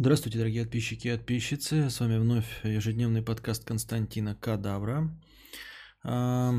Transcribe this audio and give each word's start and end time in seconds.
Здравствуйте, 0.00 0.38
дорогие 0.38 0.62
подписчики 0.62 1.08
и 1.08 1.10
подписчицы. 1.10 1.90
С 1.90 2.00
вами 2.00 2.16
вновь 2.16 2.64
ежедневный 2.64 3.20
подкаст 3.20 3.66
Константина 3.66 4.34
Кадавра. 4.34 5.10
А, 6.02 6.54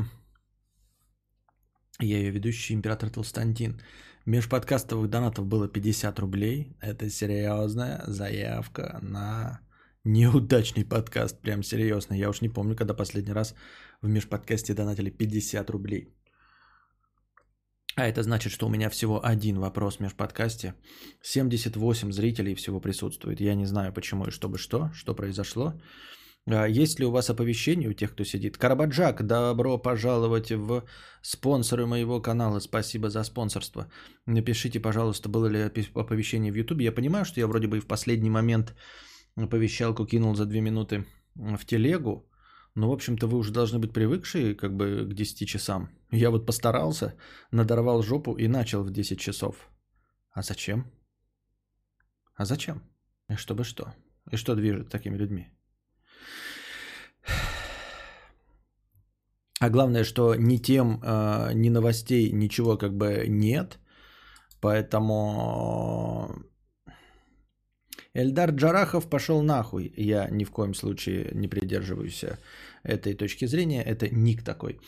Я 1.98 2.18
ее 2.18 2.30
ведущий, 2.30 2.72
император 2.72 3.10
Толстантин. 3.10 3.80
Межподкастовых 4.26 5.10
донатов 5.10 5.46
было 5.46 5.66
50 5.66 6.20
рублей. 6.20 6.76
Это 6.80 7.10
серьезная 7.10 8.04
заявка 8.06 9.00
на 9.02 9.60
неудачный 10.04 10.84
подкаст. 10.84 11.42
Прям 11.42 11.64
серьезно. 11.64 12.14
Я 12.14 12.28
уж 12.28 12.42
не 12.42 12.48
помню, 12.48 12.76
когда 12.76 12.94
последний 12.94 13.32
раз 13.32 13.56
в 14.02 14.08
межподкасте 14.08 14.72
донатили 14.72 15.10
50 15.10 15.68
рублей. 15.70 16.14
А 17.94 18.06
это 18.06 18.22
значит, 18.22 18.52
что 18.52 18.66
у 18.66 18.70
меня 18.70 18.88
всего 18.88 19.20
один 19.24 19.58
вопрос 19.58 19.96
в 19.96 20.00
межподкасте. 20.00 20.74
78 21.22 22.12
зрителей 22.12 22.54
всего 22.54 22.80
присутствует. 22.80 23.40
Я 23.40 23.54
не 23.54 23.66
знаю, 23.66 23.92
почему 23.92 24.26
и 24.26 24.30
чтобы 24.30 24.58
что, 24.58 24.90
что 24.94 25.14
произошло. 25.14 25.74
А 26.46 26.66
Есть 26.66 26.98
ли 26.98 27.06
у 27.06 27.10
вас 27.10 27.30
оповещение 27.30 27.88
у 27.88 27.92
тех, 27.92 28.12
кто 28.12 28.24
сидит? 28.24 28.56
Карабаджак, 28.56 29.22
добро 29.26 29.78
пожаловать 29.78 30.50
в 30.50 30.84
спонсоры 31.20 31.86
моего 31.86 32.20
канала. 32.20 32.60
Спасибо 32.60 33.10
за 33.10 33.24
спонсорство. 33.24 33.86
Напишите, 34.26 34.80
пожалуйста, 34.80 35.28
было 35.28 35.46
ли 35.46 35.70
оповещение 35.94 36.50
в 36.50 36.56
YouTube. 36.56 36.80
Я 36.80 36.92
понимаю, 36.92 37.24
что 37.24 37.40
я 37.40 37.46
вроде 37.46 37.68
бы 37.68 37.76
и 37.76 37.80
в 37.80 37.86
последний 37.86 38.30
момент 38.30 38.74
оповещалку 39.36 40.06
кинул 40.06 40.34
за 40.34 40.46
2 40.46 40.60
минуты 40.60 41.04
в 41.34 41.64
телегу. 41.64 42.28
Но, 42.74 42.88
в 42.88 42.92
общем-то, 42.92 43.26
вы 43.26 43.38
уже 43.38 43.52
должны 43.52 43.78
быть 43.78 43.92
привыкшие 43.92 44.54
как 44.54 44.76
бы 44.76 45.04
к 45.04 45.14
10 45.14 45.48
часам. 45.48 45.88
Я 46.10 46.30
вот 46.30 46.46
постарался, 46.46 47.14
надорвал 47.50 48.02
жопу 48.02 48.34
и 48.34 48.48
начал 48.48 48.82
в 48.82 48.90
10 48.90 49.18
часов. 49.20 49.68
А 50.32 50.42
зачем? 50.42 50.90
А 52.34 52.44
зачем? 52.44 52.82
И 53.28 53.36
чтобы 53.36 53.64
что? 53.64 53.94
И 54.30 54.36
что 54.36 54.54
движет 54.54 54.88
такими 54.88 55.18
людьми? 55.18 55.48
А 59.60 59.70
главное, 59.70 60.04
что 60.04 60.34
ни 60.34 60.56
тем, 60.56 61.00
э, 61.04 61.52
ни 61.54 61.70
новостей, 61.70 62.32
ничего 62.32 62.78
как 62.78 62.96
бы 62.96 63.26
нет. 63.28 63.78
Поэтому 64.60 66.34
Эльдар 68.14 68.50
Джарахов 68.50 69.08
пошел 69.08 69.42
нахуй. 69.42 69.92
Я 69.96 70.28
ни 70.30 70.44
в 70.44 70.50
коем 70.50 70.74
случае 70.74 71.30
не 71.32 71.48
придерживаюсь 71.48 72.24
э, 72.24 72.36
этой 72.82 73.14
точки 73.14 73.46
зрения. 73.46 73.82
Это 73.82 74.14
ник 74.14 74.42
такой. 74.42 74.80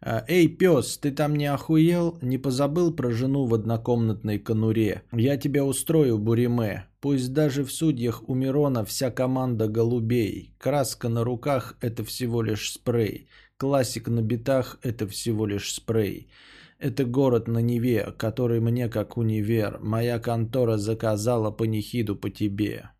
Э, 0.00 0.22
Эй, 0.26 0.48
пес, 0.48 0.98
ты 0.98 1.12
там 1.12 1.36
не 1.36 1.46
охуел? 1.46 2.18
Не 2.22 2.38
позабыл 2.38 2.92
про 2.92 3.12
жену 3.12 3.46
в 3.46 3.54
однокомнатной 3.54 4.40
конуре? 4.40 5.02
Я 5.12 5.36
тебя 5.36 5.64
устрою, 5.64 6.18
Буриме. 6.18 6.86
Пусть 7.00 7.32
даже 7.32 7.62
в 7.64 7.72
судьях 7.72 8.28
у 8.28 8.34
Мирона 8.34 8.84
вся 8.84 9.12
команда 9.12 9.68
голубей. 9.68 10.52
Краска 10.58 11.08
на 11.08 11.22
руках– 11.22 11.76
это 11.80 12.04
всего 12.04 12.42
лишь 12.42 12.72
спрей. 12.72 13.28
Классик 13.58 14.08
на 14.08 14.22
битах– 14.22 14.80
это 14.82 15.06
всего 15.06 15.46
лишь 15.46 15.72
спрей. 15.72 16.28
Это 16.82 17.04
город 17.04 17.48
на 17.48 17.62
Неве, 17.62 18.12
который 18.18 18.60
мне 18.60 18.88
как 18.88 19.16
универ. 19.16 19.78
Моя 19.80 20.18
контора 20.18 20.78
заказала 20.78 21.56
панихиду 21.56 22.16
по 22.16 22.28
тебе. 22.28 22.90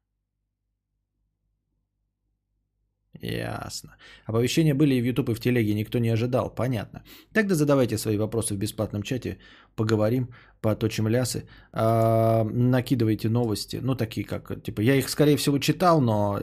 Ясно. 3.20 3.96
Оповещения 4.28 4.74
были 4.74 4.94
и 4.94 5.02
в 5.02 5.04
YouTube, 5.04 5.30
и 5.30 5.34
в 5.34 5.40
телеге. 5.40 5.74
Никто 5.74 5.98
не 5.98 6.12
ожидал. 6.12 6.54
Понятно. 6.54 7.02
Тогда 7.32 7.54
задавайте 7.54 7.98
свои 7.98 8.16
вопросы 8.16 8.54
в 8.54 8.58
бесплатном 8.58 9.02
чате. 9.02 9.38
Поговорим, 9.74 10.28
поточим 10.60 11.08
лясы. 11.08 11.48
А, 11.72 12.44
накидывайте 12.44 13.28
новости. 13.28 13.80
Ну, 13.82 13.96
такие 13.96 14.24
как... 14.24 14.62
Типа, 14.62 14.80
я 14.80 14.94
их, 14.94 15.08
скорее 15.08 15.36
всего, 15.36 15.58
читал, 15.58 16.00
но 16.00 16.40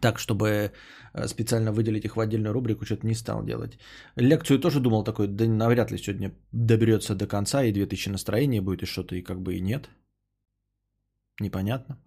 так, 0.00 0.18
чтобы 0.18 0.72
специально 1.26 1.72
выделить 1.72 2.04
их 2.04 2.16
в 2.16 2.20
отдельную 2.20 2.52
рубрику, 2.52 2.84
что-то 2.84 3.06
не 3.06 3.14
стал 3.14 3.44
делать. 3.44 3.78
Лекцию 4.16 4.58
тоже 4.58 4.80
думал 4.80 5.04
такой, 5.04 5.28
да 5.28 5.46
навряд 5.46 5.90
ли 5.90 5.98
сегодня 5.98 6.32
доберется 6.52 7.14
до 7.14 7.26
конца, 7.26 7.64
и 7.64 7.72
2000 7.72 8.10
настроения 8.10 8.60
будет, 8.60 8.82
и 8.82 8.86
что-то, 8.86 9.16
и 9.16 9.22
как 9.22 9.40
бы 9.40 9.54
и 9.54 9.60
нет. 9.60 9.88
Непонятно. 11.40 11.98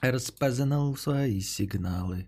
Распознал 0.00 0.96
свои 0.96 1.40
сигналы. 1.40 2.26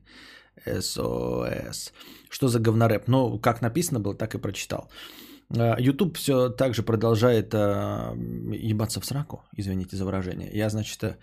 СОС. 0.66 1.92
Что 2.30 2.48
за 2.48 2.58
говнорэп? 2.58 3.08
Ну, 3.08 3.38
как 3.38 3.60
написано 3.62 4.00
было, 4.00 4.14
так 4.14 4.34
и 4.34 4.38
прочитал. 4.38 4.90
А, 5.50 5.76
YouTube 5.78 6.16
все 6.16 6.48
так 6.48 6.74
же 6.74 6.82
продолжает 6.82 7.54
а, 7.54 8.14
ебаться 8.52 9.00
в 9.00 9.04
сраку, 9.04 9.42
извините 9.56 9.96
за 9.96 10.04
выражение. 10.04 10.50
Я, 10.52 10.68
значит, 10.68 11.02
э, 11.04 11.16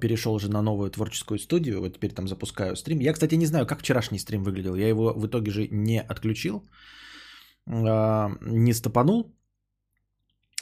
перешел 0.00 0.34
уже 0.34 0.48
на 0.48 0.62
новую 0.62 0.90
творческую 0.90 1.38
студию, 1.38 1.80
вот 1.80 1.94
теперь 1.94 2.12
там 2.12 2.28
запускаю 2.28 2.76
стрим. 2.76 3.00
Я, 3.00 3.12
кстати, 3.12 3.34
не 3.36 3.46
знаю, 3.46 3.66
как 3.66 3.80
вчерашний 3.80 4.18
стрим 4.18 4.42
выглядел. 4.44 4.74
Я 4.74 4.88
его 4.88 5.12
в 5.12 5.26
итоге 5.26 5.50
же 5.50 5.68
не 5.70 6.00
отключил, 6.00 6.68
не 7.66 8.74
стопанул. 8.74 9.34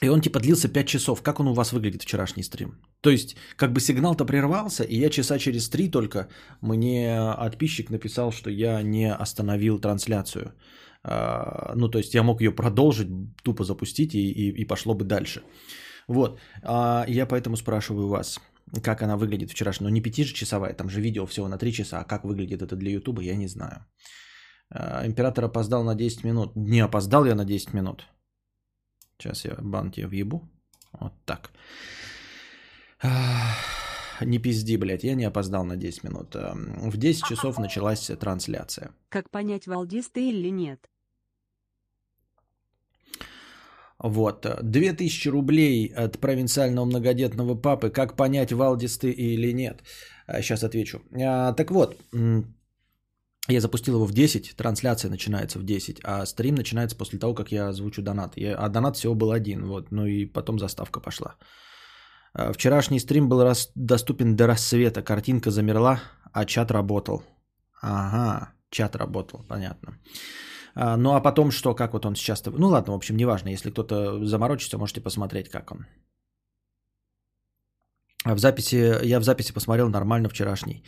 И 0.02 0.08
он 0.08 0.20
типа 0.20 0.40
длился 0.40 0.68
5 0.68 0.86
часов. 0.86 1.22
Как 1.22 1.40
он 1.40 1.48
у 1.48 1.54
вас 1.54 1.72
выглядит 1.72 2.02
вчерашний 2.02 2.42
стрим? 2.42 2.74
То 3.00 3.10
есть, 3.10 3.36
как 3.56 3.72
бы 3.72 3.80
сигнал-то 3.80 4.24
прервался, 4.24 4.82
и 4.82 4.98
я 4.98 5.10
часа 5.10 5.38
через 5.38 5.68
3 5.68 5.90
только 5.90 6.28
мне 6.60 7.36
подписчик 7.38 7.90
написал, 7.90 8.32
что 8.32 8.50
я 8.50 8.82
не 8.82 9.12
остановил 9.12 9.78
трансляцию. 9.78 10.52
А, 11.04 11.72
Ну, 11.74 11.88
то 11.88 11.98
есть 11.98 12.14
я 12.14 12.22
мог 12.22 12.40
ее 12.40 12.52
продолжить, 12.52 13.08
тупо 13.42 13.64
запустить, 13.64 14.14
и, 14.14 14.30
и, 14.30 14.62
и 14.62 14.64
пошло 14.64 14.94
бы 14.94 15.04
дальше. 15.04 15.42
Вот. 16.08 16.40
А 16.62 17.04
я 17.08 17.26
поэтому 17.26 17.56
спрашиваю 17.56 18.08
вас, 18.08 18.40
как 18.82 19.02
она 19.02 19.16
выглядит 19.16 19.50
вчерашняя. 19.50 19.88
Ну, 19.88 19.94
не 19.94 20.00
5 20.02 20.26
же 20.26 20.34
часовая, 20.34 20.74
там 20.74 20.88
же 20.88 21.00
видео 21.00 21.26
всего 21.26 21.48
на 21.48 21.58
3 21.58 21.72
часа, 21.72 22.00
а 22.00 22.04
как 22.04 22.24
выглядит 22.24 22.62
это 22.62 22.76
для 22.76 22.90
Ютуба, 22.92 23.22
я 23.22 23.36
не 23.36 23.48
знаю. 23.48 23.86
А, 24.70 25.06
Император 25.06 25.44
опоздал 25.44 25.84
на 25.84 25.94
10 25.94 26.24
минут. 26.24 26.56
Не 26.56 26.80
опоздал 26.80 27.24
я 27.26 27.34
на 27.34 27.44
10 27.44 27.74
минут. 27.74 28.06
Сейчас 29.18 29.44
я 29.44 29.54
бан 29.60 29.90
тебе 29.90 30.06
въебу. 30.06 30.50
Вот 31.00 31.12
так. 31.24 31.52
Не 34.20 34.38
пизди, 34.38 34.76
блядь, 34.76 35.04
я 35.04 35.14
не 35.14 35.24
опоздал 35.24 35.64
на 35.64 35.76
10 35.76 36.04
минут. 36.04 36.36
Эм, 36.36 36.90
В 36.90 36.96
10 36.96 37.24
часов 37.24 37.58
началась 37.58 38.10
трансляция. 38.20 38.90
Как 39.08 39.30
понять, 39.30 39.66
валдис 39.66 40.10
ты 40.10 40.28
или 40.28 40.50
нет? 40.50 40.88
Вот. 44.02 44.46
2000 44.62 45.28
рублей 45.28 45.86
от 45.86 46.18
провинциального 46.18 46.84
многодетного 46.84 47.54
папы. 47.54 47.90
Как 47.90 48.16
понять, 48.16 48.52
Валдис 48.52 48.98
ты 48.98 49.10
или 49.10 49.52
нет? 49.52 49.82
Сейчас 50.40 50.64
отвечу. 50.64 51.00
А, 51.20 51.52
Так 51.52 51.70
вот, 51.70 51.96
я 53.48 53.60
запустил 53.60 53.94
его 53.94 54.06
в 54.06 54.12
10, 54.12 54.54
трансляция 54.56 55.10
начинается 55.10 55.58
в 55.58 55.64
10, 55.64 56.00
а 56.04 56.26
стрим 56.26 56.54
начинается 56.54 56.96
после 56.96 57.18
того, 57.18 57.34
как 57.34 57.52
я 57.52 57.68
озвучу 57.68 58.02
донат. 58.02 58.36
Я- 58.36 58.56
А 58.56 58.68
донат 58.68 58.96
всего 58.96 59.14
был 59.14 59.30
один, 59.32 59.66
вот, 59.66 59.90
ну 59.92 60.06
и 60.06 60.26
потом 60.26 60.58
заставка 60.58 61.00
пошла. 61.00 61.34
Вчерашний 62.52 63.00
стрим 63.00 63.28
был 63.28 63.42
рас- 63.42 63.72
доступен 63.74 64.36
до 64.36 64.46
рассвета, 64.46 65.02
картинка 65.02 65.50
замерла, 65.50 66.00
а 66.32 66.44
чат 66.44 66.70
работал. 66.70 67.22
Ага, 67.82 68.52
чат 68.70 68.96
работал, 68.96 69.44
понятно. 69.48 69.98
Ну 70.74 71.14
а 71.14 71.20
потом 71.20 71.50
что, 71.50 71.74
как 71.74 71.92
вот 71.92 72.06
он 72.06 72.14
сейчас... 72.14 72.42
Ну 72.46 72.68
ладно, 72.68 72.92
в 72.92 72.96
общем, 72.96 73.16
неважно, 73.16 73.50
если 73.50 73.70
кто-то 73.70 74.24
заморочится, 74.24 74.78
можете 74.78 75.00
посмотреть, 75.00 75.48
как 75.48 75.72
он. 75.72 75.86
А 78.24 78.34
в 78.34 78.38
записи, 78.38 79.04
я 79.04 79.20
в 79.20 79.24
записи 79.24 79.52
посмотрел 79.52 79.88
нормально 79.88 80.28
вчерашний. 80.28 80.82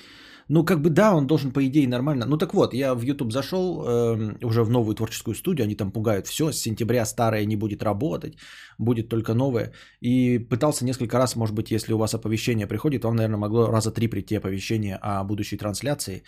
Ну, 0.48 0.64
как 0.64 0.82
бы 0.82 0.90
да, 0.90 1.14
он 1.14 1.26
должен, 1.26 1.52
по 1.52 1.66
идее, 1.66 1.88
нормально. 1.88 2.26
Ну, 2.26 2.36
так 2.36 2.52
вот, 2.54 2.74
я 2.74 2.94
в 2.94 3.02
YouTube 3.02 3.32
зашел 3.32 3.82
эм, 3.82 4.36
уже 4.42 4.62
в 4.62 4.70
новую 4.70 4.94
творческую 4.94 5.34
студию, 5.34 5.64
они 5.64 5.74
там 5.74 5.90
пугают 5.90 6.26
все, 6.26 6.52
с 6.52 6.58
сентября 6.58 7.06
старое 7.06 7.46
не 7.46 7.56
будет 7.56 7.82
работать, 7.82 8.36
будет 8.78 9.08
только 9.08 9.34
новое. 9.34 9.72
И 10.00 10.38
пытался 10.38 10.84
несколько 10.84 11.18
раз, 11.18 11.34
может 11.36 11.54
быть, 11.54 11.70
если 11.70 11.94
у 11.94 11.98
вас 11.98 12.14
оповещение 12.14 12.66
приходит, 12.66 13.04
вам, 13.04 13.16
наверное, 13.16 13.38
могло 13.38 13.70
раза 13.70 13.90
три 13.90 14.08
прийти 14.08 14.36
оповещение 14.36 14.98
о 15.00 15.24
будущей 15.24 15.56
трансляции. 15.56 16.24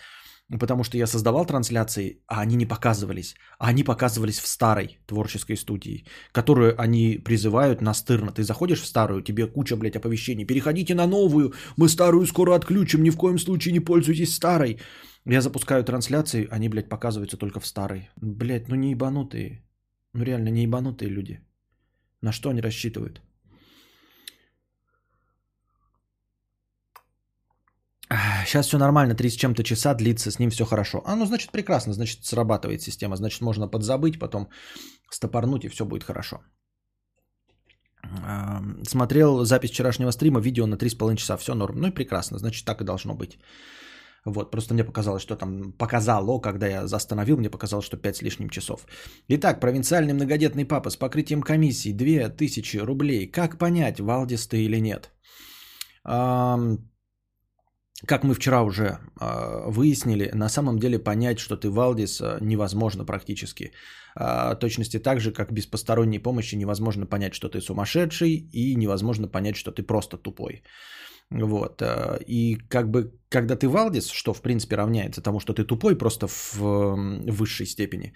Потому 0.59 0.83
что 0.83 0.97
я 0.97 1.07
создавал 1.07 1.45
трансляции, 1.45 2.21
а 2.25 2.39
они 2.41 2.55
не 2.55 2.65
показывались. 2.65 3.35
А 3.59 3.67
они 3.67 3.83
показывались 3.83 4.39
в 4.39 4.47
старой 4.47 4.97
творческой 5.05 5.57
студии, 5.57 6.05
которую 6.31 6.81
они 6.81 7.17
призывают 7.17 7.81
настырно. 7.81 8.31
Ты 8.31 8.43
заходишь 8.43 8.81
в 8.81 8.85
старую, 8.85 9.21
тебе 9.21 9.47
куча, 9.47 9.75
блядь, 9.75 9.97
оповещений. 9.97 10.45
Переходите 10.45 10.95
на 10.95 11.05
новую, 11.05 11.53
мы 11.75 11.89
старую 11.89 12.25
скоро 12.25 12.55
отключим, 12.55 13.03
ни 13.03 13.09
в 13.09 13.17
коем 13.17 13.39
случае 13.39 13.73
не 13.73 13.81
пользуйтесь 13.81 14.35
старой. 14.35 14.79
Я 15.25 15.41
запускаю 15.41 15.83
трансляции, 15.83 16.47
они, 16.49 16.69
блядь, 16.69 16.89
показываются 16.89 17.37
только 17.37 17.59
в 17.59 17.67
старой. 17.67 18.09
Блядь, 18.15 18.69
ну 18.69 18.75
не 18.75 18.91
ебанутые. 18.91 19.65
Ну 20.13 20.23
реально 20.23 20.49
не 20.49 20.63
ебанутые 20.63 21.09
люди. 21.09 21.41
На 22.21 22.31
что 22.31 22.49
они 22.49 22.61
рассчитывают? 22.61 23.21
Сейчас 28.45 28.67
все 28.67 28.77
нормально, 28.77 29.15
три 29.15 29.29
с 29.29 29.35
чем-то 29.35 29.63
часа 29.63 29.93
длится, 29.93 30.31
с 30.31 30.39
ним 30.39 30.49
все 30.49 30.65
хорошо. 30.65 31.01
А, 31.05 31.15
ну, 31.15 31.25
значит, 31.25 31.51
прекрасно, 31.51 31.93
значит, 31.93 32.25
срабатывает 32.25 32.81
система. 32.81 33.15
Значит, 33.15 33.41
можно 33.41 33.67
подзабыть, 33.67 34.19
потом 34.19 34.49
стопорнуть, 35.11 35.65
и 35.65 35.69
все 35.69 35.85
будет 35.85 36.03
хорошо. 36.03 36.39
Смотрел 38.87 39.43
запись 39.43 39.71
вчерашнего 39.71 40.11
стрима, 40.11 40.39
видео 40.39 40.67
на 40.67 40.75
3,5 40.75 41.15
часа, 41.15 41.37
все 41.37 41.53
норм. 41.53 41.75
Ну 41.81 41.87
и 41.87 41.91
прекрасно, 41.91 42.37
значит, 42.37 42.65
так 42.65 42.81
и 42.81 42.85
должно 42.85 43.13
быть. 43.15 43.37
Вот, 44.25 44.51
просто 44.51 44.73
мне 44.73 44.83
показалось, 44.83 45.21
что 45.21 45.35
там 45.35 45.73
показало, 45.77 46.39
когда 46.39 46.67
я 46.67 46.81
остановил, 46.83 47.37
мне 47.37 47.49
показалось, 47.49 47.85
что 47.85 47.97
5 47.97 48.15
с 48.15 48.21
лишним 48.21 48.49
часов. 48.49 48.85
Итак, 49.29 49.59
провинциальный 49.59 50.13
многодетный 50.13 50.65
папа 50.65 50.89
с 50.89 50.95
покрытием 50.95 51.41
комиссии 51.41 51.93
2000 51.93 52.77
рублей. 52.77 53.31
Как 53.31 53.57
понять, 53.57 53.99
Валдис 53.99 54.47
ты 54.47 54.63
или 54.63 54.79
нет? 54.81 55.11
Как 58.05 58.23
мы 58.23 58.35
вчера 58.35 58.61
уже 58.61 58.99
э, 59.19 59.71
выяснили, 59.71 60.29
на 60.33 60.49
самом 60.49 60.77
деле 60.77 60.99
понять, 60.99 61.39
что 61.39 61.57
ты 61.57 61.69
Валдис, 61.69 62.21
э, 62.21 62.37
невозможно 62.41 63.05
практически. 63.05 63.71
Э, 64.15 64.55
точности 64.59 64.99
так 64.99 65.19
же, 65.19 65.31
как 65.31 65.51
без 65.51 65.65
посторонней 65.65 66.19
помощи 66.19 66.55
невозможно 66.55 67.07
понять, 67.07 67.33
что 67.33 67.49
ты 67.49 67.59
сумасшедший, 67.59 68.49
и 68.53 68.75
невозможно 68.75 69.27
понять, 69.27 69.55
что 69.55 69.71
ты 69.71 69.81
просто 69.81 70.17
тупой. 70.17 70.61
Вот. 71.31 71.81
И 72.27 72.57
как 72.69 72.89
бы, 72.89 73.11
когда 73.29 73.55
ты 73.55 73.67
Валдис, 73.67 74.11
что 74.11 74.33
в 74.33 74.41
принципе 74.41 74.75
равняется 74.75 75.21
тому, 75.21 75.39
что 75.39 75.53
ты 75.53 75.63
тупой 75.65 75.97
просто 75.97 76.27
в, 76.27 76.57
высшей 77.31 77.65
степени, 77.65 78.13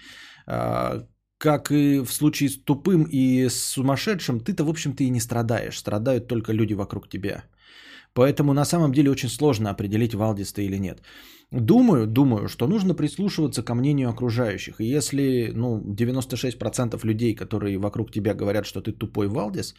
как 1.37 1.71
и 1.71 1.99
в 2.05 2.13
случае 2.13 2.49
с 2.49 2.63
тупым 2.63 3.05
и 3.11 3.49
с 3.49 3.73
сумасшедшим, 3.73 4.39
ты-то, 4.39 4.63
в 4.63 4.69
общем-то, 4.69 5.03
и 5.03 5.09
не 5.09 5.19
страдаешь. 5.19 5.77
Страдают 5.77 6.27
только 6.27 6.53
люди 6.53 6.73
вокруг 6.73 7.09
тебя. 7.09 7.43
Поэтому 8.13 8.53
на 8.53 8.65
самом 8.65 8.91
деле 8.91 9.11
очень 9.11 9.29
сложно 9.29 9.69
определить, 9.69 10.13
Валдис 10.13 10.53
ты 10.53 10.65
или 10.65 10.77
нет. 10.77 11.01
Думаю, 11.51 12.07
думаю, 12.07 12.47
что 12.47 12.67
нужно 12.67 12.93
прислушиваться 12.93 13.63
ко 13.63 13.75
мнению 13.75 14.09
окружающих. 14.09 14.79
И 14.79 14.85
если 14.85 15.51
ну, 15.53 15.81
96% 15.81 17.05
людей, 17.05 17.35
которые 17.35 17.77
вокруг 17.77 18.11
тебя 18.11 18.33
говорят, 18.33 18.65
что 18.65 18.81
ты 18.81 18.91
тупой 18.91 19.27
Валдис, 19.27 19.75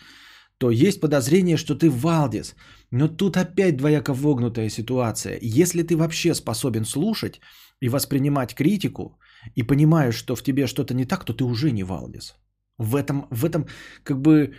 то 0.58 0.70
есть 0.70 1.00
подозрение, 1.00 1.56
что 1.56 1.74
ты 1.74 1.90
Валдис. 1.90 2.54
Но 2.90 3.08
тут 3.08 3.36
опять 3.36 3.76
двояко 3.76 4.12
вогнутая 4.14 4.70
ситуация. 4.70 5.38
Если 5.42 5.82
ты 5.82 5.96
вообще 5.96 6.34
способен 6.34 6.84
слушать 6.84 7.40
и 7.80 7.88
воспринимать 7.88 8.54
критику, 8.54 9.18
и 9.56 9.62
понимаешь, 9.62 10.14
что 10.14 10.36
в 10.36 10.42
тебе 10.42 10.66
что-то 10.66 10.94
не 10.94 11.04
так, 11.04 11.24
то 11.24 11.32
ты 11.32 11.44
уже 11.44 11.72
не 11.72 11.84
Валдис. 11.84 12.34
В 12.78 12.96
этом, 12.96 13.26
в 13.30 13.44
этом 13.44 13.66
как 14.04 14.20
бы 14.20 14.54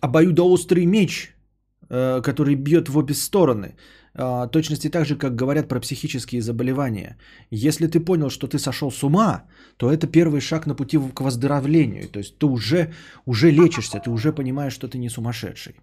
обоюдоострый 0.00 0.86
меч 0.86 1.33
который 1.88 2.54
бьет 2.54 2.88
в 2.88 2.96
обе 2.96 3.14
стороны. 3.14 3.76
А, 4.16 4.46
точности 4.46 4.90
так 4.90 5.06
же, 5.06 5.16
как 5.16 5.34
говорят 5.34 5.68
про 5.68 5.80
психические 5.80 6.40
заболевания. 6.40 7.16
Если 7.50 7.88
ты 7.88 8.00
понял, 8.00 8.30
что 8.30 8.46
ты 8.46 8.58
сошел 8.58 8.90
с 8.90 9.02
ума, 9.02 9.44
то 9.76 9.90
это 9.90 10.06
первый 10.06 10.40
шаг 10.40 10.66
на 10.66 10.74
пути 10.74 10.98
к 10.98 11.20
выздоровлению. 11.20 12.08
То 12.08 12.18
есть 12.20 12.38
ты 12.38 12.46
уже, 12.46 12.92
уже 13.26 13.50
лечишься, 13.50 14.00
ты 14.04 14.10
уже 14.10 14.32
понимаешь, 14.32 14.72
что 14.72 14.88
ты 14.88 14.98
не 14.98 15.08
сумасшедший. 15.08 15.74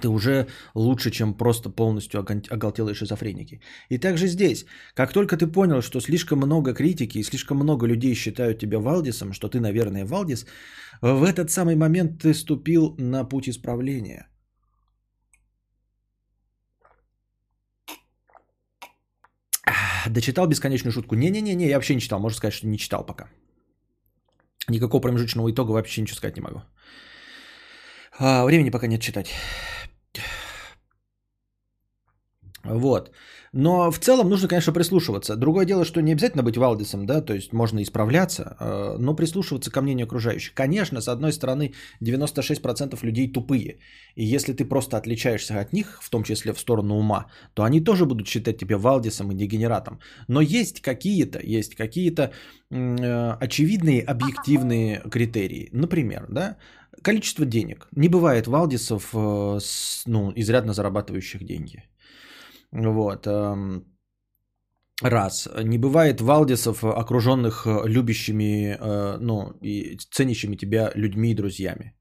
Ты 0.00 0.08
уже 0.08 0.46
лучше, 0.74 1.10
чем 1.10 1.34
просто 1.34 1.70
полностью 1.70 2.20
оголтелые 2.20 2.94
шизофреники. 2.94 3.60
И 3.88 3.98
также 3.98 4.28
здесь, 4.28 4.64
как 4.94 5.12
только 5.12 5.36
ты 5.36 5.48
понял, 5.48 5.82
что 5.82 6.00
слишком 6.00 6.38
много 6.38 6.72
критики 6.74 7.18
и 7.18 7.24
слишком 7.24 7.56
много 7.56 7.86
людей 7.86 8.14
считают 8.14 8.60
тебя 8.60 8.78
Валдисом, 8.78 9.32
что 9.32 9.48
ты, 9.48 9.58
наверное, 9.58 10.06
Валдис, 10.06 10.46
в 11.02 11.24
этот 11.24 11.50
самый 11.50 11.74
момент 11.74 12.22
ты 12.22 12.34
ступил 12.34 12.94
на 12.98 13.24
путь 13.24 13.48
исправления– 13.48 14.28
Дочитал 20.08 20.46
бесконечную 20.46 20.92
шутку? 20.92 21.14
Не-не-не, 21.14 21.68
я 21.68 21.76
вообще 21.76 21.94
не 21.94 22.00
читал. 22.00 22.20
Можно 22.20 22.36
сказать, 22.36 22.54
что 22.54 22.66
не 22.66 22.78
читал 22.78 23.04
пока. 23.04 23.28
Никакого 24.68 25.00
промежуточного 25.00 25.50
итога 25.50 25.72
вообще 25.72 26.02
ничего 26.02 26.16
сказать 26.16 26.36
не 26.36 26.42
могу. 26.42 26.62
А, 28.18 28.44
времени 28.44 28.70
пока 28.70 28.86
нет 28.86 29.00
читать. 29.00 29.32
Вот. 32.68 33.10
Но 33.52 33.90
в 33.90 33.98
целом 33.98 34.28
нужно, 34.28 34.48
конечно, 34.48 34.72
прислушиваться. 34.72 35.36
Другое 35.36 35.64
дело, 35.64 35.84
что 35.84 36.02
не 36.02 36.12
обязательно 36.12 36.42
быть 36.42 36.56
Валдисом, 36.56 37.06
да, 37.06 37.22
то 37.22 37.34
есть 37.34 37.52
можно 37.52 37.82
исправляться, 37.82 38.56
э, 38.60 38.96
но 38.98 39.16
прислушиваться 39.16 39.70
ко 39.70 39.80
мнению 39.80 40.04
окружающих. 40.06 40.54
Конечно, 40.54 41.00
с 41.00 41.08
одной 41.08 41.32
стороны, 41.32 41.72
96% 42.00 43.02
людей 43.02 43.32
тупые. 43.32 43.78
И 44.16 44.24
если 44.24 44.52
ты 44.52 44.64
просто 44.64 44.96
отличаешься 44.96 45.60
от 45.60 45.72
них, 45.72 45.98
в 46.02 46.10
том 46.10 46.24
числе 46.24 46.52
в 46.52 46.58
сторону 46.58 46.96
ума, 46.96 47.26
то 47.54 47.62
они 47.62 47.80
тоже 47.80 48.04
будут 48.04 48.28
считать 48.28 48.58
тебя 48.58 48.76
Валдисом 48.76 49.32
и 49.32 49.34
дегенератом. 49.34 49.98
Но 50.28 50.40
есть 50.40 50.82
какие-то, 50.82 51.40
есть 51.42 51.74
какие-то 51.74 52.32
э, 52.70 53.36
очевидные 53.40 54.02
объективные 54.02 55.00
критерии. 55.10 55.70
Например, 55.72 56.26
да, 56.28 56.56
количество 57.02 57.46
денег. 57.46 57.88
Не 57.96 58.08
бывает 58.08 58.46
Валдисов, 58.46 59.10
э, 59.14 59.58
ну, 60.06 60.32
изрядно 60.36 60.74
зарабатывающих 60.74 61.44
деньги. 61.44 61.84
Вот. 62.72 63.26
Эм, 63.26 63.84
раз. 65.02 65.48
Не 65.62 65.78
бывает 65.78 66.20
Валдисов, 66.20 66.84
окруженных 66.84 67.66
э, 67.66 67.82
любящими, 67.86 68.76
э, 68.78 69.18
ну, 69.18 69.52
и 69.60 69.98
ценящими 70.10 70.56
тебя 70.56 70.92
людьми 70.94 71.30
и 71.32 71.34
друзьями. 71.34 71.97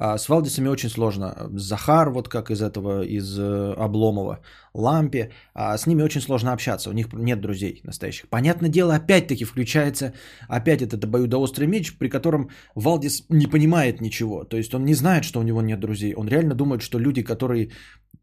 А 0.00 0.16
с 0.16 0.28
Валдисами 0.28 0.68
очень 0.68 0.90
сложно. 0.90 1.50
Захар, 1.56 2.10
вот 2.10 2.28
как 2.28 2.50
из 2.50 2.62
этого, 2.62 3.02
из 3.02 3.36
э, 3.36 3.74
Обломова, 3.76 4.38
Лампе, 4.72 5.32
а 5.54 5.76
с 5.76 5.86
ними 5.86 6.02
очень 6.02 6.20
сложно 6.20 6.52
общаться, 6.52 6.90
у 6.90 6.92
них 6.92 7.12
нет 7.12 7.40
друзей 7.40 7.80
настоящих. 7.82 8.28
Понятное 8.28 8.70
дело, 8.70 8.94
опять-таки 8.94 9.44
включается, 9.44 10.12
опять 10.48 10.82
этот 10.82 11.04
обоюдоострый 11.04 11.66
меч, 11.66 11.98
при 11.98 12.08
котором 12.08 12.48
Валдис 12.76 13.24
не 13.28 13.48
понимает 13.48 14.00
ничего. 14.00 14.44
То 14.44 14.56
есть 14.56 14.72
он 14.72 14.84
не 14.84 14.94
знает, 14.94 15.24
что 15.24 15.40
у 15.40 15.42
него 15.42 15.62
нет 15.62 15.80
друзей. 15.80 16.14
Он 16.14 16.28
реально 16.28 16.54
думает, 16.54 16.82
что 16.82 17.00
люди, 17.00 17.24
которые 17.24 17.70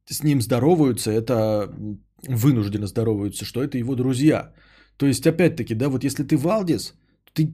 с 0.06 0.24
ним 0.24 0.42
здороваются, 0.42 1.12
это 1.12 1.70
вынужденно 2.26 2.88
здороваются, 2.88 3.44
что 3.44 3.62
это 3.62 3.78
его 3.78 3.96
друзья. 3.96 4.54
То 4.96 5.08
есть, 5.08 5.28
опять-таки, 5.28 5.76
да, 5.76 5.90
вот 5.90 6.06
если 6.06 6.24
ты 6.24 6.38
Валдис, 6.38 6.94
ты, 7.34 7.54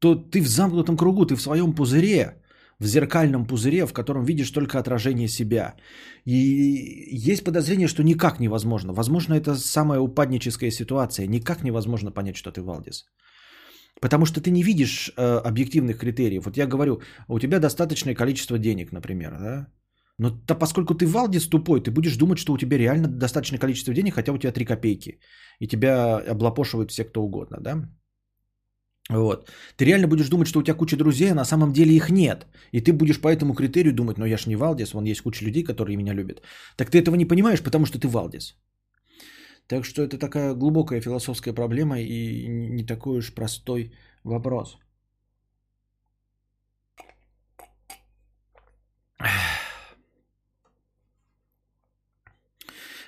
то 0.00 0.16
ты 0.16 0.40
в 0.40 0.48
замкнутом 0.48 0.96
кругу, 0.96 1.24
ты 1.24 1.36
в 1.36 1.40
своем 1.40 1.72
пузыре, 1.72 2.40
в 2.80 2.86
зеркальном 2.86 3.46
пузыре, 3.46 3.86
в 3.86 3.92
котором 3.92 4.24
видишь 4.24 4.50
только 4.50 4.78
отражение 4.78 5.28
себя. 5.28 5.74
И 6.24 6.32
есть 7.30 7.44
подозрение, 7.44 7.88
что 7.88 8.02
никак 8.02 8.40
невозможно. 8.40 8.92
Возможно, 8.92 9.34
это 9.34 9.54
самая 9.54 10.00
упадническая 10.00 10.70
ситуация. 10.70 11.26
Никак 11.26 11.62
невозможно 11.62 12.10
понять, 12.10 12.36
что 12.36 12.50
ты 12.50 12.62
Валдис. 12.62 13.04
Потому 14.00 14.24
что 14.24 14.40
ты 14.40 14.50
не 14.50 14.62
видишь 14.62 15.12
э, 15.16 15.40
объективных 15.44 15.98
критериев. 15.98 16.44
Вот 16.46 16.56
я 16.56 16.66
говорю, 16.66 17.00
у 17.28 17.38
тебя 17.38 17.58
достаточное 17.58 18.14
количество 18.14 18.58
денег, 18.58 18.92
например, 18.92 19.30
да? 19.38 19.66
Но 20.18 20.30
то, 20.30 20.54
поскольку 20.54 20.94
ты 20.94 21.06
Валдис 21.06 21.48
тупой, 21.48 21.80
ты 21.80 21.90
будешь 21.90 22.16
думать, 22.16 22.38
что 22.38 22.52
у 22.52 22.58
тебя 22.58 22.78
реально 22.78 23.08
достаточное 23.08 23.58
количество 23.58 23.94
денег, 23.94 24.14
хотя 24.14 24.32
у 24.32 24.38
тебя 24.38 24.52
3 24.52 24.64
копейки. 24.64 25.18
И 25.60 25.66
тебя 25.66 26.18
облапошивают 26.18 26.90
все, 26.90 27.04
кто 27.04 27.22
угодно, 27.22 27.58
да? 27.60 27.88
Вот. 29.10 29.50
Ты 29.76 29.84
реально 29.84 30.06
будешь 30.08 30.28
думать, 30.28 30.48
что 30.48 30.60
у 30.60 30.62
тебя 30.62 30.76
куча 30.76 30.96
друзей, 30.96 31.32
а 31.32 31.34
на 31.34 31.44
самом 31.44 31.72
деле 31.72 31.92
их 31.92 32.10
нет. 32.10 32.46
И 32.72 32.80
ты 32.80 32.92
будешь 32.92 33.20
по 33.20 33.28
этому 33.28 33.54
критерию 33.54 33.92
думать, 33.92 34.18
ну 34.18 34.26
я 34.26 34.38
ж 34.38 34.46
не 34.46 34.56
Валдис, 34.56 34.94
вон 34.94 35.04
есть 35.04 35.22
куча 35.22 35.44
людей, 35.44 35.64
которые 35.64 35.96
меня 35.96 36.14
любят. 36.14 36.42
Так 36.76 36.90
ты 36.90 36.98
этого 36.98 37.16
не 37.16 37.26
понимаешь, 37.26 37.62
потому 37.62 37.86
что 37.86 37.98
ты 37.98 38.06
Валдис. 38.08 38.56
Так 39.66 39.84
что 39.84 40.02
это 40.02 40.18
такая 40.18 40.54
глубокая 40.54 41.00
философская 41.00 41.54
проблема 41.54 42.00
и 42.00 42.46
не 42.48 42.86
такой 42.86 43.18
уж 43.18 43.34
простой 43.34 43.92
вопрос. 44.24 44.78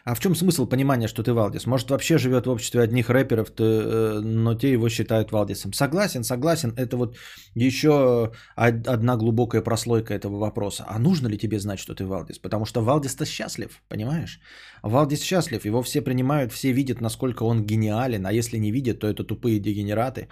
А 0.05 0.15
в 0.15 0.21
чем 0.21 0.35
смысл 0.35 0.67
понимания, 0.67 1.09
что 1.09 1.23
ты 1.23 1.33
Валдис? 1.33 1.67
Может, 1.67 1.91
вообще 1.91 2.19
живет 2.19 2.47
в 2.47 2.51
обществе 2.51 2.83
одних 2.83 3.09
рэперов, 3.09 3.53
э, 3.59 4.21
но 4.23 4.55
те 4.55 4.73
его 4.73 4.89
считают 4.89 5.31
Валдисом. 5.31 5.73
Согласен, 5.73 6.25
согласен. 6.25 6.75
Это 6.77 6.97
вот 6.97 7.17
еще 7.55 8.33
одна 8.57 9.17
глубокая 9.17 9.63
прослойка 9.63 10.15
этого 10.15 10.39
вопроса. 10.39 10.85
А 10.89 10.99
нужно 10.99 11.29
ли 11.29 11.39
тебе 11.39 11.59
знать, 11.59 11.79
что 11.79 11.95
ты 11.95 12.05
Валдис? 12.05 12.39
Потому 12.39 12.65
что 12.65 12.81
Валдис-то 12.83 13.25
счастлив, 13.25 13.81
понимаешь? 13.89 14.41
Валдис 14.83 15.23
счастлив, 15.23 15.65
его 15.65 15.83
все 15.83 16.03
принимают, 16.03 16.53
все 16.53 16.73
видят, 16.73 17.01
насколько 17.01 17.45
он 17.45 17.65
гениален. 17.65 18.27
А 18.27 18.33
если 18.33 18.59
не 18.59 18.73
видят, 18.73 18.99
то 18.99 19.07
это 19.07 19.23
тупые 19.25 19.61
дегенераты. 19.61 20.29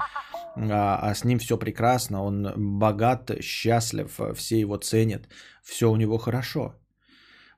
А, 0.56 0.98
а 1.02 1.14
с 1.14 1.24
ним 1.24 1.38
все 1.38 1.56
прекрасно, 1.56 2.24
он 2.24 2.52
богат, 2.56 3.30
счастлив, 3.40 4.18
все 4.34 4.60
его 4.60 4.76
ценят, 4.78 5.28
все 5.62 5.90
у 5.90 5.96
него 5.96 6.18
хорошо. 6.18 6.74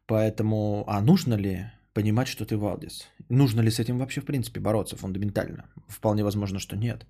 Поэтому, 0.06 0.84
а 0.86 1.00
нужно 1.00 1.34
ли 1.34 1.72
понимать, 1.94 2.28
что 2.28 2.44
ты 2.44 2.56
Валдис. 2.56 3.08
Нужно 3.28 3.62
ли 3.62 3.70
с 3.70 3.78
этим 3.78 3.98
вообще 3.98 4.20
в 4.20 4.24
принципе 4.24 4.60
бороться 4.60 4.96
фундаментально? 4.96 5.64
Вполне 5.88 6.24
возможно, 6.24 6.58
что 6.58 6.76
нет. 6.76 7.06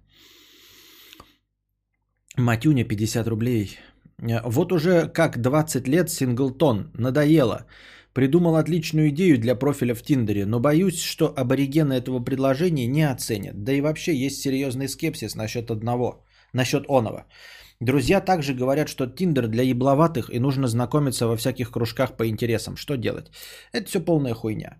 Матюня 2.36 2.84
50 2.84 3.28
рублей. 3.28 3.78
Вот 4.18 4.72
уже 4.72 5.08
как 5.08 5.40
20 5.40 5.88
лет 5.88 6.10
синглтон. 6.10 6.90
Надоело. 6.94 7.66
Придумал 8.14 8.56
отличную 8.56 9.08
идею 9.08 9.38
для 9.38 9.54
профиля 9.54 9.94
в 9.94 10.02
Тиндере, 10.02 10.44
но 10.44 10.60
боюсь, 10.60 11.00
что 11.00 11.32
аборигены 11.34 11.94
этого 11.94 12.20
предложения 12.20 12.86
не 12.86 13.10
оценят. 13.10 13.64
Да 13.64 13.72
и 13.72 13.80
вообще 13.80 14.14
есть 14.14 14.40
серьезный 14.40 14.88
скепсис 14.88 15.34
насчет 15.34 15.70
одного, 15.70 16.24
насчет 16.52 16.84
оного. 16.88 17.24
Друзья 17.82 18.20
также 18.20 18.54
говорят, 18.54 18.88
что 18.88 19.06
Тиндер 19.06 19.48
для 19.48 19.62
ебловатых 19.64 20.30
и 20.30 20.38
нужно 20.38 20.68
знакомиться 20.68 21.26
во 21.26 21.36
всяких 21.36 21.70
кружках 21.70 22.16
по 22.16 22.24
интересам. 22.28 22.76
Что 22.76 22.96
делать? 22.96 23.30
Это 23.72 23.88
все 23.88 24.00
полная 24.00 24.34
хуйня. 24.34 24.76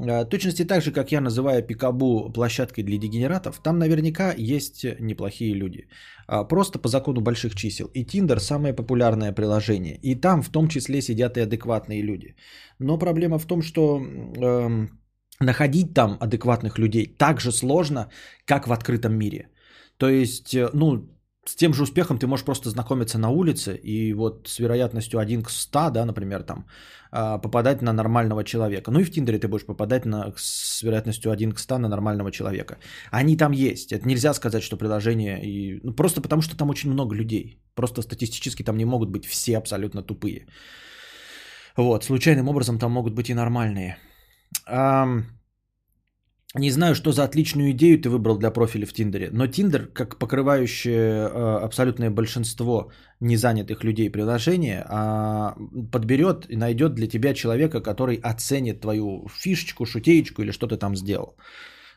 Э, 0.00 0.24
точности 0.24 0.64
так 0.64 0.82
же, 0.82 0.90
как 0.90 1.12
я 1.12 1.20
называю 1.20 1.62
Пикабу 1.62 2.32
площадкой 2.32 2.82
для 2.82 2.96
дегенератов, 2.96 3.60
там 3.62 3.78
наверняка 3.78 4.32
есть 4.38 4.84
неплохие 5.00 5.54
люди. 5.54 5.88
А, 6.26 6.44
просто 6.44 6.78
по 6.78 6.88
закону 6.88 7.20
больших 7.20 7.54
чисел. 7.54 7.90
И 7.94 8.04
Tinder 8.04 8.40
самое 8.40 8.74
популярное 8.74 9.34
приложение. 9.34 9.98
И 10.02 10.14
там 10.14 10.42
в 10.42 10.48
том 10.48 10.68
числе 10.68 11.02
сидят 11.02 11.36
и 11.36 11.42
адекватные 11.42 12.02
люди. 12.02 12.36
Но 12.78 12.98
проблема 12.98 13.38
в 13.38 13.44
том, 13.44 13.60
что 13.60 14.00
э, 14.00 14.88
находить 15.40 15.92
там 15.92 16.16
адекватных 16.20 16.78
людей 16.78 17.16
так 17.18 17.40
же 17.40 17.52
сложно, 17.52 18.08
как 18.46 18.66
в 18.66 18.72
открытом 18.72 19.12
мире. 19.12 19.50
То 19.98 20.08
есть, 20.08 20.54
э, 20.54 20.70
ну, 20.72 21.15
с 21.48 21.56
тем 21.56 21.72
же 21.74 21.82
успехом 21.82 22.18
ты 22.18 22.26
можешь 22.26 22.44
просто 22.44 22.70
знакомиться 22.70 23.18
на 23.18 23.30
улице 23.30 23.76
и 23.76 24.14
вот 24.14 24.48
с 24.48 24.58
вероятностью 24.58 25.20
1 25.20 25.42
к 25.42 25.50
100, 25.50 25.90
да, 25.90 26.04
например, 26.04 26.42
там, 26.42 26.66
а, 27.12 27.38
попадать 27.38 27.82
на 27.82 27.92
нормального 27.92 28.44
человека. 28.44 28.90
Ну 28.90 29.00
и 29.00 29.04
в 29.04 29.10
Тиндере 29.10 29.38
ты 29.38 29.48
будешь 29.48 29.66
попадать 29.66 30.06
на, 30.06 30.32
с 30.36 30.82
вероятностью 30.82 31.30
1 31.30 31.52
к 31.52 31.58
100 31.58 31.78
на 31.78 31.88
нормального 31.88 32.30
человека. 32.30 32.78
Они 33.10 33.36
там 33.36 33.52
есть. 33.52 33.92
Это 33.92 34.06
нельзя 34.06 34.34
сказать, 34.34 34.62
что 34.62 34.76
приложение... 34.76 35.40
И... 35.42 35.80
Ну, 35.84 35.92
просто 35.92 36.20
потому, 36.20 36.42
что 36.42 36.56
там 36.56 36.70
очень 36.70 36.92
много 36.92 37.14
людей. 37.14 37.60
Просто 37.74 38.02
статистически 38.02 38.64
там 38.64 38.76
не 38.76 38.84
могут 38.84 39.10
быть 39.10 39.26
все 39.26 39.56
абсолютно 39.56 40.02
тупые. 40.02 40.46
Вот, 41.76 42.04
случайным 42.04 42.48
образом 42.48 42.78
там 42.78 42.92
могут 42.92 43.14
быть 43.14 43.30
и 43.30 43.34
нормальные. 43.34 43.96
Не 46.58 46.70
знаю, 46.70 46.94
что 46.94 47.12
за 47.12 47.24
отличную 47.24 47.70
идею 47.72 48.00
ты 48.00 48.08
выбрал 48.08 48.38
для 48.38 48.50
профиля 48.50 48.86
в 48.86 48.92
Тиндере, 48.92 49.30
но 49.32 49.46
Тиндер, 49.46 49.86
как 49.92 50.18
покрывающее 50.18 51.28
э, 51.28 51.64
абсолютное 51.64 52.10
большинство 52.10 52.90
незанятых 53.20 53.84
людей 53.84 54.10
приложения, 54.10 54.84
а, 54.88 55.54
подберет 55.92 56.46
и 56.48 56.56
найдет 56.56 56.94
для 56.94 57.08
тебя 57.08 57.34
человека, 57.34 57.80
который 57.82 58.16
оценит 58.16 58.80
твою 58.80 59.26
фишечку, 59.28 59.84
шутеечку 59.84 60.42
или 60.42 60.50
что 60.50 60.66
ты 60.66 60.76
там 60.76 60.96
сделал. 60.96 61.36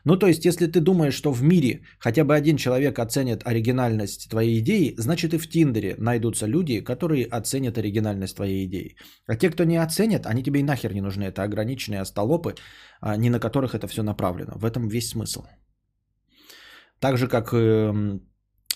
Ну, 0.04 0.16
то 0.16 0.26
есть, 0.26 0.44
если 0.44 0.66
ты 0.66 0.80
думаешь, 0.80 1.14
что 1.14 1.32
в 1.32 1.42
мире 1.42 1.82
хотя 1.98 2.24
бы 2.24 2.34
один 2.34 2.56
человек 2.56 2.98
оценит 2.98 3.46
оригинальность 3.46 4.30
твоей 4.30 4.58
идеи, 4.60 4.94
значит 4.98 5.34
и 5.34 5.38
в 5.38 5.48
Тиндере 5.48 5.94
найдутся 5.98 6.46
люди, 6.46 6.80
которые 6.80 7.26
оценят 7.26 7.78
оригинальность 7.78 8.36
твоей 8.36 8.66
идеи. 8.66 8.96
А 9.26 9.36
те, 9.36 9.50
кто 9.50 9.64
не 9.64 9.76
оценят, 9.76 10.26
они 10.26 10.42
тебе 10.42 10.60
и 10.60 10.64
нахер 10.64 10.94
не 10.94 11.00
нужны. 11.00 11.24
Это 11.24 11.42
ограниченные 11.42 12.00
остолопы, 12.00 12.54
а 13.00 13.16
не 13.16 13.30
на 13.30 13.40
которых 13.40 13.74
это 13.74 13.86
все 13.86 14.02
направлено. 14.02 14.52
В 14.56 14.64
этом 14.64 14.88
весь 14.88 15.10
смысл. 15.10 15.44
Так 16.98 17.16
же, 17.16 17.28
как 17.28 17.52
э, 17.52 18.20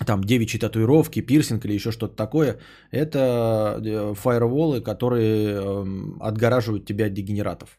там 0.06 0.24
девичьи 0.24 0.60
татуировки, 0.60 1.20
пирсинг 1.20 1.64
или 1.64 1.74
еще 1.74 1.92
что-то 1.92 2.16
такое, 2.16 2.58
это 2.90 3.80
э, 3.84 4.14
фаерволы, 4.14 4.80
которые 4.80 5.56
э, 5.56 5.84
отгораживают 6.20 6.86
тебя 6.86 7.06
от 7.06 7.14
дегенератов 7.14 7.78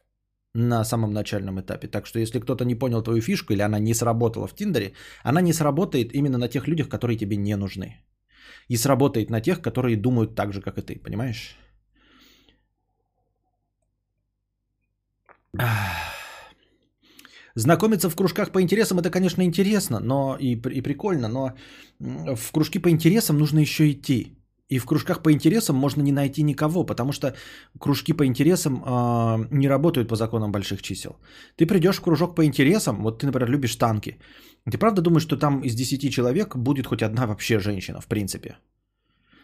на 0.55 0.83
самом 0.85 1.13
начальном 1.13 1.59
этапе. 1.59 1.87
Так 1.87 2.05
что 2.05 2.19
если 2.19 2.39
кто-то 2.39 2.65
не 2.65 2.75
понял 2.75 3.03
твою 3.03 3.21
фишку 3.21 3.53
или 3.53 3.61
она 3.61 3.79
не 3.79 3.93
сработала 3.93 4.47
в 4.47 4.55
Тиндере, 4.55 4.93
она 5.23 5.41
не 5.41 5.53
сработает 5.53 6.13
именно 6.13 6.37
на 6.37 6.47
тех 6.47 6.67
людях, 6.67 6.89
которые 6.89 7.17
тебе 7.17 7.37
не 7.37 7.57
нужны. 7.57 8.01
И 8.69 8.77
сработает 8.77 9.29
на 9.29 9.41
тех, 9.41 9.61
которые 9.61 9.97
думают 9.97 10.35
так 10.35 10.53
же, 10.53 10.61
как 10.61 10.77
и 10.77 10.81
ты, 10.81 10.99
понимаешь? 10.99 11.57
Знакомиться 17.55 18.09
в 18.09 18.15
кружках 18.15 18.51
по 18.51 18.61
интересам 18.61 18.99
это, 18.99 19.09
конечно, 19.09 19.41
интересно, 19.43 19.99
но 19.99 20.37
и, 20.39 20.55
и 20.55 20.81
прикольно, 20.81 21.27
но 21.29 21.53
в 21.99 22.51
кружки 22.51 22.79
по 22.79 22.89
интересам 22.89 23.37
нужно 23.37 23.59
еще 23.59 23.91
идти. 23.91 24.37
И 24.71 24.79
в 24.79 24.85
кружках 24.85 25.21
по 25.21 25.31
интересам 25.31 25.75
можно 25.75 26.01
не 26.01 26.11
найти 26.11 26.43
никого, 26.43 26.85
потому 26.85 27.11
что 27.11 27.35
кружки 27.79 28.13
по 28.13 28.25
интересам 28.25 28.83
э, 28.83 29.47
не 29.51 29.67
работают 29.67 30.07
по 30.07 30.15
законам 30.15 30.51
больших 30.51 30.81
чисел. 30.81 31.17
Ты 31.55 31.67
придешь 31.67 31.97
в 31.97 32.01
кружок 32.01 32.35
по 32.35 32.43
интересам, 32.43 33.03
вот 33.03 33.19
ты, 33.19 33.27
например, 33.27 33.49
любишь 33.49 33.75
танки. 33.75 34.17
Ты 34.71 34.77
правда 34.77 35.01
думаешь, 35.01 35.23
что 35.23 35.37
там 35.37 35.61
из 35.61 35.75
10 35.75 36.11
человек 36.11 36.55
будет 36.55 36.87
хоть 36.87 37.03
одна 37.03 37.27
вообще 37.27 37.59
женщина, 37.59 38.01
в 38.01 38.07
принципе? 38.07 38.57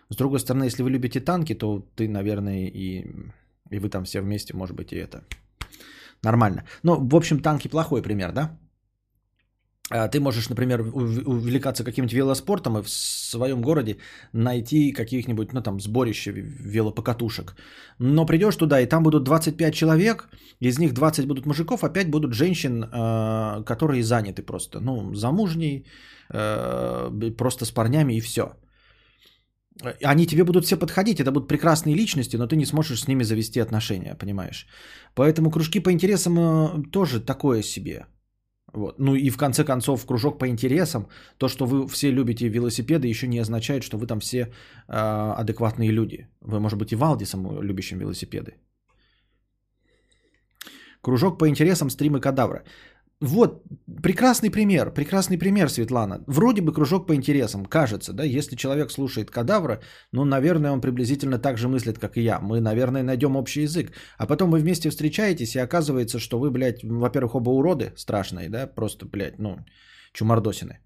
С 0.09 0.15
другой 0.15 0.39
стороны, 0.39 0.65
если 0.65 0.83
вы 0.83 0.89
любите 0.89 1.19
танки, 1.19 1.53
то 1.53 1.85
ты, 1.95 2.07
наверное, 2.07 2.67
и, 2.67 3.05
и 3.69 3.79
вы 3.79 3.89
там 3.89 4.03
все 4.03 4.21
вместе, 4.21 4.55
может 4.55 4.75
быть, 4.75 4.91
и 4.91 4.95
это 4.95 5.23
нормально. 6.23 6.63
Ну, 6.83 6.95
в 6.95 7.15
общем, 7.15 7.39
танки 7.39 7.67
плохой 7.67 8.01
пример, 8.01 8.31
да? 8.31 8.57
А, 9.91 10.07
ты 10.07 10.19
можешь, 10.19 10.49
например, 10.49 10.81
увлекаться 11.25 11.83
каким-нибудь 11.83 12.13
велоспортом 12.13 12.77
и 12.77 12.81
в 12.81 12.89
своем 12.89 13.61
городе 13.61 13.97
найти 14.33 14.93
каких-нибудь, 14.93 15.53
ну 15.53 15.61
там, 15.61 15.79
сборище 15.79 16.31
велопокатушек. 16.31 17.55
Но 17.99 18.25
придешь 18.25 18.55
туда, 18.55 18.79
и 18.79 18.87
там 18.87 19.03
будут 19.03 19.23
25 19.23 19.73
человек, 19.73 20.29
из 20.61 20.79
них 20.79 20.93
20 20.93 21.27
будут 21.27 21.45
мужиков, 21.45 21.83
а 21.83 21.89
5 21.89 22.09
будут 22.09 22.33
женщин, 22.33 22.85
а, 22.91 23.63
которые 23.63 24.03
заняты 24.03 24.43
просто, 24.43 24.79
ну, 24.79 25.13
замужней, 25.13 25.85
а, 26.29 27.11
просто 27.37 27.65
с 27.65 27.71
парнями 27.71 28.13
и 28.13 28.21
все. 28.21 28.43
Они 30.03 30.25
тебе 30.25 30.43
будут 30.43 30.65
все 30.65 30.77
подходить, 30.77 31.19
это 31.19 31.31
будут 31.31 31.47
прекрасные 31.47 31.95
личности, 31.95 32.37
но 32.37 32.47
ты 32.47 32.55
не 32.55 32.65
сможешь 32.65 33.01
с 33.01 33.07
ними 33.07 33.23
завести 33.23 33.59
отношения, 33.59 34.15
понимаешь? 34.15 34.67
Поэтому 35.15 35.51
кружки 35.51 35.79
по 35.79 35.91
интересам 35.91 36.85
тоже 36.91 37.19
такое 37.19 37.63
себе. 37.63 38.05
Вот. 38.73 38.99
Ну 38.99 39.15
и 39.15 39.29
в 39.29 39.37
конце 39.37 39.63
концов, 39.63 40.05
кружок 40.05 40.39
по 40.39 40.47
интересам, 40.47 41.07
то, 41.37 41.47
что 41.47 41.65
вы 41.65 41.87
все 41.87 42.11
любите 42.11 42.47
велосипеды, 42.47 43.07
еще 43.07 43.27
не 43.27 43.41
означает, 43.41 43.83
что 43.83 43.97
вы 43.97 44.07
там 44.07 44.19
все 44.19 44.39
э, 44.39 44.47
адекватные 45.37 45.91
люди. 45.91 46.27
Вы, 46.41 46.59
может 46.59 46.79
быть, 46.79 46.91
и 46.91 46.95
Валдисом 46.95 47.61
любящим 47.61 47.99
велосипеды. 47.99 48.53
Кружок 51.01 51.39
по 51.39 51.47
интересам 51.47 51.89
стримы 51.89 52.19
кадавра. 52.19 52.63
Вот, 53.21 53.63
прекрасный 54.01 54.49
пример, 54.49 54.91
прекрасный 54.91 55.37
пример, 55.37 55.69
Светлана. 55.69 56.23
Вроде 56.27 56.61
бы 56.61 56.73
кружок 56.73 57.07
по 57.07 57.13
интересам, 57.13 57.65
кажется, 57.65 58.13
да, 58.13 58.23
если 58.23 58.55
человек 58.55 58.91
слушает 58.91 59.29
кадавра, 59.29 59.79
ну, 60.11 60.25
наверное, 60.25 60.71
он 60.71 60.81
приблизительно 60.81 61.37
так 61.37 61.57
же 61.57 61.67
мыслит, 61.67 61.99
как 61.99 62.17
и 62.17 62.21
я. 62.21 62.39
Мы, 62.39 62.59
наверное, 62.61 63.03
найдем 63.03 63.35
общий 63.35 63.61
язык. 63.61 63.91
А 64.17 64.25
потом 64.25 64.49
вы 64.49 64.59
вместе 64.59 64.89
встречаетесь, 64.89 65.55
и 65.55 65.59
оказывается, 65.59 66.17
что 66.19 66.39
вы, 66.39 66.49
блядь, 66.49 66.83
во-первых, 66.83 67.35
оба 67.35 67.51
уроды 67.51 67.93
страшные, 67.95 68.49
да, 68.49 68.65
просто, 68.65 69.05
блядь, 69.05 69.37
ну, 69.37 69.57
чумардосины. 70.13 70.79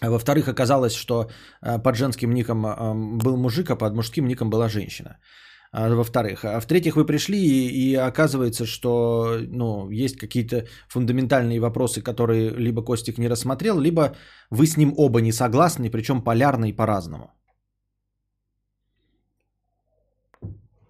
А 0.00 0.10
во-вторых, 0.10 0.48
оказалось, 0.48 0.94
что 0.94 1.28
э, 1.60 1.82
под 1.82 1.96
женским 1.96 2.30
ником 2.30 2.64
э, 2.64 2.94
был 3.22 3.36
мужик, 3.36 3.70
а 3.70 3.76
под 3.76 3.94
мужским 3.94 4.28
ником 4.28 4.48
была 4.48 4.68
женщина. 4.68 5.18
А, 5.72 5.88
во-вторых. 5.88 6.44
А 6.44 6.60
в-третьих, 6.60 6.96
вы 6.96 7.06
пришли 7.06 7.38
и, 7.38 7.68
и 7.68 7.94
оказывается, 7.94 8.66
что 8.66 9.38
ну, 9.48 9.88
есть 9.90 10.16
какие-то 10.16 10.66
фундаментальные 10.88 11.60
вопросы, 11.60 12.02
которые 12.02 12.50
либо 12.50 12.82
Костик 12.82 13.18
не 13.18 13.28
рассмотрел, 13.28 13.78
либо 13.78 14.16
вы 14.50 14.66
с 14.66 14.76
ним 14.76 14.94
оба 14.96 15.20
не 15.20 15.32
согласны, 15.32 15.90
причем 15.90 16.22
полярно 16.22 16.68
и 16.68 16.72
по-разному. 16.72 17.30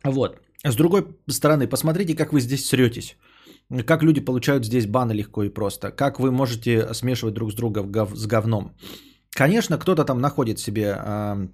Вот. 0.05 0.41
С 0.65 0.77
другой 0.77 1.05
стороны, 1.29 1.69
посмотрите, 1.69 2.15
как 2.15 2.33
вы 2.33 2.41
здесь 2.41 2.67
сретесь. 2.67 3.17
Как 3.87 4.03
люди 4.03 4.21
получают 4.25 4.65
здесь 4.65 4.87
баны 4.87 5.13
легко 5.13 5.43
и 5.43 5.51
просто. 5.51 5.93
Как 5.93 6.19
вы 6.19 6.33
можете 6.33 6.95
смешивать 6.95 7.35
друг 7.35 7.53
с 7.53 7.55
другом 7.55 7.93
с 8.17 8.27
говном. 8.27 8.75
Конечно, 9.31 9.79
кто-то 9.79 10.05
там 10.05 10.21
находит 10.21 10.59
себе 10.59 10.97
Э, 10.99 11.49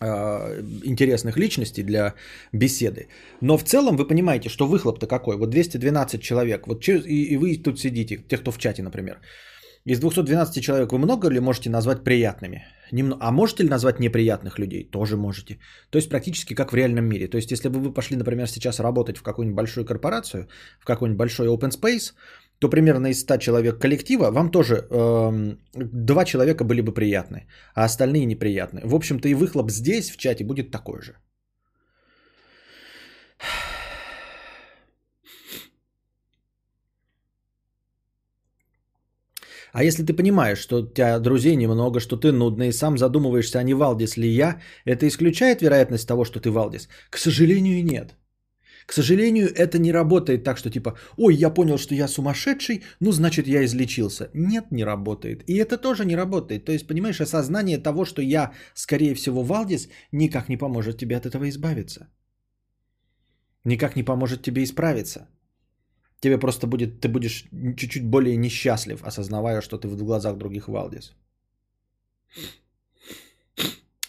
интересных 0.00 1.36
личностей 1.36 1.82
для 1.82 2.14
беседы. 2.52 3.08
Но 3.40 3.56
в 3.56 3.64
целом 3.64 3.96
вы 3.96 4.06
понимаете, 4.06 4.48
что 4.48 4.66
выхлоп-то 4.66 5.06
какой? 5.06 5.36
Вот 5.36 5.50
212 5.50 6.20
человек. 6.20 6.66
Вот 6.66 6.88
и, 6.88 7.22
и 7.32 7.36
вы 7.36 7.56
тут 7.62 7.78
сидите, 7.78 8.16
те, 8.16 8.36
кто 8.36 8.50
в 8.50 8.58
чате, 8.58 8.82
например. 8.82 9.20
Из 9.86 10.00
212 10.00 10.64
человек 10.64 10.92
вы 10.92 10.98
много 10.98 11.28
ли 11.28 11.40
можете 11.40 11.70
назвать 11.70 12.04
приятными? 12.04 12.62
А 13.20 13.30
можете 13.30 13.64
ли 13.64 13.68
назвать 13.68 14.00
неприятных 14.00 14.58
людей? 14.58 14.84
Тоже 14.90 15.16
можете. 15.16 15.58
То 15.90 15.98
есть 15.98 16.08
практически 16.08 16.54
как 16.54 16.72
в 16.72 16.76
реальном 16.76 17.04
мире. 17.04 17.28
То 17.28 17.36
есть 17.36 17.50
если 17.50 17.68
бы 17.68 17.80
вы 17.80 17.92
пошли, 17.92 18.16
например, 18.16 18.48
сейчас 18.48 18.80
работать 18.80 19.18
в 19.18 19.22
какую-нибудь 19.22 19.56
большую 19.56 19.84
корпорацию, 19.84 20.48
в 20.80 20.84
какой-нибудь 20.84 21.18
большой 21.18 21.48
open 21.48 21.70
space, 21.70 22.14
то 22.64 22.70
примерно 22.70 23.08
из 23.08 23.20
100 23.20 23.36
человек 23.38 23.78
коллектива 23.78 24.30
вам 24.30 24.50
тоже 24.50 24.74
э, 24.74 25.56
человека 26.24 26.64
были 26.64 26.80
бы 26.80 26.94
приятны, 26.94 27.46
а 27.74 27.84
остальные 27.84 28.24
неприятны. 28.24 28.80
В 28.84 28.94
общем-то 28.94 29.28
и 29.28 29.34
выхлоп 29.34 29.70
здесь 29.70 30.10
в 30.10 30.16
чате 30.16 30.44
будет 30.44 30.70
такой 30.70 31.02
же. 31.02 31.12
А 39.72 39.84
если 39.84 40.04
ты 40.04 40.14
понимаешь, 40.14 40.58
что 40.58 40.76
у 40.76 40.86
тебя 40.86 41.18
друзей 41.18 41.56
немного, 41.56 42.00
что 42.00 42.16
ты 42.16 42.32
нудный, 42.32 42.68
и 42.68 42.72
сам 42.72 42.96
задумываешься, 42.96 43.58
а 43.58 43.62
не 43.62 43.74
Валдис 43.74 44.16
ли 44.16 44.28
я, 44.28 44.60
это 44.86 45.06
исключает 45.06 45.60
вероятность 45.60 46.08
того, 46.08 46.24
что 46.24 46.40
ты 46.40 46.50
Валдис? 46.50 46.88
К 47.10 47.18
сожалению, 47.18 47.84
нет. 47.84 48.14
К 48.86 48.92
сожалению, 48.92 49.48
это 49.54 49.78
не 49.78 49.92
работает 49.92 50.44
так, 50.44 50.58
что 50.58 50.70
типа, 50.70 50.96
ой, 51.16 51.34
я 51.34 51.50
понял, 51.50 51.78
что 51.78 51.94
я 51.94 52.08
сумасшедший, 52.08 52.82
ну 53.00 53.12
значит 53.12 53.46
я 53.46 53.64
излечился. 53.64 54.30
Нет, 54.34 54.70
не 54.70 54.84
работает. 54.84 55.42
И 55.48 55.56
это 55.56 55.78
тоже 55.78 56.04
не 56.04 56.16
работает. 56.16 56.64
То 56.64 56.72
есть, 56.72 56.86
понимаешь, 56.86 57.20
осознание 57.20 57.78
того, 57.78 58.04
что 58.04 58.22
я, 58.22 58.52
скорее 58.74 59.14
всего, 59.14 59.42
Валдис, 59.42 59.88
никак 60.12 60.48
не 60.48 60.58
поможет 60.58 60.98
тебе 60.98 61.16
от 61.16 61.26
этого 61.26 61.48
избавиться. 61.48 62.08
Никак 63.64 63.96
не 63.96 64.04
поможет 64.04 64.42
тебе 64.42 64.62
исправиться. 64.62 65.28
Тебе 66.20 66.38
просто 66.38 66.66
будет, 66.66 67.00
ты 67.00 67.08
будешь 67.08 67.44
чуть-чуть 67.76 68.04
более 68.04 68.36
несчастлив, 68.36 69.02
осознавая, 69.02 69.62
что 69.62 69.78
ты 69.78 69.88
в 69.88 69.96
глазах 69.96 70.36
других 70.36 70.68
Валдис. 70.68 71.14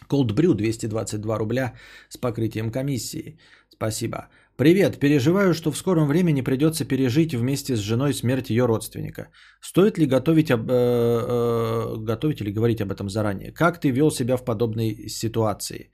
Cold 0.09 0.33
Brew 0.33 0.53
222 0.53 1.37
рубля 1.37 1.73
с 2.09 2.17
покрытием 2.17 2.71
комиссии. 2.71 3.37
Спасибо. 3.69 4.29
Привет, 4.57 4.99
переживаю, 4.99 5.53
что 5.53 5.71
в 5.71 5.77
скором 5.77 6.07
времени 6.07 6.41
придется 6.41 6.85
пережить 6.85 7.33
вместе 7.33 7.75
с 7.75 7.79
женой 7.79 8.13
смерть 8.13 8.49
ее 8.49 8.65
родственника. 8.65 9.27
Стоит 9.59 9.97
ли 9.97 10.05
готовить, 10.05 10.49
об, 10.49 10.69
э, 10.69 10.73
э, 10.73 11.97
готовить 11.97 12.39
или 12.41 12.53
говорить 12.53 12.81
об 12.81 12.91
этом 12.91 13.09
заранее? 13.09 13.51
Как 13.51 13.81
ты 13.81 13.91
вел 13.91 14.11
себя 14.11 14.37
в 14.37 14.45
подобной 14.45 15.09
ситуации? 15.09 15.91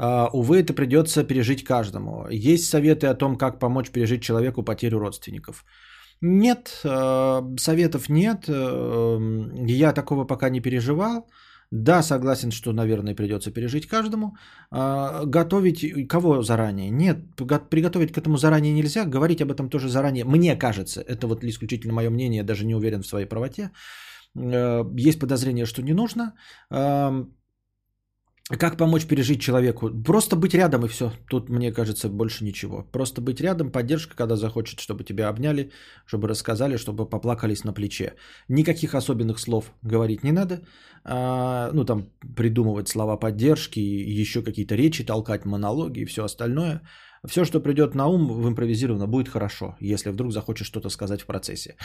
Uh, 0.00 0.30
увы, 0.32 0.60
это 0.60 0.72
придется 0.72 1.22
пережить 1.22 1.64
каждому. 1.64 2.26
Есть 2.30 2.64
советы 2.64 3.08
о 3.08 3.14
том, 3.14 3.36
как 3.36 3.58
помочь 3.58 3.90
пережить 3.90 4.22
человеку 4.22 4.62
потерю 4.62 4.98
родственников. 4.98 5.64
Нет, 6.22 6.80
uh, 6.84 7.58
советов 7.58 8.08
нет. 8.08 8.48
Uh, 8.48 9.70
я 9.70 9.92
такого 9.92 10.24
пока 10.24 10.48
не 10.48 10.60
переживал. 10.60 11.28
Да, 11.72 12.02
согласен, 12.02 12.50
что, 12.50 12.72
наверное, 12.72 13.14
придется 13.14 13.50
пережить 13.50 13.86
каждому. 13.86 14.36
А, 14.70 15.24
готовить 15.24 16.06
кого 16.06 16.42
заранее? 16.42 16.90
Нет, 16.90 17.16
приготовить 17.70 18.12
к 18.12 18.18
этому 18.18 18.36
заранее 18.36 18.74
нельзя. 18.74 19.06
Говорить 19.06 19.40
об 19.40 19.50
этом 19.50 19.70
тоже 19.70 19.88
заранее. 19.88 20.24
Мне 20.24 20.54
кажется, 20.54 21.00
это 21.00 21.26
вот 21.26 21.42
исключительно 21.44 21.94
мое 21.94 22.10
мнение, 22.10 22.42
даже 22.44 22.66
не 22.66 22.74
уверен 22.74 23.02
в 23.02 23.06
своей 23.06 23.26
правоте. 23.26 23.70
Э, 24.36 24.84
есть 24.98 25.18
подозрение, 25.18 25.64
что 25.64 25.82
не 25.82 25.94
нужно. 25.94 26.34
Как 28.48 28.76
помочь 28.76 29.06
пережить 29.06 29.40
человеку? 29.40 29.90
Просто 30.04 30.36
быть 30.36 30.54
рядом 30.54 30.84
и 30.84 30.88
все. 30.88 31.12
Тут, 31.28 31.48
мне 31.48 31.72
кажется, 31.72 32.08
больше 32.08 32.44
ничего. 32.44 32.82
Просто 32.92 33.20
быть 33.20 33.40
рядом, 33.40 33.70
поддержка, 33.70 34.16
когда 34.16 34.36
захочет, 34.36 34.80
чтобы 34.80 35.04
тебя 35.04 35.28
обняли, 35.28 35.70
чтобы 36.06 36.28
рассказали, 36.28 36.76
чтобы 36.76 37.08
поплакались 37.08 37.64
на 37.64 37.72
плече. 37.72 38.14
Никаких 38.48 38.94
особенных 38.94 39.38
слов 39.38 39.72
говорить 39.82 40.24
не 40.24 40.32
надо. 40.32 40.62
А, 41.04 41.70
ну, 41.72 41.84
там, 41.84 42.08
придумывать 42.36 42.88
слова 42.88 43.16
поддержки, 43.16 43.78
еще 43.78 44.42
какие-то 44.42 44.74
речи 44.74 45.04
толкать, 45.04 45.44
монологи 45.44 46.00
и 46.00 46.06
все 46.06 46.24
остальное– 46.24 46.82
все, 47.26 47.44
что 47.44 47.60
придет 47.60 47.94
на 47.94 48.06
ум 48.06 48.28
в 48.28 48.48
импровизированно, 48.48 49.06
будет 49.06 49.28
хорошо, 49.28 49.76
если 49.80 50.10
вдруг 50.10 50.32
захочешь 50.32 50.66
что-то 50.66 50.90
сказать 50.90 51.22
в 51.22 51.26
процессе. 51.26 51.76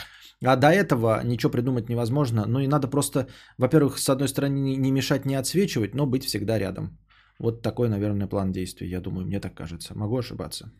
А 0.44 0.56
до 0.56 0.68
этого 0.68 1.22
ничего 1.24 1.52
придумать 1.52 1.88
невозможно. 1.88 2.44
Ну 2.46 2.60
и 2.60 2.66
надо 2.66 2.88
просто, 2.88 3.26
во-первых, 3.58 3.98
с 3.98 4.08
одной 4.08 4.28
стороны 4.28 4.76
не 4.76 4.90
мешать, 4.90 5.26
не 5.26 5.36
отсвечивать, 5.36 5.94
но 5.94 6.06
быть 6.06 6.24
всегда 6.24 6.58
рядом. 6.58 6.98
Вот 7.38 7.62
такой, 7.62 7.88
наверное, 7.88 8.26
план 8.26 8.52
действий, 8.52 8.88
я 8.88 9.00
думаю, 9.00 9.26
мне 9.26 9.40
так 9.40 9.54
кажется. 9.54 9.94
Могу 9.94 10.18
ошибаться. 10.18 10.72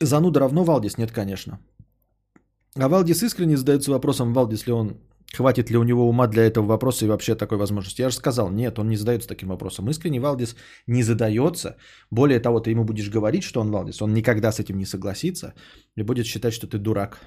Зануда 0.00 0.40
равно 0.40 0.64
Валдис? 0.64 0.98
Нет, 0.98 1.12
конечно. 1.12 1.60
А 2.76 2.88
Валдис 2.88 3.22
искренне 3.22 3.56
задается 3.56 3.92
вопросом, 3.92 4.32
Валдис 4.32 4.66
ли 4.66 4.72
он 4.72 4.96
Хватит 5.36 5.70
ли 5.70 5.76
у 5.76 5.82
него 5.82 6.08
ума 6.08 6.26
для 6.26 6.44
этого 6.44 6.66
вопроса 6.66 7.04
и 7.04 7.08
вообще 7.08 7.34
такой 7.34 7.58
возможности? 7.58 8.02
Я 8.02 8.10
же 8.10 8.16
сказал, 8.16 8.50
нет, 8.50 8.78
он 8.78 8.88
не 8.88 8.96
задается 8.96 9.28
таким 9.28 9.48
вопросом. 9.48 9.90
Искренне 9.90 10.20
Валдис 10.20 10.56
не 10.86 11.02
задается. 11.02 11.76
Более 12.10 12.40
того, 12.40 12.60
ты 12.60 12.70
ему 12.70 12.84
будешь 12.84 13.10
говорить, 13.10 13.42
что 13.42 13.60
он 13.60 13.70
Валдис, 13.70 14.02
он 14.02 14.14
никогда 14.14 14.52
с 14.52 14.60
этим 14.60 14.78
не 14.78 14.86
согласится 14.86 15.54
и 15.96 16.02
будет 16.02 16.26
считать, 16.26 16.54
что 16.54 16.66
ты 16.66 16.78
дурак. 16.78 17.20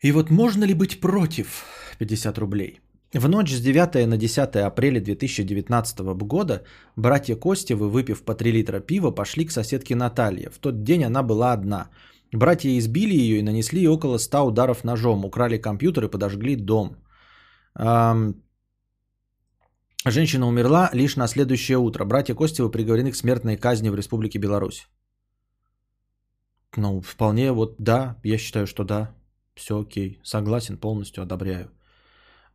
И 0.00 0.10
вот 0.12 0.30
можно 0.30 0.64
ли 0.64 0.74
быть 0.74 1.00
против 1.00 1.64
50 1.98 2.38
рублей? 2.38 2.80
В 3.14 3.28
ночь 3.28 3.52
с 3.52 3.60
9 3.60 4.06
на 4.08 4.16
10 4.16 4.56
апреля 4.56 5.00
2019 5.00 6.00
года 6.16 6.64
братья 6.96 7.36
Костевы, 7.36 7.88
выпив 7.88 8.24
по 8.24 8.34
3 8.34 8.52
литра 8.52 8.80
пива, 8.80 9.12
пошли 9.12 9.44
к 9.44 9.52
соседке 9.52 9.94
Наталье. 9.94 10.50
В 10.50 10.58
тот 10.58 10.82
день 10.82 11.04
она 11.04 11.22
была 11.22 11.52
одна– 11.52 11.88
Братья 12.32 12.78
избили 12.78 13.14
ее 13.14 13.38
и 13.38 13.42
нанесли 13.42 13.86
около 13.86 14.18
100 14.18 14.46
ударов 14.46 14.84
ножом, 14.84 15.24
украли 15.24 15.58
компьютер 15.58 16.04
и 16.04 16.10
подожгли 16.10 16.56
дом. 16.56 16.96
Женщина 20.04 20.46
умерла 20.46 20.90
лишь 20.94 21.16
на 21.16 21.28
следующее 21.28 21.78
утро. 21.78 22.04
Братья 22.04 22.34
Костевы 22.34 22.70
приговорены 22.70 23.12
к 23.12 23.16
смертной 23.16 23.56
казни 23.56 23.90
в 23.90 23.94
Республике 23.94 24.38
Беларусь. 24.38 24.88
Ну, 26.76 27.00
вполне 27.02 27.52
вот 27.52 27.76
да, 27.78 28.16
я 28.24 28.38
считаю, 28.38 28.66
что 28.66 28.84
да. 28.84 29.14
Все 29.54 29.78
окей, 29.78 30.18
согласен, 30.24 30.78
полностью 30.78 31.22
одобряю. 31.22 31.70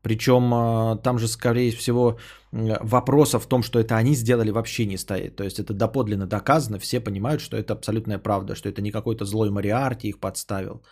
Причем 0.01 0.53
а, 0.53 0.95
там 0.97 1.19
же, 1.19 1.27
скорее 1.27 1.71
всего, 1.71 2.17
вопросов 2.51 3.43
в 3.43 3.47
том, 3.47 3.63
что 3.63 3.79
это 3.79 3.97
они 3.97 4.15
сделали, 4.15 4.51
вообще 4.51 4.85
не 4.85 4.97
стоит. 4.97 5.35
То 5.35 5.43
есть 5.43 5.59
это 5.59 5.73
доподлинно 5.73 6.27
доказано, 6.27 6.79
все 6.79 6.99
понимают, 6.99 7.41
что 7.41 7.57
это 7.57 7.73
абсолютная 7.73 8.19
правда, 8.19 8.55
что 8.55 8.69
это 8.69 8.81
не 8.81 8.91
какой-то 8.91 9.25
злой 9.25 9.49
Мариарти 9.49 10.09
их 10.09 10.19
подставил 10.19 10.83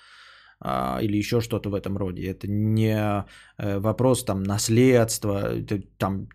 а, 0.60 1.00
или 1.02 1.18
еще 1.18 1.42
что-то 1.42 1.70
в 1.70 1.76
этом 1.76 1.98
роде. 1.98 2.28
Это 2.28 2.48
не 2.48 3.26
э, 3.58 3.80
вопрос 3.80 4.24
там 4.24 4.44
наследства, 4.44 5.52
там 5.98 6.28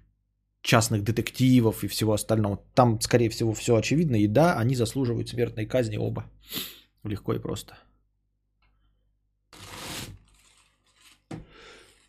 частных 0.62 1.02
детективов 1.02 1.84
и 1.84 1.88
всего 1.88 2.12
остального. 2.12 2.58
Там, 2.74 3.00
скорее 3.00 3.30
всего, 3.30 3.52
все 3.52 3.76
очевидно. 3.76 4.16
И 4.16 4.26
да, 4.26 4.58
они 4.58 4.74
заслуживают 4.74 5.28
смертной 5.28 5.66
казни 5.66 5.96
оба. 5.96 6.24
Легко 7.04 7.34
и 7.34 7.38
просто. 7.38 7.74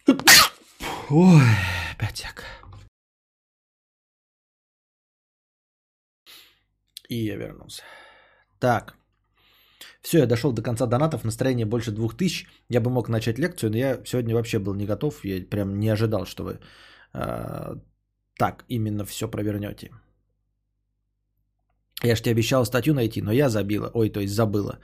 Ой, 1.13 1.43
пятяк. 1.99 2.45
И 7.09 7.25
я 7.25 7.35
вернулся. 7.35 7.83
Так. 8.59 8.95
Все, 10.01 10.19
я 10.19 10.25
дошел 10.25 10.53
до 10.53 10.61
конца 10.61 10.85
донатов, 10.85 11.25
настроение 11.25 11.65
больше 11.65 11.91
двух 11.91 12.15
тысяч. 12.15 12.47
Я 12.69 12.79
бы 12.79 12.89
мог 12.89 13.09
начать 13.09 13.39
лекцию, 13.39 13.71
но 13.71 13.77
я 13.77 14.01
сегодня 14.05 14.35
вообще 14.35 14.59
был 14.59 14.73
не 14.73 14.85
готов. 14.85 15.25
Я 15.25 15.45
прям 15.49 15.79
не 15.79 15.89
ожидал, 15.89 16.25
что 16.25 16.43
вы 16.43 16.59
э, 17.13 17.75
так 18.37 18.63
именно 18.69 19.03
все 19.03 19.27
провернете. 19.27 19.91
Я 22.03 22.15
же 22.15 22.21
тебе 22.21 22.31
обещал 22.31 22.65
статью 22.65 22.93
найти, 22.93 23.21
но 23.21 23.33
я 23.33 23.49
забила. 23.49 23.91
Ой, 23.93 24.09
то 24.09 24.21
есть 24.21 24.33
забыла. 24.33 24.79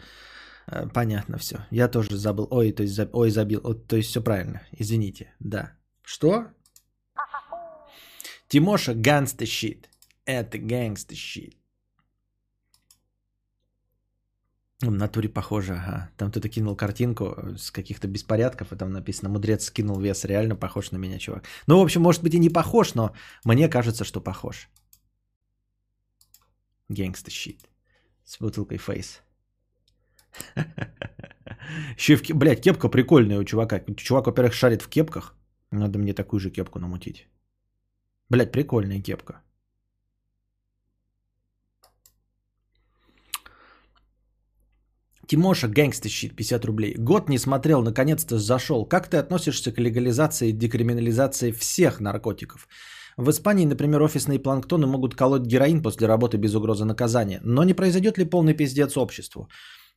Э, 0.67 0.87
понятно 0.93 1.37
все. 1.37 1.55
Я 1.71 1.87
тоже 1.87 2.17
забыл. 2.17 2.47
Ой, 2.51 2.73
то 2.73 2.83
есть, 2.83 2.95
заб... 2.95 3.15
Ой 3.15 3.29
забил. 3.29 3.61
То 3.87 3.95
есть 3.95 4.09
все 4.09 4.21
правильно. 4.21 4.61
Извините. 4.73 5.33
Да. 5.39 5.76
Что? 6.07 6.47
Тимоша 8.47 8.93
гангста 8.93 9.45
щит. 9.45 9.89
Это 10.25 10.57
гангста 10.57 11.15
щит. 11.15 11.57
В 14.79 14.91
натуре 14.91 15.27
похоже, 15.27 15.73
ага. 15.73 16.09
Там 16.15 16.31
кто-то 16.31 16.47
кинул 16.47 16.77
картинку 16.77 17.35
с 17.57 17.71
каких-то 17.71 18.07
беспорядков, 18.07 18.71
и 18.71 18.77
там 18.77 18.91
написано 18.91 19.29
«Мудрец 19.29 19.65
скинул 19.65 19.99
вес». 19.99 20.23
Реально 20.23 20.55
похож 20.55 20.91
на 20.91 20.97
меня, 20.97 21.19
чувак. 21.19 21.43
Ну, 21.67 21.77
в 21.77 21.81
общем, 21.81 22.01
может 22.01 22.23
быть 22.23 22.33
и 22.33 22.39
не 22.39 22.49
похож, 22.49 22.95
но 22.95 23.13
мне 23.43 23.67
кажется, 23.67 24.05
что 24.05 24.21
похож. 24.21 24.69
Gangsta 26.87 27.31
shit. 27.31 27.69
С 28.23 28.39
бутылкой 28.39 28.77
face. 28.77 29.21
Еще 31.97 32.15
в... 32.15 32.21
Блядь, 32.33 32.61
кепка 32.61 32.87
прикольная 32.87 33.39
у 33.39 33.43
чувака. 33.43 33.81
Чувак, 33.97 34.27
во-первых, 34.27 34.53
шарит 34.53 34.81
в 34.81 34.87
кепках. 34.87 35.36
Надо 35.71 35.99
мне 35.99 36.13
такую 36.13 36.39
же 36.39 36.49
кепку 36.49 36.79
намутить. 36.79 37.27
Блять, 38.29 38.51
прикольная 38.51 39.01
кепка. 39.01 39.41
Тимоша, 45.27 45.67
gangsta 45.67 46.09
shit, 46.09 46.35
50 46.35 46.65
рублей. 46.65 46.95
Год 46.97 47.29
не 47.29 47.37
смотрел, 47.37 47.81
наконец-то 47.83 48.39
зашел. 48.39 48.85
Как 48.85 49.09
ты 49.09 49.17
относишься 49.17 49.73
к 49.73 49.79
легализации 49.79 50.49
и 50.49 50.53
декриминализации 50.53 51.51
всех 51.51 51.99
наркотиков? 51.99 52.67
В 53.17 53.29
Испании, 53.29 53.65
например, 53.65 54.01
офисные 54.01 54.39
планктоны 54.39 54.87
могут 54.87 55.15
колоть 55.15 55.45
героин 55.47 55.81
после 55.81 56.07
работы 56.07 56.37
без 56.37 56.55
угрозы 56.55 56.85
наказания. 56.85 57.41
Но 57.43 57.63
не 57.63 57.73
произойдет 57.73 58.17
ли 58.17 58.25
полный 58.25 58.53
пиздец 58.53 58.95
обществу? 58.95 59.49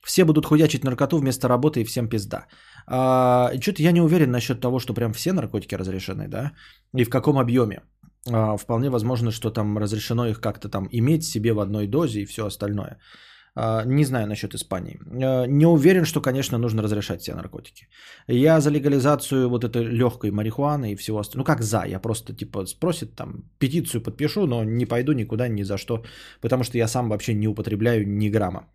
Все 0.05 0.25
будут 0.25 0.47
хуячить 0.47 0.85
наркоту 0.85 1.19
вместо 1.19 1.49
работы 1.49 1.81
и 1.81 1.85
всем 1.85 2.09
пизда. 2.09 2.47
А, 2.87 3.51
Что-то 3.61 3.83
я 3.83 3.93
не 3.93 4.01
уверен 4.01 4.31
насчет 4.31 4.61
того, 4.61 4.79
что 4.79 4.95
прям 4.95 5.13
все 5.13 5.33
наркотики 5.33 5.75
разрешены, 5.75 6.29
да? 6.29 6.53
И 6.97 7.05
в 7.05 7.11
каком 7.11 7.39
объеме. 7.39 7.83
А, 8.29 8.57
вполне 8.57 8.91
возможно, 8.91 9.31
что 9.31 9.51
там 9.51 9.79
разрешено 9.79 10.27
их 10.27 10.41
как-то 10.41 10.69
там 10.69 10.89
иметь 10.91 11.25
себе 11.25 11.53
в 11.53 11.61
одной 11.61 11.87
дозе 11.87 12.21
и 12.21 12.27
все 12.27 12.47
остальное. 12.47 12.99
А, 13.55 13.85
не 13.85 14.05
знаю 14.05 14.27
насчет 14.27 14.55
Испании. 14.55 14.99
А, 15.23 15.47
не 15.47 15.67
уверен, 15.67 16.05
что, 16.05 16.21
конечно, 16.21 16.59
нужно 16.59 16.83
разрешать 16.83 17.21
все 17.21 17.35
наркотики. 17.35 17.89
Я 18.29 18.61
за 18.61 18.71
легализацию 18.71 19.49
вот 19.49 19.65
этой 19.65 19.85
легкой 19.85 20.31
марихуаны 20.31 20.93
и 20.93 20.97
всего 20.97 21.19
остального. 21.19 21.49
Ну 21.49 21.55
как 21.55 21.63
за? 21.63 21.85
Я 21.87 22.01
просто 22.01 22.35
типа 22.35 22.67
спросит 22.67 23.17
там 23.17 23.45
петицию 23.59 24.03
подпишу, 24.03 24.47
но 24.47 24.65
не 24.65 24.87
пойду 24.87 25.13
никуда 25.13 25.49
ни 25.49 25.65
за 25.65 25.79
что, 25.79 26.05
потому 26.41 26.65
что 26.65 26.79
я 26.79 26.89
сам 26.89 27.09
вообще 27.09 27.35
не 27.35 27.49
употребляю 27.49 28.07
ни 28.09 28.29
грамма. 28.31 28.69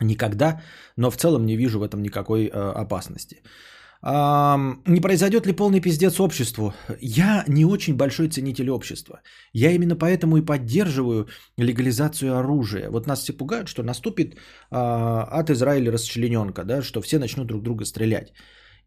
Никогда, 0.00 0.62
но 0.96 1.10
в 1.10 1.16
целом 1.16 1.46
не 1.46 1.56
вижу 1.56 1.78
в 1.78 1.82
этом 1.82 2.02
никакой 2.02 2.46
э, 2.46 2.50
опасности. 2.50 3.42
Не 4.02 5.00
произойдет 5.00 5.46
ли 5.46 5.52
полный 5.52 5.80
пиздец 5.80 6.20
обществу? 6.20 6.72
Я 7.02 7.44
не 7.48 7.66
очень 7.66 7.96
большой 7.96 8.28
ценитель 8.28 8.70
общества. 8.70 9.20
Я 9.52 9.72
именно 9.72 9.94
поэтому 9.94 10.38
и 10.38 10.44
поддерживаю 10.44 11.28
легализацию 11.58 12.38
оружия. 12.38 12.90
Вот 12.90 13.06
нас 13.06 13.22
все 13.22 13.34
пугают, 13.34 13.68
что 13.68 13.82
наступит 13.82 14.36
а, 14.70 15.24
от 15.24 15.50
Израиля 15.50 15.92
расчлененка, 15.92 16.64
да, 16.64 16.82
что 16.82 17.02
все 17.02 17.18
начнут 17.18 17.46
друг 17.46 17.62
друга 17.62 17.84
стрелять. 17.84 18.32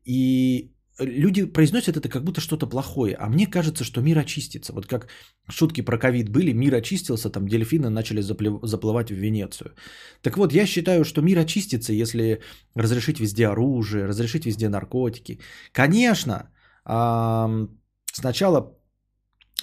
И 0.04 0.73
люди 1.00 1.46
произносят 1.46 1.98
это 1.98 2.10
как 2.10 2.24
будто 2.24 2.42
что-то 2.42 2.68
плохое, 2.68 3.16
а 3.16 3.30
мне 3.30 3.48
кажется, 3.48 3.84
что 3.84 4.02
мир 4.02 4.20
очистится. 4.20 4.74
Вот 4.74 4.86
как 4.86 5.08
шутки 5.50 5.82
про 5.82 5.98
ковид 5.98 6.30
были, 6.30 6.54
мир 6.54 6.76
очистился, 6.76 7.30
там 7.30 7.48
дельфины 7.48 7.90
начали 7.90 8.22
заплывать 8.22 9.10
в 9.10 9.16
Венецию. 9.16 9.74
Так 10.22 10.38
вот, 10.38 10.54
я 10.54 10.66
считаю, 10.66 11.04
что 11.04 11.22
мир 11.22 11.40
очистится, 11.40 11.94
если 11.94 12.42
разрешить 12.76 13.20
везде 13.20 13.48
оружие, 13.48 14.06
разрешить 14.06 14.46
везде 14.46 14.70
наркотики. 14.70 15.40
Конечно, 15.72 16.52
сначала 18.14 18.78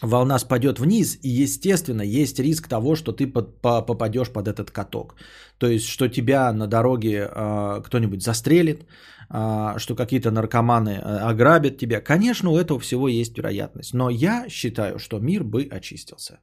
волна 0.02 0.38
спадет 0.38 0.80
вниз, 0.80 1.18
и, 1.22 1.28
естественно, 1.28 2.02
есть 2.02 2.38
риск 2.40 2.68
того, 2.68 2.96
что 2.96 3.12
ты 3.12 3.26
попадешь 3.26 4.30
под 4.30 4.48
этот 4.48 4.70
каток. 4.70 5.14
То 5.58 5.66
есть, 5.68 5.86
что 5.86 6.08
тебя 6.08 6.52
на 6.52 6.66
дороге 6.66 7.28
э, 7.30 7.82
кто-нибудь 7.84 8.22
застрелит, 8.22 8.86
что 9.30 9.94
какие-то 9.94 10.30
наркоманы 10.30 10.90
э, 10.90 11.30
ограбят 11.30 11.78
тебя. 11.78 12.00
Конечно, 12.00 12.50
у 12.50 12.58
этого 12.58 12.80
всего 12.80 13.08
есть 13.08 13.38
вероятность. 13.38 13.94
Но 13.94 14.10
я 14.10 14.48
считаю, 14.48 14.98
что 14.98 15.20
мир 15.20 15.44
бы 15.44 15.68
очистился. 15.70 16.40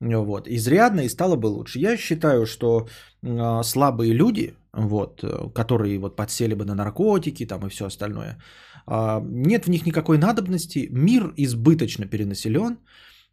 Вот. 0.00 0.48
Изрядно 0.48 1.02
и 1.02 1.08
стало 1.08 1.36
бы 1.36 1.46
лучше. 1.46 1.78
Я 1.78 1.96
считаю, 1.96 2.46
что 2.46 2.88
э, 3.22 3.62
слабые 3.62 4.14
люди, 4.14 4.54
вот, 4.72 5.24
которые 5.54 5.98
вот 5.98 6.16
подсели 6.16 6.54
бы 6.54 6.64
на 6.64 6.74
наркотики 6.74 7.46
там 7.46 7.66
и 7.66 7.68
все 7.68 7.84
остальное, 7.84 8.38
э, 8.86 9.20
нет 9.22 9.66
в 9.66 9.70
них 9.70 9.84
никакой 9.86 10.16
надобности. 10.18 10.88
Мир 10.90 11.34
избыточно 11.36 12.06
перенаселен. 12.06 12.78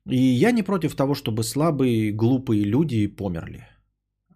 И 0.10 0.18
я 0.18 0.52
не 0.52 0.64
против 0.64 0.96
того, 0.96 1.16
чтобы 1.16 1.44
слабые, 1.44 2.12
глупые 2.12 2.66
люди 2.66 3.08
померли. 3.08 3.73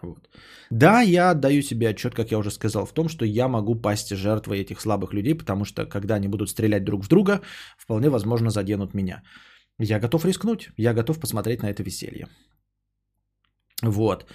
Вот. 0.02 0.30
Да, 0.70 1.02
я 1.02 1.32
отдаю 1.32 1.62
себе 1.62 1.90
отчет, 1.90 2.14
как 2.14 2.32
я 2.32 2.38
уже 2.38 2.52
сказал, 2.52 2.86
в 2.86 2.94
том, 2.94 3.10
что 3.10 3.26
я 3.26 3.48
могу 3.48 3.76
пасть 3.76 4.16
жертвой 4.16 4.60
этих 4.60 4.80
слабых 4.80 5.14
людей, 5.14 5.36
потому 5.36 5.66
что 5.66 5.86
когда 5.86 6.16
они 6.16 6.28
будут 6.28 6.50
стрелять 6.50 6.84
друг 6.84 7.04
в 7.04 7.08
друга, 7.08 7.42
вполне 7.78 8.10
возможно 8.10 8.50
заденут 8.50 8.94
меня. 8.94 9.24
Я 9.80 10.00
готов 10.00 10.26
рискнуть, 10.26 10.70
я 10.78 10.94
готов 10.94 11.20
посмотреть 11.20 11.64
на 11.64 11.70
это 11.70 11.84
веселье. 11.84 12.28
Вот. 13.84 14.26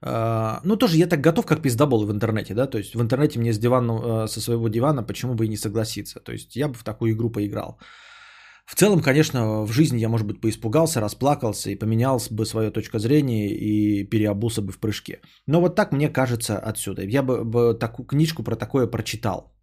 А, 0.00 0.60
ну, 0.64 0.76
тоже 0.76 0.96
я 0.96 1.06
так 1.06 1.20
готов, 1.20 1.46
как 1.46 1.62
пиздобол 1.62 2.06
в 2.06 2.12
интернете, 2.12 2.54
да, 2.54 2.66
то 2.66 2.78
есть 2.78 2.94
в 2.94 3.00
интернете 3.00 3.38
мне 3.40 3.52
с 3.52 3.58
дивана, 3.58 4.24
э, 4.24 4.28
со 4.28 4.40
своего 4.40 4.68
дивана, 4.68 5.02
почему 5.02 5.34
бы 5.34 5.44
и 5.44 5.48
не 5.48 5.56
согласиться, 5.56 6.20
то 6.20 6.32
есть 6.32 6.56
я 6.56 6.68
бы 6.68 6.74
в 6.74 6.84
такую 6.84 7.12
игру 7.12 7.30
поиграл. 7.30 7.78
В 8.68 8.74
целом, 8.74 9.00
конечно, 9.00 9.64
в 9.64 9.72
жизни 9.72 10.00
я, 10.00 10.08
может 10.08 10.26
быть, 10.26 10.40
поиспугался, 10.42 11.00
расплакался 11.00 11.70
и 11.70 11.78
поменял 11.78 12.20
бы 12.30 12.44
свою 12.44 12.70
точку 12.70 12.98
зрения 12.98 13.48
и 13.48 14.04
переобулся 14.04 14.60
бы 14.60 14.72
в 14.72 14.78
прыжке. 14.78 15.20
Но 15.46 15.60
вот 15.60 15.74
так 15.74 15.92
мне 15.92 16.10
кажется 16.10 16.58
отсюда. 16.58 17.02
Я 17.02 17.22
бы, 17.22 17.44
бы 17.44 17.78
такую 17.78 18.06
книжку 18.06 18.42
про 18.42 18.56
такое 18.56 18.86
прочитал. 18.86 19.54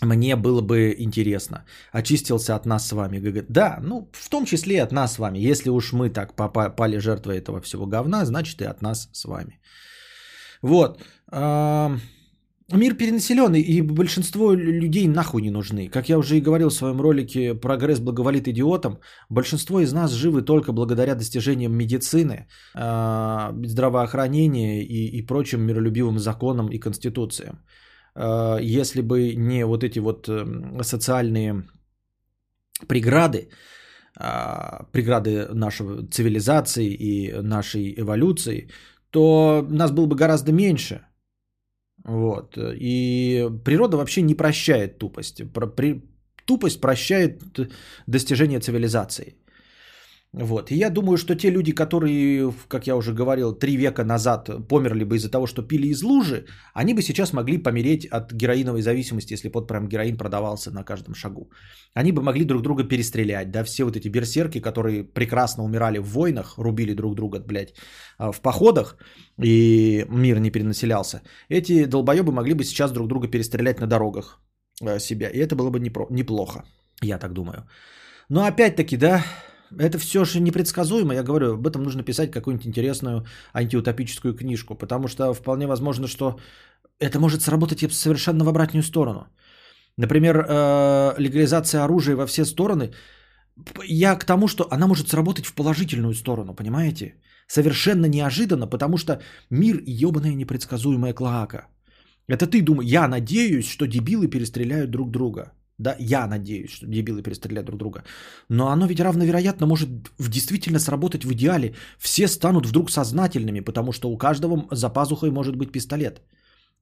Мне 0.00 0.36
было 0.36 0.62
бы 0.62 0.94
интересно. 0.98 1.66
Очистился 1.92 2.56
от 2.56 2.66
нас 2.66 2.88
с 2.88 2.92
вами 2.92 3.18
ГГ. 3.18 3.46
Да, 3.50 3.78
ну, 3.82 4.10
в 4.12 4.28
том 4.30 4.46
числе 4.46 4.76
и 4.76 4.82
от 4.82 4.92
нас 4.92 5.12
с 5.12 5.18
вами. 5.18 5.50
Если 5.50 5.68
уж 5.68 5.92
мы 5.92 6.08
так 6.08 6.34
попали 6.34 6.96
жертвой 6.98 7.36
этого 7.36 7.60
всего 7.60 7.86
говна, 7.86 8.24
значит 8.24 8.62
и 8.62 8.64
от 8.64 8.80
нас 8.80 9.10
с 9.12 9.26
вами. 9.26 9.60
Вот. 10.62 11.02
Мир 12.72 12.94
перенаселен, 12.94 13.54
и 13.54 13.82
большинство 13.82 14.54
людей 14.54 15.06
нахуй 15.06 15.42
не 15.42 15.50
нужны. 15.50 15.90
Как 15.90 16.08
я 16.08 16.18
уже 16.18 16.36
и 16.36 16.40
говорил 16.40 16.70
в 16.70 16.74
своем 16.74 17.00
ролике 17.00 17.54
«Прогресс 17.54 18.00
благоволит 18.00 18.48
идиотам», 18.48 18.98
большинство 19.28 19.80
из 19.80 19.92
нас 19.92 20.12
живы 20.12 20.40
только 20.42 20.72
благодаря 20.72 21.14
достижениям 21.14 21.76
медицины, 21.76 22.46
а, 22.74 23.52
здравоохранения 23.66 24.82
и, 24.82 25.18
и 25.18 25.26
прочим 25.26 25.60
миролюбивым 25.62 26.18
законам 26.18 26.68
и 26.68 26.78
конституциям. 26.78 27.62
А, 28.14 28.58
если 28.58 29.02
бы 29.02 29.34
не 29.36 29.66
вот 29.66 29.84
эти 29.84 29.98
вот 29.98 30.28
эм, 30.28 30.82
социальные 30.82 31.64
преграды, 32.88 33.50
а, 34.16 34.86
преграды 34.92 35.46
нашей 35.52 36.06
цивилизации 36.10 36.94
и 36.94 37.32
нашей 37.42 38.00
эволюции, 38.00 38.70
то 39.10 39.66
нас 39.68 39.90
было 39.90 40.06
бы 40.06 40.16
гораздо 40.16 40.52
меньше– 40.52 41.02
вот. 42.04 42.58
И 42.58 43.48
природа 43.64 43.96
вообще 43.96 44.22
не 44.22 44.34
прощает 44.34 44.98
тупость. 44.98 45.42
Тупость 46.44 46.80
прощает 46.80 47.42
достижение 48.06 48.60
цивилизации. 48.60 49.36
Вот. 50.34 50.70
И 50.70 50.76
я 50.76 50.90
думаю, 50.90 51.18
что 51.18 51.34
те 51.34 51.50
люди, 51.50 51.72
которые, 51.72 52.54
как 52.68 52.86
я 52.86 52.96
уже 52.96 53.12
говорил, 53.12 53.52
три 53.52 53.76
века 53.76 54.02
назад 54.02 54.48
померли 54.68 55.04
бы 55.04 55.16
из-за 55.16 55.30
того, 55.30 55.46
что 55.46 55.62
пили 55.62 55.88
из 55.88 56.02
лужи, 56.02 56.46
они 56.72 56.94
бы 56.94 57.02
сейчас 57.02 57.32
могли 57.32 57.58
помереть 57.58 58.06
от 58.06 58.32
героиновой 58.32 58.80
зависимости, 58.80 59.34
если 59.34 59.50
под 59.50 59.68
прям 59.68 59.88
героин 59.88 60.16
продавался 60.16 60.70
на 60.70 60.84
каждом 60.84 61.14
шагу. 61.14 61.50
Они 61.92 62.12
бы 62.12 62.22
могли 62.22 62.44
друг 62.44 62.62
друга 62.62 62.84
перестрелять, 62.84 63.50
да, 63.50 63.62
все 63.64 63.84
вот 63.84 63.96
эти 63.96 64.08
берсерки, 64.08 64.60
которые 64.60 65.04
прекрасно 65.04 65.64
умирали 65.64 65.98
в 65.98 66.08
войнах, 66.08 66.56
рубили 66.56 66.94
друг 66.94 67.14
друга, 67.14 67.40
блядь, 67.40 67.74
а, 68.18 68.32
в 68.32 68.40
походах, 68.40 68.96
и 69.42 70.06
мир 70.08 70.40
не 70.40 70.50
перенаселялся. 70.50 71.20
Эти 71.50 71.84
долбоебы 71.84 72.32
могли 72.32 72.54
бы 72.54 72.64
сейчас 72.64 72.90
друг 72.90 73.06
друга 73.06 73.28
перестрелять 73.28 73.80
на 73.80 73.86
дорогах 73.86 74.40
э, 74.80 74.98
себя, 74.98 75.28
и 75.28 75.38
это 75.38 75.56
было 75.56 75.68
бы 75.68 75.78
неплохо, 75.78 76.64
я 77.02 77.18
так 77.18 77.34
думаю. 77.34 77.68
Но 78.30 78.46
опять-таки, 78.46 78.96
да, 78.96 79.22
это 79.78 79.98
все 79.98 80.24
же 80.24 80.40
непредсказуемо. 80.40 81.14
Я 81.14 81.22
говорю, 81.22 81.54
об 81.54 81.66
этом 81.66 81.82
нужно 81.82 82.02
писать 82.02 82.30
какую-нибудь 82.30 82.66
интересную 82.66 83.24
антиутопическую 83.54 84.34
книжку, 84.34 84.74
потому 84.74 85.08
что 85.08 85.34
вполне 85.34 85.66
возможно, 85.66 86.06
что 86.08 86.38
это 87.00 87.18
может 87.18 87.42
сработать 87.42 87.92
совершенно 87.92 88.44
в 88.44 88.48
обратную 88.48 88.82
сторону. 88.82 89.26
Например, 89.98 90.36
э, 90.36 91.14
легализация 91.18 91.84
оружия 91.84 92.16
во 92.16 92.26
все 92.26 92.44
стороны. 92.44 92.92
Я 93.84 94.16
к 94.16 94.24
тому, 94.24 94.48
что 94.48 94.66
она 94.70 94.86
может 94.86 95.08
сработать 95.08 95.46
в 95.46 95.54
положительную 95.54 96.14
сторону, 96.14 96.54
понимаете? 96.54 97.14
Совершенно 97.46 98.06
неожиданно, 98.06 98.66
потому 98.66 98.96
что 98.96 99.20
мир 99.50 99.82
ебаная 99.86 100.34
непредсказуемая 100.34 101.12
клоака. 101.12 101.68
Это 102.28 102.46
ты 102.46 102.62
думаешь, 102.62 102.90
я 102.90 103.08
надеюсь, 103.08 103.68
что 103.68 103.86
дебилы 103.86 104.28
перестреляют 104.28 104.90
друг 104.90 105.10
друга. 105.10 105.52
Да, 105.82 105.96
я 105.98 106.26
надеюсь, 106.28 106.70
что 106.70 106.86
дебилы 106.86 107.22
перестрелят 107.22 107.64
друг 107.64 107.78
друга. 107.78 108.04
Но 108.48 108.68
оно 108.68 108.86
ведь 108.86 109.00
равновероятно 109.00 109.66
может 109.66 109.88
в 110.18 110.28
действительно 110.28 110.78
сработать 110.78 111.24
в 111.24 111.32
идеале. 111.32 111.74
Все 111.98 112.28
станут 112.28 112.66
вдруг 112.66 112.90
сознательными, 112.90 113.60
потому 113.60 113.92
что 113.92 114.10
у 114.10 114.16
каждого 114.16 114.68
за 114.70 114.92
пазухой 114.92 115.30
может 115.30 115.56
быть 115.56 115.72
пистолет. 115.72 116.20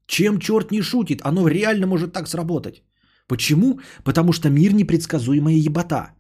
Чем 0.07 0.39
черт 0.39 0.71
не 0.71 0.83
шутит, 0.83 1.23
оно 1.23 1.49
реально 1.49 1.87
может 1.87 2.13
так 2.13 2.29
сработать. 2.29 2.83
Почему? 3.27 3.81
Потому 4.05 4.33
что 4.33 4.51
мир 4.51 4.75
непредсказуемая 4.75 5.55
ебота. 5.55 6.11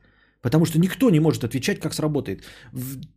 Потому 0.43 0.65
что 0.65 0.79
никто 0.79 1.11
не 1.11 1.21
может 1.21 1.45
отвечать, 1.45 1.81
как 1.81 1.93
сработает. 1.93 2.45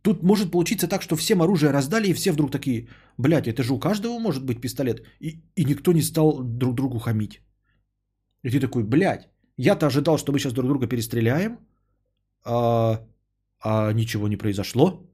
Тут 0.02 0.22
может 0.22 0.50
получиться 0.50 0.88
так, 0.88 1.02
что 1.02 1.16
всем 1.16 1.40
оружие 1.40 1.72
раздали, 1.72 2.08
и 2.08 2.14
все 2.14 2.32
вдруг 2.32 2.50
такие, 2.50 2.88
блядь, 3.18 3.48
это 3.48 3.62
же 3.62 3.72
у 3.72 3.78
каждого 3.78 4.18
может 4.18 4.44
быть 4.44 4.60
пистолет. 4.60 5.00
И, 5.20 5.42
и 5.56 5.64
никто 5.64 5.92
не 5.92 6.02
стал 6.02 6.42
друг 6.42 6.74
другу 6.74 6.98
хамить. 6.98 7.40
И 8.44 8.50
ты 8.50 8.60
такой, 8.60 8.82
блядь, 8.82 9.33
я-то 9.56 9.86
ожидал, 9.86 10.18
что 10.18 10.32
мы 10.32 10.38
сейчас 10.38 10.52
друг 10.52 10.68
друга 10.68 10.86
перестреляем, 10.86 11.58
а, 12.44 13.00
а 13.62 13.92
ничего 13.92 14.28
не 14.28 14.36
произошло. 14.36 15.10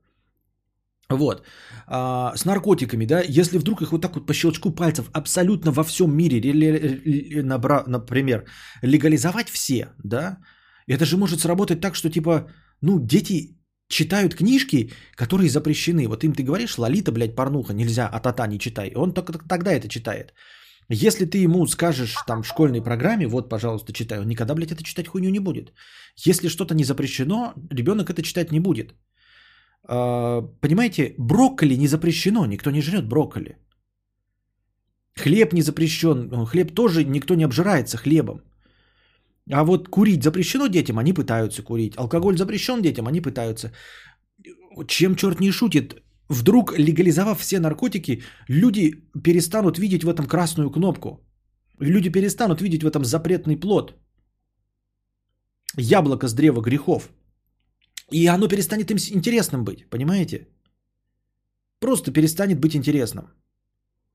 Вот. 1.10 1.42
А, 1.86 2.32
с 2.36 2.44
наркотиками, 2.44 3.06
да, 3.06 3.20
если 3.20 3.58
вдруг 3.58 3.82
их 3.82 3.92
вот 3.92 4.00
так 4.00 4.14
вот 4.14 4.26
по 4.26 4.34
щелчку 4.34 4.70
пальцев 4.70 5.10
абсолютно 5.12 5.72
во 5.72 5.84
всем 5.84 6.16
мире, 6.16 6.40
например, 7.86 8.44
легализовать 8.82 9.50
все, 9.50 9.88
да, 10.04 10.38
это 10.86 11.04
же 11.04 11.16
может 11.16 11.40
сработать 11.40 11.80
так, 11.80 11.94
что 11.94 12.10
типа, 12.10 12.48
ну, 12.80 12.98
дети 13.00 13.56
читают 13.88 14.34
книжки, 14.34 14.92
которые 15.16 15.50
запрещены. 15.50 16.06
Вот 16.08 16.24
им 16.24 16.32
ты 16.32 16.44
говоришь, 16.44 16.78
Лолита, 16.78 17.12
блядь, 17.12 17.34
порнуха, 17.34 17.74
нельзя, 17.74 18.08
а 18.08 18.20
тата 18.20 18.46
не 18.46 18.58
читай. 18.58 18.92
Он 18.94 19.12
только 19.12 19.32
тогда 19.48 19.72
это 19.72 19.88
читает. 19.88 20.32
Если 20.92 21.24
ты 21.24 21.38
ему 21.38 21.66
скажешь 21.66 22.16
там 22.26 22.42
в 22.42 22.46
школьной 22.48 22.82
программе, 22.82 23.26
вот, 23.28 23.48
пожалуйста, 23.48 23.92
читай, 23.92 24.18
он 24.18 24.26
никогда, 24.26 24.54
блядь, 24.54 24.72
это 24.72 24.82
читать 24.82 25.06
хуйню 25.06 25.30
не 25.30 25.38
будет. 25.38 25.72
Если 26.16 26.48
что-то 26.48 26.74
не 26.74 26.84
запрещено, 26.84 27.54
ребенок 27.70 28.10
это 28.10 28.22
читать 28.22 28.50
не 28.50 28.60
будет. 28.60 28.94
э, 29.88 30.42
понимаете, 30.60 31.14
брокколи 31.18 31.76
не 31.76 31.86
запрещено, 31.86 32.46
никто 32.46 32.70
не 32.70 32.82
жрет 32.82 33.08
брокколи. 33.08 33.56
Хлеб 35.16 35.52
не 35.52 35.62
запрещен, 35.62 36.46
хлеб 36.46 36.74
тоже 36.74 37.04
никто 37.04 37.34
не 37.34 37.44
обжирается 37.44 37.96
хлебом. 37.96 38.40
А 39.52 39.64
вот 39.64 39.88
курить 39.88 40.22
запрещено 40.22 40.68
детям, 40.68 40.98
они 40.98 41.12
пытаются 41.12 41.62
курить. 41.62 41.94
Алкоголь 41.96 42.36
запрещен 42.36 42.82
детям, 42.82 43.06
они 43.06 43.20
пытаются. 43.20 43.72
Чем 44.88 45.16
черт 45.16 45.40
не 45.40 45.52
шутит, 45.52 46.02
вдруг 46.30 46.78
легализовав 46.78 47.38
все 47.40 47.60
наркотики, 47.60 48.22
люди 48.48 49.04
перестанут 49.22 49.78
видеть 49.78 50.04
в 50.04 50.08
этом 50.08 50.26
красную 50.26 50.70
кнопку. 50.70 51.20
Люди 51.80 52.10
перестанут 52.10 52.60
видеть 52.60 52.82
в 52.82 52.86
этом 52.86 53.04
запретный 53.04 53.56
плод. 53.56 53.94
Яблоко 55.76 56.28
с 56.28 56.34
древа 56.34 56.60
грехов. 56.60 57.10
И 58.12 58.26
оно 58.26 58.48
перестанет 58.48 58.90
им 58.90 58.96
интересным 58.96 59.64
быть, 59.64 59.88
понимаете? 59.90 60.48
Просто 61.80 62.12
перестанет 62.12 62.60
быть 62.60 62.74
интересным. 62.74 63.24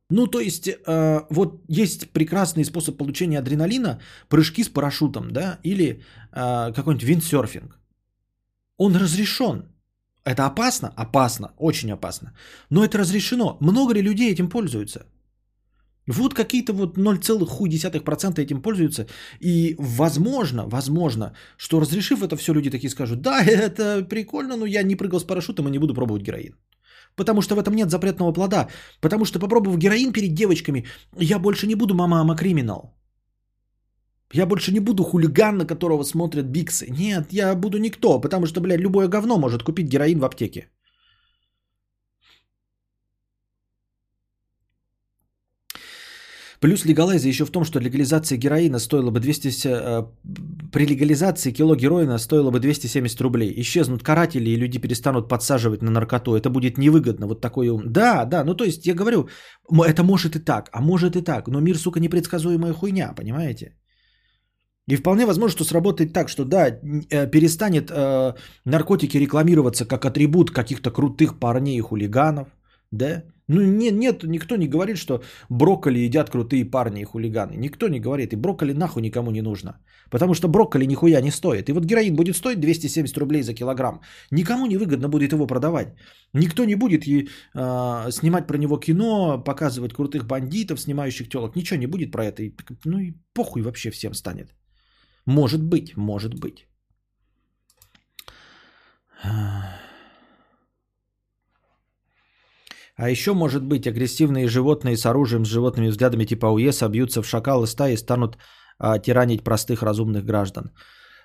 Ну, 0.10 0.28
то 0.28 0.39
есть, 0.39 0.67
э, 0.67 1.25
вот 1.32 1.63
есть 1.67 2.10
прекрасный 2.12 2.63
способ 2.63 2.97
получения 2.97 3.39
адреналина, 3.39 3.99
прыжки 4.30 4.63
с 4.63 4.69
парашютом, 4.69 5.32
да, 5.32 5.60
или 5.63 5.86
э, 6.32 6.73
какой-нибудь 6.73 7.04
виндсерфинг. 7.04 7.80
Он 8.78 8.95
разрешен. 8.95 9.74
Это 10.25 10.45
опасно? 10.45 10.91
Опасно, 10.97 11.53
очень 11.57 11.91
опасно. 11.91 12.33
Но 12.69 12.83
это 12.83 12.97
разрешено. 12.97 13.57
Много 13.61 13.93
ли 13.93 14.01
людей 14.01 14.33
этим 14.33 14.49
пользуются? 14.49 15.05
Вот 16.07 16.33
какие-то 16.33 16.73
вот 16.73 16.97
0,1% 16.97 18.39
этим 18.39 18.61
пользуются. 18.61 19.07
И 19.39 19.75
возможно, 19.79 20.65
возможно, 20.67 21.33
что 21.57 21.79
разрешив 21.79 22.23
это 22.23 22.35
все, 22.38 22.53
люди 22.53 22.69
такие 22.69 22.89
скажут, 22.89 23.21
да, 23.21 23.43
это 23.45 24.03
прикольно, 24.09 24.57
но 24.57 24.65
я 24.65 24.83
не 24.83 24.95
прыгал 24.95 25.19
с 25.19 25.23
парашютом 25.23 25.67
и 25.67 25.71
не 25.71 25.79
буду 25.79 25.93
пробовать 25.93 26.23
героин. 26.23 26.55
Потому 27.15 27.41
что 27.41 27.55
в 27.55 27.59
этом 27.59 27.75
нет 27.75 27.89
запретного 27.89 28.33
плода. 28.33 28.67
Потому 29.01 29.25
что 29.25 29.39
попробовав 29.39 29.77
героин 29.77 30.11
перед 30.11 30.33
девочками, 30.33 30.85
я 31.17 31.39
больше 31.39 31.67
не 31.67 31.75
буду 31.75 31.93
мама 31.93 32.19
ама 32.21 32.35
криминал. 32.35 32.93
Я 34.33 34.45
больше 34.45 34.71
не 34.71 34.79
буду 34.79 35.03
хулиган, 35.03 35.57
на 35.57 35.65
которого 35.65 36.03
смотрят 36.03 36.45
биксы. 36.45 36.88
Нет, 36.89 37.31
я 37.31 37.55
буду 37.55 37.77
никто, 37.77 38.19
потому 38.19 38.45
что, 38.45 38.61
блядь, 38.61 38.81
любое 38.81 39.07
говно 39.07 39.38
может 39.38 39.63
купить 39.63 39.88
героин 39.88 40.19
в 40.19 40.25
аптеке. 40.25 40.69
Плюс 46.65 46.85
легалайза 46.85 47.27
еще 47.27 47.45
в 47.45 47.51
том, 47.51 47.63
что 47.63 47.79
легализация 47.79 48.38
героина 48.38 48.79
стоила 48.79 49.11
бы 49.11 49.19
200... 49.19 49.67
Э, 49.67 50.03
при 50.71 50.88
легализации 50.88 51.51
кило 51.51 51.75
героина 51.75 52.17
стоило 52.17 52.49
бы 52.49 52.59
270 52.59 53.21
рублей. 53.21 53.53
Исчезнут 53.57 54.03
каратели, 54.03 54.49
и 54.49 54.57
люди 54.57 54.79
перестанут 54.79 55.29
подсаживать 55.29 55.83
на 55.83 55.91
наркоту. 55.91 56.35
Это 56.35 56.49
будет 56.49 56.77
невыгодно. 56.77 57.27
Вот 57.27 57.41
такой 57.41 57.69
ум. 57.69 57.83
Да, 57.85 58.25
да, 58.25 58.43
ну 58.43 58.55
то 58.55 58.63
есть 58.63 58.88
я 58.88 58.95
говорю, 58.95 59.29
это 59.69 60.03
может 60.03 60.35
и 60.35 60.39
так, 60.39 60.69
а 60.73 60.81
может 60.81 61.15
и 61.15 61.21
так. 61.21 61.47
Но 61.47 61.59
мир, 61.59 61.77
сука, 61.77 61.99
непредсказуемая 61.99 62.73
хуйня, 62.73 63.13
понимаете? 63.15 63.75
И 64.88 64.95
вполне 64.95 65.26
возможно, 65.26 65.52
что 65.52 65.63
сработает 65.63 66.13
так, 66.13 66.30
что 66.30 66.45
да, 66.45 66.67
э, 66.67 67.32
перестанет 67.32 67.89
э, 67.91 68.34
наркотики 68.65 69.17
рекламироваться 69.17 69.86
как 69.86 70.06
атрибут 70.06 70.52
каких-то 70.52 70.91
крутых 70.91 71.39
парней 71.39 71.78
и 71.78 71.82
хулиганов, 71.82 72.48
да? 72.91 73.24
Ну 73.48 73.62
нет, 73.62 73.93
нет, 73.93 74.24
никто 74.24 74.56
не 74.56 74.67
говорит, 74.67 74.98
что 74.98 75.21
брокколи 75.50 76.00
едят 76.00 76.30
крутые 76.30 76.65
парни 76.65 77.02
и 77.02 77.06
хулиганы. 77.06 77.56
Никто 77.58 77.88
не 77.88 78.00
говорит. 78.00 78.34
И 78.34 78.36
брокколи 78.36 78.74
нахуй 78.74 79.02
никому 79.02 79.32
не 79.32 79.41
нужно. 79.41 79.78
Потому 80.10 80.34
что 80.34 80.48
брокколи 80.48 80.86
нихуя 80.86 81.21
не 81.21 81.32
стоит. 81.32 81.69
И 81.69 81.74
вот 81.74 81.86
героин 81.86 82.15
будет 82.15 82.36
стоить 82.36 82.60
270 82.60 83.17
рублей 83.17 83.43
за 83.43 83.54
килограмм. 83.54 84.02
Никому 84.32 84.65
не 84.65 84.78
выгодно 84.78 85.10
будет 85.10 85.32
его 85.32 85.48
продавать. 85.48 85.93
Никто 86.34 86.65
не 86.65 86.76
будет 86.76 87.08
и, 87.08 87.30
э, 87.56 88.12
снимать 88.12 88.48
про 88.48 88.58
него 88.58 88.78
кино, 88.78 89.43
показывать 89.45 89.93
крутых 89.93 90.26
бандитов, 90.26 90.80
снимающих 90.80 91.30
телок. 91.30 91.56
Ничего 91.56 91.80
не 91.80 91.88
будет 91.88 92.12
про 92.12 92.26
это. 92.26 92.43
И, 92.43 92.56
ну 92.86 92.98
и 92.98 93.13
похуй 93.34 93.62
вообще 93.62 93.91
всем 93.91 94.13
станет. 94.13 94.50
Может 95.25 95.63
быть, 95.63 95.97
может 95.97 96.39
быть. 96.39 96.67
А 102.97 103.09
еще, 103.09 103.33
может 103.33 103.63
быть, 103.63 103.88
агрессивные 103.88 104.47
животные 104.47 104.95
с 104.95 105.05
оружием, 105.05 105.45
с 105.45 105.49
животными 105.49 105.89
взглядами 105.89 106.25
типа 106.25 106.47
АУЕ 106.47 106.71
собьются 106.71 107.21
в 107.21 107.27
шакалы 107.27 107.67
стаи 107.67 107.93
и 107.93 107.97
станут 107.97 108.38
а, 108.79 108.99
тиранить 108.99 109.43
простых 109.43 109.83
разумных 109.83 110.23
граждан. 110.23 110.71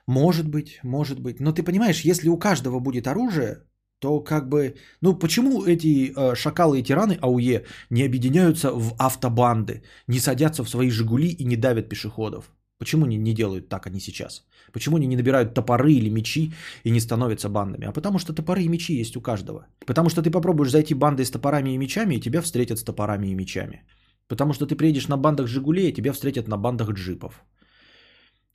Может 0.07 0.49
быть, 0.49 0.81
может 0.83 1.21
быть. 1.21 1.41
Но 1.41 1.53
ты 1.53 1.63
понимаешь, 1.63 2.01
если 2.01 2.29
у 2.29 2.39
каждого 2.39 2.81
будет 2.81 3.07
оружие, 3.07 3.65
то 4.01 4.21
как 4.21 4.49
бы... 4.49 4.75
Ну 5.03 5.19
почему 5.19 5.65
эти 5.65 6.13
э, 6.17 6.35
шакалы 6.35 6.81
и 6.81 6.83
тираны 6.83 7.19
АУЕ 7.21 7.67
не 7.91 8.03
объединяются 8.03 8.73
в 8.73 8.95
автобанды, 8.99 9.83
не 10.09 10.19
садятся 10.19 10.65
в 10.65 10.71
свои 10.71 10.91
«Жигули» 10.91 11.29
и 11.29 11.45
не 11.45 11.57
давят 11.57 11.89
пешеходов? 11.89 12.51
Почему 12.81 13.07
не, 13.07 13.19
не 13.19 13.35
делают 13.35 13.69
так 13.69 13.87
они 13.87 14.01
сейчас? 14.01 14.43
Почему 14.73 14.97
они 14.97 15.07
не 15.07 15.17
набирают 15.17 15.53
топоры 15.55 15.93
или 15.93 16.09
мечи 16.11 16.53
и 16.83 16.91
не 16.91 17.01
становятся 17.01 17.51
бандами? 17.51 17.87
А 17.87 17.93
потому 17.93 18.19
что 18.19 18.33
топоры 18.33 18.63
и 18.63 18.69
мечи 18.69 19.01
есть 19.01 19.17
у 19.17 19.21
каждого. 19.21 19.67
Потому 19.87 20.09
что 20.09 20.23
ты 20.23 20.31
попробуешь 20.31 20.71
зайти 20.71 20.95
бандой 20.95 21.27
с 21.27 21.31
топорами 21.31 21.75
и 21.75 21.79
мечами, 21.79 22.15
и 22.15 22.21
тебя 22.21 22.41
встретят 22.41 22.79
с 22.79 22.83
топорами 22.83 23.29
и 23.29 23.35
мечами. 23.35 23.83
Потому 24.29 24.55
что 24.55 24.67
ты 24.67 24.77
приедешь 24.77 25.09
на 25.09 25.19
бандах 25.19 25.47
Жигулей, 25.47 25.91
и 25.91 25.93
тебя 25.93 26.13
встретят 26.13 26.49
на 26.49 26.57
бандах 26.57 26.93
джипов. 26.93 27.45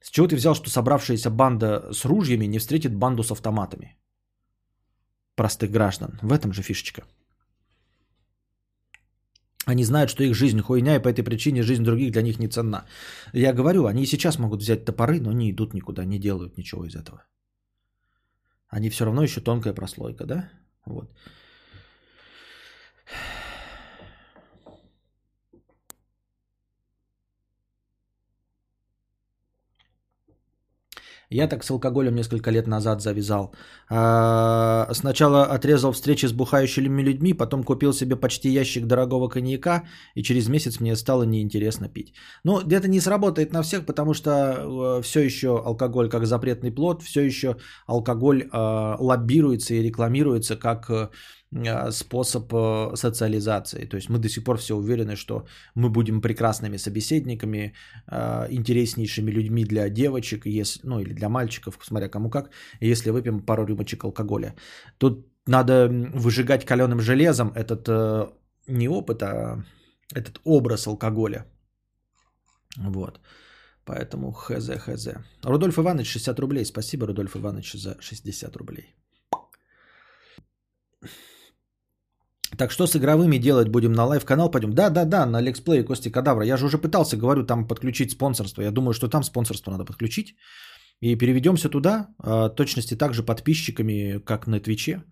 С 0.02 0.10
чего 0.10 0.28
ты 0.28 0.36
взял, 0.36 0.56
что 0.56 0.72
собравшаяся 0.72 1.30
банда 1.30 1.94
с 1.94 2.04
ружьями 2.06 2.48
не 2.48 2.58
встретит 2.58 2.96
банду 2.96 3.22
с 3.22 3.32
автоматами? 3.32 3.96
Простых 5.36 5.70
граждан. 5.70 6.18
В 6.24 6.34
этом 6.34 6.52
же 6.52 6.64
фишечка. 6.64 7.04
Они 9.66 9.84
знают, 9.84 10.12
что 10.12 10.24
их 10.24 10.36
жизнь 10.36 10.62
хуйня, 10.62 10.96
и 10.96 11.02
по 11.02 11.10
этой 11.10 11.24
причине 11.24 11.64
жизнь 11.64 11.84
других 11.84 12.12
для 12.12 12.22
них 12.22 12.40
не 12.40 12.48
ценна. 12.48 12.86
Я 13.34 13.54
говорю, 13.54 13.86
они 13.86 14.04
и 14.04 14.06
сейчас 14.06 14.40
могут 14.40 14.62
взять 14.62 14.86
топоры, 14.86 15.20
но 15.20 15.32
не 15.32 15.52
идут 15.52 15.74
никуда, 15.74 16.06
не 16.06 16.20
делают 16.20 16.58
ничего 16.58 16.86
из 16.86 16.96
этого. 16.96 17.26
Они 18.70 18.90
все 18.90 19.06
равно 19.06 19.24
еще 19.24 19.42
тонкая 19.42 19.74
прослойка, 19.74 20.26
да? 20.26 20.50
Вот. 20.86 21.12
Я 31.30 31.48
так 31.48 31.64
с 31.64 31.72
алкоголем 31.72 32.16
несколько 32.16 32.52
лет 32.52 32.68
назад 32.68 33.02
завязал. 33.02 33.54
А, 33.90 34.88
сначала 34.94 35.46
отрезал 35.46 35.92
встречи 35.92 36.28
с 36.28 36.32
бухающими 36.32 37.02
людьми, 37.02 37.34
потом 37.34 37.64
купил 37.64 37.94
себе 37.94 38.16
почти 38.16 38.50
ящик 38.50 38.86
дорогого 38.86 39.28
коньяка, 39.28 39.84
и 40.16 40.24
через 40.24 40.48
месяц 40.48 40.80
мне 40.80 40.96
стало 40.96 41.24
неинтересно 41.24 41.90
пить. 41.90 42.14
Ну, 42.44 42.60
это 42.60 42.88
не 42.88 43.00
сработает 43.00 43.54
на 43.54 43.62
всех, 43.64 43.86
потому 43.86 44.14
что 44.14 44.30
э, 44.30 45.02
все 45.04 45.20
еще 45.22 45.48
алкоголь 45.66 46.10
как 46.10 46.26
запретный 46.26 46.72
плод, 46.72 47.02
все 47.02 47.22
еще 47.22 47.58
алкоголь 47.88 48.44
э, 48.44 48.96
лоббируется 49.00 49.74
и 49.74 49.84
рекламируется 49.84 50.56
как 50.56 50.90
э, 50.90 50.94
а, 50.94 51.10
способ 51.92 52.54
э, 52.54 52.96
социализации. 52.96 53.86
То 53.86 53.98
есть 53.98 54.10
мы 54.10 54.20
до 54.20 54.30
сих 54.30 54.44
пор 54.44 54.58
все 54.58 54.76
уверены, 54.76 55.16
что 55.16 55.46
мы 55.76 55.90
будем 55.90 56.22
прекрасными 56.22 56.78
собеседниками, 56.78 57.74
а, 58.08 58.48
интереснейшими 58.50 59.32
людьми 59.32 59.66
для 59.66 59.90
девочек, 59.90 60.46
если, 60.46 60.88
ну 60.88 61.00
или 61.00 61.14
для 61.14 61.30
мальчиков, 61.30 61.80
смотря 61.82 62.10
кому 62.10 62.30
как, 62.30 62.50
если 62.82 63.12
выпьем 63.12 63.40
пару 63.40 63.66
рюмочек 63.66 64.04
алкоголя. 64.04 64.56
Тут 64.98 65.28
надо 65.48 65.88
выжигать 66.16 66.66
каленым 66.66 67.00
железом 67.00 67.52
этот 67.56 67.88
э, 67.88 68.28
не 68.68 68.90
опыт, 68.90 69.24
а 69.24 69.64
этот 70.14 70.40
образ 70.44 70.88
алкоголя. 70.88 71.46
Вот. 72.78 73.20
Поэтому 73.86 74.34
хз, 74.34 74.70
хз. 74.78 75.08
Рудольф 75.44 75.78
Иванович, 75.78 76.08
60 76.08 76.40
рублей. 76.40 76.66
Спасибо, 76.66 77.08
Рудольф 77.08 77.36
Иванович, 77.36 77.74
за 77.74 77.98
60 78.02 78.56
рублей. 78.58 78.96
Так 82.58 82.72
что 82.72 82.88
с 82.88 82.96
игровыми 82.96 83.38
делать 83.38 83.70
будем? 83.70 83.94
На 83.94 84.06
live-канал 84.06 84.52
пойдем? 84.52 84.74
Да, 84.74 84.90
да, 84.90 85.06
да, 85.06 85.26
на 85.26 85.42
let's 85.42 85.65
play 85.65 85.84
Кости 85.84 86.10
Кадавра. 86.12 86.46
Я 86.46 86.58
же 86.58 86.66
уже 86.66 86.78
пытался, 86.78 87.18
говорю, 87.18 87.46
там 87.46 87.68
подключить 87.68 88.12
спонсорство. 88.12 88.62
Я 88.62 88.72
думаю, 88.72 88.94
что 88.94 89.08
там 89.08 89.24
спонсорство 89.24 89.72
надо 89.72 89.86
подключить. 89.86 90.36
И 91.02 91.16
переведем 91.18 91.56
все 91.56 91.70
туда. 91.70 92.08
А, 92.20 92.50
точности 92.50 92.96
также 92.96 93.24
подписчиками, 93.24 94.20
как 94.26 94.48
на 94.48 94.60
Твиче. 94.60 95.04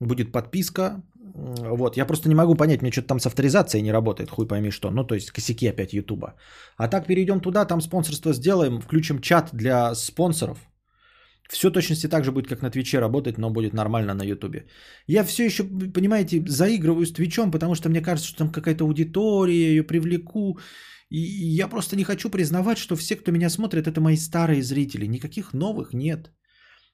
Будет 0.00 0.32
подписка. 0.32 1.02
Вот, 1.34 1.96
я 1.96 2.06
просто 2.06 2.28
не 2.28 2.34
могу 2.34 2.54
понять, 2.54 2.82
мне 2.82 2.90
что-то 2.90 3.08
там 3.08 3.20
с 3.20 3.26
авторизацией 3.26 3.82
не 3.82 3.92
работает, 3.92 4.30
хуй 4.30 4.46
пойми 4.46 4.70
что. 4.70 4.90
Ну, 4.90 5.04
то 5.04 5.14
есть 5.14 5.30
косяки 5.30 5.68
опять 5.68 5.92
Ютуба. 5.92 6.34
А 6.76 6.88
так 6.88 7.06
перейдем 7.06 7.40
туда, 7.40 7.64
там 7.64 7.80
спонсорство 7.80 8.32
сделаем, 8.32 8.80
включим 8.80 9.20
чат 9.20 9.50
для 9.52 9.94
спонсоров. 9.94 10.67
Все 11.48 11.70
точности 11.70 12.08
так 12.08 12.24
же 12.24 12.30
будет, 12.30 12.46
как 12.46 12.62
на 12.62 12.70
Твиче 12.70 13.00
работать, 13.00 13.38
но 13.38 13.50
будет 13.50 13.72
нормально 13.72 14.14
на 14.14 14.24
Ютубе. 14.24 14.66
Я 15.06 15.24
все 15.24 15.44
еще, 15.46 15.64
понимаете, 15.94 16.44
заигрываю 16.46 17.06
с 17.06 17.12
Твичом, 17.12 17.50
потому 17.50 17.74
что 17.74 17.88
мне 17.88 18.02
кажется, 18.02 18.28
что 18.28 18.38
там 18.38 18.52
какая-то 18.52 18.84
аудитория, 18.84 19.70
ее 19.70 19.82
привлеку. 19.82 20.58
И 21.10 21.18
я 21.56 21.68
просто 21.68 21.96
не 21.96 22.04
хочу 22.04 22.30
признавать, 22.30 22.78
что 22.78 22.96
все, 22.96 23.16
кто 23.16 23.32
меня 23.32 23.48
смотрит, 23.48 23.86
это 23.86 24.00
мои 24.00 24.16
старые 24.16 24.62
зрители. 24.62 25.06
Никаких 25.06 25.54
новых 25.54 25.94
нет. 25.94 26.30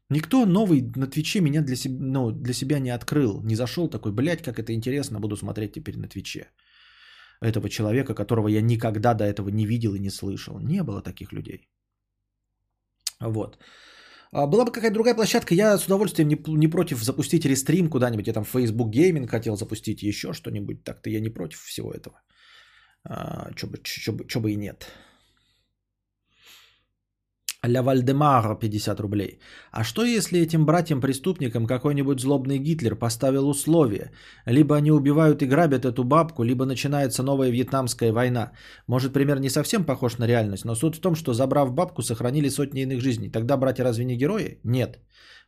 Никто 0.09 0.47
новый 0.47 0.83
на 0.97 1.07
Твиче 1.07 1.41
меня 1.41 1.63
для, 1.63 1.77
себя, 1.77 1.97
ну, 2.01 2.31
для 2.31 2.55
себя 2.55 2.79
не 2.79 2.91
открыл. 2.91 3.43
Не 3.43 3.57
зашел 3.57 3.89
такой, 3.89 4.13
блядь, 4.13 4.43
как 4.43 4.59
это 4.59 4.73
интересно, 4.73 5.19
буду 5.19 5.37
смотреть 5.37 5.73
теперь 5.73 5.99
на 5.99 6.09
Твиче. 6.09 6.47
Этого 7.41 7.69
человека, 7.69 8.15
которого 8.15 8.49
я 8.49 8.63
никогда 8.63 9.15
до 9.15 9.25
этого 9.25 9.49
не 9.49 9.67
видел 9.67 9.95
и 9.95 10.01
не 10.01 10.11
слышал. 10.11 10.61
Не 10.61 10.83
было 10.85 11.03
таких 11.03 11.33
людей. 11.33 11.69
Вот. 13.21 13.59
А 14.35 14.47
была 14.47 14.65
бы 14.65 14.73
какая-то 14.73 14.95
другая 14.95 15.15
площадка, 15.15 15.55
я 15.55 15.79
с 15.79 15.87
удовольствием 15.87 16.29
не, 16.29 16.37
не 16.57 16.67
против 16.67 17.03
запустить 17.03 17.45
рестрим 17.45 17.89
куда-нибудь. 17.89 18.27
Я 18.27 18.33
там 18.33 18.45
Facebook 18.45 18.93
Gaming 18.93 19.29
хотел 19.29 19.57
запустить, 19.57 20.03
еще 20.03 20.33
что-нибудь. 20.33 20.83
Так-то 20.83 21.09
я 21.09 21.21
не 21.21 21.31
против 21.31 21.61
всего 21.61 21.93
этого. 21.93 22.21
А, 23.05 23.53
Че 23.55 23.67
бы, 23.67 23.79
чё 23.85 24.13
бы, 24.13 24.27
чё 24.27 24.41
бы 24.41 24.51
и 24.51 24.57
нет. 24.57 24.89
Ля 27.67 27.83
Вальдемара 27.83 28.55
50 28.55 29.01
рублей. 29.01 29.39
А 29.71 29.85
что 29.85 30.05
если 30.05 30.41
этим 30.41 30.67
братьям-преступникам 30.67 31.67
какой-нибудь 31.67 32.21
злобный 32.21 32.59
Гитлер 32.59 32.97
поставил 32.97 33.49
условие? 33.49 34.11
Либо 34.47 34.77
они 34.77 34.91
убивают 34.91 35.43
и 35.43 35.47
грабят 35.47 35.85
эту 35.85 36.05
бабку, 36.05 36.45
либо 36.45 36.67
начинается 36.67 37.23
новая 37.23 37.51
вьетнамская 37.51 38.13
война. 38.13 38.53
Может, 38.87 39.13
пример 39.13 39.41
не 39.41 39.51
совсем 39.51 39.85
похож 39.85 40.19
на 40.19 40.27
реальность, 40.27 40.65
но 40.65 40.75
суть 40.75 40.97
в 40.97 41.01
том, 41.01 41.15
что 41.15 41.33
забрав 41.33 41.73
бабку, 41.73 42.03
сохранили 42.03 42.49
сотни 42.49 42.83
иных 42.83 43.01
жизней. 43.01 43.31
Тогда 43.31 43.57
братья 43.57 43.85
разве 43.85 44.05
не 44.05 44.17
герои? 44.17 44.61
Нет. 44.65 44.99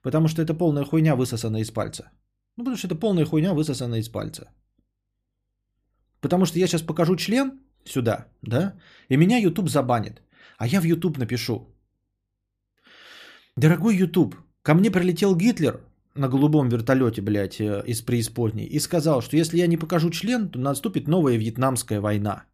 Потому 0.02 0.28
что 0.28 0.42
это 0.42 0.54
полная 0.54 0.84
хуйня 0.84 1.16
высосана 1.16 1.58
из 1.60 1.70
пальца. 1.70 2.10
Ну, 2.56 2.64
потому 2.64 2.76
что 2.76 2.86
это 2.86 2.94
полная 2.94 3.24
хуйня 3.24 3.52
высосана 3.52 3.96
из 3.96 4.08
пальца. 4.08 4.50
Потому 6.20 6.46
что 6.46 6.58
я 6.58 6.66
сейчас 6.66 6.82
покажу 6.82 7.16
член 7.16 7.60
сюда, 7.84 8.26
да, 8.42 8.74
и 9.10 9.16
меня 9.16 9.38
YouTube 9.38 9.68
забанит. 9.68 10.22
А 10.58 10.66
я 10.66 10.80
в 10.80 10.84
YouTube 10.84 11.18
напишу, 11.18 11.75
Дорогой 13.56 13.96
YouTube, 13.96 14.36
ко 14.62 14.74
мне 14.74 14.90
прилетел 14.90 15.34
Гитлер 15.34 15.80
на 16.14 16.28
голубом 16.28 16.68
вертолете, 16.68 17.22
блядь, 17.22 17.58
э, 17.58 17.82
из 17.86 18.02
преисподней 18.02 18.66
и 18.66 18.80
сказал, 18.80 19.22
что 19.22 19.36
если 19.36 19.58
я 19.58 19.66
не 19.66 19.78
покажу 19.78 20.10
член, 20.10 20.50
то 20.50 20.58
наступит 20.58 21.08
новая 21.08 21.38
вьетнамская 21.38 22.00
война. 22.00 22.44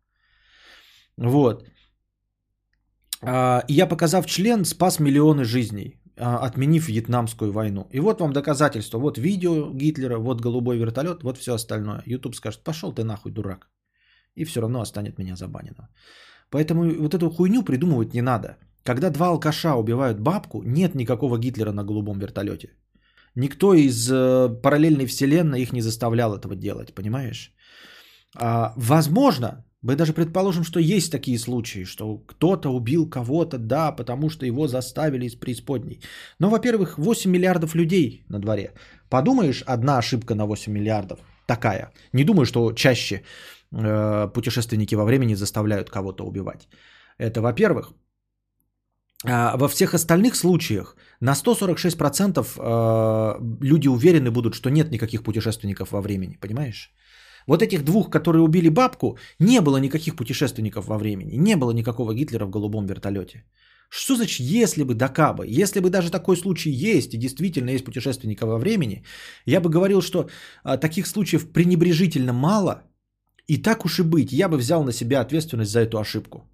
Вот. 1.17 1.67
А, 3.21 3.65
и 3.69 3.75
я, 3.75 3.89
показав 3.89 4.27
член, 4.27 4.65
спас 4.65 5.01
миллионы 5.01 5.45
жизней, 5.45 6.01
а, 6.17 6.39
отменив 6.47 6.89
вьетнамскую 6.89 7.53
войну. 7.53 7.89
И 7.93 8.01
вот 8.01 8.21
вам 8.21 8.33
доказательство. 8.33 8.99
Вот 8.99 9.19
видео 9.19 9.71
Гитлера, 9.75 10.19
вот 10.19 10.41
голубой 10.41 10.79
вертолет, 10.79 11.23
вот 11.23 11.39
все 11.39 11.55
остальное. 11.55 12.03
YouTube 12.07 12.37
скажет, 12.37 12.63
пошел 12.63 12.93
ты 12.93 13.03
нахуй, 13.03 13.33
дурак. 13.33 13.71
И 14.37 14.45
все 14.45 14.61
равно 14.61 14.81
останет 14.81 15.19
меня 15.19 15.37
забанено. 15.37 15.89
Поэтому 16.51 16.85
вот 17.03 17.15
эту 17.15 17.29
хуйню 17.31 17.65
придумывать 17.65 18.15
не 18.15 18.23
надо. 18.23 18.57
Когда 18.85 19.11
два 19.11 19.29
алкаша 19.29 19.75
убивают 19.77 20.21
бабку, 20.21 20.63
нет 20.65 20.95
никакого 20.95 21.39
Гитлера 21.39 21.73
на 21.73 21.85
голубом 21.85 22.19
вертолете. 22.19 22.69
Никто 23.35 23.75
из 23.75 24.11
э, 24.11 24.49
параллельной 24.63 25.07
вселенной 25.07 25.63
их 25.63 25.73
не 25.73 25.83
заставлял 25.83 26.35
этого 26.35 26.55
делать, 26.55 26.95
понимаешь? 26.95 27.55
А, 28.37 28.73
возможно, 28.77 29.65
мы 29.83 29.97
даже 29.97 30.13
предположим, 30.13 30.65
что 30.65 30.81
есть 30.81 31.11
такие 31.11 31.39
случаи, 31.39 31.85
что 31.85 32.19
кто-то 32.19 32.71
убил 32.71 33.09
кого-то, 33.11 33.59
да, 33.59 33.93
потому 33.93 34.31
что 34.31 34.47
его 34.47 34.69
заставили 34.69 35.27
из 35.27 35.35
преисподней. 35.35 36.01
Но, 36.39 36.51
во-первых, 36.51 36.99
8 36.99 37.31
миллиардов 37.31 37.75
людей 37.75 38.25
на 38.29 38.39
дворе. 38.39 38.73
Подумаешь, 39.09 39.63
одна 39.67 39.99
ошибка 39.99 40.35
на 40.35 40.47
8 40.47 40.73
миллиардов 40.73 41.19
такая. 41.47 41.93
Не 42.13 42.25
думаю, 42.25 42.47
что 42.47 42.73
чаще 42.73 43.23
э, 43.73 44.29
путешественники 44.35 44.95
во 44.95 45.05
времени 45.05 45.35
заставляют 45.35 45.91
кого-то 45.91 46.25
убивать. 46.25 46.69
Это 47.19 47.41
во-первых. 47.41 47.93
А, 49.25 49.57
во 49.57 49.69
всех 49.69 49.95
остальных 49.95 50.37
случаях 50.37 50.97
на 51.21 51.35
146% 51.35 52.47
э, 52.59 53.39
люди 53.61 53.89
уверены 53.89 54.31
будут, 54.31 54.55
что 54.55 54.71
нет 54.71 54.91
никаких 54.91 55.23
путешественников 55.23 55.93
во 55.93 56.01
времени, 56.01 56.39
понимаешь? 56.41 56.91
Вот 57.47 57.63
этих 57.63 57.85
двух, 57.85 58.11
которые 58.11 58.43
убили 58.43 58.69
бабку, 58.69 59.19
не 59.39 59.61
было 59.61 59.77
никаких 59.77 60.17
путешественников 60.17 60.87
во 60.87 60.99
времени, 60.99 61.37
не 61.37 61.57
было 61.57 61.73
никакого 61.73 62.15
Гитлера 62.15 62.47
в 62.47 62.51
голубом 62.51 62.87
вертолете. 62.87 63.45
Что 63.89 64.17
значит, 64.17 64.41
если 64.41 64.85
бы 64.85 64.95
докабы, 64.95 65.47
если 65.47 65.81
бы 65.81 65.91
даже 65.91 66.11
такой 66.11 66.37
случай 66.37 66.71
есть, 66.71 67.15
и 67.15 67.19
действительно 67.19 67.71
есть 67.71 67.85
путешественника 67.85 68.47
во 68.47 68.59
времени, 68.59 69.05
я 69.47 69.61
бы 69.61 69.69
говорил, 69.69 70.01
что 70.01 70.29
а, 70.65 70.79
таких 70.79 71.07
случаев 71.07 71.53
пренебрежительно 71.53 72.33
мало, 72.33 72.83
и 73.49 73.59
так 73.59 73.85
уж 73.85 73.99
и 73.99 74.03
быть, 74.03 74.33
я 74.33 74.49
бы 74.49 74.57
взял 74.57 74.85
на 74.85 74.93
себя 74.93 75.21
ответственность 75.21 75.73
за 75.73 75.81
эту 75.81 75.99
ошибку. 75.99 76.49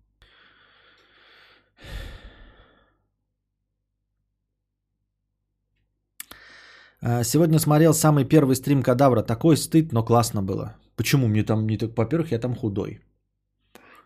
Сегодня 7.02 7.58
смотрел 7.58 7.94
самый 7.94 8.24
первый 8.24 8.56
стрим 8.56 8.82
Кадавра. 8.82 9.22
Такой 9.22 9.56
стыд, 9.56 9.92
но 9.92 10.04
классно 10.04 10.42
было. 10.42 10.76
Почему 10.96 11.28
мне 11.28 11.44
там 11.44 11.66
не 11.66 11.78
так? 11.78 11.96
Во-первых, 11.96 12.32
я 12.32 12.38
там 12.38 12.54
худой. 12.54 13.00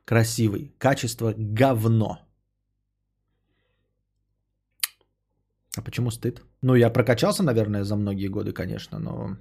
Красивый. 0.05 0.74
Качество 0.78 1.35
говно. 1.37 2.18
А 5.76 5.83
почему 5.83 6.11
стыд? 6.11 6.42
Ну, 6.62 6.74
я 6.74 6.90
прокачался, 6.90 7.42
наверное, 7.42 7.85
за 7.85 7.96
многие 7.96 8.28
годы, 8.28 8.52
конечно, 8.52 8.98
но... 8.98 9.37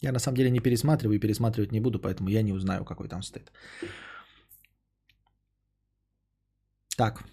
Я 0.00 0.12
на 0.12 0.18
самом 0.18 0.36
деле 0.36 0.50
не 0.50 0.60
пересматриваю 0.60 1.16
и 1.16 1.20
пересматривать 1.20 1.72
не 1.72 1.80
буду, 1.80 1.98
поэтому 1.98 2.28
я 2.28 2.42
не 2.42 2.52
узнаю, 2.52 2.84
какой 2.84 3.08
там 3.08 3.22
стыд. 3.22 3.52
Так. 6.96 7.24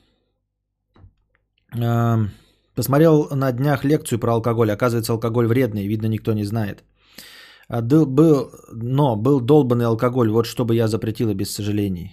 Посмотрел 2.75 3.27
на 3.35 3.51
днях 3.51 3.85
лекцию 3.85 4.19
про 4.19 4.33
алкоголь. 4.33 4.71
Оказывается, 4.71 5.13
алкоголь 5.13 5.47
вредный, 5.47 5.87
видно, 5.87 6.07
никто 6.07 6.33
не 6.33 6.43
знает. 6.43 6.83
А 7.67 7.81
был, 7.81 8.51
но 8.71 9.15
был 9.15 9.39
долбанный 9.39 9.85
алкоголь, 9.85 10.29
вот 10.29 10.45
что 10.45 10.65
бы 10.65 10.75
я 10.75 10.87
запретила 10.87 11.33
без 11.33 11.53
сожалений. 11.53 12.11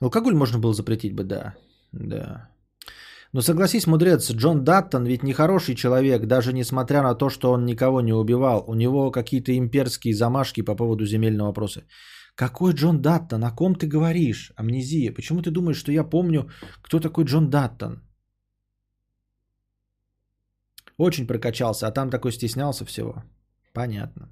Алкоголь 0.00 0.34
можно 0.34 0.58
было 0.58 0.74
запретить 0.74 1.14
бы, 1.14 1.24
да. 1.24 1.54
Да. 1.92 2.48
Но 3.32 3.40
согласись, 3.40 3.86
мудрец, 3.86 4.30
Джон 4.30 4.64
Даттон 4.64 5.06
ведь 5.06 5.22
не 5.22 5.32
хороший 5.32 5.74
человек, 5.74 6.26
даже 6.26 6.52
несмотря 6.52 7.02
на 7.02 7.14
то, 7.14 7.30
что 7.30 7.52
он 7.52 7.64
никого 7.64 8.00
не 8.00 8.12
убивал. 8.12 8.64
У 8.68 8.74
него 8.74 9.10
какие-то 9.10 9.56
имперские 9.56 10.14
замашки 10.14 10.62
по 10.62 10.76
поводу 10.76 11.06
земельного 11.06 11.48
вопроса. 11.48 11.84
Какой 12.34 12.74
Джон 12.74 13.00
Даттон? 13.00 13.44
О 13.44 13.50
ком 13.50 13.74
ты 13.74 13.86
говоришь? 13.86 14.52
Амнезия. 14.56 15.12
Почему 15.12 15.40
ты 15.42 15.50
думаешь, 15.50 15.78
что 15.78 15.92
я 15.92 16.04
помню, 16.04 16.50
кто 16.82 17.00
такой 17.00 17.24
Джон 17.24 17.50
Даттон? 17.50 18.02
Очень 20.96 21.26
прокачался, 21.26 21.86
а 21.86 21.92
там 21.92 22.10
такой 22.10 22.32
стеснялся 22.32 22.84
всего. 22.84 23.22
Понятно. 23.72 24.28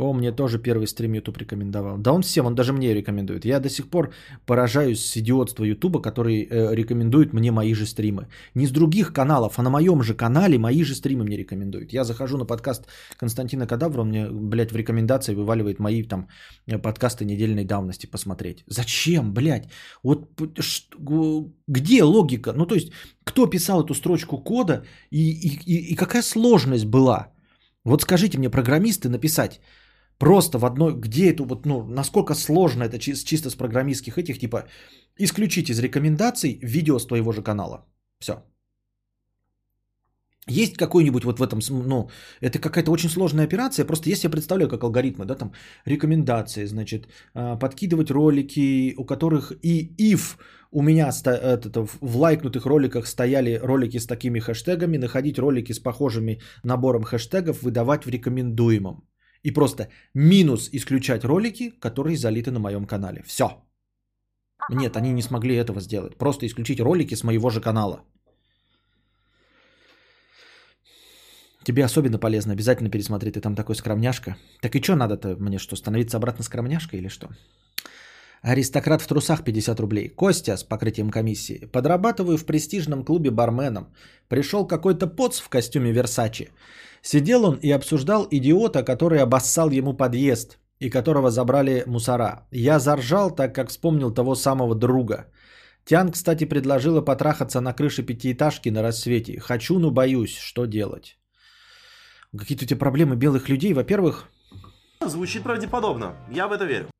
О, 0.00 0.14
мне 0.14 0.32
тоже 0.32 0.58
первый 0.58 0.86
стрим 0.86 1.12
YouTube 1.12 1.38
рекомендовал. 1.38 1.98
Да 1.98 2.12
он 2.12 2.22
всем, 2.22 2.46
он 2.46 2.54
даже 2.54 2.72
мне 2.72 2.94
рекомендует. 2.94 3.44
Я 3.44 3.60
до 3.60 3.68
сих 3.68 3.90
пор 3.90 4.10
поражаюсь 4.46 5.04
с 5.04 5.16
идиотства 5.18 5.64
YouTube, 5.64 6.02
который 6.02 6.48
э, 6.50 6.74
рекомендует 6.74 7.34
мне 7.34 7.52
мои 7.52 7.74
же 7.74 7.84
стримы. 7.84 8.26
Не 8.54 8.66
с 8.66 8.70
других 8.70 9.12
каналов, 9.12 9.58
а 9.58 9.62
на 9.62 9.70
моем 9.70 10.02
же 10.02 10.14
канале 10.14 10.58
мои 10.58 10.84
же 10.84 10.94
стримы 10.94 11.24
мне 11.24 11.36
рекомендуют. 11.36 11.92
Я 11.92 12.04
захожу 12.04 12.38
на 12.38 12.46
подкаст 12.46 12.86
Константина 13.18 13.66
Кадавра, 13.66 14.00
он 14.00 14.08
мне, 14.08 14.28
блядь, 14.30 14.72
в 14.72 14.76
рекомендации 14.76 15.34
вываливает 15.34 15.78
мои 15.78 16.02
там 16.02 16.28
э, 16.66 16.78
подкасты 16.78 17.26
недельной 17.26 17.66
давности 17.66 18.06
посмотреть. 18.06 18.64
Зачем, 18.68 19.34
блядь? 19.34 19.68
Вот 20.02 20.30
где 21.68 22.02
логика? 22.04 22.54
Ну, 22.56 22.66
то 22.66 22.74
есть, 22.74 22.90
кто 23.24 23.46
писал 23.46 23.84
эту 23.84 23.94
строчку 23.94 24.38
кода 24.38 24.82
и, 25.10 25.18
и, 25.18 25.60
и, 25.66 25.92
и 25.92 25.94
какая 25.94 26.22
сложность 26.22 26.86
была? 26.86 27.34
Вот 27.84 28.02
скажите 28.02 28.38
мне, 28.38 28.50
программисты, 28.50 29.08
написать 29.08 29.60
Просто 30.20 30.58
в 30.58 30.64
одной, 30.64 30.92
где 30.92 31.30
это 31.30 31.44
вот, 31.44 31.66
ну, 31.66 31.82
насколько 31.88 32.34
сложно 32.34 32.84
это 32.84 32.98
чисто, 32.98 33.50
с 33.50 33.54
программистских 33.54 34.18
этих, 34.18 34.38
типа, 34.38 34.64
исключить 35.18 35.70
из 35.70 35.80
рекомендаций 35.80 36.58
видео 36.62 36.98
с 36.98 37.06
твоего 37.06 37.32
же 37.32 37.42
канала. 37.42 37.86
Все. 38.18 38.32
Есть 40.46 40.76
какой-нибудь 40.76 41.24
вот 41.24 41.38
в 41.38 41.42
этом, 41.42 41.60
ну, 41.70 42.10
это 42.42 42.58
какая-то 42.58 42.90
очень 42.90 43.08
сложная 43.08 43.46
операция, 43.46 43.86
просто 43.86 44.10
если 44.10 44.26
я 44.26 44.30
представляю, 44.30 44.68
как 44.68 44.82
алгоритмы, 44.82 45.24
да, 45.24 45.34
там, 45.34 45.52
рекомендации, 45.86 46.66
значит, 46.66 47.08
а, 47.34 47.56
подкидывать 47.56 48.10
ролики, 48.10 48.94
у 48.98 49.06
которых 49.06 49.52
и 49.62 49.94
if 49.98 50.36
у 50.70 50.82
меня 50.82 51.10
в 52.00 52.16
лайкнутых 52.16 52.66
роликах 52.66 53.06
стояли 53.06 53.58
ролики 53.62 53.98
с 53.98 54.06
такими 54.06 54.38
хэштегами, 54.40 54.98
находить 54.98 55.38
ролики 55.38 55.72
с 55.72 55.78
похожими 55.78 56.40
набором 56.62 57.04
хэштегов, 57.04 57.62
выдавать 57.62 58.04
в 58.04 58.10
рекомендуемом. 58.10 59.04
И 59.42 59.52
просто 59.52 59.88
минус 60.14 60.68
исключать 60.72 61.24
ролики, 61.24 61.70
которые 61.80 62.16
залиты 62.16 62.50
на 62.50 62.60
моем 62.60 62.86
канале. 62.86 63.22
Все. 63.26 63.44
Нет, 64.70 64.96
они 64.96 65.12
не 65.12 65.22
смогли 65.22 65.56
этого 65.56 65.80
сделать. 65.80 66.16
Просто 66.18 66.46
исключить 66.46 66.80
ролики 66.80 67.14
с 67.14 67.24
моего 67.24 67.50
же 67.50 67.60
канала. 67.60 68.00
Тебе 71.64 71.84
особенно 71.84 72.18
полезно, 72.18 72.52
обязательно 72.52 72.90
пересмотри, 72.90 73.30
ты 73.32 73.40
там 73.40 73.54
такой 73.54 73.74
скромняшка. 73.74 74.36
Так 74.60 74.74
и 74.74 74.82
что 74.82 74.96
надо-то 74.96 75.36
мне, 75.38 75.58
что, 75.58 75.76
становиться 75.76 76.16
обратно 76.16 76.44
скромняшкой 76.44 77.00
или 77.00 77.08
что? 77.08 77.28
Аристократ 78.42 79.02
в 79.02 79.06
трусах 79.06 79.44
50 79.44 79.80
рублей. 79.80 80.08
Костя 80.08 80.56
с 80.56 80.64
покрытием 80.64 81.10
комиссии. 81.10 81.66
Подрабатываю 81.72 82.38
в 82.38 82.46
престижном 82.46 83.04
клубе 83.04 83.30
барменом. 83.30 83.94
Пришел 84.28 84.66
какой-то 84.66 85.06
поц 85.06 85.40
в 85.40 85.48
костюме 85.48 85.92
Версачи. 85.92 86.50
Сидел 87.02 87.44
он 87.44 87.58
и 87.62 87.70
обсуждал 87.70 88.26
идиота, 88.30 88.82
который 88.82 89.20
обоссал 89.20 89.70
ему 89.70 89.94
подъезд 89.94 90.58
и 90.78 90.90
которого 90.90 91.30
забрали 91.30 91.84
мусора. 91.86 92.46
Я 92.50 92.78
заржал, 92.78 93.30
так 93.30 93.54
как 93.54 93.68
вспомнил 93.68 94.14
того 94.14 94.34
самого 94.34 94.74
друга. 94.74 95.26
Тян, 95.84 96.10
кстати, 96.12 96.44
предложила 96.44 97.00
потрахаться 97.00 97.60
на 97.60 97.72
крыше 97.72 98.02
пятиэтажки 98.02 98.70
на 98.70 98.82
рассвете. 98.82 99.40
Хочу, 99.40 99.78
но 99.78 99.90
боюсь. 99.90 100.36
Что 100.36 100.66
делать? 100.66 101.18
Какие-то 102.36 102.64
у 102.64 102.68
тебя 102.68 102.78
проблемы 102.78 103.16
белых 103.16 103.48
людей. 103.48 103.72
Во-первых, 103.72 104.28
Звучит 105.06 105.42
правдеподобно. 105.42 106.14
Я 106.30 106.46
в 106.46 106.52
это 106.52 106.66
верю. 106.66 106.90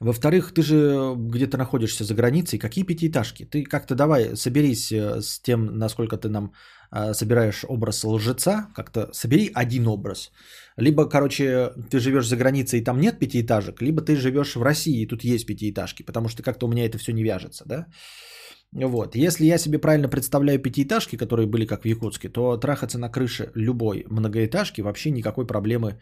Во-вторых, 0.00 0.52
ты 0.52 0.62
же 0.62 1.14
где-то 1.16 1.56
находишься 1.56 2.04
за 2.04 2.14
границей. 2.14 2.58
Какие 2.58 2.84
пятиэтажки? 2.84 3.44
Ты 3.44 3.64
как-то 3.64 3.94
давай 3.94 4.36
соберись 4.36 4.92
э, 4.92 5.22
с 5.22 5.40
тем, 5.40 5.78
насколько 5.78 6.16
ты 6.18 6.28
нам 6.28 6.52
э, 6.92 7.14
собираешь 7.14 7.64
образ 7.68 8.04
лжеца. 8.04 8.68
Как-то 8.74 9.08
собери 9.12 9.50
один 9.54 9.86
образ. 9.86 10.32
Либо, 10.76 11.08
короче, 11.08 11.72
ты 11.90 11.98
живешь 11.98 12.28
за 12.28 12.36
границей 12.36 12.80
и 12.80 12.84
там 12.84 13.00
нет 13.00 13.18
пятиэтажек, 13.18 13.80
либо 13.80 14.02
ты 14.02 14.16
живешь 14.16 14.56
в 14.56 14.62
России 14.62 15.00
и 15.00 15.06
тут 15.06 15.24
есть 15.24 15.46
пятиэтажки, 15.46 16.02
потому 16.02 16.28
что 16.28 16.42
как-то 16.42 16.66
у 16.66 16.68
меня 16.68 16.84
это 16.84 16.98
все 16.98 17.12
не 17.12 17.22
вяжется, 17.22 17.64
да? 17.66 17.86
Вот. 18.72 19.16
Если 19.16 19.46
я 19.46 19.58
себе 19.58 19.78
правильно 19.78 20.08
представляю 20.08 20.58
пятиэтажки, 20.58 21.16
которые 21.16 21.46
были 21.46 21.64
как 21.64 21.82
в 21.82 21.86
Якутске, 21.86 22.28
то 22.28 22.58
трахаться 22.58 22.98
на 22.98 23.08
крыше 23.08 23.50
любой 23.54 24.04
многоэтажки 24.10 24.82
вообще 24.82 25.10
никакой 25.10 25.46
проблемы 25.46 25.98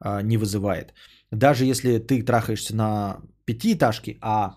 а, 0.00 0.22
не 0.22 0.36
вызывает. 0.36 0.94
Даже 1.30 1.64
если 1.64 1.98
ты 1.98 2.22
трахаешься 2.22 2.74
на 2.74 3.20
пятиэтажке, 3.46 4.18
а 4.20 4.56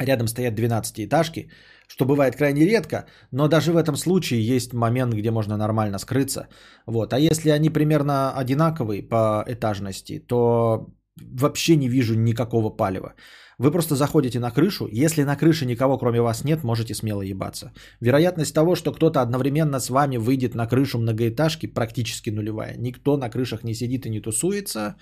рядом 0.00 0.28
стоят 0.28 0.58
12-этажки, 0.58 1.50
что 1.86 2.04
бывает 2.04 2.36
крайне 2.36 2.66
редко, 2.66 3.06
но 3.32 3.48
даже 3.48 3.72
в 3.72 3.76
этом 3.76 3.96
случае 3.96 4.46
есть 4.46 4.72
момент, 4.72 5.14
где 5.14 5.30
можно 5.30 5.56
нормально 5.56 5.98
скрыться. 5.98 6.48
Вот. 6.86 7.12
А 7.12 7.18
если 7.18 7.50
они 7.50 7.70
примерно 7.70 8.32
одинаковые 8.32 9.02
по 9.02 9.44
этажности, 9.46 10.18
то 10.18 10.86
вообще 11.20 11.76
не 11.76 11.88
вижу 11.88 12.14
никакого 12.14 12.70
палева. 12.70 13.14
Вы 13.58 13.70
просто 13.72 13.94
заходите 13.94 14.40
на 14.40 14.50
крышу, 14.50 14.88
если 14.90 15.22
на 15.24 15.36
крыше 15.36 15.66
никого 15.66 15.98
кроме 15.98 16.20
вас 16.20 16.44
нет, 16.44 16.64
можете 16.64 16.94
смело 16.94 17.20
ебаться. 17.22 17.72
Вероятность 18.00 18.54
того, 18.54 18.74
что 18.74 18.92
кто-то 18.92 19.20
одновременно 19.20 19.80
с 19.80 19.90
вами 19.90 20.16
выйдет 20.16 20.54
на 20.54 20.66
крышу 20.66 20.98
многоэтажки, 20.98 21.66
практически 21.66 22.30
нулевая. 22.30 22.76
Никто 22.78 23.18
на 23.18 23.28
крышах 23.28 23.64
не 23.64 23.74
сидит 23.74 24.06
и 24.06 24.10
не 24.10 24.20
тусуется. 24.20 24.96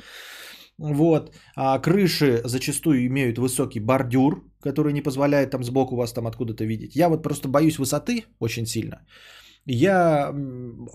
Вот. 0.78 1.34
А 1.56 1.78
крыши 1.78 2.40
зачастую 2.44 3.06
имеют 3.06 3.38
высокий 3.38 3.80
бордюр, 3.80 4.44
который 4.62 4.92
не 4.92 5.02
позволяет 5.02 5.50
там 5.50 5.64
сбоку 5.64 5.96
вас 5.96 6.12
там 6.12 6.26
откуда-то 6.26 6.64
видеть. 6.64 6.96
Я 6.96 7.08
вот 7.08 7.22
просто 7.22 7.48
боюсь 7.48 7.78
высоты 7.78 8.24
очень 8.40 8.66
сильно. 8.66 9.04
Я 9.70 10.32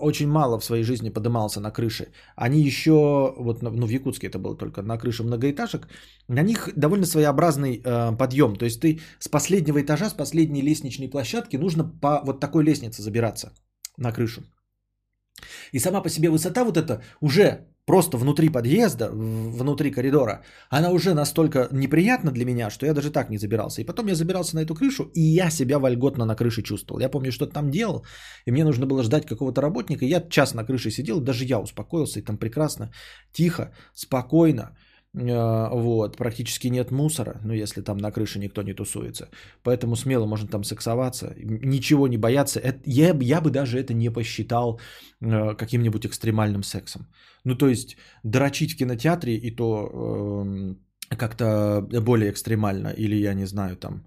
очень 0.00 0.28
мало 0.28 0.58
в 0.58 0.64
своей 0.64 0.84
жизни 0.84 1.10
подымался 1.10 1.60
на 1.60 1.70
крыши. 1.70 2.08
Они 2.34 2.60
еще, 2.60 3.34
вот 3.38 3.62
ну, 3.62 3.86
в 3.86 3.90
Якутске 3.90 4.26
это 4.26 4.38
было 4.38 4.56
только 4.56 4.82
на 4.82 4.98
крыше 4.98 5.22
многоэтажек, 5.22 5.86
на 6.28 6.42
них 6.42 6.70
довольно 6.76 7.06
своеобразный 7.06 7.80
э, 7.84 8.16
подъем. 8.16 8.56
То 8.56 8.64
есть 8.64 8.80
ты 8.80 9.00
с 9.20 9.28
последнего 9.28 9.80
этажа, 9.80 10.10
с 10.10 10.14
последней 10.14 10.62
лестничной 10.62 11.08
площадки 11.08 11.56
нужно 11.56 11.84
по 11.84 12.22
вот 12.24 12.40
такой 12.40 12.64
лестнице 12.64 13.02
забираться 13.02 13.52
на 13.96 14.12
крышу. 14.12 14.42
И 15.72 15.78
сама 15.78 16.00
по 16.00 16.08
себе 16.08 16.30
высота 16.30 16.64
вот 16.64 16.76
эта 16.76 17.02
уже 17.20 17.68
просто 17.86 18.16
внутри 18.16 18.48
подъезда, 18.48 19.10
внутри 19.10 19.90
коридора, 19.90 20.42
она 20.70 20.90
уже 20.90 21.14
настолько 21.14 21.68
неприятна 21.72 22.30
для 22.30 22.44
меня, 22.44 22.70
что 22.70 22.86
я 22.86 22.94
даже 22.94 23.10
так 23.10 23.30
не 23.30 23.38
забирался. 23.38 23.82
И 23.82 23.84
потом 23.84 24.06
я 24.06 24.14
забирался 24.14 24.56
на 24.56 24.60
эту 24.60 24.74
крышу, 24.74 25.10
и 25.14 25.20
я 25.20 25.50
себя 25.50 25.78
вольготно 25.78 26.24
на 26.24 26.36
крыше 26.36 26.62
чувствовал. 26.62 27.00
Я 27.00 27.08
помню, 27.08 27.32
что 27.32 27.46
там 27.46 27.70
делал, 27.70 28.04
и 28.46 28.52
мне 28.52 28.64
нужно 28.64 28.86
было 28.86 29.02
ждать 29.02 29.26
какого-то 29.26 29.60
работника. 29.60 30.04
Я 30.04 30.20
час 30.20 30.54
на 30.54 30.64
крыше 30.64 30.90
сидел, 30.90 31.20
даже 31.20 31.44
я 31.44 31.60
успокоился, 31.60 32.20
и 32.20 32.22
там 32.22 32.38
прекрасно, 32.38 32.90
тихо, 33.32 33.72
спокойно. 33.94 34.76
Э, 35.14 35.68
вот, 35.72 36.16
практически 36.16 36.68
нет 36.68 36.90
мусора, 36.90 37.40
ну, 37.44 37.52
если 37.54 37.82
там 37.82 37.98
на 37.98 38.10
крыше 38.10 38.38
никто 38.38 38.62
не 38.62 38.74
тусуется. 38.74 39.28
Поэтому 39.62 39.96
смело 39.96 40.26
можно 40.26 40.48
там 40.48 40.64
сексоваться, 40.64 41.34
ничего 41.36 42.08
не 42.08 42.18
бояться. 42.18 42.60
Это, 42.60 42.80
я, 42.86 43.16
я 43.20 43.40
бы 43.40 43.50
даже 43.50 43.78
это 43.78 43.94
не 43.94 44.10
посчитал 44.10 44.80
э, 45.20 45.54
каким-нибудь 45.54 46.06
экстремальным 46.06 46.62
сексом. 46.62 47.06
Ну, 47.44 47.56
то 47.56 47.68
есть, 47.68 47.96
дрочить 48.24 48.72
в 48.72 48.76
кинотеатре 48.76 49.36
и 49.36 49.50
то 49.50 49.90
э, 49.90 51.16
как-то 51.16 51.86
более 52.02 52.30
экстремально, 52.30 52.88
или, 52.88 53.16
я 53.16 53.34
не 53.34 53.46
знаю, 53.46 53.76
там, 53.76 54.06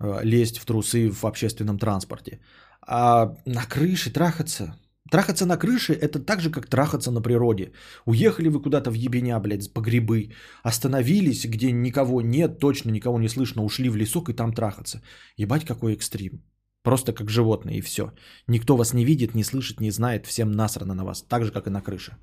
э, 0.00 0.24
лезть 0.24 0.58
в 0.58 0.64
трусы 0.64 1.10
в 1.10 1.24
общественном 1.24 1.78
транспорте. 1.78 2.40
А 2.82 3.36
на 3.46 3.66
крыше 3.66 4.10
трахаться, 4.12 4.74
Трахаться 5.10 5.44
на 5.44 5.56
крыше– 5.56 5.92
это 6.00 6.20
так 6.20 6.40
же, 6.40 6.50
как 6.50 6.66
трахаться 6.66 7.10
на 7.10 7.20
природе. 7.20 7.72
Уехали 8.06 8.48
вы 8.48 8.62
куда-то 8.62 8.90
в 8.90 8.94
ебеня, 8.94 9.40
блядь, 9.40 9.72
по 9.72 9.80
грибы, 9.80 10.30
остановились, 10.62 11.44
где 11.44 11.72
никого 11.72 12.22
нет, 12.22 12.58
точно 12.58 12.90
никого 12.90 13.18
не 13.18 13.28
слышно, 13.28 13.64
ушли 13.64 13.88
в 13.90 13.96
лесок 13.96 14.28
и 14.28 14.32
там 14.32 14.52
трахаться. 14.52 15.02
Ебать, 15.36 15.64
какой 15.64 15.94
экстрим. 15.94 16.42
Просто 16.82 17.12
как 17.12 17.28
животные 17.28 17.78
и 17.78 17.80
все. 17.80 18.12
Никто 18.46 18.76
вас 18.76 18.94
не 18.94 19.04
видит, 19.04 19.34
не 19.34 19.44
слышит, 19.44 19.80
не 19.80 19.90
знает, 19.90 20.26
всем 20.26 20.52
насрано 20.52 20.94
на 20.94 21.04
вас. 21.04 21.22
Так 21.22 21.44
же, 21.44 21.50
как 21.50 21.66
и 21.66 21.70
на 21.70 21.82
крыше. 21.82 22.16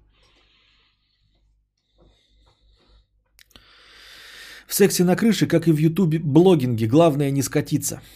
В 4.66 4.74
сексе 4.74 5.04
на 5.04 5.16
крыше, 5.16 5.48
как 5.48 5.68
и 5.68 5.72
в 5.72 5.78
ютубе, 5.78 6.20
блогинге, 6.20 6.88
главное 6.88 7.32
не 7.32 7.44
скатиться– 7.44 8.02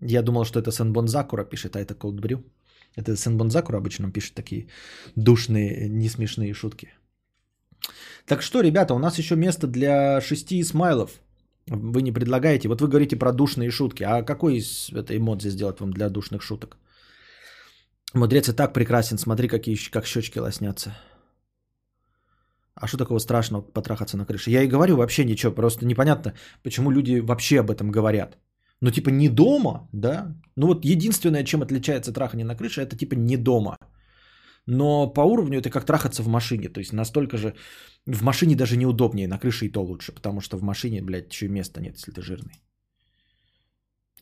я 0.00 0.22
думал, 0.22 0.44
что 0.44 0.58
это 0.58 0.72
Сенбон 0.72 1.08
Закура 1.08 1.44
пишет, 1.44 1.76
а 1.76 1.80
это 1.80 1.94
Cold 1.94 2.20
Brew. 2.20 2.42
Это 2.96 3.16
Сенбон 3.16 3.50
Закура 3.50 3.78
обычно 3.78 4.10
пишет 4.10 4.34
такие 4.34 4.68
душные, 5.16 5.88
несмешные 5.88 6.54
шутки. 6.54 6.88
Так 8.26 8.42
что, 8.42 8.62
ребята, 8.62 8.94
у 8.94 8.98
нас 8.98 9.18
еще 9.18 9.36
место 9.36 9.66
для 9.66 10.20
шести 10.20 10.64
смайлов. 10.64 11.10
Вы 11.68 12.02
не 12.02 12.12
предлагаете. 12.12 12.68
Вот 12.68 12.80
вы 12.80 12.88
говорите 12.88 13.16
про 13.16 13.32
душные 13.32 13.70
шутки. 13.70 14.04
А 14.04 14.22
какой 14.22 14.56
из 14.56 14.90
этой 14.90 15.16
эмодзи 15.16 15.50
сделать 15.50 15.80
вам 15.80 15.92
для 15.92 16.08
душных 16.08 16.42
шуток? 16.42 16.76
Мудрец 18.14 18.48
и 18.48 18.52
так 18.52 18.72
прекрасен. 18.72 19.18
Смотри, 19.18 19.48
какие, 19.48 19.76
как 19.90 20.06
щечки 20.06 20.38
лоснятся. 20.38 20.96
А 22.74 22.86
что 22.86 22.98
такого 22.98 23.18
страшного 23.20 23.62
потрахаться 23.62 24.16
на 24.16 24.26
крыше? 24.26 24.50
Я 24.50 24.62
и 24.62 24.68
говорю 24.68 24.96
вообще 24.96 25.24
ничего. 25.24 25.52
Просто 25.52 25.86
непонятно, 25.86 26.34
почему 26.62 26.90
люди 26.90 27.20
вообще 27.20 27.60
об 27.60 27.70
этом 27.70 27.90
говорят. 27.90 28.38
Ну, 28.82 28.90
типа 28.90 29.10
не 29.10 29.28
дома, 29.28 29.88
да? 29.92 30.34
Ну, 30.56 30.66
вот 30.66 30.84
единственное, 30.84 31.44
чем 31.44 31.62
отличается 31.62 32.12
трахание 32.12 32.44
на 32.44 32.56
крыше, 32.56 32.82
это 32.82 32.96
типа 32.96 33.14
не 33.14 33.36
дома. 33.36 33.76
Но 34.66 35.12
по 35.12 35.20
уровню 35.20 35.58
это 35.58 35.70
как 35.70 35.84
трахаться 35.84 36.22
в 36.22 36.28
машине. 36.28 36.68
То 36.68 36.80
есть 36.80 36.92
настолько 36.92 37.36
же... 37.36 37.54
В 38.06 38.22
машине 38.22 38.56
даже 38.56 38.76
неудобнее, 38.76 39.28
на 39.28 39.38
крыше 39.38 39.66
и 39.66 39.72
то 39.72 39.82
лучше. 39.82 40.12
Потому 40.12 40.40
что 40.40 40.56
в 40.58 40.62
машине, 40.62 41.02
блядь, 41.02 41.32
еще 41.32 41.46
и 41.46 41.48
места 41.48 41.80
нет, 41.80 41.96
если 41.96 42.12
ты 42.12 42.22
жирный. 42.22 42.62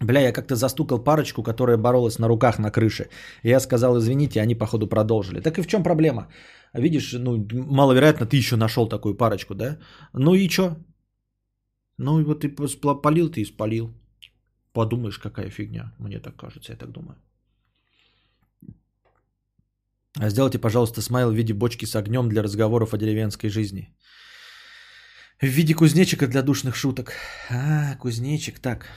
Бля, 0.00 0.20
я 0.20 0.32
как-то 0.32 0.56
застукал 0.56 1.04
парочку, 1.04 1.42
которая 1.42 1.76
боролась 1.76 2.18
на 2.18 2.28
руках 2.28 2.58
на 2.58 2.70
крыше. 2.70 3.08
И 3.42 3.48
я 3.48 3.60
сказал, 3.60 3.98
извините, 3.98 4.40
они, 4.40 4.54
походу, 4.54 4.86
продолжили. 4.88 5.40
Так 5.40 5.58
и 5.58 5.62
в 5.62 5.66
чем 5.66 5.82
проблема? 5.82 6.28
Видишь, 6.74 7.12
ну, 7.12 7.46
маловероятно, 7.52 8.26
ты 8.26 8.36
еще 8.36 8.56
нашел 8.56 8.88
такую 8.88 9.16
парочку, 9.16 9.54
да? 9.54 9.78
Ну 10.12 10.34
и 10.34 10.48
что? 10.48 10.76
Ну, 11.98 12.20
и 12.20 12.24
вот 12.24 12.40
ты 12.40 12.48
полил, 13.02 13.30
ты 13.30 13.40
и 13.40 13.44
спалил. 13.44 13.94
Подумаешь, 14.74 15.18
какая 15.18 15.50
фигня. 15.50 15.92
Мне 15.98 16.18
так 16.18 16.36
кажется, 16.36 16.72
я 16.72 16.78
так 16.78 16.90
думаю. 16.90 17.16
А 20.20 20.30
сделайте, 20.30 20.58
пожалуйста, 20.58 21.00
смайл 21.00 21.30
в 21.30 21.34
виде 21.34 21.54
бочки 21.54 21.86
с 21.86 21.94
огнем 21.94 22.28
для 22.28 22.42
разговоров 22.42 22.92
о 22.92 22.98
деревенской 22.98 23.50
жизни. 23.50 23.96
В 25.40 25.46
виде 25.46 25.74
кузнечика 25.74 26.26
для 26.26 26.42
душных 26.42 26.74
шуток. 26.74 27.12
А, 27.50 27.96
кузнечик, 27.96 28.58
так. 28.58 28.88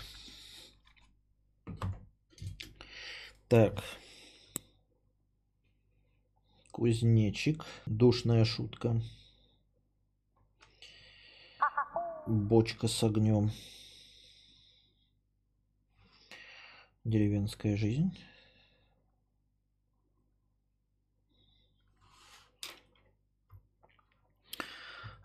Так. 3.48 3.84
Кузнечик. 6.72 7.66
Душная 7.86 8.46
шутка. 8.46 9.00
Бочка 12.28 12.88
с 12.88 13.04
огнем. 13.04 13.52
Деревенская 17.08 17.78
жизнь. 17.78 18.12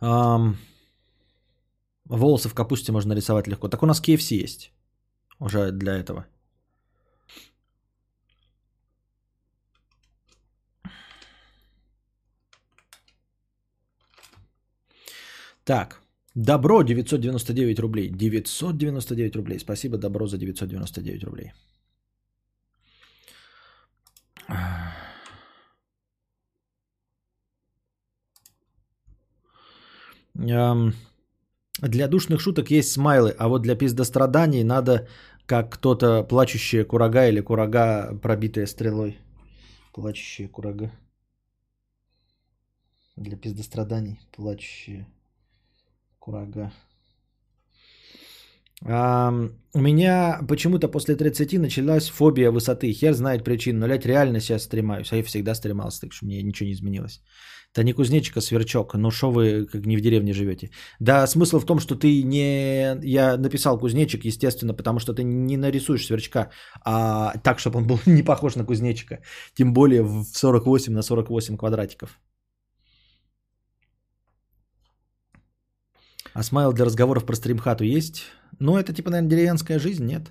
Um, 0.01 0.57
волосы 2.05 2.49
в 2.49 2.55
капусте 2.55 2.93
можно 2.93 3.15
рисовать 3.15 3.47
легко. 3.47 3.69
Так 3.69 3.83
у 3.83 3.87
нас 3.87 4.01
KFC 4.01 4.43
есть 4.43 4.73
уже 5.39 5.73
для 5.73 5.93
этого. 5.93 6.27
Так, 15.65 16.01
добро 16.35 16.83
999 16.83 17.79
рублей. 17.79 18.09
999 18.09 19.37
рублей. 19.37 19.59
Спасибо, 19.59 19.99
добро 19.99 20.27
за 20.27 20.39
999 20.39 21.25
рублей. 21.25 21.53
Для 30.43 32.09
душных 32.09 32.41
шуток 32.41 32.71
есть 32.71 32.93
смайлы, 32.93 33.35
а 33.39 33.49
вот 33.49 33.63
для 33.63 33.77
пиздостраданий 33.77 34.65
надо 34.65 35.09
как 35.47 35.71
кто-то 35.75 36.25
плачущая 36.25 36.85
курага 36.85 37.29
или 37.29 37.41
курага, 37.41 38.19
пробитая 38.23 38.67
стрелой. 38.67 39.19
Плачущая 39.95 40.49
курага. 40.49 40.91
Для 43.17 43.37
пиздостраданий 43.37 44.19
плачущая 44.33 45.07
курага. 46.19 46.73
Ам, 48.85 49.51
у 49.75 49.81
меня 49.81 50.41
почему-то 50.49 50.89
после 50.89 51.15
30 51.15 51.59
началась 51.59 52.09
фобия 52.09 52.51
высоты. 52.51 52.93
Хер 52.93 53.15
знает 53.15 53.45
причину, 53.45 53.81
но, 53.81 53.87
блядь, 53.87 54.07
реально 54.07 54.41
сейчас 54.41 54.65
стремаюсь. 54.65 55.13
А 55.13 55.17
я 55.17 55.23
всегда 55.23 55.55
стремался, 55.55 56.01
так 56.01 56.13
что 56.13 56.27
мне 56.27 56.43
ничего 56.43 56.67
не 56.67 56.73
изменилось. 56.73 57.23
Это 57.75 57.85
не 57.85 57.95
кузнечик, 57.95 58.37
а 58.37 58.41
сверчок. 58.41 58.95
Ну 58.95 59.11
что 59.11 59.31
вы 59.31 59.67
как 59.67 59.87
не 59.87 59.97
в 59.97 60.01
деревне 60.01 60.35
живете? 60.35 60.71
Да, 61.01 61.27
смысл 61.27 61.59
в 61.59 61.65
том, 61.65 61.81
что 61.81 61.95
ты 61.95 62.23
не... 62.23 62.99
Я 63.03 63.39
написал 63.39 63.79
кузнечик, 63.79 64.25
естественно, 64.25 64.75
потому 64.75 64.99
что 64.99 65.15
ты 65.15 65.25
не 65.25 65.57
нарисуешь 65.57 66.07
сверчка, 66.07 66.51
а 66.85 67.33
так, 67.43 67.59
чтобы 67.59 67.79
он 67.79 67.87
был 67.87 67.99
не 68.07 68.23
похож 68.23 68.57
на 68.57 68.65
кузнечика. 68.65 69.23
Тем 69.55 69.73
более 69.73 70.03
в 70.03 70.25
48 70.25 70.93
на 70.93 71.03
48 71.03 71.57
квадратиков. 71.57 72.21
А 76.35 76.43
смайл 76.43 76.73
для 76.73 76.85
разговоров 76.85 77.25
про 77.25 77.37
стримхату 77.37 77.85
есть? 77.85 78.25
Ну, 78.59 78.77
это 78.77 78.93
типа, 78.93 79.11
наверное, 79.11 79.31
деревенская 79.31 79.79
жизнь, 79.79 80.05
нет? 80.05 80.31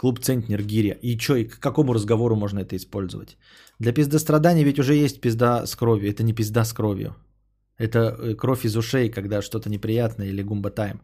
Клуб 0.00 0.18
Центнер 0.20 0.62
Гиря. 0.62 0.96
И 1.02 1.18
что, 1.18 1.36
и 1.36 1.44
к 1.44 1.60
какому 1.60 1.92
разговору 1.92 2.34
можно 2.34 2.60
это 2.60 2.74
использовать? 2.74 3.36
Для 3.78 3.92
пиздострадания 3.92 4.64
ведь 4.64 4.78
уже 4.78 4.94
есть 4.94 5.20
пизда 5.20 5.66
с 5.66 5.76
кровью. 5.76 6.10
Это 6.10 6.22
не 6.22 6.32
пизда 6.32 6.64
с 6.64 6.72
кровью. 6.72 7.14
Это 7.76 7.98
э, 7.98 8.34
кровь 8.34 8.64
из 8.64 8.76
ушей, 8.76 9.10
когда 9.10 9.42
что-то 9.42 9.68
неприятное 9.68 10.28
или 10.28 10.42
гумба 10.42 10.70
тайм. 10.70 11.02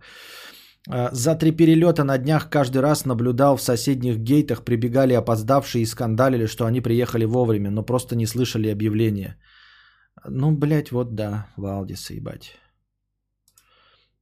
А, 0.88 1.10
За 1.12 1.34
три 1.34 1.52
перелета 1.52 2.04
на 2.04 2.16
днях 2.16 2.48
каждый 2.48 2.80
раз 2.80 3.04
наблюдал 3.04 3.56
в 3.56 3.62
соседних 3.62 4.16
гейтах, 4.16 4.64
прибегали 4.64 5.12
опоздавшие 5.12 5.82
и 5.82 5.86
скандалили, 5.86 6.46
что 6.46 6.64
они 6.64 6.80
приехали 6.80 7.26
вовремя, 7.26 7.70
но 7.70 7.82
просто 7.82 8.16
не 8.16 8.26
слышали 8.26 8.72
объявления. 8.72 9.36
Ну, 10.28 10.52
блядь, 10.52 10.90
вот 10.90 11.14
да, 11.14 11.48
Валдиса, 11.58 12.14
ебать. 12.14 12.54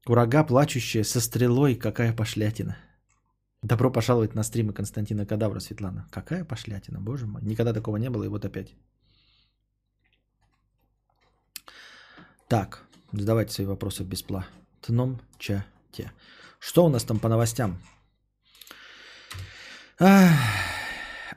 Курага, 0.04 0.42
плачущая, 0.42 1.04
со 1.04 1.20
стрелой, 1.20 1.76
какая 1.76 2.12
пошлятина. 2.12 2.76
Добро 3.64 3.90
пожаловать 3.90 4.34
на 4.34 4.42
стримы 4.42 4.74
Константина 4.74 5.24
Кадавра, 5.24 5.58
Светлана. 5.58 6.06
Какая 6.10 6.44
пошлятина, 6.44 7.00
боже 7.00 7.26
мой. 7.26 7.40
Никогда 7.42 7.72
такого 7.72 7.96
не 7.96 8.10
было, 8.10 8.24
и 8.24 8.28
вот 8.28 8.44
опять. 8.44 8.74
Так, 12.48 12.82
задавайте 13.12 13.54
свои 13.54 13.66
вопросы 13.66 14.04
в 14.04 14.06
бесплатном 14.06 15.18
чате. 15.38 16.12
Что 16.58 16.84
у 16.84 16.90
нас 16.90 17.04
там 17.04 17.18
по 17.18 17.28
новостям? 17.28 17.78
Ах, 19.98 20.32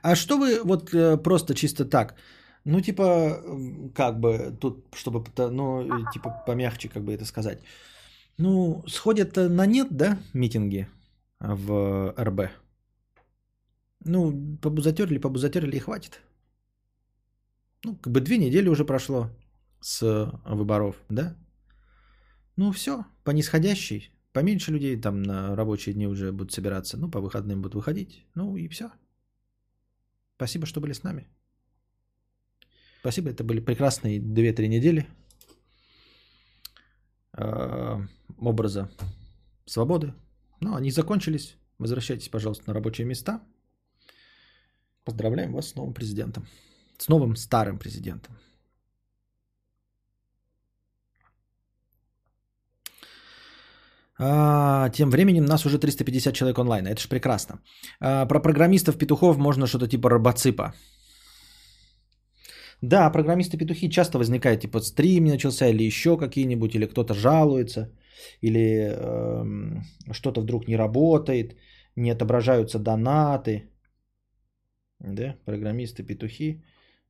А 0.01 0.15
что 0.15 0.38
вы 0.38 0.61
вот 0.65 0.93
э, 0.93 1.23
просто 1.23 1.53
чисто 1.53 1.86
так? 1.86 2.15
Ну, 2.65 2.82
типа, 2.82 3.41
как 3.95 4.19
бы, 4.19 4.57
тут, 4.59 4.86
чтобы, 4.93 5.23
ну, 5.38 5.88
типа, 6.13 6.43
помягче, 6.45 6.89
как 6.89 7.03
бы 7.03 7.13
это 7.13 7.23
сказать. 7.23 7.59
Ну, 8.38 8.84
сходят 8.86 9.38
на 9.38 9.65
нет, 9.65 9.88
да, 9.91 10.17
митинги 10.34 10.88
в 11.39 12.13
РБ? 12.17 12.51
Ну, 14.05 14.57
побузатерили, 14.61 15.19
побузатерили 15.19 15.75
и 15.75 15.79
хватит. 15.79 16.21
Ну, 17.83 17.95
как 17.95 18.13
бы 18.13 18.21
две 18.21 18.38
недели 18.38 18.69
уже 18.69 18.85
прошло 18.85 19.29
с 19.79 20.01
выборов, 20.45 20.95
да? 21.09 21.35
Ну, 22.55 22.71
все, 22.71 23.05
по 23.23 23.31
нисходящей. 23.31 24.11
Поменьше 24.33 24.71
людей 24.71 25.01
там 25.01 25.23
на 25.23 25.55
рабочие 25.55 25.93
дни 25.93 26.07
уже 26.07 26.31
будут 26.31 26.51
собираться. 26.51 26.97
Ну, 26.97 27.09
по 27.09 27.21
выходным 27.21 27.61
будут 27.61 27.75
выходить. 27.75 28.25
Ну, 28.35 28.57
и 28.57 28.67
все. 28.67 28.91
Спасибо, 30.35 30.65
что 30.65 30.81
были 30.81 30.93
с 30.93 31.03
нами. 31.03 31.27
Спасибо, 32.99 33.29
это 33.29 33.43
были 33.43 33.59
прекрасные 33.59 34.19
2-3 34.19 34.67
недели 34.67 35.07
э, 37.38 38.07
образа 38.38 38.89
свободы. 39.65 40.13
Но 40.60 40.76
они 40.76 40.91
закончились. 40.91 41.55
Возвращайтесь, 41.80 42.30
пожалуйста, 42.30 42.64
на 42.68 42.74
рабочие 42.74 43.05
места. 43.05 43.41
Поздравляем 45.03 45.53
вас 45.53 45.70
с 45.70 45.76
новым 45.76 45.93
президентом. 45.93 46.47
С 46.97 47.08
новым 47.08 47.36
старым 47.36 47.78
президентом. 47.80 48.34
А, 54.20 54.89
тем 54.89 55.12
временем 55.12 55.45
нас 55.45 55.66
уже 55.66 55.78
350 55.78 56.34
человек 56.34 56.58
онлайн. 56.58 56.88
Это 56.88 57.01
ж 57.01 57.08
прекрасно. 57.08 57.60
А, 57.99 58.26
про 58.26 58.39
программистов 58.39 58.97
петухов 58.97 59.38
можно 59.38 59.68
что-то 59.68 59.88
типа 59.88 60.10
робоципа. 60.10 60.74
Да, 62.82 63.10
программисты-петухи 63.10 63.89
часто 63.89 64.18
возникают, 64.20 64.62
типа 64.62 64.82
стрим 64.82 65.24
не 65.24 65.32
начался, 65.32 65.68
или 65.68 65.84
еще 65.84 66.16
какие-нибудь, 66.18 66.76
или 66.76 66.86
кто-то 66.86 67.14
жалуется, 67.14 67.89
или 68.41 68.93
эм, 68.95 69.84
что-то 70.11 70.41
вдруг 70.41 70.68
не 70.68 70.78
работает, 70.78 71.55
не 71.95 72.11
отображаются 72.11 72.80
донаты. 72.80 73.70
Да, 74.99 75.36
программисты-петухи, 75.45 76.63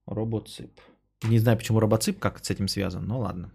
робоцип. 0.06 0.80
Не 1.24 1.40
знаю, 1.40 1.58
почему 1.58 1.80
робоцип, 1.80 2.20
как 2.20 2.44
с 2.44 2.50
этим 2.50 2.68
связан, 2.68 3.06
но 3.08 3.20
ладно. 3.20 3.52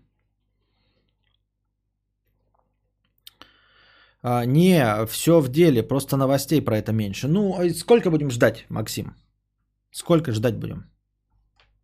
А, 4.23 4.45
не, 4.45 5.07
все 5.07 5.41
в 5.41 5.49
деле, 5.49 5.83
просто 5.83 6.17
новостей 6.17 6.61
про 6.65 6.79
это 6.79 6.93
меньше. 6.93 7.29
Ну, 7.29 7.55
а 7.59 7.69
сколько 7.75 8.11
будем 8.11 8.31
ждать, 8.31 8.67
Максим? 8.69 9.15
Сколько 9.91 10.33
ждать 10.33 10.57
будем? 10.57 10.85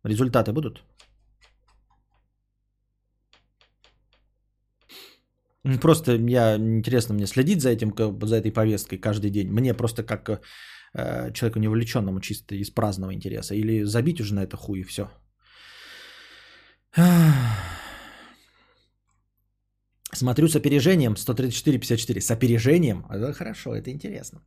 Результаты 0.03 0.51
будут? 0.53 0.83
Просто 5.81 6.15
я 6.15 6.55
интересно 6.55 7.15
мне 7.15 7.27
следить 7.27 7.61
за 7.61 7.69
этим, 7.69 7.93
за 8.23 8.35
этой 8.35 8.51
повесткой 8.51 8.97
каждый 8.97 9.29
день. 9.29 9.51
Мне 9.51 9.73
просто 9.73 10.03
как 10.03 10.29
э, 10.29 11.31
человеку 11.33 11.59
невовлеченному 11.59 12.21
чисто 12.21 12.55
из 12.55 12.69
праздного 12.69 13.13
интереса. 13.13 13.55
Или 13.55 13.83
забить 13.83 14.21
уже 14.21 14.33
на 14.33 14.43
это 14.43 14.57
хуй 14.57 14.79
и 14.79 14.83
все. 14.83 15.09
Смотрю 20.13 20.47
с 20.47 20.55
опережением 20.55 21.13
134-54. 21.13 22.19
С 22.19 22.31
опережением? 22.31 23.05
Это 23.09 23.33
хорошо, 23.33 23.75
это 23.75 23.91
интересно. 23.91 24.41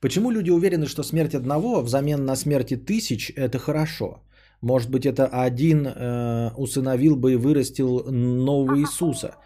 Почему 0.00 0.30
люди 0.30 0.50
уверены, 0.50 0.86
что 0.86 1.02
смерть 1.02 1.34
одного 1.34 1.82
взамен 1.82 2.24
на 2.24 2.36
смерти 2.36 2.76
тысяч– 2.76 3.32
это 3.36 3.58
хорошо? 3.58 4.22
Может 4.60 4.90
быть, 4.90 5.06
это 5.06 5.26
один 5.26 5.86
э, 5.86 6.50
усыновил 6.56 7.16
бы 7.16 7.32
и 7.32 7.36
вырастил 7.36 8.04
нового 8.10 8.78
Иисуса. 8.78 9.36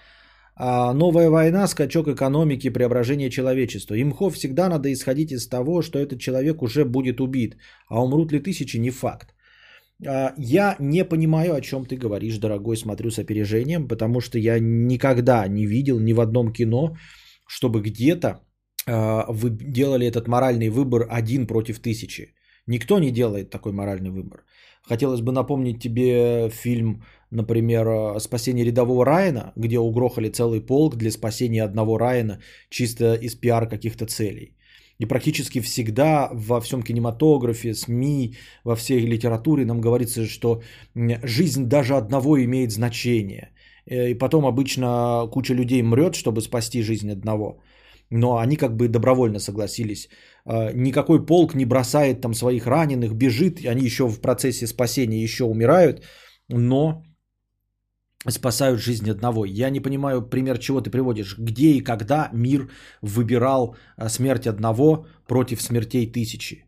А 0.59 0.95
новая 0.95 1.29
война, 1.29 1.67
скачок 1.69 2.09
экономики, 2.09 2.71
преображение 2.71 3.29
человечества. 3.31 3.95
Имхо 4.01 4.31
всегда 4.31 4.69
надо 4.69 4.91
исходить 4.91 5.31
из 5.33 5.49
того, 5.49 5.83
что 5.83 5.99
этот 5.99 6.19
человек 6.19 6.63
уже 6.63 6.85
будет 6.85 7.21
убит. 7.21 7.57
А 7.89 8.03
умрут 8.03 8.33
ли 8.33 8.41
тысячи, 8.41 8.79
не 8.79 8.91
факт. 8.91 9.35
А, 10.07 10.33
Я 10.39 10.77
не 10.81 11.05
понимаю, 11.05 11.55
о 11.55 11.61
чем 11.61 11.85
ты 11.85 11.97
говоришь, 11.97 12.39
дорогой, 12.39 12.77
смотрю 12.77 13.11
с 13.11 13.19
опережением, 13.19 13.87
потому 13.87 14.21
что 14.21 14.39
я 14.39 14.59
никогда 14.59 15.47
не 15.47 15.67
видел 15.67 16.01
ни 16.01 16.15
в 16.15 16.21
одном 16.21 16.53
кино, 16.53 16.97
чтобы 17.47 17.83
где-то 17.83 18.41
а, 18.87 19.27
вы 19.29 19.51
делали 19.51 20.07
этот 20.07 20.27
моральный 20.27 20.71
выбор 20.71 21.07
один 21.11 21.47
против 21.47 21.81
тысячи. 21.81 22.35
Никто 22.67 22.99
не 22.99 23.11
делает 23.11 23.51
такой 23.51 23.73
моральный 23.73 24.11
выбор. 24.11 24.45
Хотелось 24.89 25.21
бы 25.21 25.33
напомнить 25.33 25.83
тебе 25.83 26.49
фильм, 26.51 27.03
например, 27.31 28.21
«Спасение 28.21 28.65
рядового 28.65 29.05
Райана», 29.05 29.53
где 29.57 29.79
угрохали 29.79 30.29
целый 30.29 30.61
полк 30.61 30.97
для 30.97 31.11
спасения 31.11 31.65
одного 31.65 31.99
Райана 31.99 32.41
чисто 32.71 33.15
из 33.15 33.35
пиар 33.35 33.69
каких-то 33.69 34.07
целей. 34.07 34.57
И 34.99 35.07
практически 35.07 35.61
всегда 35.61 36.31
во 36.33 36.61
всем 36.61 36.83
кинематографе, 36.83 37.75
СМИ, 37.75 38.37
во 38.65 38.77
всей 38.77 39.01
литературе 39.07 39.65
нам 39.65 39.81
говорится, 39.81 40.27
что 40.27 40.63
жизнь 41.23 41.67
даже 41.67 41.97
одного 41.97 42.43
имеет 42.45 42.73
значение. 42.73 43.51
Э, 43.87 44.11
И 44.11 44.15
потом 44.15 44.47
обычно 44.47 45.29
куча 45.33 45.55
людей 45.55 45.83
мрет, 45.83 46.15
чтобы 46.15 46.41
спасти 46.41 46.83
жизнь 46.83 47.11
одного. 47.11 47.61
Но 48.11 48.39
они 48.39 48.57
как 48.57 48.77
бы 48.77 48.89
добровольно 48.89 49.39
согласились. 49.39 50.09
Э, 50.45 50.73
Никакой 50.75 51.25
полк 51.27 51.55
не 51.55 51.65
бросает 51.65 52.21
там 52.21 52.35
своих 52.35 52.67
раненых, 52.67 53.15
бежит, 53.15 53.65
они 53.67 53.85
еще 53.85 54.09
в 54.09 54.21
процессе 54.21 54.67
спасения 54.67 55.23
еще 55.23 55.45
умирают, 55.45 56.05
но 56.49 57.03
спасают 58.29 58.81
жизнь 58.81 59.11
одного. 59.11 59.45
Я 59.45 59.71
не 59.71 59.81
понимаю, 59.81 60.23
пример 60.23 60.59
чего 60.59 60.81
ты 60.81 60.91
приводишь. 60.91 61.37
Где 61.39 61.73
и 61.73 61.81
когда 61.81 62.31
мир 62.33 62.69
выбирал 63.03 63.77
а, 63.97 64.09
смерть 64.09 64.47
одного 64.47 65.07
против 65.27 65.63
смертей 65.63 66.13
тысячи? 66.13 66.66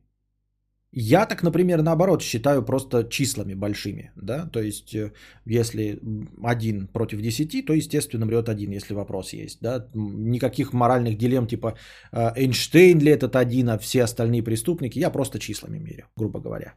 Я 0.93 1.27
так, 1.27 1.43
например, 1.43 1.83
наоборот 1.83 2.23
считаю 2.23 2.65
просто 2.65 3.05
числами 3.05 3.55
большими, 3.55 4.11
да, 4.17 4.47
то 4.47 4.61
есть 4.61 4.95
э, 4.95 5.13
если 5.45 6.01
один 6.43 6.87
против 6.87 7.21
десяти, 7.21 7.63
то 7.63 7.75
естественно 7.75 8.25
мрет 8.25 8.49
один, 8.49 8.71
если 8.73 8.95
вопрос 8.95 9.35
есть, 9.35 9.61
да, 9.61 9.87
никаких 9.95 10.73
моральных 10.73 11.19
дилемм 11.19 11.47
типа 11.47 11.77
э, 12.13 12.33
Эйнштейн 12.37 13.01
ли 13.01 13.11
этот 13.11 13.37
один, 13.37 13.69
а 13.69 13.79
все 13.79 14.05
остальные 14.05 14.43
преступники, 14.43 14.99
я 14.99 15.11
просто 15.11 15.39
числами 15.39 15.79
мерю, 15.79 16.07
грубо 16.17 16.41
говоря. 16.41 16.75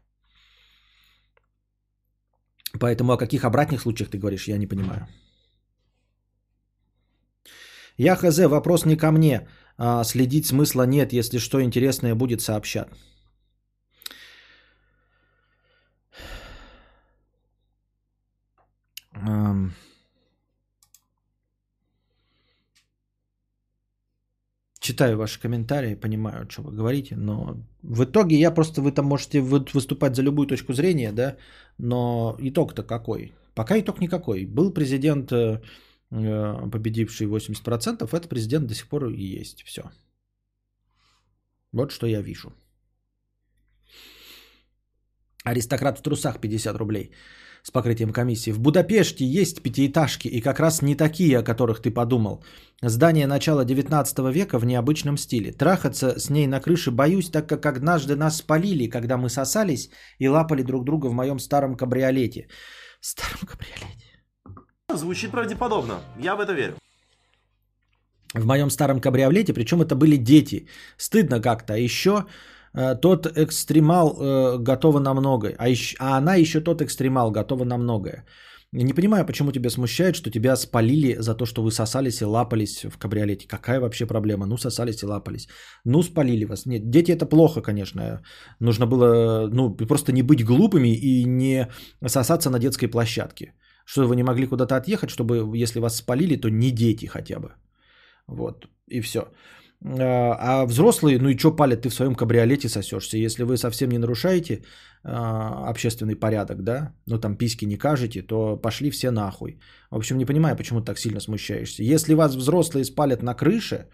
Поэтому 2.80 3.14
о 3.14 3.18
каких 3.18 3.46
обратных 3.46 3.82
случаях 3.82 4.10
ты 4.10 4.18
говоришь, 4.18 4.48
я 4.48 4.58
не 4.58 4.68
понимаю. 4.68 5.08
Я 7.98 8.16
хз, 8.16 8.40
вопрос 8.40 8.86
не 8.86 8.98
ко 8.98 9.12
мне, 9.12 9.48
а 9.78 10.04
следить 10.04 10.46
смысла 10.46 10.86
нет, 10.86 11.14
если 11.14 11.38
что 11.40 11.62
интересное 11.62 12.16
будет 12.16 12.42
сообщат. 12.42 12.90
Читаю 24.80 25.18
ваши 25.18 25.40
комментарии, 25.40 25.96
понимаю, 25.96 26.50
что 26.50 26.64
вы 26.64 26.72
говорите, 26.72 27.16
но 27.16 27.56
в 27.84 28.04
итоге 28.04 28.36
я 28.36 28.52
просто, 28.52 28.82
вы 28.82 28.92
там 28.92 29.06
можете 29.06 29.40
выступать 29.42 30.16
за 30.16 30.24
любую 30.24 30.48
точку 30.48 30.74
зрения, 30.74 31.12
да, 31.12 31.38
но 31.78 32.36
итог-то 32.40 32.84
какой? 32.84 33.32
Пока 33.54 33.80
итог 33.80 34.02
никакой. 34.02 34.46
Был 34.46 34.74
президент, 34.74 35.32
э, 35.32 35.62
э, 36.12 36.70
победивший 36.72 37.28
80%, 37.28 38.14
этот 38.14 38.30
президент 38.30 38.68
до 38.68 38.74
сих 38.74 38.88
пор 38.88 39.06
и 39.06 39.40
есть. 39.40 39.64
Все. 39.64 39.84
Вот 41.72 41.92
что 41.92 42.08
я 42.08 42.22
вижу. 42.22 42.52
Аристократ 45.44 46.00
в 46.00 46.02
трусах 46.02 46.40
50 46.42 46.76
рублей 46.76 47.12
с 47.64 47.72
покрытием 47.72 48.12
комиссии. 48.12 48.52
В 48.52 48.60
Будапеште 48.60 49.26
есть 49.26 49.62
пятиэтажки, 49.62 50.28
и 50.28 50.42
как 50.42 50.60
раз 50.60 50.82
не 50.82 50.96
такие, 50.96 51.40
о 51.40 51.44
которых 51.44 51.82
ты 51.82 51.92
подумал. 51.92 52.44
Здание 52.82 53.28
начала 53.28 53.66
19 53.66 54.20
века 54.34 54.60
в 54.60 54.66
необычном 54.66 55.18
стиле. 55.18 55.52
Трахаться 55.52 56.20
с 56.20 56.30
ней 56.30 56.48
на 56.48 56.60
крыше 56.60 56.92
боюсь, 56.92 57.30
так 57.30 57.48
как 57.48 57.66
однажды 57.66 58.16
нас 58.16 58.38
спалили, 58.38 58.90
когда 58.90 59.18
мы 59.18 59.30
сосались 59.30 59.90
и 60.20 60.28
лапали 60.28 60.64
друг 60.64 60.84
друга 60.84 61.08
в 61.08 61.14
моем 61.14 61.40
старом 61.40 61.76
кабриолете. 61.76 62.48
Старом 63.00 63.48
кабриолете. 63.48 64.08
Звучит 64.96 65.32
правдеподобно. 65.32 66.02
Я 66.20 66.36
в 66.36 66.40
это 66.40 66.54
верю. 66.54 66.76
В 68.34 68.46
моем 68.46 68.70
старом 68.70 69.02
кабриолете, 69.02 69.54
причем 69.54 69.82
это 69.82 69.96
были 69.96 70.16
дети. 70.18 70.68
Стыдно 70.98 71.42
как-то. 71.42 71.74
А 71.74 71.78
еще 71.78 72.26
тот 72.74 73.28
экстремал 73.38 74.16
э, 74.18 74.58
готова 74.58 75.00
на 75.00 75.14
многое, 75.14 75.56
а, 75.58 75.68
еще, 75.68 75.96
а 76.00 76.18
она 76.18 76.36
еще 76.36 76.62
тот 76.62 76.82
экстремал 76.82 77.32
готова 77.32 77.66
на 77.66 77.78
многое. 77.78 78.26
Не 78.74 78.94
понимаю, 78.94 79.26
почему 79.26 79.52
тебя 79.52 79.70
смущает, 79.70 80.16
что 80.16 80.32
тебя 80.32 80.56
спалили 80.56 81.18
за 81.20 81.36
то, 81.36 81.46
что 81.46 81.62
вы 81.62 81.72
сосались 81.72 82.22
и 82.22 82.26
лапались 82.26 82.86
в 82.86 82.98
кабриолете. 82.98 83.46
Какая 83.48 83.82
вообще 83.82 84.06
проблема? 84.06 84.46
Ну, 84.46 84.58
сосались 84.58 85.04
и 85.04 85.06
лапались. 85.06 85.48
Ну, 85.86 86.04
спалили 86.04 86.46
вас. 86.46 86.66
Нет, 86.66 86.90
дети 86.90 87.12
это 87.12 87.26
плохо, 87.26 87.62
конечно. 87.62 88.22
Нужно 88.62 88.86
было, 88.86 89.50
ну, 89.52 89.76
просто 89.76 90.14
не 90.14 90.24
быть 90.24 90.46
глупыми 90.46 90.96
и 90.96 91.26
не 91.26 91.68
сосаться 92.08 92.50
на 92.50 92.60
детской 92.60 92.88
площадке. 92.88 93.54
Что 93.86 94.08
вы 94.08 94.16
не 94.16 94.24
могли 94.24 94.48
куда-то 94.48 94.78
отъехать, 94.78 95.10
чтобы, 95.10 95.64
если 95.64 95.82
вас 95.82 95.98
спалили, 95.98 96.38
то 96.38 96.50
не 96.50 96.72
дети 96.72 97.08
хотя 97.08 97.40
бы. 97.40 97.50
Вот, 98.28 98.68
и 98.88 99.02
все. 99.02 99.20
А, 99.84 100.38
а 100.40 100.66
взрослые, 100.66 101.20
ну 101.20 101.30
и 101.30 101.38
что 101.38 101.56
палят, 101.56 101.82
ты 101.82 101.90
в 101.90 101.94
своем 101.94 102.16
кабриолете 102.16 102.70
сосешься. 102.70 103.18
Если 103.18 103.44
вы 103.44 103.58
совсем 103.58 103.90
не 103.90 103.98
нарушаете 103.98 104.64
а, 105.04 105.70
общественный 105.70 106.16
порядок, 106.16 106.64
да, 106.64 106.94
ну 107.08 107.20
там 107.20 107.36
письки 107.36 107.66
не 107.66 107.78
кажете, 107.78 108.22
то 108.22 108.58
пошли 108.58 108.92
все 108.92 109.12
нахуй. 109.12 109.60
В 109.90 109.96
общем, 109.96 110.18
не 110.18 110.26
понимаю, 110.26 110.56
почему 110.56 110.80
ты 110.80 110.86
так 110.86 111.00
сильно 111.00 111.20
смущаешься. 111.20 111.84
Если 111.84 112.14
вас 112.14 112.36
взрослые 112.36 112.86
спалят 112.86 113.24
на 113.24 113.34
крыше, 113.34 113.88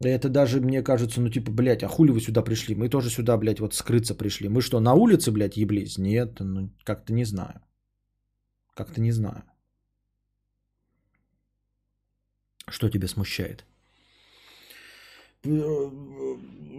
это 0.00 0.28
даже, 0.28 0.60
мне 0.60 0.82
кажется, 0.82 1.20
ну 1.20 1.30
типа, 1.30 1.52
блядь, 1.52 1.84
а 1.84 1.88
хули 1.88 2.10
вы 2.10 2.20
сюда 2.20 2.42
пришли? 2.42 2.74
Мы 2.74 2.88
тоже 2.88 3.10
сюда, 3.10 3.36
блядь, 3.36 3.60
вот 3.60 3.74
скрыться 3.74 4.14
пришли. 4.14 4.48
Мы 4.48 4.60
что, 4.60 4.80
на 4.80 4.94
улице, 4.94 5.30
блядь, 5.30 5.56
еблись? 5.56 5.98
Нет, 5.98 6.40
ну 6.40 6.70
как-то 6.84 7.12
не 7.12 7.24
знаю. 7.24 7.60
Как-то 8.74 9.00
не 9.00 9.12
знаю. 9.12 9.44
Что 12.68 12.90
тебя 12.90 13.06
смущает? 13.08 13.64
Э, 15.46 15.90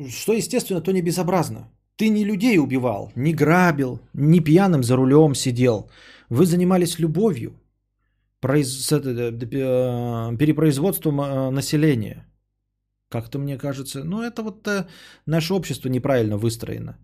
что 0.09 0.33
естественно, 0.33 0.81
то 0.81 0.91
не 0.91 1.01
безобразно. 1.01 1.69
Ты 1.95 2.09
не 2.09 2.25
людей 2.25 2.59
убивал, 2.59 3.11
не 3.15 3.33
грабил, 3.33 3.99
не 4.13 4.39
пьяным 4.39 4.83
за 4.83 4.95
рулем 4.95 5.35
сидел. 5.35 5.89
Вы 6.29 6.45
занимались 6.45 6.99
любовью, 6.99 7.53
произ... 8.39 8.91
Э, 8.91 10.37
перепроизводством 10.37 11.21
э, 11.21 11.49
населения. 11.51 12.25
Как-то 13.09 13.39
мне 13.39 13.57
кажется, 13.57 14.03
ну 14.03 14.21
это 14.21 14.43
вот 14.43 14.67
наше 15.25 15.53
общество 15.53 15.89
неправильно 15.89 16.37
выстроено. 16.37 16.97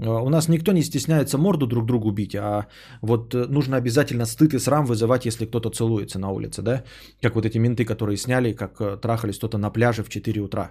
У 0.00 0.28
нас 0.28 0.48
никто 0.48 0.72
не 0.72 0.82
стесняется 0.82 1.38
морду 1.38 1.66
друг 1.66 1.84
другу 1.84 2.12
бить, 2.12 2.34
а 2.36 2.66
вот 3.02 3.34
нужно 3.34 3.76
обязательно 3.76 4.26
стыд 4.26 4.54
и 4.54 4.58
срам 4.58 4.86
вызывать, 4.86 5.26
если 5.26 5.44
кто-то 5.44 5.70
целуется 5.70 6.18
на 6.18 6.30
улице, 6.30 6.62
да? 6.62 6.84
Как 7.20 7.34
вот 7.34 7.44
эти 7.44 7.58
менты, 7.58 7.84
которые 7.84 8.16
сняли, 8.16 8.52
как 8.52 9.00
трахались 9.00 9.38
кто-то 9.38 9.58
на 9.58 9.70
пляже 9.70 10.04
в 10.04 10.08
4 10.08 10.40
утра 10.40 10.70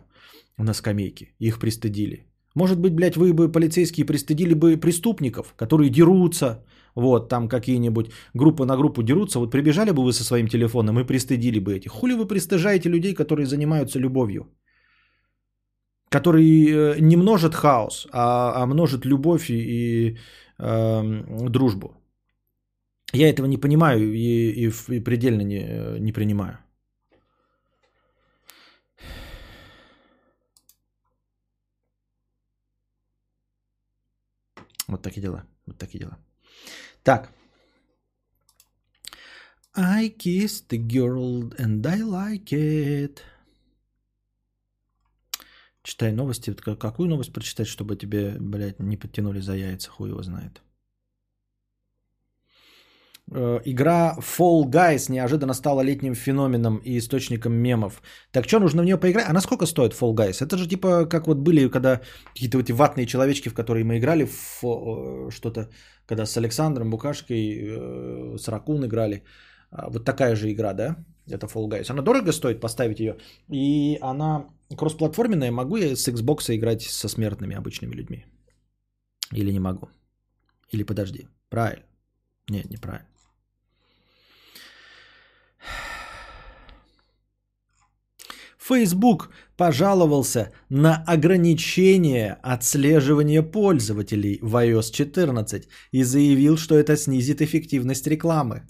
на 0.57 0.73
скамейке. 0.73 1.33
Их 1.39 1.59
пристыдили. 1.59 2.25
Может 2.55 2.79
быть, 2.79 2.93
блядь, 2.93 3.17
вы 3.17 3.33
бы 3.33 3.51
полицейские 3.51 4.05
пристыдили 4.05 4.53
бы 4.53 4.77
преступников, 4.77 5.53
которые 5.57 5.89
дерутся, 5.89 6.63
вот, 6.95 7.29
там 7.29 7.49
какие-нибудь 7.49 8.09
группы 8.33 8.65
на 8.65 8.77
группу 8.77 9.03
дерутся, 9.03 9.39
вот 9.39 9.51
прибежали 9.51 9.91
бы 9.91 10.03
вы 10.03 10.13
со 10.13 10.23
своим 10.23 10.47
телефоном 10.47 10.99
и 10.99 11.03
пристыдили 11.03 11.59
бы 11.59 11.75
этих. 11.75 11.91
Хули 11.91 12.13
вы 12.13 12.25
пристыжаете 12.25 12.89
людей, 12.89 13.13
которые 13.13 13.45
занимаются 13.45 13.99
любовью? 13.99 14.47
Который 16.09 16.43
э, 16.43 16.99
не 16.99 17.17
множит 17.17 17.53
хаос, 17.53 18.07
а, 18.11 18.63
а 18.63 18.65
множит 18.65 19.05
любовь 19.05 19.49
и, 19.49 19.55
и 19.55 20.17
э, 20.57 21.23
дружбу. 21.49 21.97
Я 23.13 23.29
этого 23.29 23.47
не 23.47 23.57
понимаю 23.57 24.13
и, 24.13 24.51
и, 24.51 24.71
и 24.89 24.99
предельно 24.99 25.41
не, 25.41 25.99
не 25.99 26.11
принимаю. 26.11 26.59
Вот 34.87 35.01
такие 35.01 35.21
дела. 35.21 35.43
Вот 35.65 35.77
такие 35.77 35.99
дела. 35.99 36.17
Так. 37.03 37.29
I 39.75 40.09
kissed 40.09 40.69
the 40.69 40.77
girl 40.77 41.53
and 41.59 41.85
I 41.85 42.01
like 42.01 42.51
it. 42.51 43.21
Читай 45.87 46.11
новости. 46.11 46.53
Какую 46.79 47.07
новость 47.09 47.31
прочитать, 47.31 47.67
чтобы 47.67 47.95
тебе, 47.95 48.35
блядь, 48.39 48.79
не 48.79 48.97
подтянули 48.97 49.39
за 49.39 49.53
яйца? 49.55 49.89
Хуй 49.89 50.09
его 50.09 50.21
знает. 50.21 50.61
Э, 53.31 53.61
игра 53.65 54.17
Fall 54.19 54.65
Guys 54.65 55.09
неожиданно 55.09 55.53
стала 55.53 55.83
летним 55.83 56.13
феноменом 56.13 56.81
и 56.85 56.97
источником 56.97 57.53
мемов. 57.53 58.01
Так 58.31 58.45
что, 58.47 58.59
нужно 58.59 58.81
в 58.81 58.85
нее 58.85 58.97
поиграть? 58.97 59.29
А 59.29 59.33
на 59.33 59.41
сколько 59.41 59.65
стоит 59.65 59.93
Fall 59.93 60.13
Guys? 60.13 60.45
Это 60.45 60.57
же 60.57 60.67
типа 60.67 61.05
как 61.05 61.27
вот 61.27 61.37
были, 61.37 61.69
когда 61.69 62.01
какие-то 62.33 62.59
эти 62.59 62.73
ватные 62.73 63.05
человечки, 63.05 63.49
в 63.49 63.53
которые 63.53 63.85
мы 63.85 63.97
играли, 63.97 64.25
в 64.25 64.63
э, 64.63 65.31
что-то, 65.31 65.69
когда 66.05 66.25
с 66.25 66.35
Александром 66.37 66.89
Букашкой, 66.89 67.37
э, 67.37 68.37
с 68.37 68.49
Ракун 68.49 68.85
играли. 68.85 69.23
А, 69.71 69.89
вот 69.89 70.03
такая 70.03 70.35
же 70.35 70.51
игра, 70.51 70.73
да? 70.73 70.97
Это 71.29 71.47
Fall 71.47 71.67
Guys. 71.67 71.91
Она 71.91 72.01
дорого 72.01 72.31
стоит 72.31 72.59
поставить 72.59 72.99
ее. 72.99 73.17
И 73.49 73.97
она 74.01 74.47
кроссплатформенная. 74.77 75.51
Могу 75.51 75.77
я 75.77 75.95
с 75.95 76.07
Xbox 76.07 76.55
играть 76.55 76.81
со 76.83 77.07
смертными 77.07 77.55
обычными 77.55 77.95
людьми? 77.95 78.25
Или 79.33 79.51
не 79.51 79.59
могу? 79.59 79.89
Или 80.73 80.83
подожди. 80.83 81.27
Правильно. 81.49 81.85
Нет, 82.49 82.69
неправильно. 82.69 83.07
Facebook 88.67 89.29
пожаловался 89.55 90.51
на 90.69 91.03
ограничение 91.07 92.37
отслеживания 92.43 93.41
пользователей 93.41 94.39
в 94.41 94.55
iOS 94.55 94.91
14 94.91 95.69
и 95.91 96.03
заявил, 96.03 96.57
что 96.57 96.75
это 96.75 96.97
снизит 96.97 97.41
эффективность 97.41 98.07
рекламы. 98.07 98.63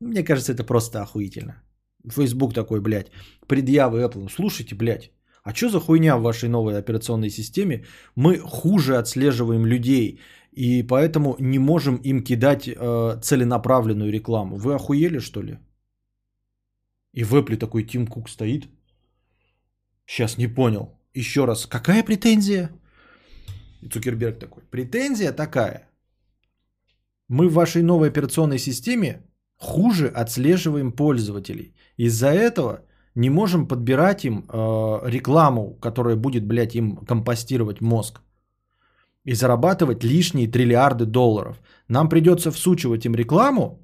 Мне 0.00 0.22
кажется, 0.22 0.52
это 0.52 0.64
просто 0.64 1.02
охуительно. 1.02 1.62
Facebook 2.08 2.54
такой, 2.54 2.80
блядь, 2.80 3.10
предъявы 3.46 4.02
Apple. 4.02 4.28
Слушайте, 4.30 4.74
блядь, 4.74 5.10
а 5.42 5.54
что 5.54 5.68
за 5.68 5.80
хуйня 5.80 6.16
в 6.16 6.22
вашей 6.22 6.48
новой 6.48 6.78
операционной 6.78 7.30
системе? 7.30 7.84
Мы 8.16 8.38
хуже 8.38 8.96
отслеживаем 8.96 9.66
людей 9.66 10.18
И 10.56 10.82
поэтому 10.82 11.36
не 11.40 11.58
можем 11.58 11.96
им 11.96 12.22
кидать 12.22 12.68
э, 12.68 13.20
целенаправленную 13.22 14.12
рекламу. 14.12 14.56
Вы 14.56 14.74
охуели, 14.74 15.20
что 15.20 15.42
ли? 15.42 15.58
И 17.12 17.24
в 17.24 17.34
Apple 17.34 17.56
такой 17.56 17.82
Тим 17.82 18.06
Кук 18.06 18.28
стоит. 18.28 18.68
Сейчас 20.06 20.38
не 20.38 20.46
понял. 20.46 20.88
Еще 21.14 21.44
раз, 21.44 21.66
какая 21.66 22.04
претензия? 22.04 22.70
И 23.82 23.88
Цукерберг 23.88 24.38
такой. 24.38 24.62
Претензия 24.70 25.32
такая. 25.32 25.88
Мы 27.28 27.48
в 27.48 27.54
вашей 27.54 27.82
новой 27.82 28.08
операционной 28.08 28.58
системе 28.58 29.22
хуже 29.56 30.08
отслеживаем 30.08 30.92
пользователей. 30.92 31.74
Из-за 31.96 32.28
этого 32.28 32.80
не 33.14 33.30
можем 33.30 33.68
подбирать 33.68 34.24
им 34.24 34.44
э, 34.48 35.10
рекламу, 35.10 35.78
которая 35.80 36.16
будет, 36.16 36.46
блядь, 36.46 36.74
им 36.74 36.96
компостировать 36.96 37.80
мозг. 37.80 38.20
И 39.24 39.34
зарабатывать 39.34 40.04
лишние 40.04 40.50
триллиарды 40.50 41.06
долларов. 41.06 41.60
Нам 41.88 42.08
придется 42.08 42.50
всучивать 42.50 43.06
им 43.06 43.14
рекламу, 43.14 43.78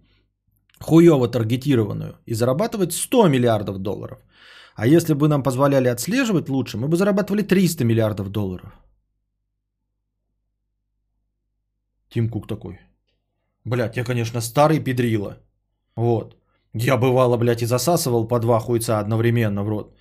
хуево 0.80 1.28
таргетированную, 1.28 2.14
и 2.26 2.34
зарабатывать 2.34 2.92
100 2.92 3.28
миллиардов 3.28 3.78
долларов. 3.78 4.18
А 4.74 4.86
если 4.86 5.14
бы 5.14 5.28
нам 5.28 5.42
позволяли 5.42 5.88
отслеживать 5.88 6.48
лучше, 6.48 6.78
мы 6.78 6.88
бы 6.88 6.96
зарабатывали 6.96 7.42
300 7.42 7.84
миллиардов 7.84 8.28
долларов. 8.28 8.72
Тим 12.08 12.28
Кук 12.28 12.46
такой. 12.48 12.80
Блядь, 13.64 13.96
я, 13.96 14.04
конечно, 14.04 14.40
старый 14.40 14.80
педрила. 14.80 15.36
Вот. 16.00 16.36
Я 16.72 16.96
бывало, 16.96 17.36
блядь, 17.36 17.62
и 17.62 17.66
засасывал 17.66 18.28
по 18.28 18.38
два 18.38 18.60
хуйца 18.60 19.00
одновременно 19.00 19.62
в 19.64 19.68
рот. 19.68 19.94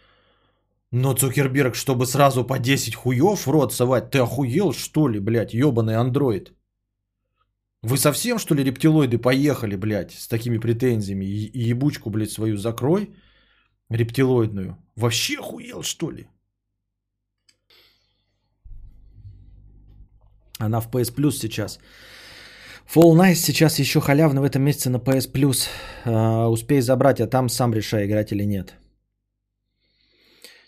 Но 0.92 1.14
Цукерберг, 1.14 1.76
чтобы 1.76 2.06
сразу 2.06 2.48
по 2.48 2.58
10 2.58 2.96
хуев 2.96 3.46
в 3.46 3.52
рот 3.52 3.74
совать, 3.74 4.10
ты 4.12 4.20
охуел, 4.20 4.72
что 4.74 5.10
ли, 5.10 5.20
блядь, 5.20 5.54
ебаный 5.54 5.96
андроид? 5.96 6.54
Вы 7.84 7.98
совсем, 7.98 8.40
что 8.40 8.56
ли, 8.56 8.64
рептилоиды 8.64 9.18
поехали, 9.18 9.76
блядь, 9.76 10.12
с 10.12 10.28
такими 10.28 10.58
претензиями? 10.58 11.26
И 11.26 11.70
ебучку, 11.70 12.10
блядь, 12.10 12.32
свою 12.32 12.58
закрой, 12.58 13.10
рептилоидную. 13.90 14.78
Вообще 14.96 15.38
охуел, 15.40 15.84
что 15.84 16.12
ли? 16.12 16.28
Она 20.60 20.80
в 20.82 20.90
PS 20.90 21.14
Plus 21.16 21.32
сейчас. 21.32 21.80
Fall 22.94 23.16
Nice 23.16 23.36
сейчас 23.36 23.80
еще 23.80 24.02
халявно 24.02 24.42
в 24.42 24.44
этом 24.44 24.64
месяце 24.64 24.90
на 24.90 24.98
PS 24.98 25.32
Plus. 25.32 25.68
Uh, 26.06 26.48
успей 26.48 26.82
забрать, 26.82 27.22
а 27.22 27.28
там 27.28 27.50
сам 27.50 27.74
решай, 27.74 28.08
играть 28.08 28.32
или 28.32 28.46
нет. 28.46 28.74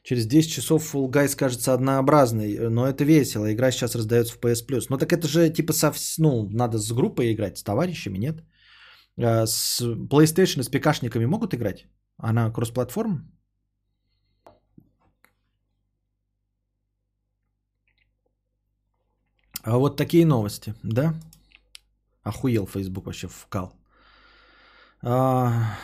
Через 0.03 0.28
10 0.28 0.51
часов 0.51 0.84
Fall 0.84 1.09
Guys 1.09 1.36
кажется 1.36 1.74
однообразной, 1.74 2.69
но 2.69 2.88
это 2.88 3.03
весело. 3.03 3.51
Игра 3.51 3.72
сейчас 3.72 3.95
раздается 3.95 4.34
в 4.34 4.39
PS 4.39 4.67
Plus. 4.67 4.86
Ну 4.89 4.97
так 4.97 5.11
это 5.11 5.28
же 5.28 5.49
типа 5.49 5.74
со, 5.74 5.93
ну, 6.19 6.47
надо 6.51 6.78
с 6.78 6.91
группой 6.91 7.34
играть, 7.34 7.57
с 7.57 7.63
товарищами, 7.63 8.19
нет? 8.19 8.43
Uh, 9.17 9.47
с 9.47 9.82
PlayStation, 9.82 10.61
с 10.61 10.69
ПКшниками 10.69 11.26
могут 11.26 11.55
играть? 11.55 11.88
Она 12.17 12.51
кроссплатформ? 12.51 13.32
А 19.63 19.78
вот 19.78 19.97
такие 19.97 20.26
новости, 20.26 20.76
да? 20.84 21.15
Охуел 22.24 22.67
Facebook 22.67 23.05
вообще 23.05 23.28
вкал. 23.28 23.74
А... 25.01 25.78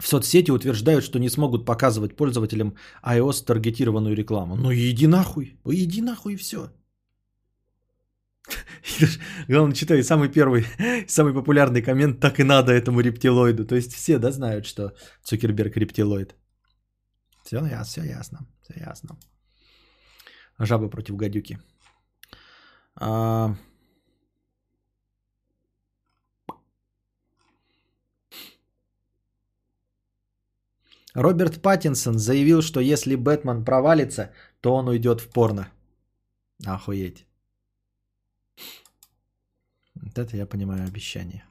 В 0.00 0.08
соцсети 0.08 0.50
утверждают, 0.50 1.04
что 1.04 1.18
не 1.18 1.30
смогут 1.30 1.64
показывать 1.64 2.16
пользователям 2.16 2.76
iOS 3.04 3.44
таргетированную 3.44 4.16
рекламу. 4.16 4.56
Ну 4.56 4.72
иди 4.72 5.06
нахуй, 5.06 5.56
иди 5.64 6.02
нахуй 6.02 6.32
и 6.34 6.36
все. 6.36 6.70
Главное, 9.48 9.74
читай 9.74 10.02
самый 10.02 10.28
первый, 10.28 10.66
самый 11.08 11.32
популярный 11.32 11.82
коммент, 11.82 12.20
так 12.20 12.40
и 12.40 12.44
надо 12.44 12.72
этому 12.72 13.00
рептилоиду. 13.00 13.64
То 13.64 13.76
есть 13.76 13.94
все, 13.94 14.18
да, 14.18 14.32
знают, 14.32 14.66
что 14.66 14.92
Цукерберг 15.22 15.76
рептилоид. 15.76 16.34
Все, 17.44 17.56
ясно, 17.56 17.84
все 17.84 18.02
ясно, 18.02 18.38
все 18.62 18.80
ясно. 18.80 19.16
Жаба 20.58 20.88
против 20.88 21.16
гадюки. 21.16 21.58
А... 22.96 23.54
Роберт 31.14 31.60
Паттинсон 31.60 32.18
заявил, 32.18 32.62
что 32.62 32.80
если 32.80 33.16
Бэтмен 33.16 33.64
провалится, 33.64 34.32
то 34.60 34.74
он 34.74 34.88
уйдет 34.88 35.20
в 35.20 35.28
порно. 35.28 35.68
Охуеть. 36.64 37.26
Вот 39.94 40.18
это 40.18 40.36
я 40.36 40.46
понимаю 40.46 40.86
обещание. 40.86 41.44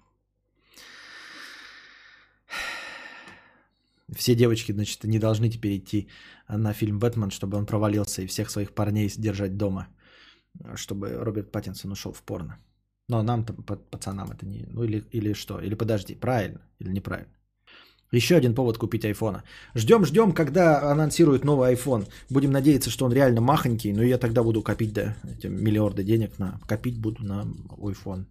Все 4.16 4.36
девочки, 4.36 4.74
значит, 4.74 5.04
не 5.04 5.20
должны 5.20 5.50
теперь 5.50 5.78
идти 5.78 6.10
на 6.50 6.74
фильм 6.74 7.00
«Бэтмен», 7.00 7.32
чтобы 7.32 7.58
он 7.58 7.66
провалился 7.66 8.24
и 8.24 8.28
всех 8.28 8.50
своих 8.50 8.74
парней 8.74 9.10
держать 9.18 9.58
дома– 9.58 9.88
чтобы 10.76 11.14
Роберт 11.14 11.52
Паттинсон 11.52 11.92
ушел 11.92 12.14
в 12.14 12.22
порно. 12.24 12.60
Но 13.08 13.24
нам, 13.24 13.46
пацанам, 13.46 14.32
это 14.32 14.46
не... 14.46 14.66
Ну 14.70 14.84
или, 14.84 15.04
или 15.12 15.34
что? 15.34 15.60
Или 15.60 15.76
подожди, 15.76 16.16
правильно 16.16 16.62
или 16.80 16.92
неправильно? 16.92 17.34
Еще 18.12 18.36
один 18.36 18.54
повод 18.54 18.78
купить 18.78 19.06
айфона. 19.06 19.44
Ждем, 19.74 20.06
ждем, 20.06 20.34
когда 20.34 20.92
анонсируют 20.92 21.46
новый 21.46 21.74
iPhone. 21.74 22.08
Будем 22.30 22.52
надеяться, 22.52 22.90
что 22.90 23.06
он 23.06 23.14
реально 23.14 23.40
махонький, 23.40 23.94
но 23.94 24.04
я 24.04 24.18
тогда 24.18 24.44
буду 24.44 24.62
копить 24.62 24.94
да, 24.94 25.16
эти 25.24 25.48
миллиарды 25.48 26.04
денег 26.04 26.38
на... 26.38 26.60
Копить 26.68 27.00
буду 27.00 27.24
на 27.24 27.48
iPhone. 27.78 28.26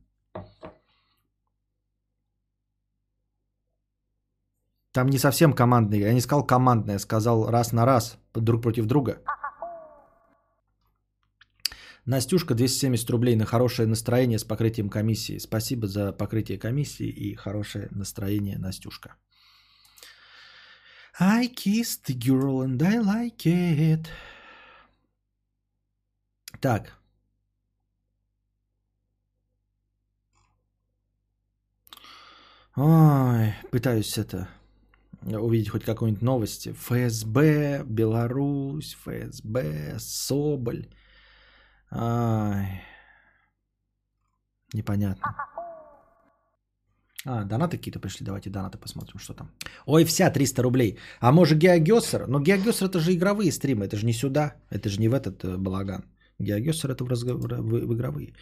Там 4.92 5.08
не 5.08 5.18
совсем 5.18 5.52
командный. 5.52 6.00
Я 6.00 6.12
не 6.12 6.20
сказал 6.20 6.44
командный, 6.44 6.94
я 6.94 6.98
сказал 6.98 7.48
раз 7.48 7.72
на 7.72 7.86
раз, 7.86 8.18
друг 8.34 8.62
против 8.62 8.86
друга. 8.86 9.22
Настюшка, 12.10 12.54
270 12.54 13.08
рублей 13.10 13.36
на 13.36 13.46
хорошее 13.46 13.86
настроение 13.86 14.40
с 14.40 14.42
покрытием 14.42 14.88
комиссии. 14.88 15.38
Спасибо 15.38 15.86
за 15.86 16.12
покрытие 16.12 16.58
комиссии 16.58 17.06
и 17.06 17.36
хорошее 17.36 17.86
настроение, 17.92 18.58
Настюшка. 18.58 19.14
I 21.20 21.46
kissed 21.46 22.06
the 22.08 22.18
girl 22.18 22.64
and 22.64 22.82
I 22.82 22.96
like 22.96 23.46
it. 23.46 24.08
Так. 26.58 26.98
Ой, 32.74 33.54
пытаюсь 33.70 34.18
это 34.18 34.48
увидеть 35.22 35.68
хоть 35.68 35.84
какую-нибудь 35.84 36.22
новость. 36.22 36.66
ФСБ, 36.66 37.84
Беларусь, 37.84 38.96
ФСБ, 39.00 40.00
Соболь. 40.00 40.88
Ай. 41.90 42.82
Непонятно. 44.74 45.36
А, 47.26 47.44
донаты 47.44 47.76
какие-то 47.76 48.00
пришли. 48.00 48.24
Давайте 48.24 48.50
донаты 48.50 48.78
посмотрим, 48.78 49.18
что 49.18 49.34
там. 49.34 49.50
Ой, 49.86 50.04
вся 50.04 50.30
300 50.30 50.62
рублей. 50.62 50.98
А 51.20 51.32
может 51.32 51.58
Геогессер? 51.58 52.26
Но 52.26 52.40
Геогессер 52.40 52.86
это 52.86 53.00
же 53.00 53.12
игровые 53.12 53.52
стримы. 53.52 53.84
Это 53.84 53.96
же 53.96 54.06
не 54.06 54.12
сюда. 54.12 54.54
Это 54.70 54.88
же 54.88 55.00
не 55.00 55.08
в 55.08 55.14
этот 55.14 55.44
э, 55.44 55.56
балаган. 55.56 56.04
Геогессер 56.38 56.90
это 56.90 57.04
в, 57.04 57.08
разговор... 57.08 57.54
в, 57.54 57.86
в 57.86 57.94
игровые. 57.94 58.34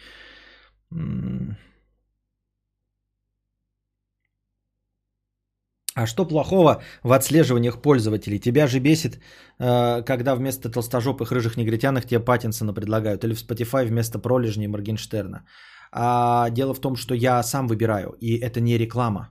А 5.99 6.07
что 6.07 6.25
плохого 6.25 6.81
в 7.03 7.11
отслеживаниях 7.11 7.81
пользователей? 7.81 8.39
Тебя 8.39 8.67
же 8.67 8.79
бесит, 8.79 9.19
э, 9.59 10.01
когда 10.05 10.35
вместо 10.35 10.69
толстожопых 10.69 11.31
рыжих 11.31 11.57
негритянок 11.57 12.05
тебе 12.05 12.21
Паттинсона 12.21 12.73
предлагают. 12.73 13.23
Или 13.23 13.33
в 13.33 13.43
Spotify 13.43 13.85
вместо 13.85 14.17
пролежней 14.17 14.67
Моргенштерна. 14.67 15.43
А 15.91 16.49
дело 16.51 16.73
в 16.73 16.79
том, 16.79 16.95
что 16.95 17.13
я 17.13 17.43
сам 17.43 17.67
выбираю. 17.67 18.15
И 18.21 18.37
это 18.37 18.61
не 18.61 18.77
реклама. 18.77 19.29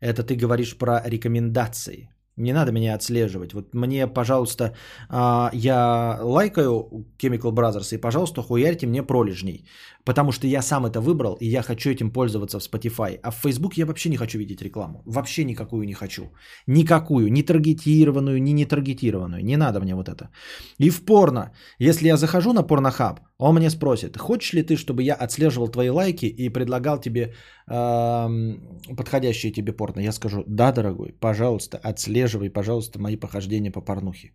Это 0.00 0.22
ты 0.22 0.36
говоришь 0.36 0.76
про 0.76 1.00
рекомендации. 1.06 2.10
Не 2.36 2.52
надо 2.52 2.72
меня 2.72 2.94
отслеживать. 2.94 3.54
Вот 3.54 3.74
мне, 3.74 4.06
пожалуйста, 4.06 4.74
а, 5.08 5.50
я 5.52 6.18
лайкаю 6.22 7.06
Chemical 7.18 7.52
Brothers, 7.52 7.94
и, 7.94 8.00
пожалуйста, 8.00 8.42
хуярьте 8.42 8.86
мне 8.86 9.02
пролежней. 9.02 9.64
Потому 10.04 10.32
что 10.32 10.46
я 10.46 10.62
сам 10.62 10.86
это 10.86 11.00
выбрал, 11.00 11.36
и 11.40 11.46
я 11.46 11.62
хочу 11.62 11.90
этим 11.90 12.10
пользоваться 12.10 12.58
в 12.58 12.62
Spotify. 12.62 13.18
А 13.22 13.30
в 13.30 13.36
Facebook 13.36 13.76
я 13.76 13.86
вообще 13.86 14.08
не 14.08 14.16
хочу 14.16 14.38
видеть 14.38 14.62
рекламу. 14.62 15.02
Вообще 15.06 15.44
никакую 15.44 15.86
не 15.86 15.94
хочу. 15.94 16.22
Никакую. 16.66 17.32
Ни 17.32 17.42
таргетированную, 17.42 18.42
ни 18.42 18.52
не 18.52 18.64
таргетированную. 18.64 19.44
Не 19.44 19.56
надо 19.56 19.80
мне 19.80 19.94
вот 19.94 20.08
это. 20.08 20.30
И 20.78 20.90
в 20.90 21.04
порно. 21.04 21.52
Если 21.78 22.08
я 22.08 22.16
захожу 22.16 22.52
на 22.52 22.62
порнохаб, 22.62 23.20
он 23.38 23.54
мне 23.54 23.70
спросит, 23.70 24.16
хочешь 24.16 24.52
ли 24.52 24.62
ты, 24.62 24.76
чтобы 24.76 25.02
я 25.02 25.14
отслеживал 25.14 25.68
твои 25.68 25.88
лайки 25.88 26.26
и 26.26 26.50
предлагал 26.50 27.00
тебе 27.00 27.34
э, 27.70 28.28
подходящие 28.96 29.52
тебе 29.52 29.72
порно? 29.72 30.00
Я 30.00 30.12
скажу, 30.12 30.44
да, 30.46 30.72
дорогой, 30.72 31.14
пожалуйста, 31.20 31.78
отслеживай, 31.78 32.50
пожалуйста, 32.50 32.98
мои 32.98 33.16
похождения 33.16 33.70
по 33.70 33.80
порнухе. 33.80 34.32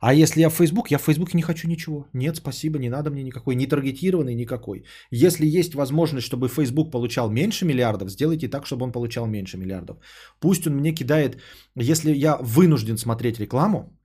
А 0.00 0.14
если 0.14 0.40
я 0.40 0.50
в 0.50 0.54
Facebook, 0.54 0.90
я 0.90 0.98
в 0.98 1.02
Facebook 1.02 1.34
не 1.34 1.42
хочу 1.42 1.68
ничего. 1.68 2.06
Нет, 2.12 2.36
спасибо, 2.36 2.78
не 2.78 2.88
надо 2.88 3.10
мне 3.10 3.22
никакой, 3.22 3.54
не 3.54 3.66
таргетированный 3.66 4.34
никакой. 4.34 4.84
Если 5.10 5.46
есть 5.46 5.74
возможность, 5.74 6.26
чтобы 6.26 6.48
Facebook 6.48 6.90
получал 6.90 7.30
меньше 7.30 7.64
миллиардов, 7.64 8.10
сделайте 8.10 8.48
так, 8.48 8.66
чтобы 8.66 8.84
он 8.84 8.92
получал 8.92 9.26
меньше 9.26 9.58
миллиардов. 9.58 9.96
Пусть 10.40 10.66
он 10.66 10.74
мне 10.74 10.92
кидает, 10.92 11.38
если 11.74 12.12
я 12.12 12.38
вынужден 12.40 12.98
смотреть 12.98 13.40
рекламу, 13.40 13.96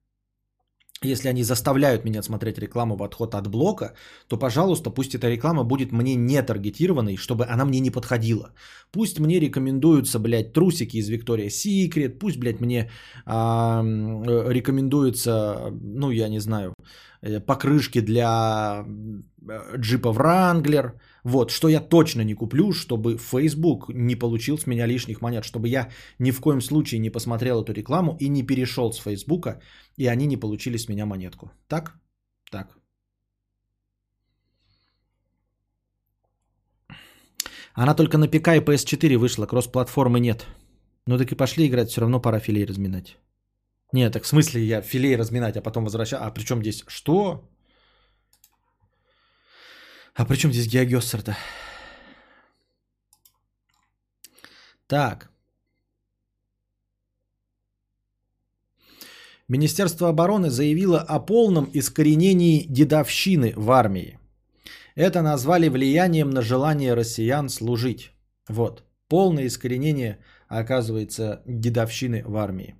если 1.03 1.29
они 1.29 1.43
заставляют 1.43 2.05
меня 2.05 2.21
смотреть 2.21 2.59
рекламу 2.59 2.95
в 2.95 3.03
отход 3.03 3.33
от 3.35 3.47
блока, 3.47 3.93
то, 4.27 4.37
пожалуйста, 4.37 4.91
пусть 4.91 5.15
эта 5.15 5.29
реклама 5.29 5.63
будет 5.63 5.91
мне 5.91 6.15
не 6.15 6.41
таргетированной, 6.43 7.17
чтобы 7.17 7.45
она 7.45 7.65
мне 7.65 7.79
не 7.79 7.91
подходила. 7.91 8.51
Пусть 8.91 9.19
мне 9.19 9.39
рекомендуются, 9.39 10.19
блядь, 10.19 10.53
трусики 10.53 10.97
из 10.97 11.09
Victoria's 11.09 11.49
Secret, 11.49 12.19
пусть, 12.19 12.37
блядь, 12.37 12.61
мне 12.61 12.91
а, 13.25 13.81
рекомендуются, 13.83 15.71
ну, 15.71 16.11
я 16.11 16.29
не 16.29 16.39
знаю, 16.39 16.75
э, 17.21 17.39
покрышки 17.39 18.01
для 18.01 18.85
э, 18.85 19.77
джипа 19.77 20.09
Wrangler. 20.09 20.91
Вот, 21.23 21.51
что 21.51 21.69
я 21.69 21.79
точно 21.79 22.23
не 22.23 22.33
куплю, 22.33 22.71
чтобы 22.71 23.17
Facebook 23.17 23.89
не 23.89 24.15
получил 24.15 24.57
с 24.57 24.67
меня 24.67 24.87
лишних 24.87 25.21
монет, 25.21 25.43
чтобы 25.43 25.67
я 25.67 25.89
ни 26.19 26.31
в 26.31 26.41
коем 26.41 26.61
случае 26.61 26.99
не 26.99 27.09
посмотрел 27.11 27.61
эту 27.61 27.73
рекламу 27.73 28.17
и 28.19 28.29
не 28.29 28.43
перешел 28.43 28.91
с 28.91 28.99
Facebook, 28.99 29.47
и 29.97 30.07
они 30.07 30.27
не 30.27 30.37
получили 30.37 30.77
с 30.77 30.89
меня 30.89 31.05
монетку. 31.05 31.51
Так? 31.67 31.99
Так. 32.51 32.77
Она 37.73 37.95
только 37.95 38.17
на 38.17 38.27
ПК 38.27 38.49
и 38.49 38.59
PS4 38.59 39.17
вышла, 39.17 39.45
кросс-платформы 39.45 40.19
нет. 40.19 40.45
Ну 41.07 41.17
так 41.17 41.31
и 41.31 41.35
пошли 41.35 41.67
играть, 41.67 41.89
все 41.89 42.01
равно 42.01 42.19
пора 42.21 42.39
филей 42.39 42.65
разминать. 42.65 43.17
Нет, 43.93 44.13
так 44.13 44.23
в 44.23 44.27
смысле 44.27 44.63
я 44.63 44.81
филей 44.81 45.17
разминать, 45.17 45.57
а 45.57 45.61
потом 45.61 45.83
возвращаю. 45.83 46.23
А 46.23 46.31
при 46.31 46.43
чем 46.43 46.61
здесь? 46.61 46.83
Что? 46.87 47.50
А 50.13 50.25
при 50.25 50.35
чем 50.35 50.51
здесь 50.51 50.67
геогессер-то? 50.67 51.35
Так. 54.87 55.29
Министерство 59.47 60.09
обороны 60.09 60.49
заявило 60.49 60.99
о 60.99 61.19
полном 61.19 61.69
искоренении 61.73 62.65
дедовщины 62.69 63.53
в 63.55 63.71
армии. 63.71 64.19
Это 64.95 65.21
назвали 65.21 65.69
влиянием 65.69 66.29
на 66.29 66.41
желание 66.41 66.93
россиян 66.93 67.49
служить. 67.49 68.11
Вот. 68.49 68.83
Полное 69.07 69.47
искоренение, 69.47 70.19
оказывается, 70.47 71.41
дедовщины 71.45 72.23
в 72.25 72.35
армии. 72.37 72.75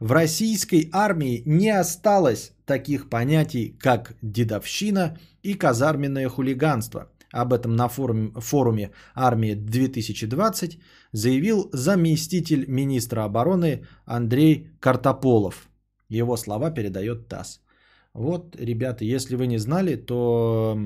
В 0.00 0.12
российской 0.12 0.88
армии 0.92 1.42
не 1.44 1.70
осталось 1.70 2.52
таких 2.68 3.08
понятий, 3.08 3.76
как 3.80 4.14
дедовщина 4.22 5.16
и 5.42 5.54
казарменное 5.54 6.28
хулиганство. 6.28 7.10
Об 7.32 7.52
этом 7.52 7.76
на 7.76 7.88
форуме, 7.88 8.30
форуме 8.40 8.90
«Армия 9.14 9.54
2020» 9.56 10.78
заявил 11.12 11.70
заместитель 11.72 12.64
министра 12.68 13.24
обороны 13.24 13.86
Андрей 14.06 14.68
Картополов. 14.80 15.68
Его 16.10 16.36
слова 16.36 16.70
передает 16.70 17.28
ТАСС. 17.28 17.60
Вот, 18.14 18.56
ребята, 18.56 19.04
если 19.04 19.36
вы 19.36 19.46
не 19.46 19.58
знали, 19.58 19.96
то 19.96 20.78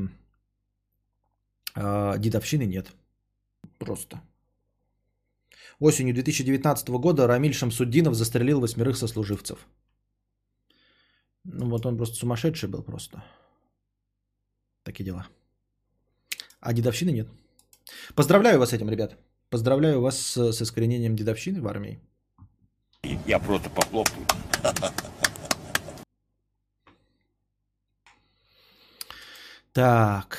э, 1.77 2.15
дедовщины 2.19 2.67
нет. 2.67 2.93
Просто. 3.79 4.21
Осенью 5.81 6.15
2019 6.15 6.89
года 6.89 7.27
Рамиль 7.27 7.55
Шамсуддинов 7.55 8.15
застрелил 8.15 8.61
восьмерых 8.61 8.97
сослуживцев. 8.97 9.59
Ну 11.45 11.69
вот 11.69 11.87
он 11.87 11.97
просто 11.97 12.17
сумасшедший 12.17 12.69
был 12.69 12.83
просто. 12.83 13.23
Такие 14.85 15.05
дела. 15.05 15.27
А 16.61 16.73
дедовщины 16.73 17.11
нет. 17.11 17.29
Поздравляю 18.15 18.59
вас 18.59 18.71
с 18.71 18.73
этим, 18.73 18.89
ребят. 18.89 19.17
Поздравляю 19.51 20.01
вас 20.01 20.19
с, 20.19 20.53
с 20.53 20.63
искоренением 20.63 21.17
дедовщины 21.17 21.61
в 21.61 21.67
армии. 21.67 22.01
Я 23.27 23.39
просто 23.39 23.69
похлопаю. 23.71 24.27
Так. 29.73 30.39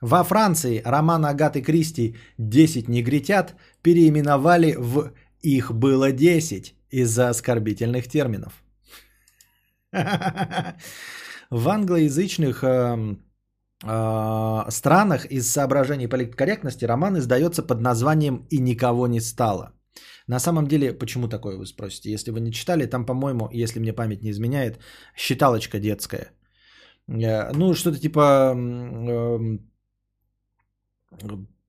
Во 0.00 0.24
Франции 0.24 0.82
роман 0.84 1.24
Агаты 1.24 1.62
Кристи 1.62 2.16
«10 2.38 2.90
негритят» 2.90 3.54
переименовали 3.82 4.74
в 4.78 5.12
«Их 5.40 5.72
было 5.72 6.12
10» 6.12 6.74
из-за 6.90 7.28
оскорбительных 7.28 8.08
терминов. 8.08 8.61
В 11.50 11.68
англоязычных 11.68 12.64
э, 12.64 13.16
э, 13.84 14.70
странах 14.70 15.26
из 15.26 15.52
соображений 15.52 16.08
политкорректности 16.08 16.86
роман 16.86 17.18
издается 17.18 17.62
под 17.62 17.80
названием 17.80 18.46
«И 18.50 18.58
никого 18.58 19.06
не 19.06 19.20
стало». 19.20 19.72
На 20.28 20.38
самом 20.38 20.66
деле, 20.66 20.98
почему 20.98 21.28
такое 21.28 21.56
вы 21.58 21.66
спросите? 21.66 22.10
Если 22.10 22.30
вы 22.30 22.40
не 22.40 22.52
читали, 22.52 22.86
там, 22.86 23.04
по-моему, 23.04 23.48
если 23.52 23.80
мне 23.80 23.92
память 23.92 24.22
не 24.22 24.30
изменяет, 24.30 24.78
считалочка 25.16 25.78
детская. 25.78 26.32
Э, 27.08 27.52
ну, 27.52 27.74
что-то 27.74 27.98
типа 27.98 28.54
э, 28.56 29.58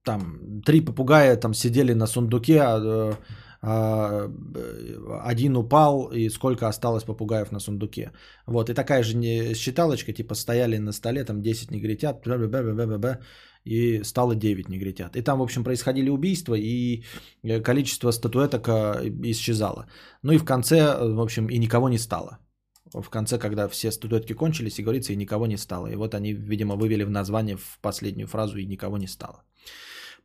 там 0.04 0.62
три 0.64 0.80
попугая 0.80 1.36
там 1.36 1.54
сидели 1.54 1.94
на 1.94 2.06
сундуке, 2.06 2.60
а, 2.62 3.18
один 3.64 5.56
упал, 5.56 6.10
и 6.12 6.28
сколько 6.28 6.68
осталось 6.68 7.04
попугаев 7.04 7.52
на 7.52 7.60
сундуке. 7.60 8.10
Вот, 8.46 8.68
и 8.68 8.74
такая 8.74 9.02
же 9.02 9.54
считалочка, 9.54 10.12
типа 10.12 10.34
стояли 10.34 10.78
на 10.78 10.92
столе, 10.92 11.24
там 11.24 11.42
10 11.42 11.70
негритят, 11.70 12.26
и 13.64 14.02
стало 14.04 14.34
9 14.34 14.68
негритят. 14.68 15.16
И 15.16 15.22
там, 15.22 15.38
в 15.38 15.42
общем, 15.42 15.64
происходили 15.64 16.10
убийства, 16.10 16.54
и 16.54 17.02
количество 17.64 18.10
статуэток 18.12 18.68
исчезало. 19.24 19.86
Ну 20.22 20.32
и 20.32 20.38
в 20.38 20.44
конце, 20.44 20.98
в 21.14 21.20
общем, 21.20 21.48
и 21.48 21.58
никого 21.58 21.88
не 21.88 21.98
стало. 21.98 22.38
В 22.92 23.08
конце, 23.08 23.38
когда 23.38 23.66
все 23.68 23.90
статуэтки 23.90 24.34
кончились, 24.34 24.78
и 24.78 24.82
говорится, 24.82 25.12
и 25.12 25.16
никого 25.16 25.46
не 25.46 25.56
стало. 25.56 25.86
И 25.86 25.96
вот 25.96 26.14
они, 26.14 26.34
видимо, 26.34 26.76
вывели 26.76 27.04
в 27.04 27.10
название 27.10 27.56
в 27.56 27.78
последнюю 27.80 28.28
фразу, 28.28 28.58
и 28.58 28.66
никого 28.66 28.98
не 28.98 29.08
стало. 29.08 29.42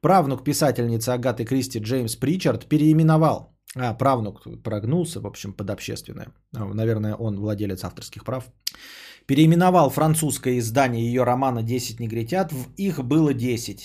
Правнук 0.01 0.43
писательницы 0.43 1.09
Агаты 1.09 1.45
Кристи 1.45 1.79
Джеймс 1.79 2.15
Причард 2.15 2.69
переименовал. 2.69 3.59
А, 3.75 3.93
правнук 3.93 4.41
прогнулся, 4.63 5.19
в 5.19 5.27
общем, 5.27 5.53
под 5.53 5.69
общественное. 5.69 6.27
А, 6.55 6.73
наверное, 6.73 7.15
он 7.15 7.39
владелец 7.39 7.83
авторских 7.83 8.23
прав. 8.23 8.43
Переименовал 9.25 9.89
французское 9.89 10.57
издание 10.57 11.05
ее 11.05 11.23
романа 11.23 11.59
«10 11.59 11.99
негритят» 11.99 12.51
в 12.51 12.73
«Их 12.77 13.03
было 13.03 13.33
10». 13.33 13.79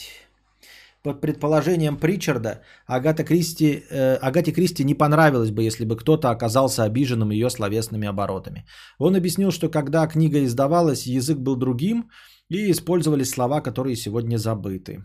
Под 1.03 1.21
предположением 1.21 1.99
Причарда, 1.99 2.63
Агата 2.87 3.25
Кристи, 3.25 3.83
э, 3.91 4.17
Агате 4.23 4.53
Кристи 4.53 4.85
не 4.85 4.95
понравилось 4.95 5.51
бы, 5.51 5.63
если 5.63 5.85
бы 5.85 5.97
кто-то 5.97 6.31
оказался 6.31 6.85
обиженным 6.85 7.31
ее 7.31 7.51
словесными 7.51 8.09
оборотами. 8.09 8.65
Он 8.99 9.15
объяснил, 9.15 9.51
что 9.51 9.69
когда 9.69 10.07
книга 10.07 10.43
издавалась, 10.45 11.07
язык 11.07 11.39
был 11.39 11.57
другим, 11.57 12.09
и 12.49 12.71
использовались 12.71 13.31
слова, 13.31 13.61
которые 13.61 13.97
сегодня 13.97 14.39
забыты. 14.39 15.05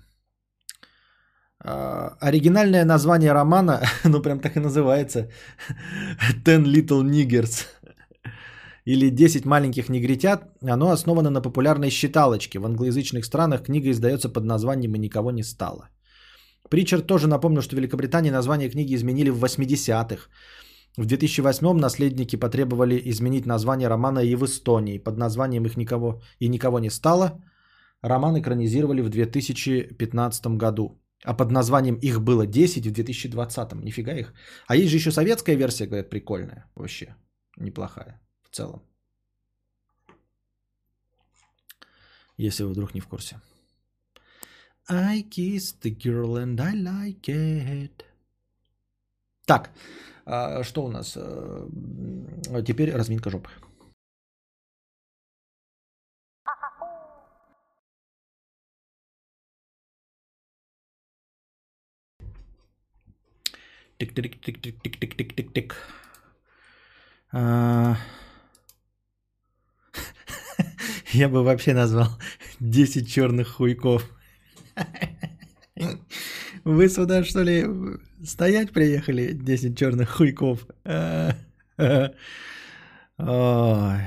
Uh, 1.61 2.15
оригинальное 2.21 2.85
название 2.85 3.33
романа, 3.33 3.81
ну 4.05 4.21
прям 4.21 4.39
так 4.39 4.55
и 4.55 4.61
называется, 4.61 5.27
Ten 6.45 6.63
Little 6.63 7.03
Niggers 7.03 7.65
или 8.85 9.09
10 9.09 9.45
маленьких 9.45 9.89
негритят, 9.89 10.49
оно 10.61 10.91
основано 10.91 11.29
на 11.29 11.41
популярной 11.41 11.89
считалочке. 11.89 12.59
В 12.59 12.65
англоязычных 12.65 13.25
странах 13.25 13.63
книга 13.63 13.89
издается 13.91 14.29
под 14.29 14.45
названием 14.45 14.95
«И 14.95 14.99
никого 14.99 15.31
не 15.31 15.43
стало». 15.43 15.89
Причард 16.69 17.07
тоже 17.07 17.27
напомнил, 17.27 17.61
что 17.61 17.75
в 17.75 17.79
Великобритании 17.79 18.31
название 18.31 18.69
книги 18.69 18.95
изменили 18.95 19.29
в 19.29 19.43
80-х. 19.43 20.29
В 20.97 21.05
2008 21.05 21.79
наследники 21.79 22.35
потребовали 22.35 23.01
изменить 23.05 23.45
название 23.45 23.89
романа 23.89 24.19
и 24.19 24.35
в 24.35 24.43
Эстонии. 24.43 24.97
Под 24.97 25.17
названием 25.17 25.65
«Их 25.65 25.77
никого 25.77 26.21
и 26.39 26.47
никого 26.47 26.79
не 26.79 26.89
стало» 26.89 27.43
роман 28.01 28.39
экранизировали 28.39 29.01
в 29.01 29.09
2015 29.09 30.57
году. 30.57 30.99
А 31.23 31.33
под 31.33 31.51
названием 31.51 31.95
«Их 31.95 32.21
было 32.21 32.45
10» 32.47 32.89
в 32.89 32.93
2020. 32.93 33.73
Нифига 33.83 34.13
их. 34.13 34.33
А 34.67 34.75
есть 34.75 34.89
же 34.89 34.97
еще 34.97 35.11
советская 35.11 35.55
версия, 35.55 35.85
говорят, 35.85 36.09
прикольная. 36.09 36.65
Вообще 36.75 37.15
неплохая 37.57 38.21
в 38.43 38.55
целом. 38.55 38.81
Если 42.37 42.63
вы 42.63 42.69
вдруг 42.69 42.93
не 42.93 43.01
в 43.01 43.07
курсе. 43.07 43.41
I 44.87 45.21
kissed 45.21 45.81
the 45.81 45.95
girl 45.95 46.37
and 46.37 46.59
I 46.59 46.73
like 46.73 47.21
it. 47.27 48.05
Так, 49.45 49.71
а, 50.25 50.63
что 50.63 50.85
у 50.85 50.89
нас? 50.89 51.17
А, 51.17 51.67
теперь 52.65 52.95
разминка 52.95 53.29
жопы. 53.29 53.49
Тик 63.99 64.13
тик 64.15 64.41
тик 64.41 64.61
тик 64.61 64.81
тик 64.81 64.97
тик 64.99 65.15
тик 65.17 65.35
тик 65.35 65.53
тик. 65.53 65.75
Я 71.11 71.27
бы 71.27 71.43
вообще 71.43 71.73
назвал 71.73 72.07
10 72.61 73.11
черных 73.11 73.49
хуйков. 73.49 74.09
Вы 76.63 76.87
сюда, 76.87 77.25
что 77.25 77.41
ли, 77.43 77.65
стоять 78.23 78.71
приехали? 78.71 79.33
10 79.33 79.77
черных 79.77 80.09
хуйков. 80.09 80.65
Ой. 83.17 84.01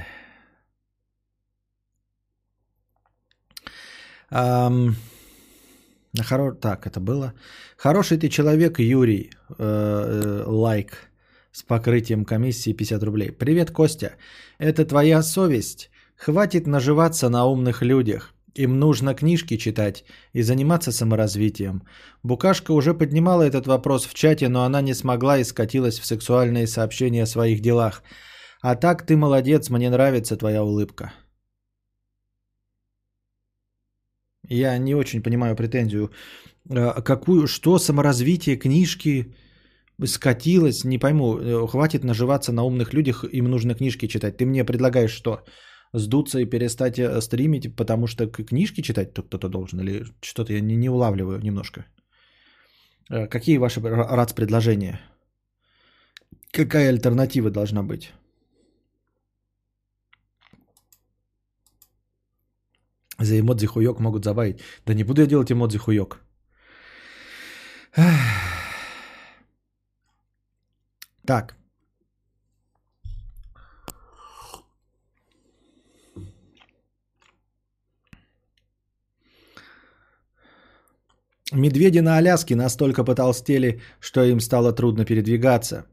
Um 4.30 4.94
хоро... 6.20 6.52
Так, 6.52 6.86
это 6.86 7.00
было. 7.00 7.32
Хороший 7.76 8.18
ты 8.18 8.28
человек, 8.28 8.78
Юрий. 8.78 9.30
Э, 9.48 9.54
э, 9.58 10.44
лайк 10.46 11.10
с 11.52 11.62
покрытием 11.62 12.24
комиссии 12.24 12.72
50 12.72 13.02
рублей. 13.02 13.30
Привет, 13.32 13.70
Костя. 13.70 14.12
Это 14.58 14.84
твоя 14.84 15.22
совесть. 15.22 15.90
Хватит 16.16 16.66
наживаться 16.66 17.28
на 17.28 17.46
умных 17.46 17.82
людях. 17.82 18.34
Им 18.54 18.78
нужно 18.78 19.14
книжки 19.14 19.56
читать 19.56 20.04
и 20.34 20.42
заниматься 20.42 20.92
саморазвитием. 20.92 21.82
Букашка 22.22 22.72
уже 22.72 22.92
поднимала 22.92 23.42
этот 23.42 23.66
вопрос 23.66 24.04
в 24.06 24.14
чате, 24.14 24.48
но 24.48 24.64
она 24.64 24.82
не 24.82 24.94
смогла 24.94 25.38
и 25.38 25.44
скатилась 25.44 25.98
в 25.98 26.04
сексуальные 26.04 26.66
сообщения 26.66 27.22
о 27.22 27.26
своих 27.26 27.60
делах. 27.60 28.02
А 28.60 28.76
так 28.76 29.06
ты 29.06 29.16
молодец, 29.16 29.70
мне 29.70 29.88
нравится 29.90 30.36
твоя 30.36 30.62
улыбка. 30.62 31.12
Я 34.52 34.78
не 34.78 34.94
очень 34.94 35.22
понимаю 35.22 35.56
претензию. 35.56 36.10
А, 36.70 37.02
Какую, 37.02 37.46
что 37.46 37.78
саморазвитие 37.78 38.56
книжки 38.56 39.34
скатилось, 40.04 40.84
не 40.84 40.98
пойму. 40.98 41.38
Э, 41.38 41.66
Хватит 41.66 42.04
наживаться 42.04 42.52
на 42.52 42.62
умных 42.64 42.92
людях, 42.92 43.24
им 43.32 43.50
нужно 43.50 43.74
книжки 43.74 44.08
читать. 44.08 44.36
Ты 44.36 44.46
мне 44.46 44.64
предлагаешь 44.64 45.12
что? 45.12 45.44
Сдуться 45.94 46.38
и 46.38 46.50
перестать 46.50 46.98
э, 46.98 47.20
стримить, 47.20 47.76
потому 47.76 48.06
что 48.06 48.26
книжки 48.26 48.82
читать 48.82 49.12
кто-то 49.14 49.48
должен? 49.48 49.80
Или 49.80 50.04
что-то 50.20 50.52
я 50.52 50.60
не, 50.60 50.76
не 50.76 50.90
улавливаю 50.90 51.40
немножко. 51.42 51.86
Э, 53.10 53.26
Какие 53.28 53.58
ваши 53.58 53.80
рац 53.80 54.32
предложения? 54.32 55.00
Какая 56.50 56.90
альтернатива 56.90 57.50
должна 57.50 57.82
быть? 57.82 58.12
За 63.22 63.38
эмодзи 63.38 63.66
хуёк 63.66 64.00
могут 64.00 64.24
забавить. 64.24 64.60
Да 64.86 64.94
не 64.94 65.04
буду 65.04 65.20
я 65.20 65.26
делать 65.26 65.52
эмодзи 65.52 65.78
хуёк. 65.78 66.20
Так. 71.26 71.54
Медведи 81.52 82.00
на 82.00 82.16
Аляске 82.16 82.56
настолько 82.56 83.04
потолстели, 83.04 83.80
что 84.00 84.24
им 84.24 84.40
стало 84.40 84.72
трудно 84.72 85.04
передвигаться. 85.04 85.84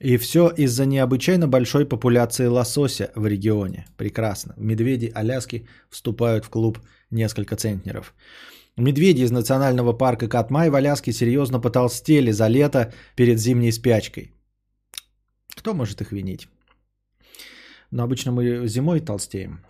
И 0.00 0.16
все 0.16 0.48
из-за 0.48 0.86
необычайно 0.86 1.46
большой 1.48 1.86
популяции 1.86 2.46
лосося 2.46 3.10
в 3.14 3.26
регионе. 3.26 3.86
Прекрасно. 3.96 4.54
Медведи 4.56 5.12
Аляски 5.14 5.66
вступают 5.88 6.44
в 6.44 6.50
клуб 6.50 6.78
несколько 7.10 7.56
центнеров. 7.56 8.14
Медведи 8.76 9.22
из 9.22 9.30
национального 9.30 9.92
парка 9.92 10.28
Катмай 10.28 10.68
в 10.68 10.74
Аляске 10.74 11.12
серьезно 11.12 11.60
потолстели 11.60 12.32
за 12.32 12.48
лето 12.48 12.92
перед 13.14 13.38
зимней 13.38 13.72
спячкой. 13.72 14.32
Кто 15.54 15.74
может 15.74 16.00
их 16.00 16.10
винить? 16.10 16.48
Но 17.92 18.02
обычно 18.02 18.32
мы 18.32 18.66
зимой 18.66 19.00
толстеем. 19.00 19.64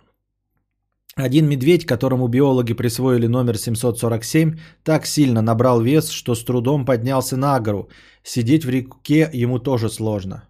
Один 1.17 1.47
медведь, 1.47 1.85
которому 1.85 2.27
биологи 2.27 2.73
присвоили 2.73 3.27
номер 3.27 3.57
747, 3.57 4.59
так 4.83 5.05
сильно 5.05 5.41
набрал 5.41 5.81
вес, 5.81 6.09
что 6.09 6.35
с 6.35 6.43
трудом 6.43 6.85
поднялся 6.85 7.37
на 7.37 7.59
гору. 7.59 7.89
Сидеть 8.23 8.65
в 8.65 8.69
реке 8.69 9.29
ему 9.33 9.59
тоже 9.59 9.89
сложно. 9.89 10.43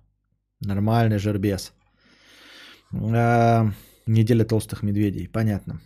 Нормальный 0.61 1.19
жербес. 1.19 1.71
А, 2.91 3.71
неделя 4.07 4.43
толстых 4.43 4.81
медведей, 4.81 5.27
понятно. 5.27 5.81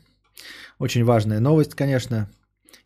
Очень 0.77 1.03
важная 1.03 1.41
новость, 1.41 1.75
конечно. 1.75 2.30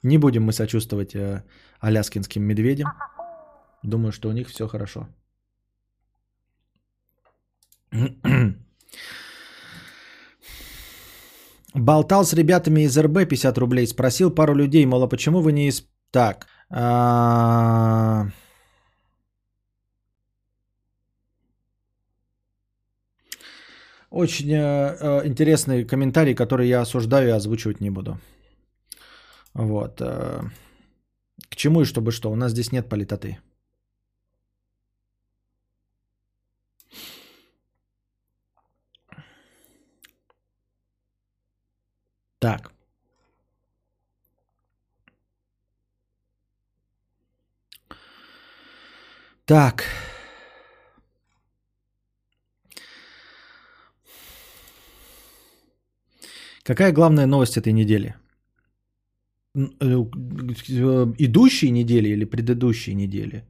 Не 0.02 0.18
будем 0.18 0.44
мы 0.44 0.52
сочувствовать 0.52 1.14
э, 1.14 1.44
аляскинским 1.80 2.42
медведям. 2.42 2.88
Думаю, 3.84 4.12
что 4.12 4.30
у 4.30 4.34
них 4.34 4.48
все 4.48 4.68
хорошо. 4.68 5.08
Болтал 11.76 12.24
с 12.24 12.34
ребятами 12.34 12.82
из 12.82 12.98
РБ 12.98 13.28
50 13.28 13.58
рублей, 13.58 13.88
спросил 13.88 14.30
пару 14.32 14.54
людей, 14.54 14.86
мол, 14.86 15.04
а 15.04 15.08
почему 15.08 15.42
вы 15.42 15.52
не 15.52 15.68
из... 15.68 15.84
Так. 16.12 16.46
а, 16.70 18.28
Очень 24.12 24.52
э, 24.52 24.96
э, 25.00 25.28
интересный 25.28 25.84
комментарий, 25.86 26.36
который 26.36 26.68
я 26.68 26.82
осуждаю 26.82 27.30
и 27.30 27.32
озвучивать 27.32 27.82
не 27.82 27.90
буду. 27.90 28.20
Вот. 29.56 30.02
э, 30.02 30.42
К 31.50 31.56
чему 31.56 31.82
и 31.82 31.86
чтобы 31.86 32.12
что? 32.12 32.32
У 32.32 32.36
нас 32.36 32.52
здесь 32.52 32.72
нет 32.72 32.90
политоты. 32.90 33.40
Так. 42.44 42.74
Так. 49.46 49.84
Какая 56.64 56.92
главная 56.92 57.28
новость 57.28 57.56
этой 57.58 57.72
недели? 57.72 58.16
Э, 59.56 59.62
э, 59.80 61.14
Идущей 61.18 61.72
недели 61.72 62.10
или 62.10 62.26
предыдущей 62.26 62.94
недели? 62.96 63.46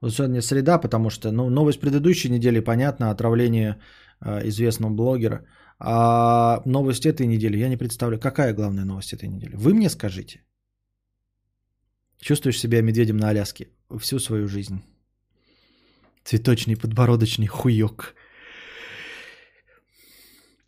Вот 0.00 0.12
сегодня 0.12 0.40
среда, 0.40 0.78
потому 0.78 1.10
что 1.10 1.32
ну, 1.32 1.50
новость 1.50 1.80
предыдущей 1.80 2.30
недели, 2.30 2.60
понятно, 2.60 3.10
отравление 3.10 3.80
э, 4.20 4.48
известного 4.48 4.94
блогера. 4.94 5.44
А 5.82 6.60
новость 6.66 7.06
этой 7.06 7.26
недели 7.26 7.56
я 7.56 7.68
не 7.68 7.78
представляю. 7.78 8.20
Какая 8.20 8.52
главная 8.52 8.84
новость 8.84 9.14
этой 9.14 9.28
недели? 9.30 9.56
Вы 9.56 9.72
мне 9.72 9.88
скажите. 9.88 10.42
Чувствуешь 12.20 12.60
себя 12.60 12.82
медведем 12.82 13.16
на 13.16 13.30
Аляске 13.30 13.68
всю 13.98 14.18
свою 14.18 14.46
жизнь? 14.46 14.82
Цветочный 16.22 16.76
подбородочный 16.76 17.46
хуёк. 17.46 18.14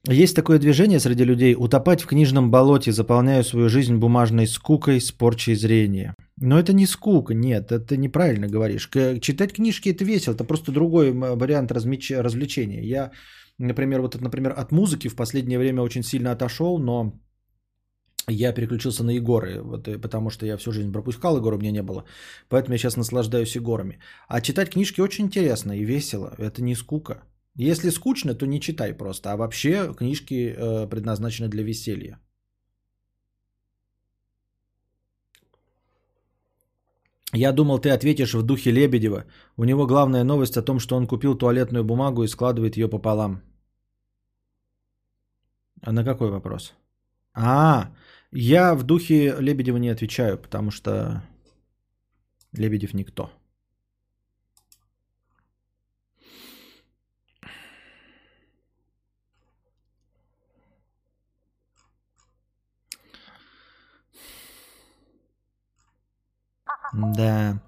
Есть 0.08 0.34
такое 0.34 0.58
движение 0.58 0.98
среди 0.98 1.24
людей 1.24 1.54
утопать 1.56 2.02
в 2.02 2.06
книжном 2.06 2.50
болоте, 2.50 2.90
заполняя 2.90 3.42
свою 3.44 3.68
жизнь 3.68 3.96
бумажной 3.96 4.46
скукой 4.46 4.98
с 4.98 5.12
порчей 5.12 5.54
зрения. 5.54 6.14
Но 6.40 6.58
это 6.58 6.72
не 6.72 6.86
скука, 6.86 7.34
нет, 7.34 7.70
это 7.70 7.96
неправильно 7.98 8.48
говоришь. 8.48 8.88
Читать 9.20 9.52
книжки 9.52 9.90
это 9.90 10.04
весело, 10.04 10.34
это 10.34 10.44
просто 10.44 10.72
другой 10.72 11.12
вариант 11.12 11.70
развлечения. 11.70 12.82
Я, 12.82 13.12
например, 13.58 14.00
вот, 14.00 14.20
например, 14.20 14.54
от 14.56 14.72
музыки 14.72 15.08
в 15.08 15.16
последнее 15.16 15.58
время 15.58 15.82
очень 15.82 16.02
сильно 16.02 16.32
отошел, 16.32 16.78
но 16.78 17.12
я 18.28 18.52
переключился 18.52 19.04
на 19.04 19.10
Егоры, 19.10 19.60
вот, 19.62 19.88
потому 20.00 20.30
что 20.30 20.46
я 20.46 20.56
всю 20.56 20.72
жизнь 20.72 20.92
пропускал 20.92 21.36
Егора, 21.36 21.56
у 21.56 21.58
меня 21.58 21.72
не 21.72 21.82
было. 21.82 22.04
Поэтому 22.48 22.74
я 22.74 22.78
сейчас 22.78 22.96
наслаждаюсь 22.96 23.56
Егорами. 23.56 23.98
А 24.28 24.40
читать 24.40 24.70
книжки 24.70 25.00
очень 25.00 25.24
интересно 25.24 25.72
и 25.72 25.84
весело. 25.84 26.34
Это 26.38 26.62
не 26.62 26.76
скука. 26.76 27.22
Если 27.56 27.90
скучно, 27.90 28.34
то 28.34 28.46
не 28.46 28.60
читай 28.60 28.94
просто. 28.94 29.32
А 29.32 29.36
вообще 29.36 29.92
книжки 29.94 30.54
э, 30.56 30.88
предназначены 30.88 31.48
для 31.48 31.62
веселья. 31.62 32.18
Я 37.32 37.52
думал, 37.52 37.78
ты 37.78 37.90
ответишь 37.90 38.34
в 38.34 38.42
духе 38.42 38.70
Лебедева. 38.70 39.24
У 39.56 39.64
него 39.64 39.86
главная 39.86 40.24
новость 40.24 40.56
о 40.56 40.62
том, 40.62 40.78
что 40.78 40.96
он 40.96 41.06
купил 41.06 41.34
туалетную 41.34 41.82
бумагу 41.82 42.24
и 42.24 42.28
складывает 42.28 42.76
ее 42.76 42.88
пополам. 42.88 43.42
А 45.80 45.92
на 45.92 46.04
какой 46.04 46.30
вопрос? 46.30 46.74
А, 47.34 47.90
я 48.30 48.74
в 48.74 48.82
духе 48.82 49.34
Лебедева 49.40 49.78
не 49.78 49.88
отвечаю, 49.88 50.38
потому 50.38 50.70
что 50.70 51.22
Лебедев 52.52 52.94
никто. 52.94 53.30
Да. 66.92 67.62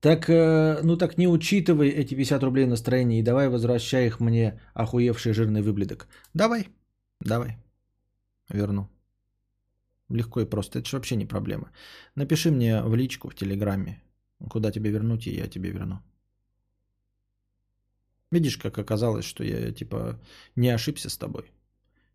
Так, 0.00 0.28
э, 0.28 0.80
ну 0.82 0.96
так 0.96 1.16
не 1.18 1.28
учитывай 1.28 1.88
эти 1.88 2.14
50 2.14 2.42
рублей 2.42 2.66
настроения 2.66 3.20
и 3.20 3.22
давай 3.22 3.48
возвращай 3.48 4.06
их 4.06 4.20
мне, 4.20 4.60
охуевший 4.74 5.32
жирный 5.32 5.62
выблядок. 5.62 6.08
Давай, 6.34 6.68
Давай. 7.24 7.56
Верну. 8.48 8.88
Легко 10.08 10.40
и 10.40 10.44
просто. 10.44 10.78
Это 10.78 10.88
же 10.88 10.96
вообще 10.96 11.16
не 11.16 11.26
проблема. 11.26 11.70
Напиши 12.14 12.50
мне 12.50 12.82
в 12.82 12.94
личку 12.94 13.28
в 13.28 13.34
Телеграме, 13.34 14.02
куда 14.50 14.72
тебе 14.72 14.90
вернуть, 14.90 15.26
и 15.26 15.34
я 15.34 15.46
тебе 15.46 15.70
верну. 15.70 15.98
Видишь, 18.30 18.56
как 18.56 18.78
оказалось, 18.78 19.24
что 19.24 19.44
я 19.44 19.72
типа 19.72 20.20
не 20.56 20.68
ошибся 20.68 21.08
с 21.08 21.16
тобой. 21.16 21.50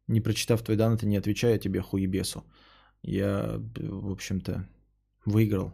Не 0.07 0.21
прочитав 0.21 0.61
твой 0.61 0.77
данные, 0.77 0.99
не 1.03 1.17
отвечаю 1.17 1.59
тебе 1.59 1.81
хуебесу. 1.81 2.43
Я, 3.03 3.61
в 3.75 4.11
общем-то, 4.11 4.67
выиграл 5.27 5.73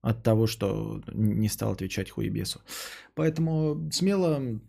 от 0.00 0.22
того, 0.22 0.46
что 0.46 1.02
не 1.12 1.48
стал 1.48 1.72
отвечать 1.72 2.10
хуебесу. 2.10 2.60
Поэтому 3.14 3.90
смело 3.92 4.60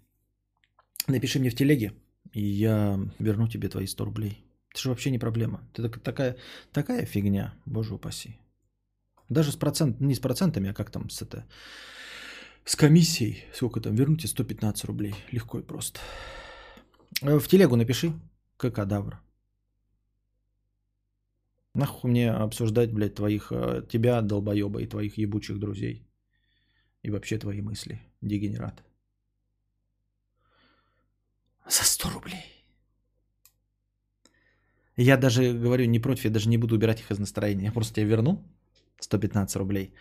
напиши 1.07 1.39
мне 1.39 1.49
в 1.49 1.55
телеге, 1.55 1.93
и 2.31 2.41
я 2.41 2.99
верну 3.19 3.47
тебе 3.47 3.69
твои 3.69 3.87
100 3.87 4.05
рублей. 4.05 4.45
Это 4.71 4.81
же 4.81 4.89
вообще 4.89 5.11
не 5.11 5.19
проблема. 5.19 5.67
Это 5.73 5.89
такая, 5.99 6.37
такая 6.71 7.05
фигня, 7.05 7.53
боже 7.65 7.95
упаси. 7.95 8.37
Даже 9.29 9.51
с 9.51 9.55
процент, 9.55 9.99
не 9.99 10.13
с 10.13 10.19
процентами, 10.19 10.69
а 10.69 10.73
как 10.73 10.91
там 10.91 11.09
с 11.09 11.21
это, 11.21 11.45
с 12.65 12.75
комиссией, 12.75 13.43
сколько 13.53 13.79
там, 13.79 13.95
верните 13.95 14.27
115 14.27 14.83
рублей. 14.85 15.15
Легко 15.31 15.59
и 15.59 15.63
просто. 15.63 15.99
Э, 17.21 17.39
в 17.39 17.47
телегу 17.47 17.75
напиши, 17.75 18.13
какадавр. 18.57 19.19
Нахуй 21.75 22.09
мне 22.09 22.31
обсуждать, 22.31 22.93
блядь, 22.93 23.15
твоих, 23.15 23.51
э, 23.51 23.83
тебя, 23.89 24.21
долбоеба, 24.21 24.81
и 24.81 24.87
твоих 24.87 25.17
ебучих 25.17 25.59
друзей. 25.59 26.07
И 27.03 27.11
вообще 27.11 27.37
твои 27.37 27.61
мысли, 27.61 27.99
дегенерат. 28.21 28.83
За 31.69 31.83
100 31.83 32.09
рублей. 32.09 32.45
Я 34.97 35.17
даже 35.17 35.41
говорю 35.53 35.85
не 35.85 35.99
против, 35.99 36.25
я 36.25 36.31
даже 36.31 36.49
не 36.49 36.57
буду 36.57 36.75
убирать 36.75 37.01
их 37.01 37.11
из 37.11 37.19
настроения. 37.19 37.65
Я 37.65 37.71
просто 37.73 37.93
тебе 37.93 38.05
верну 38.07 38.41
115 38.99 39.55
рублей. 39.57 39.93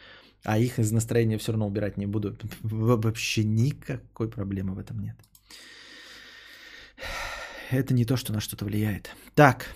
А 0.45 0.59
их 0.59 0.79
из 0.79 0.93
настроения 0.93 1.39
все 1.39 1.53
равно 1.53 1.67
убирать 1.67 1.97
не 1.97 2.07
буду. 2.07 2.37
Вообще 2.63 3.45
никакой 3.45 4.31
проблемы 4.31 4.75
в 4.75 4.79
этом 4.79 5.01
нет. 5.01 5.17
Это 7.71 7.95
не 7.95 8.05
то, 8.05 8.17
что 8.17 8.33
на 8.33 8.41
что-то 8.41 8.65
влияет. 8.65 9.11
Так. 9.35 9.75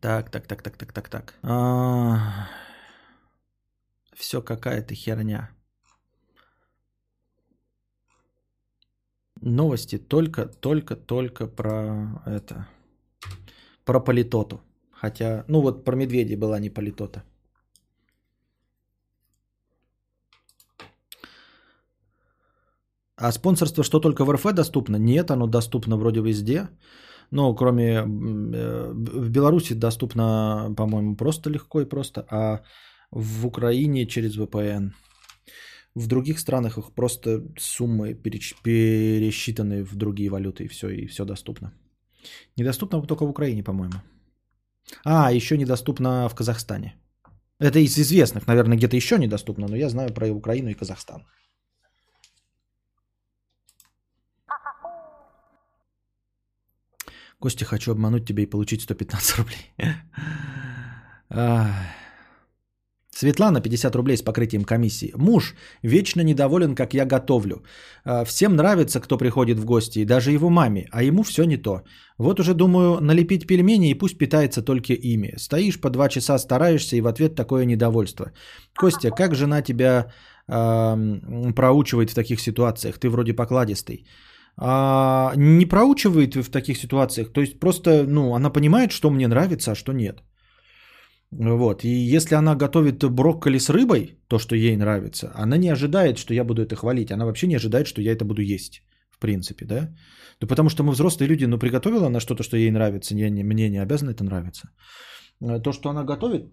Так, 0.00 0.30
так, 0.30 0.46
так, 0.46 0.62
так, 0.62 0.76
так, 0.76 0.92
так, 0.92 1.08
так. 1.08 1.34
А... 1.42 2.48
Все 4.14 4.42
какая-то 4.42 4.94
херня. 4.94 5.50
Новости 9.40 9.98
только, 9.98 10.46
только, 10.46 10.96
только 10.96 11.46
про 11.46 12.22
это. 12.26 12.66
Про 13.84 14.00
политоту. 14.00 14.60
Хотя, 14.90 15.44
ну 15.48 15.60
вот 15.60 15.84
про 15.84 15.96
медведей 15.96 16.36
была 16.36 16.58
не 16.58 16.70
политота. 16.70 17.22
А 23.16 23.32
спонсорство 23.32 23.84
что 23.84 24.00
только 24.00 24.24
в 24.24 24.30
РФ 24.30 24.52
доступно? 24.54 24.96
Нет, 24.96 25.30
оно 25.30 25.46
доступно 25.46 25.96
вроде 25.96 26.20
везде. 26.20 26.68
Но 27.30 27.54
кроме 27.54 27.92
э, 27.92 28.04
в 28.04 29.30
Беларуси 29.30 29.74
доступно, 29.74 30.74
по-моему, 30.76 31.16
просто 31.16 31.50
легко 31.50 31.80
и 31.80 31.88
просто, 31.88 32.26
а 32.30 32.62
в 33.10 33.46
Украине 33.46 34.06
через 34.06 34.36
VPN. 34.38 34.92
В 35.94 36.06
других 36.06 36.38
странах 36.38 36.78
их 36.78 36.92
просто 36.94 37.42
суммы 37.58 38.14
пересчитаны 38.14 39.84
в 39.84 39.96
другие 39.96 40.30
валюты 40.30 40.64
и 40.64 40.68
все, 40.68 40.88
и 40.88 41.06
все 41.06 41.24
доступно. 41.24 41.72
Недоступно 42.56 43.02
только 43.02 43.26
в 43.26 43.30
Украине, 43.30 43.62
по-моему. 43.62 44.00
А, 45.04 45.32
еще 45.32 45.56
недоступно 45.56 46.28
в 46.28 46.34
Казахстане. 46.34 46.94
Это 47.60 47.80
из 47.80 47.98
известных, 47.98 48.46
наверное, 48.46 48.76
где-то 48.76 48.96
еще 48.96 49.18
недоступно, 49.18 49.66
но 49.68 49.76
я 49.76 49.88
знаю 49.88 50.14
про 50.14 50.30
Украину 50.30 50.70
и 50.70 50.74
Казахстан. 50.74 51.26
Костя, 57.40 57.64
хочу 57.64 57.92
обмануть 57.92 58.26
тебя 58.26 58.42
и 58.42 58.50
получить 58.50 58.82
115 58.82 59.38
рублей. 59.38 59.72
Светлана, 63.18 63.60
50 63.60 63.96
рублей 63.96 64.16
с 64.16 64.22
покрытием 64.22 64.64
комиссии. 64.64 65.12
Муж 65.16 65.54
вечно 65.82 66.22
недоволен, 66.22 66.74
как 66.74 66.94
я 66.94 67.04
готовлю. 67.04 67.64
А, 68.04 68.24
всем 68.24 68.54
нравится, 68.54 69.00
кто 69.00 69.18
приходит 69.18 69.58
в 69.58 69.64
гости, 69.64 69.98
и 69.98 70.04
даже 70.04 70.30
его 70.30 70.50
маме, 70.50 70.86
а 70.92 71.02
ему 71.02 71.22
все 71.24 71.44
не 71.44 71.56
то. 71.56 71.82
Вот 72.18 72.40
уже 72.40 72.54
думаю 72.54 73.00
налепить 73.00 73.46
пельмени 73.46 73.90
и 73.90 73.98
пусть 73.98 74.18
питается 74.18 74.62
только 74.62 74.92
ими. 74.92 75.34
Стоишь 75.36 75.80
по 75.80 75.90
два 75.90 76.08
часа, 76.08 76.38
стараешься, 76.38 76.96
и 76.96 77.00
в 77.00 77.06
ответ 77.08 77.34
такое 77.34 77.64
недовольство. 77.64 78.30
Костя, 78.76 79.10
как 79.10 79.34
жена 79.34 79.62
тебя 79.62 80.12
э, 80.48 81.52
проучивает 81.56 82.10
в 82.10 82.14
таких 82.14 82.40
ситуациях? 82.40 82.98
Ты 82.98 83.08
вроде 83.10 83.34
покладистый 83.34 84.06
а, 84.60 85.32
не 85.36 85.66
проучивает 85.66 86.34
в 86.34 86.50
таких 86.50 86.78
ситуациях. 86.78 87.32
То 87.32 87.40
есть 87.40 87.60
просто, 87.60 88.04
ну, 88.08 88.34
она 88.34 88.50
понимает, 88.50 88.90
что 88.90 89.10
мне 89.10 89.28
нравится, 89.28 89.72
а 89.72 89.74
что 89.74 89.92
нет. 89.92 90.22
Вот. 91.30 91.84
И 91.84 92.16
если 92.16 92.34
она 92.34 92.56
готовит 92.56 93.04
брокколи 93.04 93.58
с 93.58 93.70
рыбой, 93.70 94.18
то, 94.28 94.38
что 94.38 94.56
ей 94.56 94.76
нравится, 94.76 95.30
она 95.34 95.56
не 95.58 95.68
ожидает, 95.68 96.18
что 96.18 96.34
я 96.34 96.44
буду 96.44 96.62
это 96.62 96.74
хвалить. 96.74 97.10
Она 97.10 97.24
вообще 97.24 97.46
не 97.46 97.56
ожидает, 97.56 97.86
что 97.86 98.00
я 98.00 98.12
это 98.12 98.24
буду 98.24 98.42
есть. 98.42 98.82
В 99.10 99.18
принципе, 99.20 99.64
да? 99.64 99.94
Ну, 100.40 100.48
потому 100.48 100.68
что 100.68 100.84
мы 100.84 100.92
взрослые 100.92 101.28
люди, 101.28 101.46
ну, 101.46 101.58
приготовила 101.58 102.06
она 102.06 102.20
что-то, 102.20 102.42
что 102.42 102.56
ей 102.56 102.70
нравится, 102.70 103.14
не, 103.14 103.30
не, 103.30 103.42
мне 103.42 103.68
не 103.68 103.82
обязано 103.82 104.10
это 104.10 104.24
нравится. 104.24 104.68
Э, 105.40 105.60
то, 105.60 105.72
что 105.72 105.90
она 105.90 106.04
готовит, 106.04 106.52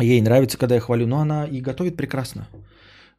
ей 0.00 0.20
нравится, 0.20 0.58
когда 0.58 0.74
я 0.74 0.80
хвалю, 0.80 1.06
но 1.06 1.20
она 1.20 1.46
и 1.46 1.60
готовит 1.60 1.96
прекрасно. 1.96 2.46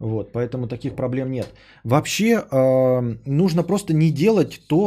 Вот, 0.01 0.31
поэтому 0.31 0.67
таких 0.67 0.95
проблем 0.95 1.31
нет. 1.31 1.53
Вообще 1.83 2.43
э, 2.51 3.17
нужно 3.25 3.63
просто 3.63 3.93
не 3.93 4.11
делать 4.11 4.61
то, 4.67 4.77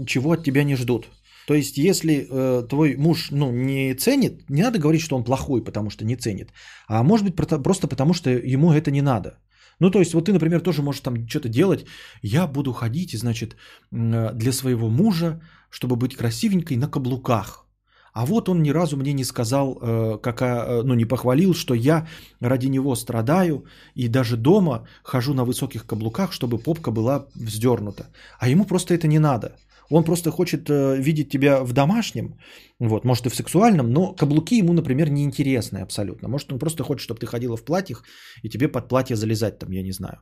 э, 0.00 0.04
чего 0.06 0.32
от 0.32 0.42
тебя 0.42 0.64
не 0.64 0.76
ждут. 0.76 1.08
То 1.46 1.54
есть, 1.54 1.76
если 1.76 2.12
э, 2.12 2.68
твой 2.68 2.96
муж 2.96 3.30
ну, 3.30 3.52
не 3.52 3.94
ценит, 3.94 4.48
не 4.48 4.62
надо 4.62 4.78
говорить, 4.78 5.02
что 5.02 5.16
он 5.16 5.24
плохой, 5.24 5.62
потому 5.62 5.90
что 5.90 6.04
не 6.04 6.16
ценит. 6.16 6.48
А 6.88 7.02
может 7.02 7.26
быть 7.26 7.62
просто 7.62 7.88
потому, 7.88 8.14
что 8.14 8.30
ему 8.30 8.72
это 8.72 8.90
не 8.90 9.02
надо. 9.02 9.38
Ну, 9.80 9.90
то 9.90 9.98
есть, 9.98 10.14
вот 10.14 10.24
ты, 10.24 10.32
например, 10.32 10.60
тоже 10.60 10.82
можешь 10.82 11.02
там 11.02 11.28
что-то 11.28 11.48
делать. 11.48 11.84
Я 12.22 12.46
буду 12.46 12.72
ходить, 12.72 13.12
значит, 13.18 13.56
для 13.90 14.52
своего 14.52 14.88
мужа, 14.88 15.42
чтобы 15.70 15.96
быть 15.96 16.16
красивенькой 16.16 16.78
на 16.78 16.88
каблуках. 16.88 17.67
А 18.12 18.26
вот 18.26 18.48
он 18.48 18.62
ни 18.62 18.70
разу 18.70 18.96
мне 18.96 19.12
не 19.12 19.24
сказал, 19.24 19.78
э, 19.80 20.18
какая, 20.22 20.64
э, 20.64 20.82
ну 20.82 20.94
не 20.94 21.04
похвалил, 21.04 21.54
что 21.54 21.74
я 21.74 22.06
ради 22.40 22.68
него 22.68 22.94
страдаю 22.96 23.64
и 23.94 24.08
даже 24.08 24.36
дома 24.36 24.86
хожу 25.02 25.34
на 25.34 25.44
высоких 25.44 25.86
каблуках, 25.86 26.32
чтобы 26.32 26.58
попка 26.58 26.90
была 26.90 27.26
вздернута. 27.34 28.06
А 28.38 28.48
ему 28.48 28.64
просто 28.64 28.94
это 28.94 29.06
не 29.08 29.18
надо. 29.18 29.56
Он 29.90 30.04
просто 30.04 30.30
хочет 30.30 30.68
э, 30.68 30.96
видеть 31.00 31.30
тебя 31.30 31.64
в 31.64 31.72
домашнем, 31.72 32.38
вот, 32.78 33.04
может 33.04 33.26
и 33.26 33.30
в 33.30 33.34
сексуальном, 33.34 33.90
но 33.90 34.14
каблуки 34.14 34.58
ему, 34.58 34.72
например, 34.72 35.10
не 35.10 35.22
интересны 35.22 35.78
абсолютно. 35.78 36.28
Может 36.28 36.52
он 36.52 36.58
просто 36.58 36.84
хочет, 36.84 37.02
чтобы 37.02 37.20
ты 37.20 37.26
ходила 37.26 37.56
в 37.56 37.64
платьях 37.64 38.04
и 38.42 38.48
тебе 38.48 38.68
под 38.68 38.88
платье 38.88 39.16
залезать 39.16 39.58
там, 39.58 39.72
я 39.72 39.82
не 39.82 39.92
знаю. 39.92 40.18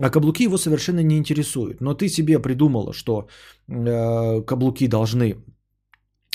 А 0.00 0.10
каблуки 0.10 0.44
его 0.44 0.58
совершенно 0.58 1.02
не 1.02 1.18
интересуют. 1.18 1.80
Но 1.80 1.94
ты 1.94 2.08
себе 2.08 2.38
придумала, 2.38 2.92
что 2.92 3.28
э, 3.68 4.42
каблуки 4.42 4.88
должны 4.88 5.36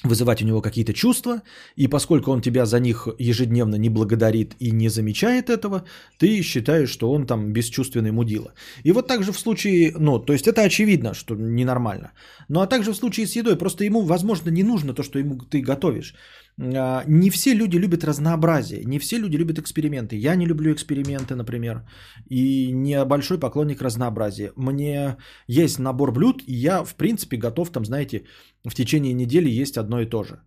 вызывать 0.04 0.42
у 0.42 0.46
него 0.46 0.62
какие-то 0.62 0.94
чувства, 0.94 1.42
и 1.76 1.88
поскольку 1.88 2.32
он 2.32 2.42
тебя 2.42 2.66
за 2.66 2.80
них 2.80 3.08
ежедневно 3.18 3.76
не 3.76 3.90
благодарит 3.90 4.56
и 4.60 4.72
не 4.72 4.90
замечает 4.90 5.50
этого, 5.50 5.86
ты 6.20 6.44
считаешь, 6.44 6.90
что 6.90 7.12
он 7.12 7.26
там 7.26 7.52
бесчувственный 7.52 8.12
мудила. 8.12 8.54
И 8.84 8.92
вот 8.92 9.08
так 9.08 9.24
же 9.24 9.32
в 9.32 9.40
случае, 9.40 9.94
ну, 9.98 10.20
то 10.20 10.34
есть 10.34 10.48
это 10.48 10.62
очевидно, 10.62 11.14
что 11.14 11.36
ненормально. 11.36 12.12
Ну, 12.48 12.62
а 12.62 12.68
также 12.68 12.92
в 12.92 12.96
случае 12.96 13.26
с 13.26 13.36
едой, 13.36 13.56
просто 13.56 13.84
ему, 13.86 14.02
возможно, 14.02 14.52
не 14.52 14.64
нужно 14.64 14.94
то, 14.94 15.04
что 15.04 15.20
ему 15.20 15.40
ты 15.40 15.62
готовишь. 15.62 16.14
А, 16.60 17.04
не 17.08 17.30
все 17.30 17.54
люди 17.54 17.78
любят 17.78 18.04
разнообразие, 18.04 18.84
не 18.86 19.00
все 19.00 19.18
люди 19.18 19.38
любят 19.38 19.60
эксперименты. 19.60 20.16
Я 20.16 20.36
не 20.36 20.46
люблю 20.46 20.74
эксперименты, 20.74 21.36
например, 21.36 21.88
и 22.30 22.72
не 22.72 23.06
большой 23.06 23.40
поклонник 23.40 23.82
разнообразия. 23.82 24.52
Мне 24.56 25.18
есть 25.48 25.80
набор 25.80 26.12
блюд, 26.12 26.42
и 26.48 26.54
я, 26.54 26.84
в 26.84 26.96
принципе, 26.96 27.38
готов 27.38 27.72
там, 27.72 27.86
знаете, 27.86 28.24
в 28.66 28.74
течение 28.74 29.14
недели 29.14 29.50
есть 29.50 29.78
одно 29.78 30.02
и 30.02 30.06
то 30.06 30.24
же. 30.24 30.42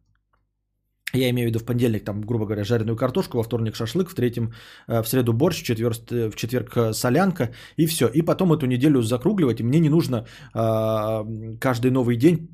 Я 1.12 1.28
имею 1.31 1.49
в 1.49 1.51
виду 1.51 1.59
в 1.59 1.65
понедельник, 1.65 2.05
там, 2.05 2.20
грубо 2.20 2.47
говоря, 2.47 2.65
жареную 2.65 2.97
картошку, 2.97 3.39
во 3.39 3.43
вторник 3.43 3.74
шашлык, 3.74 4.11
в 4.11 4.15
третьем, 4.15 4.53
э, 4.89 5.03
в 5.03 5.09
среду 5.09 5.32
борщ, 5.32 5.62
в 5.62 5.65
четверг, 5.65 5.97
в 6.11 6.37
четверг 6.37 6.77
э, 6.77 6.93
солянка, 6.93 7.51
и 7.77 7.87
все. 7.87 8.09
И 8.09 8.23
потом 8.23 8.53
эту 8.53 8.66
неделю 8.66 9.03
закругливать, 9.03 9.61
и 9.61 9.65
мне 9.65 9.81
не 9.81 9.89
нужно 9.89 10.27
э, 10.55 11.57
каждый 11.61 11.91
новый 11.91 12.16
день 12.16 12.49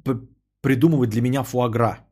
придумывать 0.62 1.10
для 1.10 1.20
меня 1.20 1.42
фуагра. 1.42 2.06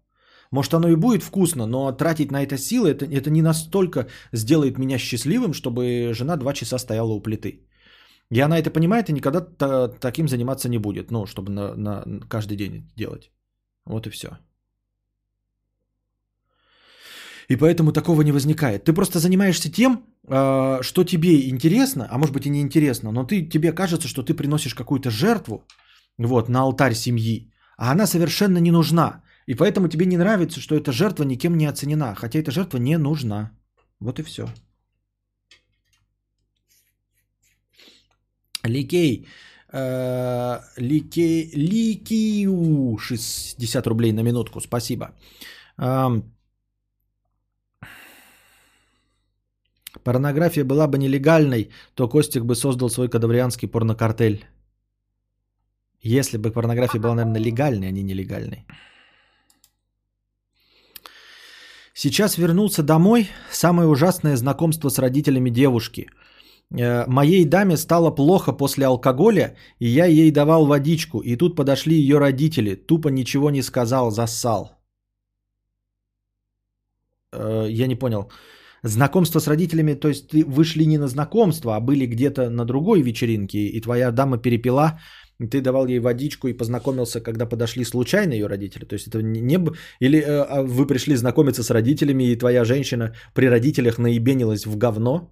Может, 0.55 0.75
оно 0.75 0.89
и 0.89 0.97
будет 0.97 1.23
вкусно, 1.23 1.67
но 1.67 1.93
тратить 1.93 2.31
на 2.31 2.43
это 2.43 2.57
силы, 2.57 2.91
это, 2.91 3.05
это 3.07 3.31
не 3.31 3.43
настолько 3.43 4.07
сделает 4.33 4.79
меня 4.79 4.99
счастливым, 4.99 5.53
чтобы 5.53 6.13
жена 6.15 6.37
два 6.37 6.53
часа 6.53 6.79
стояла 6.79 7.13
у 7.13 7.23
плиты. 7.23 7.67
И 8.31 8.41
она 8.41 8.59
это 8.59 8.71
понимает 8.71 9.09
и 9.09 9.13
никогда 9.13 9.41
та- 9.41 9.89
таким 9.89 10.29
заниматься 10.29 10.69
не 10.69 10.79
будет. 10.79 11.11
Ну, 11.11 11.27
чтобы 11.27 11.51
на, 11.51 11.75
на- 11.75 12.21
каждый 12.29 12.57
день 12.57 12.93
делать. 12.97 13.33
Вот 13.87 14.07
и 14.07 14.11
все. 14.11 14.29
И 17.51 17.57
поэтому 17.57 17.93
такого 17.93 18.23
не 18.23 18.33
возникает. 18.33 18.85
Ты 18.85 18.93
просто 18.93 19.19
занимаешься 19.19 19.73
тем, 19.73 20.05
э, 20.29 20.83
что 20.83 21.05
тебе 21.05 21.49
интересно, 21.49 22.07
а 22.11 22.19
может 22.19 22.35
быть 22.35 22.47
и 22.47 22.51
не 22.51 22.61
интересно, 22.61 23.13
но 23.13 23.25
ты, 23.25 23.49
тебе 23.49 23.73
кажется, 23.73 24.09
что 24.09 24.23
ты 24.23 24.35
приносишь 24.35 24.75
какую-то 24.75 25.11
жертву 25.11 25.67
вот, 26.19 26.49
на 26.49 26.61
алтарь 26.61 26.95
семьи, 26.95 27.51
а 27.77 27.91
она 27.93 28.07
совершенно 28.07 28.59
не 28.59 28.71
нужна. 28.71 29.23
И 29.47 29.55
поэтому 29.55 29.89
тебе 29.89 30.07
не 30.07 30.17
нравится, 30.17 30.61
что 30.61 30.75
эта 30.75 30.93
жертва 30.93 31.25
никем 31.25 31.57
не 31.57 31.67
оценена, 31.67 32.15
хотя 32.15 32.39
эта 32.39 32.51
жертва 32.51 32.79
не 32.79 32.99
нужна. 32.99 33.51
Вот 34.01 34.19
и 34.19 34.23
все. 34.23 34.49
Ликей, 38.65 39.27
э, 39.73 40.61
Ликей, 40.79 41.51
Ликиу, 41.55 42.99
60 42.99 43.87
рублей 43.87 44.13
на 44.13 44.23
минутку, 44.23 44.61
спасибо. 44.61 45.15
Порнография 50.03 50.65
была 50.65 50.87
бы 50.87 50.99
нелегальной, 50.99 51.71
то 51.95 52.09
Костик 52.09 52.45
бы 52.45 52.55
создал 52.55 52.91
свой 52.91 53.09
кадаврианский 53.09 53.69
порнокартель. 53.69 54.45
Если 56.03 56.37
бы 56.37 56.51
порнография 56.53 57.01
была, 57.01 57.15
наверное, 57.15 57.41
легальной, 57.41 57.89
а 57.89 57.91
не 57.91 58.03
нелегальной. 58.03 58.67
Сейчас 61.95 62.39
вернулся 62.39 62.83
домой. 62.83 63.29
Самое 63.53 63.89
ужасное 63.89 64.37
знакомство 64.37 64.91
с 64.91 64.99
родителями 64.99 65.51
девушки. 65.51 66.09
Э, 66.77 67.07
Моей 67.07 67.45
даме 67.45 67.77
стало 67.77 68.11
плохо 68.11 68.53
после 68.53 68.87
алкоголя, 68.87 69.57
и 69.79 69.87
я 69.87 70.07
ей 70.07 70.33
давал 70.33 70.67
водичку. 70.67 71.21
И 71.21 71.37
тут 71.37 71.57
подошли 71.57 71.95
ее 71.97 72.19
родители. 72.19 72.75
Тупо 72.75 73.09
ничего 73.09 73.51
не 73.51 73.63
сказал, 73.63 74.11
зассал. 74.11 74.71
Э, 77.33 77.67
Я 77.71 77.87
не 77.87 77.95
понял. 77.97 78.29
Знакомство 78.83 79.41
с 79.41 79.47
родителями, 79.47 79.95
то 79.95 80.09
есть 80.09 80.29
ты 80.29 80.45
вышли 80.45 80.85
не 80.85 80.99
на 80.99 81.07
знакомство, 81.09 81.77
а 81.77 81.81
были 81.81 82.07
где-то 82.07 82.51
на 82.51 82.65
другой 82.65 83.03
вечеринке, 83.03 83.59
и 83.59 83.81
твоя 83.81 84.11
дама 84.11 84.37
перепила, 84.37 84.99
ты 85.39 85.61
давал 85.61 85.87
ей 85.87 86.01
водичку 86.01 86.49
и 86.49 86.57
познакомился, 86.57 87.21
когда 87.21 87.47
подошли 87.47 87.85
случайно 87.85 88.33
ее 88.35 88.47
родители. 88.47 88.85
То 88.85 88.95
есть 88.95 89.09
это 89.09 89.23
не, 89.23 89.59
или 90.01 90.19
э, 90.19 90.43
а 90.43 90.63
вы 90.63 90.87
пришли 90.87 91.17
знакомиться 91.17 91.63
с 91.63 91.71
родителями, 91.71 92.25
и 92.25 92.39
твоя 92.39 92.65
женщина 92.65 93.15
при 93.35 93.49
родителях 93.49 93.99
наебенилась 93.99 94.67
в 94.67 94.77
говно. 94.77 95.31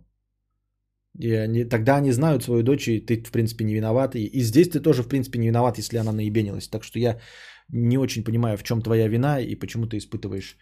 И 1.18 1.30
они, 1.34 1.64
тогда 1.64 1.96
они 1.96 2.12
знают 2.12 2.42
свою 2.42 2.62
дочь, 2.62 2.88
и 2.88 3.00
ты, 3.00 3.22
в 3.22 3.30
принципе, 3.30 3.64
не 3.64 3.74
виноват. 3.74 4.16
И, 4.16 4.24
и 4.24 4.40
здесь 4.42 4.70
ты 4.70 4.80
тоже, 4.80 5.02
в 5.02 5.08
принципе, 5.08 5.38
не 5.38 5.48
виноват, 5.48 5.78
если 5.78 5.98
она 5.98 6.12
наебенилась. 6.12 6.68
Так 6.68 6.84
что 6.84 6.98
я 6.98 7.20
не 7.68 7.98
очень 7.98 8.24
понимаю, 8.24 8.56
в 8.56 8.62
чем 8.62 8.82
твоя 8.82 9.08
вина 9.08 9.40
и 9.40 9.54
почему 9.54 9.86
ты 9.86 9.98
испытываешь 9.98 10.56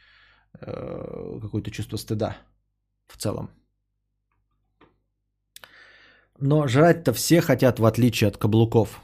э, 0.60 1.40
какое-то 1.40 1.70
чувство 1.70 1.96
стыда 1.96 2.36
в 3.06 3.16
целом. 3.16 3.50
Но 6.40 6.66
жрать-то 6.66 7.12
все 7.12 7.40
хотят, 7.40 7.78
в 7.78 7.84
отличие 7.84 8.28
от 8.28 8.36
каблуков. 8.36 9.00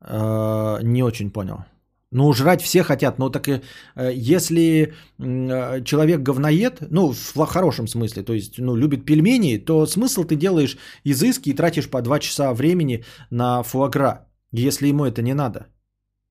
Э, 0.00 0.78
Не 0.82 1.02
очень 1.02 1.30
понял. 1.30 1.64
Ну, 2.12 2.32
жрать 2.32 2.62
все 2.62 2.82
хотят, 2.82 3.18
но 3.18 3.30
так 3.30 3.48
и 3.48 3.60
э, 3.96 4.12
если 4.14 4.94
э, 5.18 5.84
человек 5.84 6.22
говноед, 6.22 6.80
ну, 6.90 7.12
в 7.12 7.46
хорошем 7.46 7.88
смысле, 7.88 8.22
то 8.22 8.32
есть, 8.32 8.58
ну, 8.58 8.76
любит 8.76 9.04
пельмени, 9.04 9.58
то 9.58 9.86
смысл 9.86 10.24
ты 10.24 10.36
делаешь 10.36 10.78
изыски 11.04 11.50
и 11.50 11.54
тратишь 11.54 11.90
по 11.90 12.00
2 12.02 12.18
часа 12.20 12.54
времени 12.54 13.04
на 13.30 13.62
фуагра, 13.62 14.28
если 14.52 14.88
ему 14.88 15.04
это 15.04 15.22
не 15.22 15.34
надо. 15.34 15.66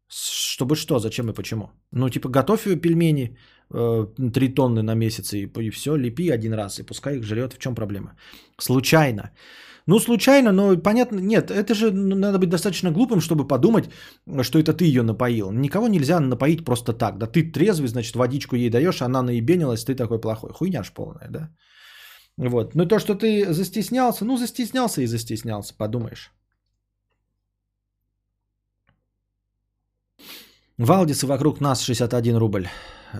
Чтобы 0.07 0.75
что, 0.75 0.99
зачем 0.99 1.29
и 1.29 1.33
почему? 1.33 1.71
Ну, 1.91 2.09
типа, 2.09 2.29
готовь 2.29 2.63
пельмени, 2.81 3.37
3 3.69 4.53
тонны 4.55 4.81
на 4.81 4.95
месяц, 4.95 5.33
и, 5.33 5.45
и 5.45 5.69
все, 5.71 5.97
лепи 5.97 6.29
один 6.29 6.53
раз, 6.53 6.79
и 6.79 6.83
пускай 6.83 7.17
их 7.17 7.23
жрет. 7.23 7.53
В 7.53 7.59
чем 7.59 7.75
проблема? 7.75 8.15
Случайно. 8.59 9.31
Ну, 9.88 9.99
случайно, 9.99 10.52
но 10.52 10.78
понятно, 10.78 11.20
нет, 11.20 11.52
это 11.52 11.76
же 11.76 11.91
ну, 11.91 12.16
надо 12.16 12.40
быть 12.40 12.49
достаточно 12.49 12.91
глупым, 12.91 13.22
чтобы 13.22 13.48
подумать, 13.48 13.90
что 14.41 14.57
это 14.57 14.74
ты 14.74 14.86
ее 14.86 15.03
напоил. 15.03 15.52
Никого 15.52 15.88
нельзя 15.88 16.20
напоить 16.20 16.66
просто 16.66 16.94
так. 16.94 17.18
Да 17.18 17.28
ты 17.28 17.52
трезвый, 17.52 17.88
значит, 17.88 18.16
водичку 18.16 18.56
ей 18.56 18.70
даешь, 18.70 19.02
она 19.02 19.22
наебенилась, 19.22 19.86
ты 19.86 19.95
такой 19.95 20.20
плохой. 20.20 20.52
Хуйня 20.53 20.84
ж 20.84 20.91
полная, 20.91 21.30
да? 21.30 21.49
Вот. 22.38 22.76
Ну, 22.76 22.86
то, 22.86 22.99
что 22.99 23.14
ты 23.14 23.53
застеснялся, 23.53 24.26
ну, 24.26 24.38
застеснялся 24.38 25.02
и 25.02 25.07
застеснялся, 25.07 25.76
подумаешь. 25.78 26.32
Валдис 30.78 31.24
вокруг 31.24 31.62
нас 31.62 31.82
61 31.82 32.38
рубль 32.38 32.68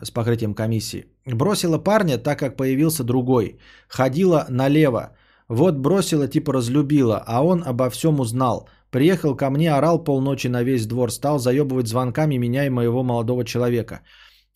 с 0.02 0.12
покрытием 0.12 0.54
комиссии. 0.56 1.06
Бросила 1.26 1.78
парня, 1.78 2.18
так 2.18 2.40
как 2.40 2.58
появился 2.58 3.04
другой. 3.04 3.60
Ходила 3.88 4.46
налево. 4.50 5.16
Вот 5.47 5.77
бросила, 5.77 6.27
типа 6.27 6.53
разлюбила, 6.53 7.23
а 7.26 7.43
он 7.43 7.63
обо 7.65 7.89
всем 7.89 8.19
узнал. 8.19 8.67
Приехал 8.89 9.35
ко 9.35 9.49
мне, 9.49 9.73
орал 9.73 10.03
полночи 10.03 10.47
на 10.47 10.63
весь 10.63 10.88
двор, 10.88 11.11
стал 11.11 11.39
заебывать 11.39 11.88
звонками 11.88 12.38
меня 12.38 12.65
и 12.65 12.69
моего 12.69 13.03
молодого 13.03 13.43
человека. 13.45 14.01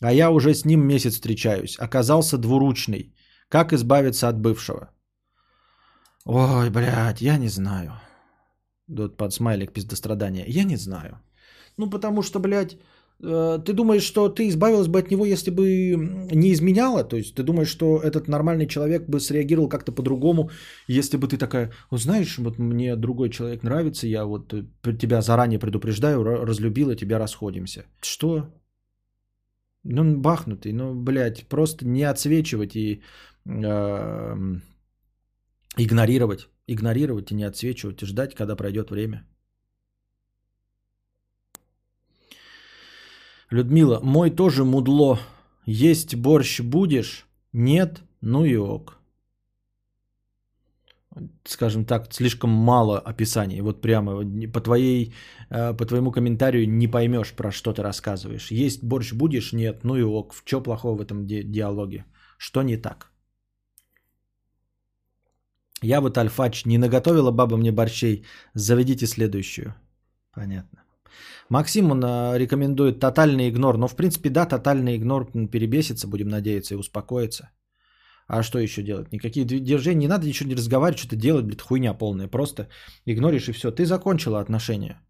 А 0.02 0.14
я 0.14 0.32
уже 0.32 0.54
с 0.54 0.66
ним 0.66 0.88
месяц 0.88 1.14
встречаюсь. 1.14 1.78
Оказался 1.80 2.38
двуручный. 2.38 3.14
Как 3.50 3.74
избавиться 3.74 4.30
от 4.30 4.40
бывшего? 4.40 4.90
Ой, 6.26 6.70
блядь, 6.70 7.22
я 7.22 7.38
не 7.38 7.50
знаю. 7.50 7.92
Тут 8.88 9.18
под 9.18 9.34
смайлик 9.34 9.74
пиздострадания. 9.74 10.46
Я 10.48 10.64
не 10.64 10.78
знаю. 10.78 11.20
Ну, 11.78 11.90
потому 11.90 12.24
что, 12.24 12.40
блядь, 12.40 12.78
ты 13.22 13.74
думаешь, 13.74 14.04
что 14.04 14.30
ты 14.30 14.48
избавилась 14.48 14.88
бы 14.88 15.00
от 15.00 15.12
него, 15.12 15.26
если 15.26 15.52
бы 15.52 15.66
не 16.32 16.54
изменяла? 16.54 17.04
То 17.04 17.18
есть 17.18 17.36
ты 17.36 17.44
думаешь, 17.44 17.68
что 17.70 17.98
этот 17.98 18.28
нормальный 18.28 18.68
человек 18.68 19.10
бы 19.10 19.20
среагировал 19.20 19.70
как-то 19.70 19.92
по-другому, 19.92 20.50
если 20.88 21.18
бы 21.18 21.28
ты 21.28 21.38
такая, 21.38 21.72
знаешь, 21.92 22.38
вот 22.38 22.60
мне 22.60 22.96
другой 22.96 23.30
человек 23.30 23.64
нравится, 23.64 24.08
я 24.08 24.26
вот 24.26 24.54
э, 24.54 24.64
тебя 24.98 25.22
заранее 25.22 25.60
предупреждаю, 25.60 26.24
ра- 26.24 26.46
разлюбила, 26.46 26.96
тебя 26.96 27.20
расходимся. 27.20 27.84
Что? 28.02 28.48
Ну, 29.84 30.02
он 30.02 30.22
бахнутый, 30.22 30.72
ну, 30.74 30.94
блядь, 30.94 31.48
просто 31.48 31.86
не 31.86 32.04
отсвечивать 32.04 32.76
и 32.76 33.02
эм, 33.46 34.62
игнорировать. 35.78 36.50
Игнорировать 36.68 37.32
и 37.32 37.36
не 37.36 37.44
отсвечивать, 37.44 38.02
и 38.02 38.06
ждать, 38.06 38.36
когда 38.36 38.56
пройдет 38.56 38.92
время. 38.92 39.26
Людмила, 43.52 44.00
мой 44.04 44.30
тоже 44.30 44.64
мудло. 44.64 45.20
Есть 45.66 46.16
борщ 46.16 46.62
будешь? 46.62 47.26
Нет? 47.54 48.02
Ну 48.22 48.46
и 48.46 48.56
ок. 48.58 49.00
Скажем 51.44 51.86
так, 51.86 52.14
слишком 52.14 52.50
мало 52.50 53.00
описаний. 53.00 53.62
Вот 53.62 53.82
прямо 53.82 54.24
по, 54.54 54.62
твоей, 54.62 55.14
э, 55.50 55.74
по 55.74 55.86
твоему 55.86 56.12
комментарию 56.12 56.70
не 56.70 56.88
поймешь, 56.88 57.34
про 57.34 57.52
что 57.52 57.74
ты 57.74 57.82
рассказываешь. 57.82 58.52
Есть 58.52 58.84
борщ 58.84 59.14
будешь? 59.14 59.54
Нет. 59.54 59.84
Ну 59.84 59.96
и 59.96 60.04
ок. 60.04 60.34
Что 60.46 60.62
плохого 60.62 60.98
в 60.98 61.02
этом 61.02 61.26
ди- 61.26 61.44
диалоге? 61.44 62.06
Что 62.38 62.62
не 62.62 62.78
так? 62.78 63.12
Я 65.82 66.02
вот 66.02 66.18
альфач. 66.18 66.66
Не 66.66 66.78
наготовила 66.78 67.32
баба 67.32 67.58
мне 67.58 67.72
борщей. 67.72 68.26
Заведите 68.54 69.08
следующую. 69.08 69.74
Понятно. 70.32 70.84
Максим, 71.50 71.92
он 71.92 72.04
а, 72.04 72.38
рекомендует 72.38 73.00
тотальный 73.00 73.50
игнор. 73.50 73.78
Но, 73.78 73.88
в 73.88 73.96
принципе, 73.96 74.30
да, 74.30 74.46
тотальный 74.46 74.96
игнор 74.96 75.32
перебесится, 75.52 76.08
будем 76.08 76.30
надеяться, 76.30 76.76
и 76.76 76.78
успокоится. 76.78 77.50
А 78.28 78.44
что 78.44 78.60
еще 78.60 78.84
делать? 78.84 79.12
Никакие 79.12 79.46
дви- 79.46 79.60
движения, 79.60 80.02
не 80.02 80.08
надо 80.08 80.28
ничего 80.28 80.50
не 80.50 80.56
разговаривать, 80.56 81.00
что-то 81.00 81.16
делать, 81.16 81.46
блядь, 81.46 81.62
хуйня 81.62 81.94
полная. 81.96 82.28
Просто 82.28 82.68
игноришь 83.06 83.50
и 83.50 83.52
все. 83.52 83.72
Ты 83.72 83.86
закончила 83.86 84.40
отношения. 84.40 85.02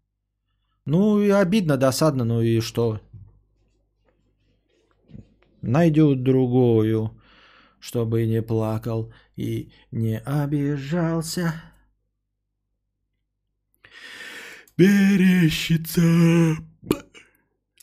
Ну, 0.86 1.20
и 1.20 1.28
обидно, 1.28 1.76
досадно, 1.76 2.24
ну 2.24 2.40
и 2.40 2.60
что? 2.60 3.00
Найдет 5.60 6.22
другую, 6.22 7.10
чтобы 7.80 8.24
не 8.26 8.40
плакал 8.40 9.12
и 9.36 9.70
не 9.92 10.18
обижался. 10.18 11.52
Берещица, 14.80 16.00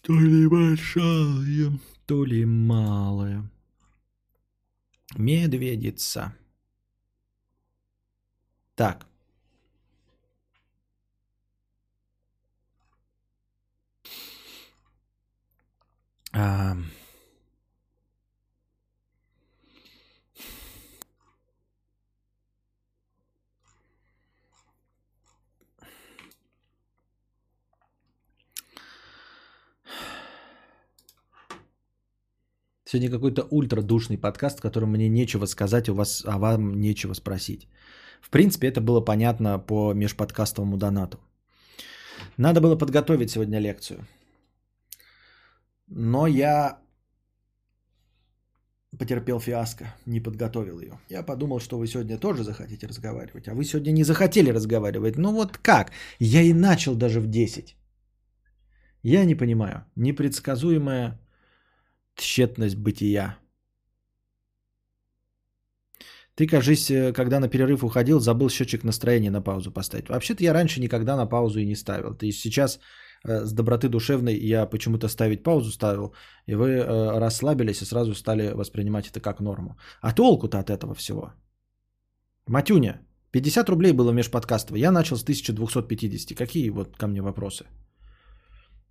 то 0.01 0.13
ли 0.13 0.47
большая, 0.47 1.79
то 2.07 2.25
ли 2.25 2.43
малая. 2.43 3.47
Медведица. 5.15 6.33
Так. 8.73 9.05
А, 16.33 16.77
Сегодня 32.89 33.09
какой-то 33.09 33.41
ультрадушный 33.51 34.17
подкаст, 34.17 34.59
в 34.59 34.61
котором 34.61 34.91
мне 34.91 35.09
нечего 35.09 35.45
сказать, 35.45 35.89
у 35.89 35.93
вас, 35.93 36.23
а 36.25 36.37
вам 36.37 36.79
нечего 36.79 37.13
спросить. 37.13 37.67
В 38.21 38.29
принципе, 38.29 38.67
это 38.67 38.79
было 38.79 39.01
понятно 39.01 39.59
по 39.59 39.93
межподкастовому 39.93 40.77
донату. 40.77 41.17
Надо 42.37 42.61
было 42.61 42.77
подготовить 42.77 43.29
сегодня 43.29 43.59
лекцию. 43.59 44.07
Но 45.87 46.27
я 46.27 46.79
потерпел 48.97 49.39
фиаско, 49.39 49.85
не 50.05 50.21
подготовил 50.21 50.79
ее. 50.79 50.97
Я 51.09 51.23
подумал, 51.23 51.59
что 51.59 51.77
вы 51.77 51.87
сегодня 51.87 52.17
тоже 52.17 52.43
захотите 52.43 52.87
разговаривать, 52.87 53.49
а 53.49 53.53
вы 53.53 53.65
сегодня 53.65 53.91
не 53.91 54.03
захотели 54.05 54.53
разговаривать. 54.53 55.17
Ну 55.17 55.33
вот 55.33 55.57
как? 55.57 55.91
Я 56.19 56.41
и 56.41 56.53
начал 56.53 56.95
даже 56.95 57.19
в 57.19 57.27
10. 57.27 57.75
Я 59.03 59.25
не 59.25 59.35
понимаю. 59.35 59.83
Непредсказуемая 59.95 61.19
тщетность 62.17 62.75
бытия. 62.75 63.37
Ты, 66.37 66.45
кажись, 66.47 66.89
э, 66.91 67.13
когда 67.13 67.39
на 67.39 67.49
перерыв 67.49 67.83
уходил, 67.83 68.19
забыл 68.19 68.49
счетчик 68.49 68.83
настроения 68.83 69.31
на 69.31 69.41
паузу 69.41 69.71
поставить. 69.71 70.09
Вообще-то 70.09 70.43
я 70.43 70.53
раньше 70.53 70.79
никогда 70.79 71.17
на 71.17 71.25
паузу 71.25 71.59
и 71.59 71.65
не 71.65 71.75
ставил. 71.75 72.15
То 72.15 72.25
есть 72.25 72.39
сейчас 72.39 72.79
э, 73.25 73.45
с 73.45 73.53
доброты 73.53 73.89
душевной 73.89 74.37
я 74.37 74.67
почему-то 74.69 75.07
ставить 75.07 75.43
паузу 75.43 75.71
ставил, 75.71 76.13
и 76.45 76.55
вы 76.55 76.69
э, 76.69 77.19
расслабились 77.19 77.81
и 77.81 77.85
сразу 77.85 78.13
стали 78.13 78.53
воспринимать 78.53 79.07
это 79.07 79.19
как 79.19 79.39
норму. 79.39 79.77
А 80.01 80.13
толку-то 80.13 80.59
от 80.59 80.69
этого 80.69 80.93
всего? 80.93 81.33
Матюня, 82.47 83.01
50 83.31 83.69
рублей 83.69 83.93
было 83.93 84.11
межподкастово. 84.11 84.77
Я 84.77 84.91
начал 84.91 85.17
с 85.17 85.23
1250. 85.23 86.37
Какие 86.37 86.69
вот 86.69 86.97
ко 86.97 87.07
мне 87.07 87.21
вопросы? 87.21 87.65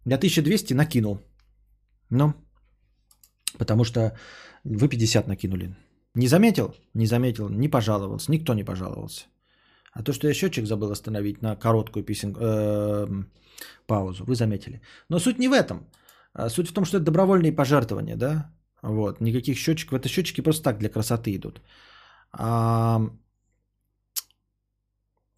Я 0.04 0.16
1200 0.16 0.74
накинул. 0.74 1.20
Ну, 2.10 2.34
потому 3.58 3.84
что 3.84 4.16
вы 4.64 4.88
50 4.88 5.28
накинули. 5.28 5.74
Не 6.14 6.28
заметил? 6.28 6.74
Не 6.94 7.06
заметил, 7.06 7.48
не 7.48 7.68
пожаловался, 7.68 8.32
никто 8.32 8.54
не 8.54 8.64
пожаловался. 8.64 9.26
А 9.92 10.02
то, 10.02 10.12
что 10.12 10.28
я 10.28 10.34
счетчик 10.34 10.66
забыл 10.66 10.90
остановить 10.90 11.42
на 11.42 11.56
короткую 11.56 12.04
писем... 12.04 12.34
э, 12.38 13.24
паузу, 13.86 14.24
вы 14.24 14.34
заметили. 14.34 14.80
Но 15.08 15.18
суть 15.18 15.38
не 15.38 15.48
в 15.48 15.52
этом. 15.52 15.86
А 16.34 16.50
суть 16.50 16.68
в 16.68 16.72
том, 16.72 16.84
что 16.84 16.98
это 16.98 17.06
добровольные 17.06 17.52
пожертвования, 17.52 18.16
да? 18.16 18.50
Вот, 18.82 19.20
никаких 19.20 19.56
счетчиков. 19.56 19.98
Это 19.98 20.08
счетчики 20.08 20.42
просто 20.42 20.62
так 20.62 20.78
для 20.78 20.88
красоты 20.88 21.34
идут. 21.34 21.60
А... 22.32 23.00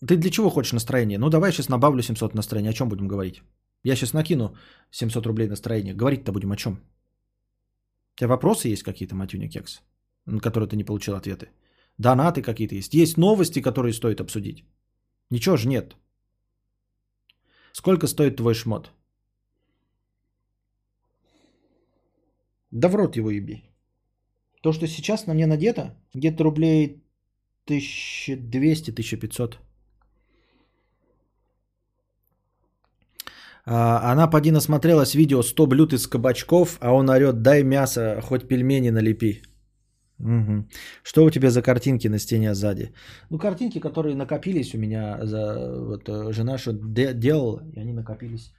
Ты 0.06 0.16
для 0.16 0.30
чего 0.30 0.50
хочешь 0.50 0.72
настроение? 0.72 1.18
Ну, 1.18 1.28
давай 1.28 1.48
я 1.48 1.52
сейчас 1.52 1.68
набавлю 1.68 2.02
700 2.02 2.34
настроения. 2.34 2.70
О 2.70 2.72
чем 2.72 2.88
будем 2.88 3.08
говорить? 3.08 3.42
Я 3.84 3.96
сейчас 3.96 4.12
накину 4.12 4.56
700 4.90 5.26
рублей 5.26 5.48
настроения. 5.48 5.94
Говорить-то 5.94 6.32
будем 6.32 6.52
о 6.52 6.56
чем? 6.56 6.78
Тебя 8.18 8.28
вопросы 8.28 8.68
есть 8.68 8.82
какие-то, 8.82 9.14
Матюня 9.14 9.48
Кекс, 9.48 9.80
на 10.26 10.40
которые 10.40 10.68
ты 10.68 10.76
не 10.76 10.84
получил 10.84 11.14
ответы? 11.14 11.50
Донаты 11.98 12.42
какие-то 12.42 12.74
есть? 12.74 12.94
Есть 12.94 13.16
новости, 13.16 13.62
которые 13.62 13.92
стоит 13.92 14.20
обсудить? 14.20 14.64
Ничего 15.30 15.56
же 15.56 15.68
нет. 15.68 15.96
Сколько 17.72 18.08
стоит 18.08 18.36
твой 18.36 18.54
шмот? 18.54 18.90
Да 22.72 22.88
в 22.88 22.96
рот 22.96 23.16
его 23.16 23.30
еби. 23.30 23.62
То, 24.62 24.72
что 24.72 24.88
сейчас 24.88 25.26
на 25.26 25.34
мне 25.34 25.46
надето, 25.46 25.94
где-то 26.12 26.42
рублей 26.42 27.04
1200-1500. 27.68 29.58
Она 33.70 34.26
поди 34.26 34.50
насмотрелась 34.50 35.14
видео 35.14 35.42
100 35.42 35.66
блюд 35.66 35.92
из 35.92 36.06
кабачков, 36.06 36.78
а 36.80 36.92
он 36.92 37.10
орет, 37.10 37.42
дай 37.42 37.62
мясо, 37.62 38.20
хоть 38.22 38.48
пельмени 38.48 38.90
налепи. 38.90 39.42
Угу. 40.20 40.64
Что 41.04 41.24
у 41.24 41.30
тебя 41.30 41.50
за 41.50 41.62
картинки 41.62 42.08
на 42.08 42.18
стене 42.18 42.54
сзади? 42.54 42.92
Ну, 43.30 43.38
картинки, 43.38 43.80
которые 43.80 44.16
накопились 44.16 44.74
у 44.74 44.78
меня, 44.78 45.18
за, 45.22 45.84
вот, 45.86 46.08
э, 46.08 46.32
жена 46.32 46.58
что 46.58 46.72
делала, 46.72 47.62
и 47.72 47.80
они 47.80 47.92
накопились. 47.92 48.52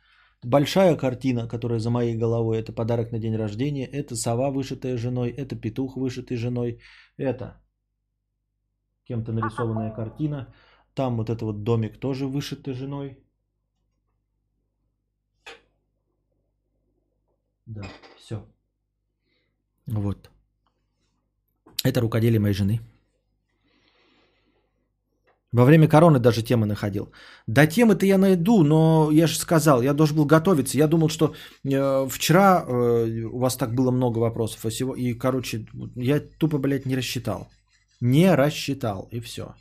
Большая 0.44 0.95
картина, 0.95 1.48
которая 1.48 1.80
за 1.80 1.90
моей 1.90 2.15
головой, 2.15 2.60
это 2.60 2.72
подарок 2.72 3.11
на 3.11 3.19
день 3.19 3.36
рождения, 3.36 3.86
это 3.86 4.15
сова, 4.15 4.52
вышитая 4.52 4.98
женой, 4.98 5.30
это 5.30 5.56
петух, 5.56 5.98
вышитый 5.98 6.38
женой, 6.38 6.80
это 7.18 7.61
кем-то 9.03 9.34
нарисованная 9.34 9.91
картина, 9.91 10.53
там 10.94 11.18
вот 11.18 11.30
этот 11.30 11.41
вот 11.41 11.64
домик 11.64 11.99
тоже 11.99 12.26
вышитый 12.26 12.73
женой, 12.73 13.18
Да, 17.70 17.84
все. 18.18 18.36
Вот. 19.86 20.30
Это 21.84 22.02
рукоделие 22.02 22.40
моей 22.40 22.56
жены. 22.56 22.80
Во 25.52 25.66
время 25.66 25.88
короны 25.88 26.20
даже 26.20 26.44
темы 26.44 26.66
находил. 26.66 27.12
Да 27.48 27.68
темы-то 27.68 28.06
я 28.06 28.18
найду, 28.18 28.64
но 28.64 29.10
я 29.12 29.28
же 29.28 29.38
сказал, 29.38 29.82
я 29.82 29.94
должен 29.94 30.18
был 30.18 30.26
готовиться. 30.26 30.78
Я 30.78 30.88
думал, 30.88 31.10
что 31.10 31.34
э, 31.64 32.08
вчера 32.10 32.66
э, 32.68 33.24
у 33.24 33.40
вас 33.40 33.56
так 33.56 33.74
было 33.74 33.91
много 33.91 34.20
вопросов, 34.20 34.66
а 34.66 34.72
сего, 34.72 34.96
и, 34.96 35.14
короче, 35.14 35.66
я 35.96 36.20
тупо, 36.20 36.58
блядь, 36.58 36.86
не 36.86 36.96
рассчитал. 36.96 37.48
Не 38.02 38.36
рассчитал, 38.36 39.08
и 39.12 39.20
все. 39.20 39.54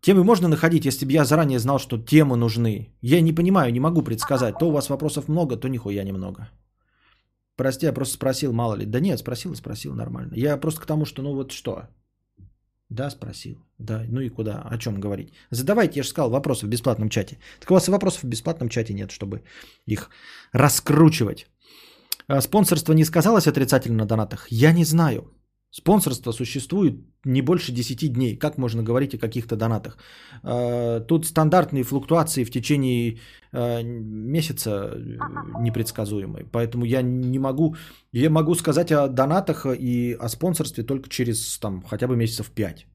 Темы 0.00 0.24
можно 0.24 0.48
находить, 0.48 0.84
если 0.84 1.06
бы 1.06 1.12
я 1.12 1.24
заранее 1.24 1.58
знал, 1.58 1.78
что 1.78 1.98
темы 1.98 2.36
нужны. 2.36 2.94
Я 3.00 3.20
не 3.20 3.32
понимаю, 3.32 3.72
не 3.72 3.80
могу 3.80 4.02
предсказать. 4.02 4.58
То 4.58 4.68
у 4.68 4.72
вас 4.72 4.88
вопросов 4.88 5.28
много, 5.28 5.56
то 5.56 5.68
нихуя 5.68 6.04
немного. 6.04 6.48
Прости, 7.56 7.86
я 7.86 7.92
просто 7.92 8.14
спросил, 8.14 8.52
мало 8.52 8.74
ли. 8.76 8.86
Да 8.86 9.00
нет, 9.00 9.18
спросил 9.18 9.52
и 9.52 9.56
спросил 9.56 9.94
нормально. 9.94 10.34
Я 10.36 10.60
просто 10.60 10.80
к 10.80 10.86
тому, 10.86 11.04
что 11.06 11.22
ну 11.22 11.34
вот 11.34 11.52
что. 11.52 11.88
Да, 12.90 13.10
спросил. 13.10 13.56
Да, 13.78 14.04
ну 14.08 14.20
и 14.20 14.28
куда? 14.28 14.62
О 14.70 14.78
чем 14.78 15.00
говорить? 15.00 15.32
Задавайте, 15.50 15.98
я 15.98 16.02
же 16.02 16.08
сказал, 16.08 16.30
вопросы 16.30 16.66
в 16.66 16.68
бесплатном 16.68 17.08
чате. 17.08 17.38
Так 17.60 17.70
у 17.70 17.74
вас 17.74 17.88
и 17.88 17.90
вопросов 17.90 18.22
в 18.22 18.28
бесплатном 18.28 18.68
чате 18.68 18.94
нет, 18.94 19.10
чтобы 19.10 19.42
их 19.86 20.10
раскручивать. 20.52 21.46
А 22.28 22.40
спонсорство 22.40 22.92
не 22.92 23.04
сказалось 23.04 23.46
отрицательно 23.46 23.98
на 23.98 24.06
донатах? 24.06 24.46
Я 24.50 24.72
не 24.72 24.84
знаю. 24.84 25.32
Спонсорство 25.70 26.32
существует 26.32 26.94
не 27.24 27.42
больше 27.42 27.72
10 27.72 28.12
дней. 28.12 28.38
Как 28.38 28.58
можно 28.58 28.82
говорить 28.82 29.14
о 29.14 29.18
каких-то 29.18 29.56
донатах? 29.56 29.98
А, 30.42 31.00
тут 31.00 31.26
стандартные 31.26 31.84
флуктуации 31.84 32.44
в 32.44 32.50
течение 32.50 33.18
а, 33.52 33.82
месяца 33.82 34.70
э, 34.70 35.18
непредсказуемые. 35.60 36.46
Поэтому 36.52 36.84
я 36.84 37.02
не 37.02 37.38
могу... 37.38 37.76
Я 38.12 38.30
могу 38.30 38.54
сказать 38.54 38.90
о 38.92 39.08
донатах 39.08 39.66
и 39.66 40.16
о 40.18 40.28
спонсорстве 40.28 40.84
только 40.84 41.08
через 41.08 41.58
там, 41.58 41.82
хотя 41.82 42.06
бы 42.06 42.16
месяцев 42.16 42.50
5. 42.50 42.86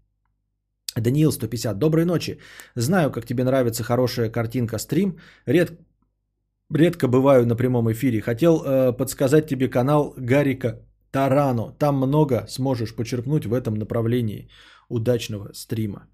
Даниил 0.95 1.31
150. 1.31 1.77
Доброй 1.77 2.06
ночи. 2.06 2.39
Знаю, 2.76 3.11
как 3.11 3.26
тебе 3.26 3.43
нравится 3.43 3.84
хорошая 3.84 4.30
картинка 4.31 4.80
стрим. 4.80 5.18
Ред... 5.45 5.80
Редко 6.73 7.07
бываю 7.07 7.45
на 7.45 7.56
прямом 7.56 7.91
эфире. 7.91 8.22
Хотел 8.22 8.64
э, 8.64 8.93
подсказать 8.93 9.48
тебе 9.48 9.69
канал 9.69 10.14
Гарика 10.18 10.80
Тарано. 11.11 11.71
Там 11.79 11.95
много 11.95 12.45
сможешь 12.47 12.95
почерпнуть 12.95 13.45
в 13.45 13.53
этом 13.53 13.75
направлении 13.75 14.49
удачного 14.89 15.53
стрима. 15.53 16.07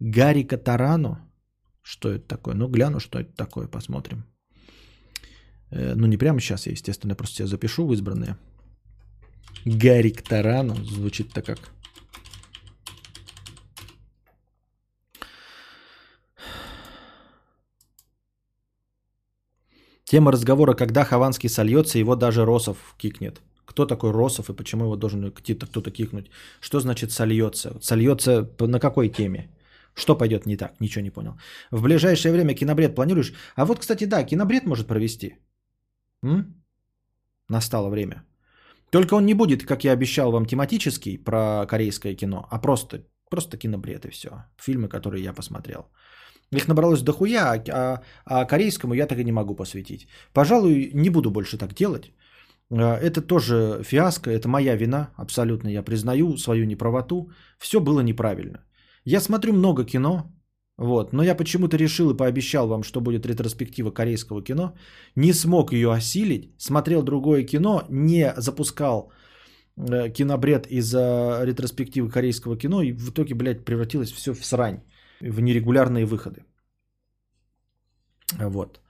Гарика 0.00 0.56
Тарано. 0.58 1.18
Что 1.82 2.08
это 2.08 2.26
такое? 2.26 2.54
Ну, 2.54 2.68
гляну, 2.68 3.00
что 3.00 3.18
это 3.18 3.34
такое, 3.36 3.68
посмотрим. 3.68 4.24
Э, 5.70 5.94
ну, 5.94 6.06
не 6.06 6.16
прямо 6.16 6.40
сейчас, 6.40 6.66
я, 6.66 6.72
естественно, 6.72 7.14
просто 7.14 7.36
тебя 7.36 7.46
запишу 7.48 7.86
в 7.86 7.92
избранные. 7.92 8.36
Гарик 9.66 10.22
Тарано. 10.22 10.74
Звучит-то 10.84 11.42
как. 11.42 11.58
Тема 20.04 20.32
разговора, 20.32 20.74
когда 20.74 21.04
Хованский 21.04 21.48
сольется, 21.48 21.98
его 21.98 22.14
даже 22.14 22.44
Росов 22.44 22.94
кикнет. 22.98 23.40
Кто 23.66 23.86
такой 23.86 24.10
Росов 24.12 24.50
и 24.50 24.54
почему 24.54 24.84
его 24.84 24.96
должен 24.96 25.32
кто-то 25.32 25.90
кикнуть? 25.90 26.30
Что 26.60 26.80
значит 26.80 27.10
сольется? 27.10 27.78
Сольется 27.80 28.48
на 28.60 28.80
какой 28.80 29.08
теме? 29.08 29.48
Что 29.94 30.18
пойдет 30.18 30.46
не 30.46 30.56
так? 30.56 30.80
Ничего 30.80 31.04
не 31.04 31.10
понял. 31.10 31.38
В 31.70 31.82
ближайшее 31.82 32.32
время 32.32 32.54
кинобред 32.54 32.94
планируешь? 32.94 33.32
А 33.56 33.64
вот, 33.64 33.78
кстати, 33.78 34.06
да, 34.06 34.24
кинобред 34.24 34.66
может 34.66 34.86
провести. 34.86 35.36
М? 36.22 36.64
Настало 37.48 37.90
время. 37.90 38.24
Только 38.90 39.14
он 39.14 39.26
не 39.26 39.34
будет, 39.34 39.66
как 39.66 39.84
я 39.84 39.92
обещал 39.92 40.32
вам, 40.32 40.46
тематический 40.46 41.18
про 41.18 41.66
корейское 41.66 42.14
кино, 42.14 42.46
а 42.50 42.58
просто, 42.58 43.04
просто 43.30 43.56
кинобред 43.56 44.04
и 44.06 44.10
все. 44.10 44.28
Фильмы, 44.56 44.88
которые 44.88 45.22
я 45.24 45.32
посмотрел. 45.32 45.86
Их 46.52 46.68
набралось 46.68 47.02
дохуя, 47.02 47.52
а, 47.52 47.62
а, 47.72 48.02
а 48.24 48.44
корейскому 48.44 48.94
я 48.94 49.06
так 49.06 49.18
и 49.18 49.24
не 49.24 49.32
могу 49.32 49.56
посвятить. 49.56 50.06
Пожалуй, 50.32 50.90
не 50.94 51.10
буду 51.10 51.30
больше 51.30 51.58
так 51.58 51.74
делать. 51.74 52.12
А, 52.70 52.96
это 52.96 53.20
тоже 53.20 53.82
фиаско, 53.84 54.30
это 54.30 54.48
моя 54.48 54.76
вина, 54.76 55.10
абсолютно. 55.16 55.68
Я 55.68 55.82
признаю 55.82 56.36
свою 56.36 56.64
неправоту. 56.66 57.30
Все 57.58 57.80
было 57.80 58.00
неправильно. 58.00 58.64
Я 59.04 59.20
смотрю 59.20 59.52
много 59.52 59.84
кино, 59.84 60.30
Вот. 60.76 61.12
Но 61.12 61.22
я 61.22 61.36
почему-то 61.36 61.76
решил 61.76 62.10
и 62.10 62.16
пообещал 62.16 62.68
вам, 62.68 62.82
что 62.82 63.00
будет 63.00 63.26
ретроспектива 63.26 63.90
корейского 63.90 64.42
кино. 64.42 64.74
Не 65.16 65.32
смог 65.32 65.72
ее 65.72 65.92
осилить. 65.92 66.54
Смотрел 66.58 67.02
другое 67.02 67.44
кино, 67.44 67.82
не 67.88 68.34
запускал 68.36 69.12
э, 69.76 70.10
кинобред 70.12 70.66
из-за 70.66 71.42
ретроспективы 71.44 72.10
корейского 72.10 72.56
кино. 72.56 72.82
И 72.82 72.92
в 72.92 73.10
итоге, 73.10 73.34
блядь, 73.34 73.64
превратилось 73.64 74.12
все 74.12 74.34
в 74.34 74.44
срань. 74.44 74.80
В 75.20 75.40
нерегулярные 75.40 76.06
выходы. 76.06 76.44
Вот. 78.38 78.80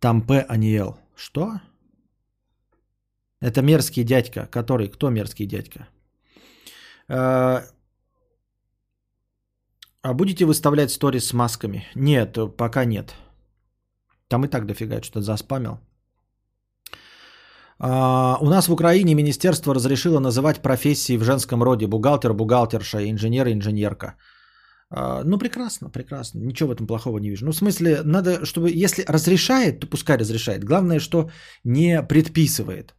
Тампе 0.00 0.44
Аниел. 0.48 0.98
Что? 1.16 1.60
Это 3.46 3.62
мерзкий 3.62 4.04
дядька. 4.04 4.48
Который? 4.50 4.88
Кто 4.88 5.10
мерзкий 5.10 5.46
дядька? 5.46 5.88
Э, 7.08 7.62
А 10.02 10.14
будете 10.14 10.44
выставлять 10.44 10.90
сторис 10.90 11.26
с 11.26 11.32
масками? 11.32 11.84
Нет, 11.94 12.38
пока 12.56 12.84
нет. 12.84 13.14
Там 14.28 14.44
и 14.44 14.48
так 14.48 14.66
дофига 14.66 15.02
что-то 15.02 15.20
заспамил. 15.20 15.78
А, 17.78 18.38
у 18.40 18.48
нас 18.48 18.68
в 18.68 18.72
Украине 18.72 19.14
министерство 19.14 19.74
разрешило 19.74 20.20
называть 20.20 20.62
профессии 20.62 21.18
в 21.18 21.24
женском 21.24 21.62
роде. 21.62 21.86
Бухгалтер, 21.86 22.34
бухгалтерша, 22.34 23.10
инженер, 23.10 23.48
инженерка. 23.48 24.14
А, 24.90 25.22
ну, 25.24 25.38
прекрасно, 25.38 25.90
прекрасно. 25.90 26.40
Ничего 26.40 26.68
в 26.68 26.72
этом 26.72 26.86
плохого 26.86 27.18
не 27.18 27.30
вижу. 27.30 27.44
Ну, 27.44 27.52
в 27.52 27.56
смысле, 27.56 28.02
надо, 28.04 28.44
чтобы, 28.46 28.70
если 28.84 29.04
разрешает, 29.08 29.80
то 29.80 29.86
пускай 29.86 30.18
разрешает. 30.18 30.64
Главное, 30.64 31.00
что 31.00 31.30
не 31.64 32.02
предписывает. 32.02 32.94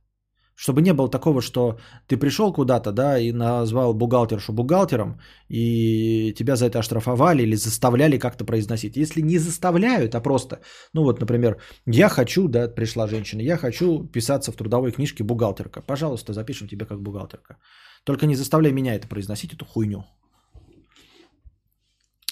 Чтобы 0.59 0.81
не 0.81 0.93
было 0.93 1.07
такого, 1.07 1.41
что 1.41 1.77
ты 2.07 2.17
пришел 2.17 2.51
куда-то, 2.51 2.91
да, 2.91 3.19
и 3.19 3.31
назвал 3.31 3.93
бухгалтершу 3.93 4.53
бухгалтером, 4.53 5.19
и 5.49 6.33
тебя 6.33 6.55
за 6.55 6.65
это 6.65 6.79
оштрафовали 6.79 7.43
или 7.43 7.55
заставляли 7.55 8.17
как-то 8.17 8.43
произносить. 8.43 8.97
Если 8.97 9.21
не 9.21 9.37
заставляют, 9.37 10.15
а 10.15 10.19
просто, 10.21 10.59
ну 10.93 11.03
вот, 11.03 11.19
например, 11.19 11.57
я 11.85 12.09
хочу, 12.09 12.47
да, 12.47 12.67
пришла 12.67 13.07
женщина, 13.07 13.41
я 13.41 13.57
хочу 13.57 14.03
писаться 14.11 14.51
в 14.51 14.55
трудовой 14.55 14.91
книжке 14.91 15.23
бухгалтерка. 15.23 15.81
Пожалуйста, 15.81 16.33
запишем 16.33 16.67
тебя 16.67 16.87
как 16.87 17.01
бухгалтерка. 17.01 17.57
Только 18.03 18.25
не 18.25 18.35
заставляй 18.35 18.71
меня 18.71 18.95
это 18.95 19.07
произносить, 19.07 19.53
эту 19.53 19.65
хуйню. 19.65 20.05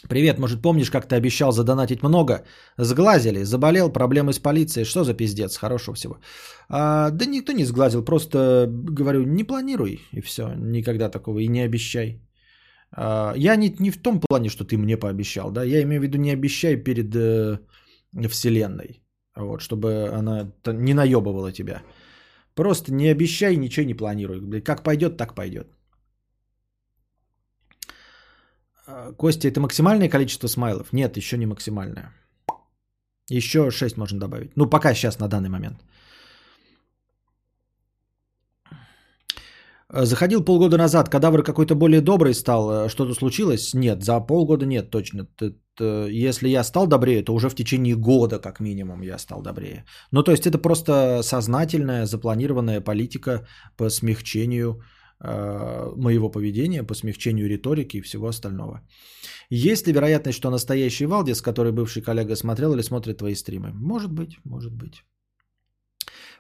Привет, 0.10 0.40
может 0.40 0.62
помнишь, 0.62 0.92
как 0.92 1.08
ты 1.08 1.16
обещал 1.16 1.52
задонатить 1.52 2.04
много? 2.04 2.44
Сглазили, 2.78 3.44
заболел, 3.44 3.92
проблемы 3.92 4.34
с 4.34 4.40
полицией, 4.40 4.86
что 4.86 5.04
за 5.04 5.14
пиздец, 5.14 5.58
хорошего 5.58 5.96
всего. 5.96 6.18
А, 6.70 7.10
да 7.10 7.26
никто 7.26 7.54
не 7.54 7.66
сглазил, 7.66 8.04
просто 8.06 8.68
говорю, 8.70 9.24
не 9.24 9.44
планируй 9.44 10.00
и 10.12 10.22
все, 10.22 10.54
никогда 10.58 11.10
такого 11.10 11.40
и 11.40 11.48
не 11.48 11.62
обещай. 11.62 12.22
А, 12.92 13.34
я 13.36 13.56
не, 13.56 13.76
не 13.80 13.92
в 13.92 13.98
том 13.98 14.20
плане, 14.20 14.50
что 14.50 14.64
ты 14.64 14.78
мне 14.78 14.98
пообещал, 14.98 15.52
да, 15.52 15.64
я 15.64 15.82
имею 15.82 16.02
в 16.02 16.04
виду 16.04 16.18
не 16.18 16.34
обещай 16.34 16.76
перед 16.76 17.16
э, 17.16 17.60
вселенной, 18.30 19.02
вот, 19.36 19.62
чтобы 19.62 20.10
она 20.14 20.52
не 20.68 20.94
наебывала 20.94 21.52
тебя. 21.52 21.82
Просто 22.54 22.94
не 22.94 23.08
обещай, 23.08 23.58
ничего 23.58 23.86
не 23.86 23.96
планируй. 23.96 24.40
Блядь, 24.40 24.64
Как 24.64 24.84
пойдет, 24.84 25.18
так 25.18 25.36
пойдет. 25.36 25.68
А, 27.88 28.74
Костя, 29.18 29.48
это 29.48 29.60
максимальное 29.60 30.10
количество 30.10 30.48
смайлов? 30.48 30.94
Нет, 30.94 31.18
еще 31.18 31.38
не 31.38 31.46
максимальное. 31.46 32.12
Еще 33.30 33.72
6 33.72 33.98
можно 33.98 34.20
добавить. 34.20 34.52
Ну, 34.56 34.70
пока 34.70 34.94
сейчас, 34.94 35.20
на 35.20 35.28
данный 35.28 35.50
момент. 35.50 35.84
А, 39.90 40.06
Заходил 40.06 40.44
полгода 40.44 40.78
назад, 40.78 41.10
кадавр 41.10 41.44
какой-то 41.44 41.76
более 41.76 42.02
добрый 42.02 42.34
стал, 42.34 42.72
э, 42.72 42.90
что-то 42.90 43.14
случилось? 43.14 43.74
Нет, 43.74 44.04
за 44.04 44.20
полгода 44.20 44.66
нет, 44.66 44.92
точно. 44.92 45.28
Если 45.80 46.50
я 46.50 46.64
стал 46.64 46.88
добрее, 46.88 47.24
то 47.24 47.34
уже 47.34 47.50
в 47.50 47.56
течение 47.56 47.96
года, 47.96 48.40
как 48.40 48.60
минимум, 48.60 49.02
я 49.02 49.18
стал 49.18 49.42
добрее. 49.42 49.86
Ну, 50.12 50.24
то 50.24 50.32
есть 50.32 50.46
это 50.46 50.58
просто 50.58 51.22
сознательная, 51.24 52.06
запланированная 52.06 52.82
политика 52.82 53.46
по 53.78 53.90
смягчению 53.90 54.82
моего 55.20 56.30
поведения, 56.30 56.84
по 56.84 56.94
смягчению 56.94 57.48
риторики 57.48 57.98
и 57.98 58.02
всего 58.02 58.28
остального. 58.28 58.82
Есть 59.50 59.88
ли 59.88 59.94
вероятность, 59.94 60.38
что 60.38 60.50
настоящий 60.50 61.06
Валдис, 61.06 61.42
который 61.42 61.72
бывший 61.72 62.02
коллега 62.02 62.36
смотрел 62.36 62.74
или 62.74 62.82
смотрит 62.82 63.18
твои 63.18 63.36
стримы? 63.36 63.72
Может 63.74 64.12
быть, 64.12 64.38
может 64.44 64.74
быть. 64.74 65.04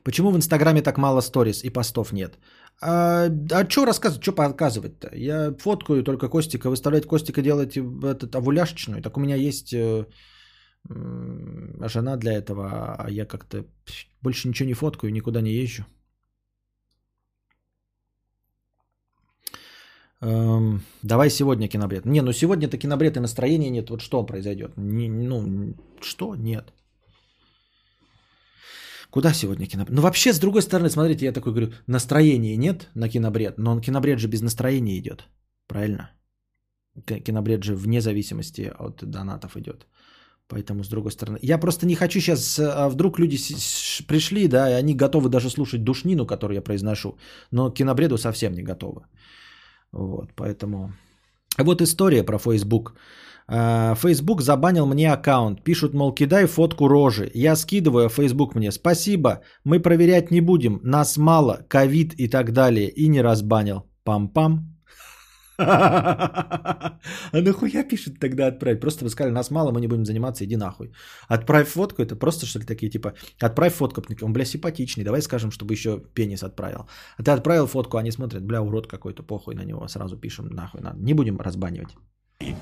Почему 0.03 0.31
в 0.31 0.35
Инстаграме 0.35 0.81
так 0.81 0.97
мало 0.97 1.21
сторис 1.21 1.63
и 1.63 1.69
постов 1.69 2.13
нет? 2.13 2.37
А, 2.81 3.25
а 3.51 3.69
что 3.69 3.85
рассказывать, 3.85 4.21
что 4.23 4.33
показывать-то? 4.33 5.09
Я 5.15 5.53
фоткаю 5.57 6.03
только 6.03 6.29
Костика, 6.29 6.69
выставлять 6.69 7.07
Костика 7.07 7.41
делать 7.41 7.77
этот 7.77 8.35
овуляшечную. 8.35 9.01
Так 9.01 9.17
у 9.17 9.19
меня 9.19 9.35
есть 9.35 9.73
э, 9.73 10.05
м, 10.89 11.89
жена 11.89 12.17
для 12.17 12.33
этого, 12.33 12.95
а 12.99 13.09
я 13.09 13.25
как-то 13.25 13.65
больше 14.21 14.47
ничего 14.47 14.67
не 14.67 14.73
фоткаю, 14.75 15.13
никуда 15.13 15.41
не 15.41 15.53
езжу. 15.53 15.85
Эм, 20.25 20.81
давай 21.03 21.29
сегодня 21.29 21.67
кинобред. 21.67 22.05
Не, 22.05 22.21
ну 22.21 22.33
сегодня-то 22.33 22.77
кинобред 22.77 23.17
и 23.17 23.19
настроения 23.19 23.69
нет. 23.69 23.89
Вот 23.89 24.01
что 24.01 24.25
произойдет? 24.25 24.71
Не, 24.77 25.09
ну, 25.09 25.75
что? 26.01 26.35
Нет. 26.35 26.73
Куда 29.11 29.33
сегодня 29.33 29.67
кинобред? 29.67 29.95
Ну, 29.95 30.01
вообще, 30.01 30.33
с 30.33 30.39
другой 30.39 30.61
стороны, 30.61 30.89
смотрите, 30.89 31.25
я 31.25 31.31
такой 31.31 31.53
говорю, 31.53 31.73
настроения 31.87 32.57
нет 32.57 32.89
на 32.95 33.09
кинобред, 33.09 33.57
но 33.57 33.71
он 33.71 33.81
кинобред 33.81 34.19
же 34.19 34.27
без 34.27 34.41
настроения 34.41 34.97
идет. 34.97 35.27
Правильно? 35.67 36.09
Кинобред 37.05 37.63
же 37.63 37.75
вне 37.75 38.01
зависимости 38.01 38.71
от 38.79 39.03
донатов 39.03 39.57
идет. 39.57 39.85
Поэтому, 40.47 40.83
с 40.83 40.89
другой 40.89 41.11
стороны, 41.11 41.39
я 41.41 41.57
просто 41.59 41.85
не 41.85 41.95
хочу 41.95 42.19
сейчас, 42.19 42.59
а 42.59 42.89
вдруг 42.89 43.19
люди 43.19 43.37
пришли, 44.07 44.47
да, 44.47 44.69
и 44.69 44.73
они 44.73 44.95
готовы 44.95 45.29
даже 45.29 45.49
слушать 45.49 45.83
душнину, 45.83 46.25
которую 46.25 46.55
я 46.55 46.61
произношу, 46.61 47.17
но 47.51 47.71
кинобреду 47.71 48.17
совсем 48.17 48.53
не 48.53 48.63
готовы. 48.63 49.01
Вот, 49.95 50.33
поэтому... 50.35 50.93
Вот 51.57 51.81
история 51.81 52.23
про 52.23 52.37
Facebook. 52.37 52.93
А, 53.47 53.95
Facebook 53.95 54.41
забанил 54.41 54.85
мне 54.85 55.13
аккаунт. 55.13 55.63
Пишут, 55.63 55.93
мол, 55.93 56.13
кидай 56.13 56.47
фотку 56.47 56.87
рожи. 56.87 57.31
Я 57.33 57.55
скидываю, 57.55 58.05
а 58.05 58.09
Facebook 58.09 58.55
мне, 58.55 58.71
спасибо, 58.71 59.41
мы 59.63 59.79
проверять 59.79 60.31
не 60.31 60.41
будем, 60.41 60.79
нас 60.83 61.17
мало, 61.17 61.65
ковид 61.69 62.13
и 62.17 62.27
так 62.27 62.51
далее. 62.51 62.89
И 62.89 63.07
не 63.07 63.21
разбанил. 63.21 63.83
Пам-пам. 64.05 64.74
А 67.31 67.41
нахуя 67.41 67.83
пишет 67.83 68.19
тогда 68.19 68.47
отправить? 68.47 68.81
Просто 68.81 69.05
вы 69.05 69.09
сказали, 69.09 69.33
нас 69.33 69.51
мало, 69.51 69.71
мы 69.71 69.81
не 69.81 69.87
будем 69.87 70.05
заниматься, 70.05 70.43
иди 70.43 70.57
нахуй. 70.57 70.91
Отправь 71.27 71.67
фотку, 71.67 72.01
это 72.01 72.15
просто 72.15 72.45
что 72.45 72.59
ли 72.59 72.65
такие 72.65 72.89
типа, 72.89 73.13
отправь 73.41 73.73
фотку, 73.73 74.01
он, 74.21 74.33
бля, 74.33 74.45
симпатичный, 74.45 75.03
давай 75.03 75.21
скажем, 75.21 75.51
чтобы 75.51 75.73
еще 75.73 76.01
пенис 76.13 76.43
отправил. 76.43 76.87
А 77.17 77.23
ты 77.23 77.31
отправил 77.31 77.67
фотку, 77.67 77.97
они 77.97 78.11
смотрят, 78.11 78.43
бля, 78.43 78.61
урод 78.61 78.87
какой-то, 78.87 79.23
похуй 79.23 79.55
на 79.55 79.63
него, 79.65 79.87
сразу 79.87 80.17
пишем, 80.17 80.47
нахуй 80.47 80.81
надо. 80.81 80.99
Не 80.99 81.13
будем 81.13 81.39
разбанивать. 81.39 81.95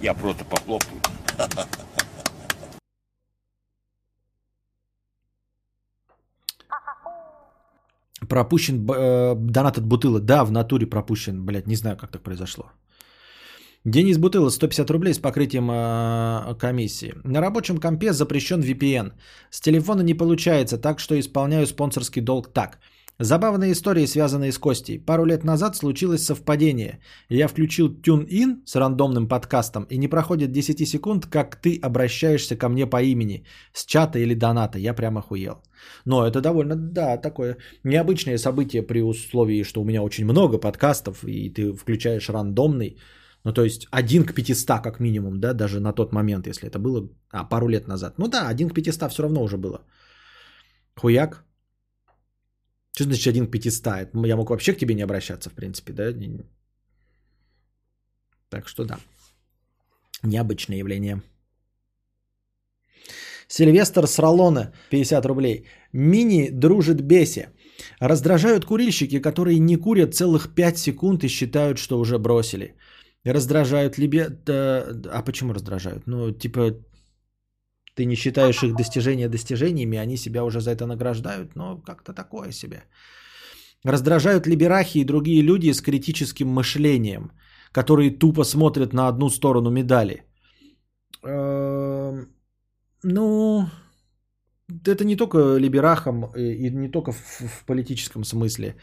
Я 0.01 0.13
просто 0.13 0.45
похлопаю. 0.45 1.01
Пропущен 8.27 8.87
э, 8.89 9.35
донат 9.35 9.77
от 9.77 9.85
Бутыла. 9.85 10.19
Да, 10.19 10.43
в 10.45 10.51
натуре 10.51 10.87
пропущен, 10.87 11.45
блядь, 11.45 11.67
не 11.67 11.75
знаю, 11.75 11.97
как 11.97 12.11
так 12.11 12.23
произошло. 12.23 12.71
Денис 13.85 14.17
Бутыла, 14.17 14.49
150 14.49 14.89
рублей 14.91 15.13
с 15.13 15.19
покрытием 15.19 15.69
э, 15.69 16.55
комиссии. 16.57 17.13
На 17.25 17.41
рабочем 17.41 17.79
компе 17.79 18.13
запрещен 18.13 18.61
VPN. 18.61 19.11
С 19.49 19.59
телефона 19.59 20.01
не 20.01 20.13
получается, 20.13 20.77
так 20.77 20.99
что 20.99 21.19
исполняю 21.19 21.67
спонсорский 21.67 22.21
долг 22.21 22.53
так. 22.53 22.79
Забавные 23.19 23.73
истории, 23.73 24.07
связанные 24.07 24.53
с 24.53 24.57
Костей. 24.57 24.99
Пару 24.99 25.25
лет 25.25 25.43
назад 25.43 25.75
случилось 25.75 26.23
совпадение. 26.23 26.99
Я 27.29 27.49
включил 27.49 27.89
TuneIn 27.89 28.61
с 28.65 28.75
рандомным 28.75 29.27
подкастом, 29.27 29.83
и 29.89 29.97
не 29.97 30.07
проходит 30.07 30.51
10 30.53 30.87
секунд, 30.87 31.25
как 31.25 31.57
ты 31.57 31.77
обращаешься 31.83 32.55
ко 32.55 32.69
мне 32.69 32.87
по 32.87 33.03
имени, 33.03 33.45
с 33.73 33.85
чата 33.85 34.17
или 34.17 34.33
доната. 34.33 34.79
Я 34.79 34.93
прям 34.93 35.17
охуел. 35.17 35.61
Но 36.05 36.25
это 36.25 36.39
довольно, 36.39 36.75
да, 36.75 37.17
такое 37.17 37.57
необычное 37.83 38.37
событие 38.37 38.81
при 38.81 39.01
условии, 39.01 39.63
что 39.63 39.81
у 39.81 39.85
меня 39.85 40.01
очень 40.01 40.23
много 40.23 40.57
подкастов, 40.57 41.25
и 41.27 41.49
ты 41.49 41.73
включаешь 41.73 42.29
рандомный. 42.29 42.97
Ну, 43.45 43.53
то 43.53 43.63
есть 43.63 43.87
один 43.91 44.25
к 44.25 44.33
500 44.33 44.81
как 44.83 44.99
минимум, 44.99 45.39
да, 45.39 45.53
даже 45.53 45.79
на 45.79 45.93
тот 45.93 46.13
момент, 46.13 46.47
если 46.47 46.67
это 46.67 46.79
было 46.79 47.09
а, 47.31 47.43
пару 47.43 47.67
лет 47.67 47.87
назад. 47.87 48.17
Ну 48.17 48.27
да, 48.27 48.47
один 48.47 48.69
к 48.69 48.73
500 48.73 49.11
все 49.11 49.23
равно 49.23 49.43
уже 49.43 49.57
было. 49.57 49.81
Хуяк. 50.95 51.43
Что 52.95 53.03
значит 53.03 53.27
один 53.27 53.47
к 53.47 53.51
500? 53.51 53.87
Это 53.87 54.27
Я 54.27 54.35
мог 54.35 54.49
вообще 54.49 54.73
к 54.73 54.77
тебе 54.77 54.95
не 54.95 55.03
обращаться, 55.03 55.49
в 55.49 55.53
принципе, 55.53 55.93
да? 55.93 56.13
Так 58.49 58.69
что 58.69 58.85
да. 58.85 58.97
Необычное 60.23 60.77
явление. 60.77 61.21
Сильвестр 63.47 64.07
Сралона, 64.07 64.71
50 64.89 65.25
рублей. 65.25 65.65
Мини 65.91 66.49
дружит 66.51 67.01
беси. 67.01 67.47
Раздражают 67.99 68.65
курильщики, 68.65 69.19
которые 69.19 69.59
не 69.59 69.77
курят 69.77 70.15
целых 70.15 70.55
5 70.55 70.77
секунд 70.77 71.23
и 71.23 71.27
считают, 71.27 71.77
что 71.77 71.99
уже 71.99 72.17
бросили. 72.17 72.75
Раздражают 73.25 73.97
либо... 73.97 74.29
да, 74.29 74.85
а 75.11 75.23
почему 75.23 75.53
раздражают? 75.53 76.07
Ну, 76.07 76.31
типа, 76.31 76.75
ты 77.95 78.05
не 78.05 78.15
считаешь 78.15 78.63
их 78.63 78.75
достижения 78.75 79.29
достижениями, 79.29 79.97
они 79.97 80.17
себя 80.17 80.43
уже 80.43 80.59
за 80.59 80.71
это 80.71 80.85
награждают, 80.85 81.55
но 81.55 81.77
как-то 81.77 82.13
такое 82.13 82.51
себе. 82.51 82.83
Раздражают 83.85 84.47
либерахи 84.47 84.99
и 84.99 85.05
другие 85.05 85.41
люди 85.41 85.71
с 85.73 85.81
критическим 85.81 86.47
мышлением, 86.47 87.31
которые 87.71 88.11
тупо 88.11 88.43
смотрят 88.43 88.93
на 88.93 89.07
одну 89.07 89.29
сторону 89.29 89.69
медали. 89.69 90.23
Эм, 91.23 92.27
Ну, 93.03 93.67
это 94.85 95.03
не 95.05 95.15
только 95.15 95.57
либерахам 95.57 96.25
и 96.35 96.69
не 96.69 96.89
только 96.89 97.11
в, 97.11 97.65
политическом 97.65 98.23
смысле 98.23 98.65
э, 98.67 98.75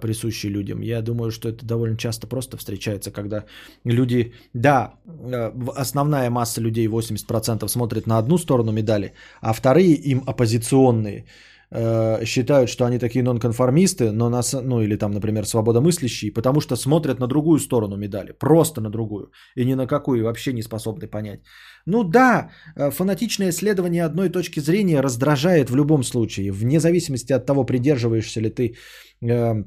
присущи 0.00 0.48
людям. 0.48 0.80
Я 0.82 1.02
думаю, 1.02 1.30
что 1.30 1.48
это 1.48 1.64
довольно 1.64 1.96
часто 1.96 2.26
просто 2.26 2.56
встречается, 2.56 3.10
когда 3.10 3.44
люди, 3.84 4.32
да, 4.54 4.94
э, 5.06 5.52
основная 5.76 6.30
масса 6.30 6.60
людей, 6.60 6.88
80% 6.88 7.68
смотрит 7.68 8.06
на 8.06 8.18
одну 8.18 8.38
сторону 8.38 8.72
медали, 8.72 9.12
а 9.40 9.52
вторые 9.52 9.94
им 9.94 10.22
оппозиционные 10.26 11.24
э, 11.72 12.24
считают, 12.24 12.68
что 12.68 12.84
они 12.84 12.98
такие 12.98 13.22
нонконформисты, 13.22 14.12
но 14.12 14.28
нас, 14.28 14.52
ну 14.52 14.80
или 14.80 14.96
там, 14.96 15.12
например, 15.12 15.44
свободомыслящие, 15.44 16.32
потому 16.32 16.60
что 16.60 16.76
смотрят 16.76 17.20
на 17.20 17.26
другую 17.26 17.58
сторону 17.58 17.96
медали, 17.96 18.32
просто 18.32 18.80
на 18.80 18.90
другую, 18.90 19.32
и 19.56 19.64
ни 19.64 19.74
на 19.74 19.86
какую 19.86 20.24
вообще 20.24 20.52
не 20.52 20.62
способны 20.62 21.06
понять. 21.08 21.40
Ну 21.86 22.04
да, 22.04 22.50
э, 22.76 22.90
фанатичное 22.90 23.50
исследование 23.50 24.04
одной 24.04 24.28
точки 24.28 24.60
зрения 24.60 25.02
раздражает 25.02 25.70
в 25.70 25.76
любом 25.76 26.04
случае, 26.04 26.52
вне 26.52 26.80
зависимости 26.80 27.32
от 27.32 27.46
того, 27.46 27.64
придерживаешься 27.64 28.40
ли 28.40 28.50
ты 28.50 28.74
э, 29.22 29.64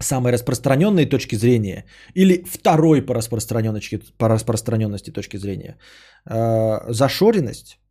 самой 0.00 0.32
распространенной 0.32 1.06
точки 1.06 1.36
зрения 1.36 1.84
или 2.14 2.44
второй 2.44 3.02
по 3.02 3.14
распространенности, 3.14 4.00
по 4.18 4.28
распространенности 4.28 5.10
точки 5.10 5.38
зрения. 5.38 5.78
Э, 6.30 6.92
зашоренность 6.92 7.81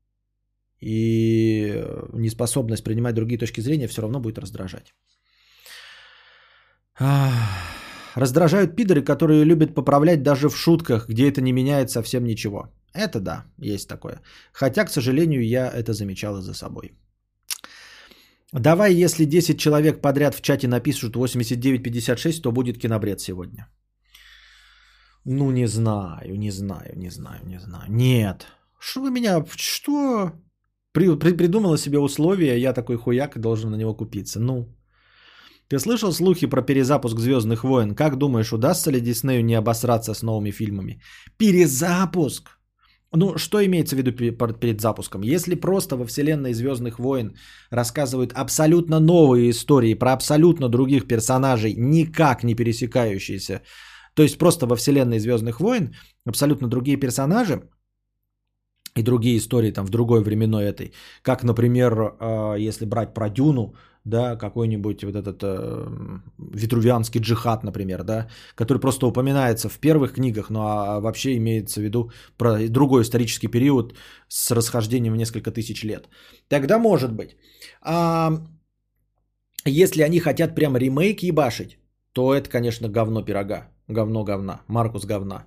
и 0.82 1.86
неспособность 2.14 2.84
принимать 2.84 3.16
другие 3.16 3.40
точки 3.40 3.62
зрения 3.62 3.88
все 3.88 4.02
равно 4.02 4.20
будет 4.20 4.40
раздражать. 4.40 4.94
Раздражают 8.16 8.76
пидоры, 8.76 9.02
которые 9.04 9.46
любят 9.46 9.74
поправлять 9.74 10.24
даже 10.24 10.50
в 10.50 10.58
шутках, 10.58 11.08
где 11.08 11.30
это 11.30 11.42
не 11.42 11.54
меняет 11.54 11.90
совсем 11.90 12.24
ничего. 12.26 12.68
Это 12.94 13.20
да, 13.20 13.46
есть 13.58 13.88
такое. 13.88 14.22
Хотя, 14.52 14.86
к 14.86 14.92
сожалению, 14.92 15.46
я 15.48 15.72
это 15.72 15.94
замечал 15.94 16.38
и 16.38 16.42
за 16.42 16.54
собой. 16.54 16.92
Давай, 18.54 18.94
если 18.94 19.24
10 19.24 19.58
человек 19.58 20.02
подряд 20.02 20.36
в 20.36 20.42
чате 20.42 20.68
напишут 20.68 21.16
89-56, 21.16 22.42
то 22.42 22.52
будет 22.52 22.78
кинобред 22.78 23.22
сегодня. 23.22 23.68
Ну, 25.24 25.52
не 25.52 25.68
знаю, 25.68 26.38
не 26.38 26.52
знаю, 26.52 26.98
не 26.98 27.10
знаю, 27.10 27.46
не 27.46 27.60
знаю. 27.60 27.86
Нет. 27.90 28.48
Что 28.80 29.02
вы 29.02 29.12
меня... 29.12 29.46
Что? 29.56 30.32
При- 30.94 31.20
при- 31.20 31.38
придумала 31.38 31.78
себе 31.78 32.00
условия, 32.00 32.58
я 32.60 32.74
такой 32.74 32.98
хуяк 32.98 33.36
и 33.36 33.40
должен 33.40 33.72
на 33.72 33.78
него 33.78 33.94
купиться. 33.96 34.40
Ну, 34.40 34.68
ты 35.70 35.80
слышал 35.80 36.12
слухи 36.12 36.48
про 36.48 36.62
перезапуск 36.62 37.20
Звездных 37.20 37.64
войн? 37.64 37.96
Как 37.96 38.18
думаешь, 38.18 38.52
удастся 38.52 38.92
ли 38.92 39.00
Диснею 39.00 39.46
не 39.46 39.56
обосраться 39.56 40.14
с 40.14 40.22
новыми 40.22 40.52
фильмами? 40.52 41.02
Перезапуск! 41.38 42.50
Ну, 43.14 43.38
что 43.38 43.64
имеется 43.66 43.96
в 43.96 44.00
виду 44.00 44.12
пе- 44.12 44.32
пер- 44.32 44.60
перед 44.60 44.82
запуском? 44.82 45.22
Если 45.24 45.56
просто 45.56 45.96
во 45.96 46.06
вселенной 46.06 46.54
Звездных 46.54 47.00
войн 47.00 47.36
рассказывают 47.70 48.34
абсолютно 48.34 49.00
новые 49.00 49.50
истории 49.50 49.94
про 49.96 50.12
абсолютно 50.14 50.70
других 50.70 51.08
персонажей, 51.08 51.74
никак 51.78 52.44
не 52.44 52.56
пересекающиеся, 52.56 53.62
то 54.14 54.24
есть 54.24 54.38
просто 54.38 54.66
во 54.66 54.76
вселенной 54.76 55.20
Звездных 55.20 55.60
войн 55.60 55.94
абсолютно 56.26 56.68
другие 56.68 56.98
персонажи 56.98 57.70
и 58.96 59.04
другие 59.04 59.38
истории 59.38 59.72
там 59.72 59.86
в 59.86 59.90
другой 59.90 60.22
временной 60.24 60.66
этой, 60.66 60.94
как, 61.22 61.44
например, 61.44 61.94
э, 62.20 62.56
если 62.60 62.86
брать 62.86 63.14
про 63.14 63.30
Дюну, 63.30 63.76
да, 64.04 64.36
какой-нибудь 64.36 65.04
вот 65.04 65.16
этот 65.16 65.44
э, 65.44 65.88
витрувианский 66.38 67.22
джихад, 67.22 67.64
например, 67.64 68.04
да, 68.04 68.28
который 68.56 68.80
просто 68.80 69.08
упоминается 69.08 69.70
в 69.70 69.78
первых 69.80 70.14
книгах, 70.14 70.50
но 70.50 70.60
а 70.60 71.00
вообще 71.00 71.38
имеется 71.38 71.80
в 71.80 71.84
виду 71.84 72.12
про 72.38 72.68
другой 72.68 73.04
исторический 73.04 73.48
период 73.48 73.94
с 74.28 74.52
расхождением 74.52 75.14
в 75.14 75.18
несколько 75.18 75.52
тысяч 75.52 75.84
лет. 75.84 76.10
Тогда 76.48 76.80
может 76.80 77.14
быть. 77.14 77.36
А 77.82 78.32
если 79.66 80.02
они 80.02 80.20
хотят 80.20 80.56
прям 80.56 80.78
ремейк 80.78 81.22
ебашить, 81.22 81.78
то 82.14 82.34
это, 82.34 82.50
конечно, 82.50 82.90
говно 82.90 83.24
пирога. 83.24 83.68
Говно 83.88 84.24
говна. 84.24 84.62
Маркус 84.68 85.06
говна. 85.06 85.46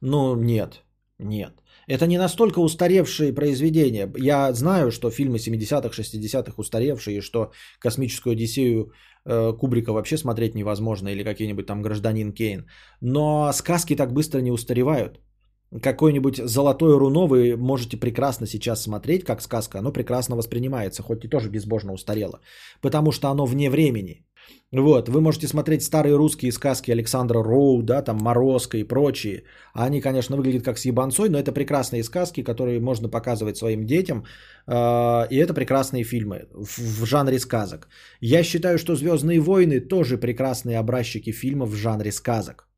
Ну, 0.00 0.34
нет. 0.36 0.82
Нет. 1.18 1.52
Это 1.90 2.06
не 2.06 2.18
настолько 2.18 2.60
устаревшие 2.60 3.32
произведения. 3.32 4.08
Я 4.16 4.52
знаю, 4.52 4.90
что 4.92 5.10
фильмы 5.10 5.38
70-х, 5.38 6.02
60-х 6.02 6.52
устаревшие, 6.56 7.16
и 7.16 7.20
что 7.20 7.50
космическую 7.80 8.32
Одиссею 8.32 8.92
э, 9.24 9.52
Кубрика 9.58 9.92
вообще 9.92 10.16
смотреть 10.16 10.54
невозможно, 10.54 11.08
или 11.08 11.24
какие-нибудь 11.24 11.66
там 11.66 11.82
гражданин 11.82 12.32
Кейн. 12.32 12.64
Но 13.00 13.52
сказки 13.52 13.96
так 13.96 14.12
быстро 14.12 14.40
не 14.40 14.52
устаревают. 14.52 15.20
Какое-нибудь 15.82 16.36
золотое 16.36 16.98
руно 16.98 17.26
вы 17.26 17.56
можете 17.56 17.96
прекрасно 17.96 18.46
сейчас 18.46 18.82
смотреть, 18.82 19.24
как 19.24 19.42
сказка, 19.42 19.78
оно 19.78 19.92
прекрасно 19.92 20.36
воспринимается, 20.36 21.02
хоть 21.02 21.24
и 21.24 21.28
тоже 21.28 21.50
безбожно 21.50 21.92
устарело, 21.92 22.40
потому 22.80 23.12
что 23.12 23.28
оно 23.28 23.46
вне 23.46 23.68
времени. 23.70 24.24
Вот, 24.72 25.08
вы 25.08 25.20
можете 25.20 25.48
смотреть 25.48 25.82
старые 25.82 26.16
русские 26.16 26.52
сказки 26.52 26.92
Александра 26.92 27.42
Роу, 27.42 27.82
да, 27.82 28.02
там 28.02 28.18
Морозко 28.18 28.78
и 28.78 28.84
прочие. 28.84 29.42
Они, 29.74 30.00
конечно, 30.00 30.36
выглядят 30.36 30.62
как 30.62 30.78
с 30.78 30.84
ебанцой, 30.84 31.28
но 31.28 31.38
это 31.38 31.52
прекрасные 31.52 32.04
сказки, 32.04 32.44
которые 32.44 32.80
можно 32.80 33.08
показывать 33.08 33.56
своим 33.56 33.84
детям. 33.84 34.24
э, 34.68 35.26
И 35.30 35.36
это 35.36 35.54
прекрасные 35.54 36.04
фильмы 36.04 36.46
в, 36.52 37.04
жанре 37.04 37.40
сказок. 37.40 37.88
Я 38.20 38.44
считаю, 38.44 38.78
что 38.78 38.94
Звездные 38.94 39.40
войны 39.40 39.80
тоже 39.80 40.18
прекрасные 40.18 40.78
образчики 40.78 41.32
фильмов 41.32 41.70
в 41.70 41.76
жанре 41.76 42.12
сказок. 42.12 42.68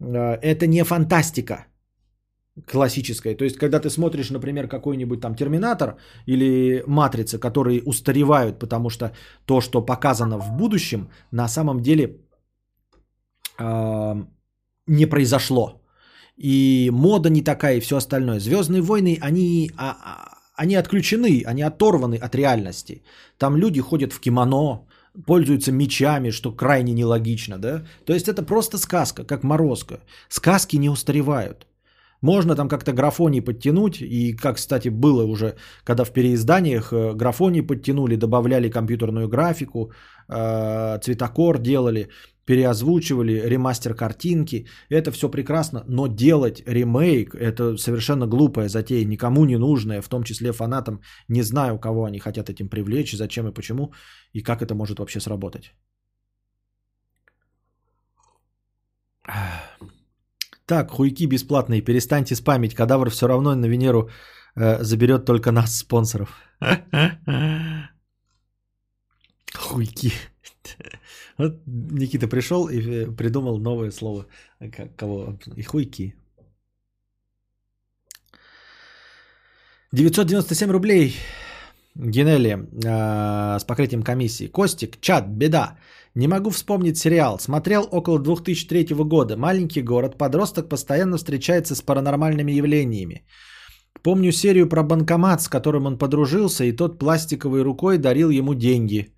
Э, 0.00 0.36
Это 0.42 0.66
не 0.66 0.84
фантастика 0.84 1.66
классическая. 2.66 3.34
То 3.34 3.44
есть, 3.44 3.56
когда 3.56 3.80
ты 3.80 3.88
смотришь, 3.88 4.30
например, 4.30 4.68
какой-нибудь 4.68 5.20
там 5.20 5.34
Терминатор 5.34 5.96
или 6.26 6.84
Матрица, 6.86 7.38
которые 7.38 7.82
устаревают, 7.82 8.58
потому 8.58 8.90
что 8.90 9.12
то, 9.46 9.60
что 9.60 9.86
показано 9.86 10.38
в 10.38 10.50
будущем, 10.56 11.08
на 11.30 11.48
самом 11.48 11.80
деле 11.80 12.20
э, 13.58 14.24
не 14.86 15.06
произошло. 15.06 15.82
И 16.36 16.90
мода 16.92 17.30
не 17.30 17.42
такая, 17.42 17.76
и 17.76 17.80
все 17.80 17.96
остальное. 17.96 18.40
Звездные 18.40 18.82
войны, 18.82 19.18
они, 19.20 19.70
а, 19.76 19.90
а, 19.90 20.38
они 20.56 20.74
отключены, 20.74 21.44
они 21.46 21.62
оторваны 21.62 22.16
от 22.16 22.34
реальности. 22.34 23.02
Там 23.38 23.56
люди 23.56 23.80
ходят 23.80 24.12
в 24.12 24.20
кимоно, 24.20 24.86
пользуются 25.26 25.72
мечами, 25.72 26.30
что 26.30 26.52
крайне 26.52 26.92
нелогично, 26.92 27.58
да? 27.58 27.84
То 28.04 28.12
есть 28.12 28.28
это 28.28 28.42
просто 28.42 28.78
сказка, 28.78 29.24
как 29.24 29.44
морозка. 29.44 30.00
Сказки 30.28 30.76
не 30.76 30.90
устаревают. 30.90 31.66
Можно 32.22 32.54
там 32.54 32.68
как-то 32.68 32.92
графоний 32.92 33.42
подтянуть, 33.42 34.00
и 34.00 34.32
как, 34.36 34.56
кстати, 34.56 34.90
было 34.90 35.24
уже, 35.24 35.56
когда 35.84 36.04
в 36.04 36.12
переизданиях 36.12 36.92
э, 36.92 37.14
графоний 37.14 37.62
подтянули, 37.62 38.16
добавляли 38.16 38.70
компьютерную 38.70 39.28
графику, 39.28 39.92
э, 40.28 40.98
цветокор 41.02 41.58
делали, 41.58 42.08
переозвучивали, 42.44 43.48
ремастер 43.48 43.94
картинки. 43.94 44.66
Это 44.88 45.10
все 45.10 45.28
прекрасно, 45.28 45.84
но 45.88 46.06
делать 46.06 46.62
ремейк– 46.66 47.34
это 47.40 47.76
совершенно 47.76 48.26
глупая 48.26 48.68
затея, 48.68 49.04
никому 49.04 49.44
не 49.44 49.58
нужная, 49.58 50.00
в 50.00 50.08
том 50.08 50.22
числе 50.22 50.52
фанатам. 50.52 51.00
Не 51.28 51.42
знаю, 51.42 51.78
кого 51.78 52.04
они 52.04 52.20
хотят 52.20 52.48
этим 52.48 52.68
привлечь, 52.68 53.16
зачем 53.16 53.48
и 53.48 53.54
почему, 53.54 53.92
и 54.32 54.42
как 54.42 54.62
это 54.62 54.74
может 54.74 54.98
вообще 54.98 55.20
сработать. 55.20 55.74
Так, 60.66 60.90
хуйки 60.90 61.26
бесплатные, 61.26 61.82
перестаньте 61.82 62.34
спамить. 62.34 62.74
Кадавр 62.74 63.10
все 63.10 63.26
равно 63.26 63.54
на 63.54 63.66
Венеру 63.66 64.10
э, 64.56 64.82
заберет 64.82 65.24
только 65.24 65.52
нас, 65.52 65.78
спонсоров. 65.78 66.36
Хуйки. 69.54 70.12
Вот 71.38 71.62
Никита 71.66 72.28
пришел 72.28 72.68
и 72.68 72.80
э, 72.80 73.16
придумал 73.16 73.58
новое 73.58 73.90
слово. 73.90 74.26
Как, 74.58 74.96
кого? 74.96 75.38
И 75.56 75.62
хуйки. 75.62 76.14
997 79.92 80.70
рублей. 80.70 81.16
Генели 81.94 82.56
э, 82.84 83.58
с 83.58 83.64
покрытием 83.64 84.02
комиссии. 84.02 84.48
Костик, 84.48 85.00
чат, 85.00 85.26
беда. 85.28 85.76
Не 86.14 86.28
могу 86.28 86.50
вспомнить 86.50 86.98
сериал. 86.98 87.38
Смотрел 87.38 87.88
около 87.90 88.18
2003 88.18 88.94
года. 89.04 89.36
Маленький 89.36 89.82
город. 89.82 90.18
Подросток 90.18 90.68
постоянно 90.68 91.16
встречается 91.16 91.74
с 91.74 91.82
паранормальными 91.82 92.52
явлениями. 92.52 93.22
Помню 94.02 94.32
серию 94.32 94.68
про 94.68 94.82
банкомат, 94.82 95.42
с 95.42 95.48
которым 95.48 95.86
он 95.86 95.98
подружился, 95.98 96.64
и 96.64 96.76
тот 96.76 96.98
пластиковой 96.98 97.62
рукой 97.62 97.98
дарил 97.98 98.30
ему 98.30 98.54
деньги. 98.54 99.14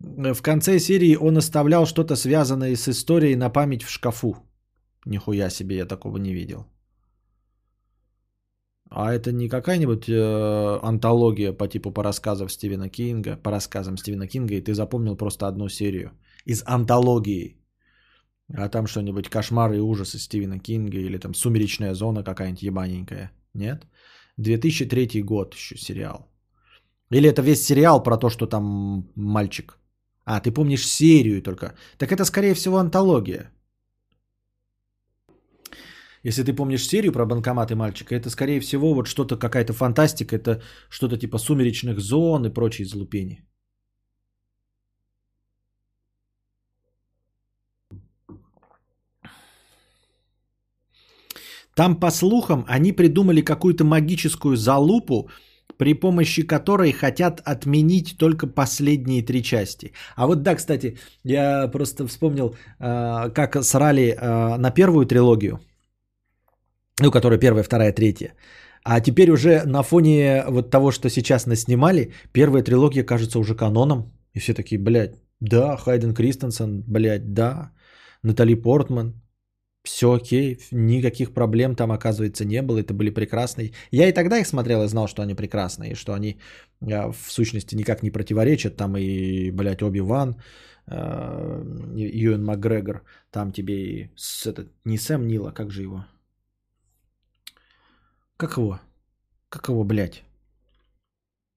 В 0.00 0.42
конце 0.42 0.78
серии 0.78 1.16
он 1.16 1.36
оставлял 1.36 1.86
что-то 1.86 2.16
связанное 2.16 2.76
с 2.76 2.88
историей 2.88 3.36
на 3.36 3.50
память 3.50 3.82
в 3.82 3.90
шкафу. 3.90 4.36
Нихуя 5.06 5.50
себе, 5.50 5.76
я 5.76 5.86
такого 5.86 6.18
не 6.18 6.32
видел. 6.32 6.66
А 8.90 9.12
это 9.12 9.32
не 9.32 9.48
какая-нибудь 9.48 10.08
э, 10.08 10.78
антология 10.82 11.52
по 11.52 11.66
типу 11.68 11.90
по 11.90 12.02
рассказам 12.02 12.48
Стивена 12.48 12.88
Кинга, 12.88 13.36
по 13.36 13.50
рассказам 13.50 13.96
Стивена 13.96 14.26
Кинга, 14.26 14.54
и 14.54 14.60
ты 14.60 14.74
запомнил 14.74 15.16
просто 15.16 15.48
одну 15.48 15.68
серию 15.68 16.10
из 16.46 16.62
антологии. 16.66 17.56
А 18.52 18.68
там 18.68 18.86
что-нибудь 18.86 19.28
кошмары 19.28 19.76
и 19.76 19.80
ужасы 19.80 20.18
Стивена 20.18 20.58
Кинга 20.58 20.98
или 20.98 21.18
там 21.18 21.34
сумеречная 21.34 21.94
зона 21.94 22.22
какая-нибудь 22.22 22.62
ебаненькая. 22.62 23.32
Нет? 23.54 23.86
2003 24.36 25.22
год 25.22 25.54
еще 25.54 25.76
сериал. 25.76 26.28
Или 27.10 27.28
это 27.28 27.42
весь 27.42 27.64
сериал 27.64 28.02
про 28.02 28.16
то, 28.16 28.30
что 28.30 28.46
там 28.46 29.08
мальчик. 29.14 29.78
А, 30.24 30.40
ты 30.40 30.50
помнишь 30.50 30.86
серию 30.86 31.42
только. 31.42 31.74
Так 31.98 32.12
это, 32.12 32.24
скорее 32.24 32.54
всего, 32.54 32.78
антология. 32.78 33.50
Если 36.24 36.42
ты 36.42 36.54
помнишь 36.54 36.86
серию 36.86 37.12
про 37.12 37.26
банкоматы 37.26 37.74
мальчика, 37.74 38.14
это, 38.14 38.30
скорее 38.30 38.60
всего, 38.60 38.94
вот 38.94 39.06
что-то, 39.06 39.36
какая-то 39.36 39.72
фантастика, 39.74 40.36
это 40.36 40.62
что-то 40.88 41.18
типа 41.18 41.38
сумеречных 41.38 42.00
зон 42.00 42.46
и 42.46 42.54
прочие 42.54 42.86
залупени. 42.86 43.44
Там, 51.76 52.00
по 52.00 52.10
слухам, 52.10 52.64
они 52.68 52.92
придумали 52.92 53.42
какую-то 53.42 53.84
магическую 53.84 54.56
залупу, 54.56 55.28
при 55.76 55.92
помощи 55.94 56.46
которой 56.46 56.92
хотят 56.92 57.42
отменить 57.44 58.16
только 58.16 58.46
последние 58.46 59.22
три 59.22 59.42
части. 59.42 59.92
А 60.16 60.26
вот 60.26 60.42
да, 60.42 60.54
кстати, 60.54 60.96
я 61.24 61.68
просто 61.68 62.06
вспомнил, 62.06 62.54
э, 62.78 63.30
как 63.34 63.62
срали 63.64 64.16
э, 64.16 64.56
на 64.56 64.70
первую 64.70 65.06
трилогию, 65.06 65.58
ну, 67.00 67.10
которая 67.10 67.38
первая, 67.38 67.64
вторая, 67.64 67.92
третья. 67.92 68.34
А 68.84 69.00
теперь 69.00 69.30
уже 69.30 69.62
на 69.66 69.82
фоне 69.82 70.44
вот 70.48 70.70
того, 70.70 70.90
что 70.90 71.08
сейчас 71.08 71.46
наснимали, 71.46 72.12
первая 72.32 72.62
трилогия 72.62 73.04
кажется 73.04 73.38
уже 73.38 73.54
каноном. 73.54 74.12
И 74.34 74.40
все 74.40 74.54
такие, 74.54 74.78
блядь, 74.80 75.16
да, 75.40 75.76
Хайден 75.76 76.14
Кристенсен, 76.14 76.84
блядь, 76.86 77.32
да, 77.32 77.70
Натали 78.22 78.54
Портман, 78.54 79.14
все 79.84 80.12
окей, 80.12 80.58
никаких 80.72 81.34
проблем 81.34 81.74
там, 81.76 81.92
оказывается, 81.92 82.44
не 82.44 82.62
было, 82.62 82.78
это 82.78 82.94
были 82.94 83.10
прекрасные. 83.10 83.72
Я 83.90 84.08
и 84.08 84.12
тогда 84.12 84.38
их 84.38 84.46
смотрел 84.46 84.82
и 84.82 84.88
знал, 84.88 85.08
что 85.08 85.22
они 85.22 85.34
прекрасные, 85.34 85.92
и 85.92 85.94
что 85.94 86.14
они 86.14 86.38
а, 86.80 87.12
в 87.12 87.30
сущности 87.30 87.76
никак 87.76 88.02
не 88.02 88.10
противоречат, 88.10 88.76
там 88.76 88.96
и, 88.96 89.50
блядь, 89.50 89.82
Оби-Ван, 89.82 90.36
а, 90.86 91.62
Юэн 91.94 92.44
Макгрегор, 92.44 93.02
там 93.30 93.52
тебе 93.52 93.74
и 93.74 94.10
с, 94.16 94.46
этот, 94.46 94.72
не 94.84 94.96
Сэм 94.96 95.26
Нила, 95.26 95.50
как 95.50 95.70
же 95.70 95.82
его? 95.82 96.04
Как 98.44 98.58
его? 98.58 98.78
Как 99.48 99.68
его, 99.68 99.84
блядь? 99.84 100.22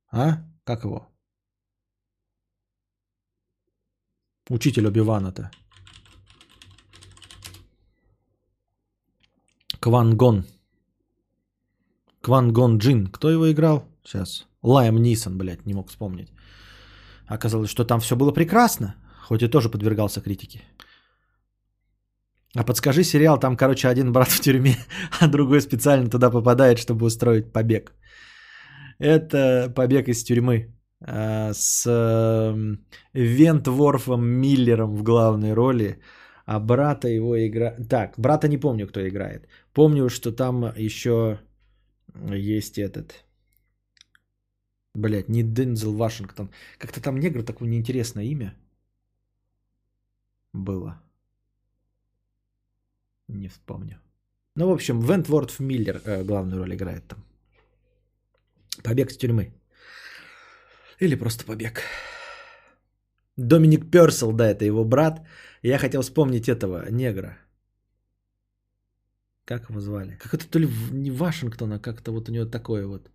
А? 0.10 0.38
Как 0.64 0.86
его? 0.86 1.06
Учитель 4.50 4.88
Оби-Вана-то. 4.88 5.52
Квангон. 9.82 10.46
Квангон 12.22 12.78
Джин. 12.78 13.08
Кто 13.08 13.30
его 13.30 13.52
играл? 13.52 13.84
Сейчас. 14.06 14.48
Лайм 14.62 14.98
Нисон, 14.98 15.38
блядь, 15.38 15.66
не 15.66 15.74
мог 15.74 15.90
вспомнить. 15.90 16.32
Оказалось, 17.26 17.70
что 17.70 17.84
там 17.84 18.00
все 18.00 18.16
было 18.16 18.32
прекрасно, 18.32 18.96
хоть 19.28 19.44
и 19.44 19.50
тоже 19.50 19.70
подвергался 19.70 20.22
критике. 20.22 20.64
А 22.56 22.64
подскажи 22.64 23.04
сериал, 23.04 23.40
там, 23.40 23.58
короче, 23.58 23.88
один 23.88 24.12
брат 24.12 24.28
в 24.32 24.40
тюрьме, 24.40 24.76
а 25.20 25.28
другой 25.28 25.62
специально 25.62 26.10
туда 26.10 26.32
попадает, 26.32 26.78
чтобы 26.78 27.06
устроить 27.06 27.52
побег. 27.52 27.94
Это 29.00 29.72
побег 29.76 30.08
из 30.08 30.24
тюрьмы 30.24 30.74
а, 31.02 31.54
с 31.54 31.86
эм, 31.86 32.86
Вентворфом 33.14 34.26
Миллером 34.26 34.96
в 34.96 35.04
главной 35.04 35.54
роли, 35.54 36.00
а 36.46 36.60
брата 36.60 37.08
его 37.08 37.36
играет... 37.36 37.90
Так, 37.90 38.14
брата 38.18 38.48
не 38.48 38.58
помню, 38.58 38.88
кто 38.88 39.08
играет. 39.08 39.48
Помню, 39.74 40.10
что 40.10 40.32
там 40.32 40.74
еще 40.78 41.40
есть 42.34 42.78
этот... 42.78 43.26
Блять, 44.96 45.30
не 45.30 45.44
Дензел 45.44 45.94
Вашингтон. 45.96 46.50
Как-то 46.80 47.02
там 47.02 47.20
негр, 47.20 47.44
такое 47.44 47.70
неинтересное 47.70 48.24
имя 48.24 48.56
было. 50.54 51.07
Не 53.28 53.48
вспомню. 53.48 54.00
Ну, 54.56 54.68
в 54.68 54.72
общем, 54.72 55.00
Вентворд 55.00 55.60
Миллер 55.60 56.02
э, 56.04 56.24
главную 56.24 56.60
роль 56.60 56.74
играет 56.74 57.08
там. 57.08 57.24
Побег 58.84 59.12
с 59.12 59.18
тюрьмы. 59.18 59.54
Или 61.00 61.16
просто 61.16 61.46
побег. 61.46 61.82
Доминик 63.38 63.92
Персел, 63.92 64.32
да, 64.34 64.50
это 64.50 64.66
его 64.66 64.84
брат. 64.84 65.22
Я 65.62 65.78
хотел 65.78 66.02
вспомнить 66.02 66.50
этого 66.50 66.90
негра. 66.90 67.38
Как 69.46 69.70
его 69.70 69.80
звали? 69.80 70.18
Как 70.18 70.34
это 70.34 70.50
то 70.50 70.60
ли 70.60 70.68
не 70.92 71.12
Вашингтон, 71.12 71.74
а 71.74 71.80
как-то 71.80 72.12
вот 72.12 72.30
у 72.30 72.32
него 72.32 72.46
такое 72.46 72.88
вот. 72.88 73.12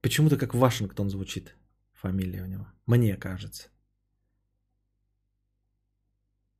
Почему-то 0.00 0.36
как 0.36 0.54
Вашингтон 0.54 1.10
звучит 1.10 1.54
фамилия 1.92 2.42
у 2.42 2.46
него. 2.46 2.66
Мне 2.86 3.16
кажется. 3.16 3.71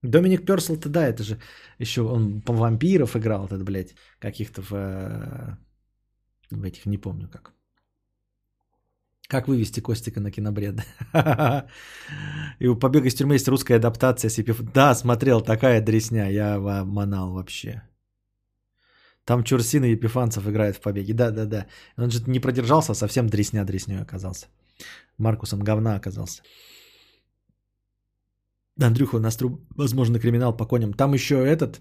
Доминик 0.03 0.45
Персел-то 0.45 0.89
да, 0.89 1.07
это 1.07 1.23
же 1.23 1.39
еще 1.79 2.03
он 2.03 2.43
по 2.43 2.53
вампиров 2.53 3.17
играл, 3.17 3.47
этот, 3.47 3.63
блядь, 3.63 3.95
каких-то 4.19 4.63
в, 4.63 4.73
э, 4.73 5.57
в 6.51 6.65
этих, 6.65 6.87
не 6.87 6.99
помню 6.99 7.29
как. 7.29 7.53
Как 9.29 9.49
вывести 9.49 9.81
Костика 9.81 10.21
на 10.21 10.31
кинобред? 10.31 10.81
И 12.59 12.67
у 12.67 12.77
«Побега 12.77 13.07
из 13.07 13.15
тюрьмы» 13.15 13.37
есть 13.37 13.49
русская 13.49 13.77
адаптация. 13.77 14.31
Да, 14.75 14.95
смотрел, 14.95 15.41
такая 15.41 15.81
дресня, 15.81 16.31
я 16.31 16.59
манал 16.85 17.33
вообще. 17.33 17.83
Там 19.25 19.45
Чурсин 19.45 19.85
и 19.85 19.93
Епифанцев 19.93 20.47
играют 20.47 20.77
в 20.77 20.81
«Побеге». 20.81 21.15
Да-да-да. 21.15 21.67
Он 21.97 22.11
же 22.11 22.23
не 22.27 22.41
продержался, 22.41 22.93
а 22.93 22.95
совсем 22.95 23.29
дресня 23.29 23.65
дресней 23.65 24.03
оказался. 24.03 24.49
Маркусом 25.17 25.61
говна 25.61 25.95
оказался. 25.95 26.43
Андрюха, 28.87 29.17
у 29.17 29.21
нас, 29.21 29.39
возможно, 29.77 30.19
криминал 30.19 30.57
по 30.57 30.67
коням. 30.67 30.93
Там 30.93 31.15
еще 31.15 31.35
этот... 31.35 31.81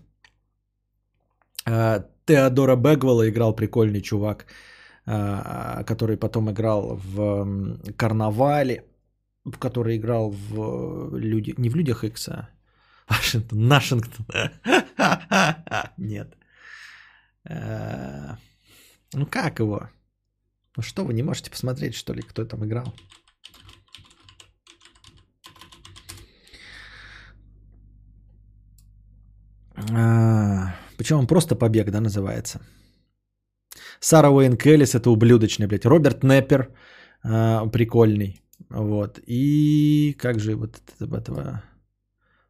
Э, 1.66 2.04
Теодора 2.26 2.76
Бегвелла 2.76 3.30
играл 3.30 3.56
прикольный 3.56 4.02
чувак, 4.02 4.46
э, 5.06 5.84
который 5.86 6.18
потом 6.18 6.50
играл 6.50 6.96
в 6.96 7.94
Карнавале, 7.98 8.86
в 9.46 9.58
который 9.58 9.98
играл 9.98 10.32
в 10.32 11.18
люди... 11.18 11.54
Не 11.58 11.70
в 11.70 11.76
Людях 11.76 12.04
Икса, 12.04 12.50
а 13.08 13.14
Вашингтон, 13.14 13.68
Нашингтон. 13.68 14.26
Нет. 15.98 16.38
Э, 17.50 18.36
ну 19.14 19.26
как 19.26 19.60
его? 19.60 19.90
Ну 20.78 20.84
что, 20.84 21.04
вы 21.04 21.14
не 21.14 21.24
можете 21.24 21.52
посмотреть, 21.52 21.96
что 21.96 22.14
ли, 22.14 22.22
кто 22.22 22.46
там 22.46 22.66
играл? 22.66 22.94
А, 29.92 30.76
причем 30.98 31.20
он 31.20 31.28
просто 31.28 31.56
побег, 31.56 31.92
да, 31.92 32.02
называется. 32.02 32.62
Сара 34.00 34.30
Уэйн 34.30 34.58
Келлис, 34.58 34.96
это 34.96 35.10
ублюдочный, 35.10 35.68
блядь. 35.68 35.86
Роберт 35.86 36.24
Неппер, 36.24 36.70
а, 37.24 37.68
прикольный. 37.68 38.42
Вот. 38.70 39.20
И 39.28 40.16
как 40.20 40.40
же 40.40 40.56
вот 40.56 40.82
этого... 41.00 41.64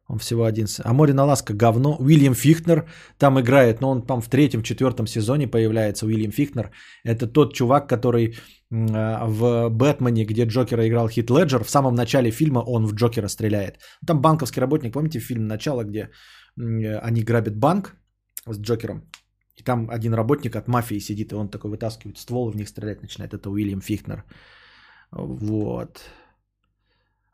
Он 0.08 0.18
всего 0.18 0.44
один. 0.44 0.66
А 0.84 0.92
Море 0.92 1.14
на 1.14 1.24
ласка 1.24 1.54
говно. 1.54 1.96
Уильям 1.98 2.34
Фихтнер 2.34 2.88
там 3.18 3.38
играет, 3.38 3.80
но 3.80 3.90
он 3.90 4.02
там 4.02 4.20
в 4.20 4.28
третьем, 4.28 4.62
четвертом 4.62 5.06
сезоне 5.06 5.46
появляется. 5.46 6.06
Уильям 6.06 6.32
Фихтнер. 6.32 6.70
Это 7.04 7.26
тот 7.26 7.54
чувак, 7.54 7.88
который 7.88 8.34
а, 8.72 9.26
в 9.26 9.68
Бэтмене, 9.70 10.24
где 10.24 10.44
Джокера 10.44 10.86
играл 10.86 11.08
Хит 11.08 11.30
Леджер, 11.30 11.64
в 11.64 11.70
самом 11.70 11.94
начале 11.94 12.30
фильма 12.30 12.60
он 12.60 12.86
в 12.86 12.94
Джокера 12.94 13.28
стреляет. 13.28 13.78
Там 14.06 14.20
банковский 14.20 14.60
работник, 14.60 14.92
помните 14.92 15.20
фильм 15.20 15.46
«Начало», 15.46 15.84
где 15.84 16.10
они 16.56 17.22
грабят 17.22 17.56
банк 17.56 17.96
с 18.46 18.58
Джокером, 18.58 19.08
и 19.56 19.62
там 19.62 19.90
один 19.90 20.14
работник 20.14 20.56
от 20.56 20.68
мафии 20.68 21.00
сидит, 21.00 21.32
и 21.32 21.34
он 21.34 21.48
такой 21.48 21.70
вытаскивает 21.70 22.18
ствол, 22.18 22.48
и 22.48 22.52
в 22.52 22.56
них 22.56 22.68
стрелять 22.68 23.02
начинает. 23.02 23.34
Это 23.34 23.50
Уильям 23.50 23.80
Фихнер. 23.80 24.24
Вот. 25.10 26.00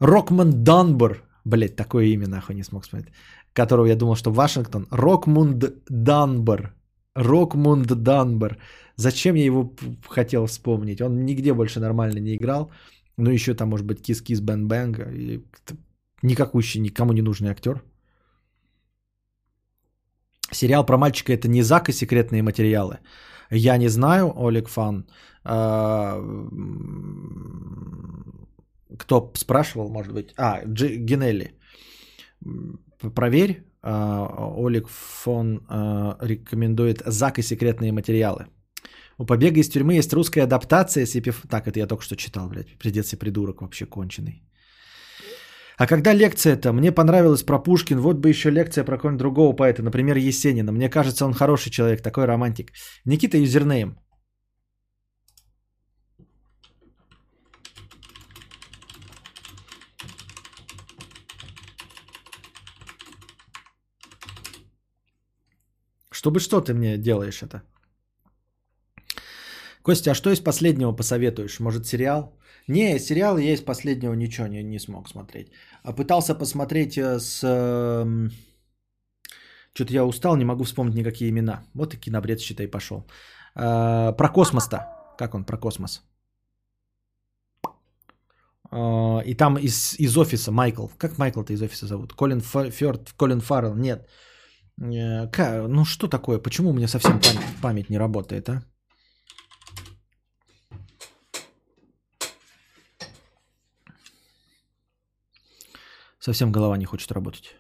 Рокмонд 0.00 0.64
Данбар. 0.64 1.27
Блять, 1.48 1.76
такое 1.76 2.04
имя 2.04 2.28
нахуй 2.28 2.54
не 2.54 2.62
смог 2.62 2.82
вспомнить. 2.82 3.08
Которого 3.54 3.86
я 3.86 3.96
думал, 3.96 4.16
что 4.16 4.30
Вашингтон. 4.30 4.86
Рокмонд 4.90 5.64
Данбар. 5.88 6.74
Рокмонд 7.14 7.86
Данбар. 7.86 8.58
Зачем 8.96 9.36
я 9.36 9.44
его 9.44 9.72
хотел 10.08 10.46
вспомнить? 10.46 11.00
Он 11.00 11.24
нигде 11.24 11.54
больше 11.54 11.80
нормально 11.80 12.20
не 12.20 12.34
играл. 12.36 12.70
Ну, 13.16 13.30
еще 13.30 13.54
там, 13.54 13.68
может 13.68 13.86
быть, 13.86 14.02
Kiss 14.02 14.21
Kiss 14.21 14.40
Bang 14.40 14.68
Bang 14.68 14.94
а. 14.94 15.06
Никакущий, 16.22 16.80
никому 16.80 17.12
не 17.12 17.22
нужный 17.22 17.50
актер. 17.50 17.82
Сериал 20.52 20.86
про 20.86 20.98
мальчика 20.98 21.32
это 21.32 21.48
не 21.48 21.62
Зак 21.62 21.88
и 21.88 21.92
секретные 21.92 22.42
материалы. 22.42 22.98
Я 23.50 23.78
не 23.78 23.88
знаю, 23.88 24.32
Олег 24.36 24.68
Фан. 24.68 25.06
Кто 28.96 29.32
спрашивал, 29.36 29.90
может 29.90 30.12
быть? 30.12 30.32
А, 30.36 30.62
Джи, 30.64 30.96
Генелли. 30.96 31.52
Проверь. 33.14 33.64
А, 33.82 34.54
Олег 34.56 34.88
Фон 34.88 35.60
а, 35.68 36.16
рекомендует 36.20 37.02
Зак 37.06 37.38
и 37.38 37.42
секретные 37.42 37.92
материалы. 37.92 38.46
У 39.18 39.26
побега 39.26 39.60
из 39.60 39.68
тюрьмы 39.68 39.94
есть 39.94 40.12
русская 40.12 40.42
адаптация 40.42 41.06
с 41.06 41.14
Епиф... 41.14 41.42
Так, 41.48 41.66
это 41.66 41.78
я 41.78 41.86
только 41.86 42.02
что 42.02 42.16
читал, 42.16 42.48
блядь. 42.48 42.78
Придется 42.78 43.16
придурок 43.16 43.60
вообще 43.60 43.86
конченый. 43.86 44.42
А 45.76 45.86
когда 45.86 46.12
лекция-то? 46.12 46.72
Мне 46.72 46.92
понравилось 46.92 47.44
про 47.44 47.62
Пушкин. 47.62 48.00
Вот 48.00 48.16
бы 48.16 48.28
еще 48.28 48.50
лекция 48.50 48.84
про 48.84 48.96
какого-нибудь 48.96 49.18
другого 49.18 49.56
поэта. 49.56 49.82
Например, 49.82 50.16
Есенина. 50.16 50.72
Мне 50.72 50.88
кажется, 50.88 51.24
он 51.24 51.34
хороший 51.34 51.70
человек, 51.70 52.02
такой 52.02 52.26
романтик. 52.26 52.72
Никита 53.04 53.38
Юзернейм. 53.38 53.96
Чтобы 66.28 66.40
что 66.40 66.60
ты 66.60 66.74
мне 66.74 66.98
делаешь 66.98 67.42
это? 67.42 67.62
Костя, 69.82 70.10
а 70.10 70.14
что 70.14 70.30
из 70.30 70.40
последнего 70.40 70.92
посоветуешь? 70.92 71.58
Может, 71.58 71.86
сериал? 71.86 72.32
Не, 72.68 72.98
сериал 72.98 73.38
я 73.38 73.54
из 73.54 73.62
последнего 73.62 74.12
ничего 74.12 74.46
не, 74.46 74.62
не 74.62 74.78
смог 74.78 75.08
смотреть. 75.08 75.50
А 75.82 75.94
пытался 75.94 76.34
посмотреть 76.34 76.98
э, 76.98 77.18
с... 77.18 77.42
эм, 77.42 78.30
Что-то 79.72 79.92
я 79.94 80.04
устал, 80.04 80.36
не 80.36 80.44
могу 80.44 80.64
вспомнить 80.64 80.94
никакие 80.96 81.30
имена. 81.30 81.62
Вот 81.74 81.94
и 81.94 81.96
кинобред, 81.96 82.40
считай, 82.40 82.68
пошел. 82.68 83.06
Э, 83.56 84.12
Про 84.12 84.28
космос-то. 84.28 84.78
Как 85.16 85.34
он 85.34 85.44
про 85.44 85.56
космос? 85.56 86.02
Э, 88.70 89.22
И 89.24 89.34
там 89.34 89.56
из, 89.56 89.94
из 89.98 90.14
офиса 90.18 90.52
Майкл. 90.52 90.88
Как 90.98 91.16
Майкл-то 91.16 91.54
из 91.54 91.62
офиса 91.62 91.86
зовут? 91.86 92.12
Колин 92.12 92.42
Фёрд, 92.42 93.14
Колин 93.16 93.40
Фаррелл? 93.40 93.76
Нет. 93.76 94.06
Э, 94.80 95.66
Ну 95.68 95.84
что 95.84 96.08
такое? 96.08 96.38
Почему 96.38 96.70
у 96.70 96.72
меня 96.72 96.88
совсем 96.88 97.20
память, 97.20 97.62
память 97.62 97.90
не 97.90 97.98
работает, 97.98 98.48
а? 98.48 98.62
Совсем 106.20 106.52
голова 106.52 106.76
не 106.76 106.84
хочет 106.84 107.12
работать. 107.12 107.56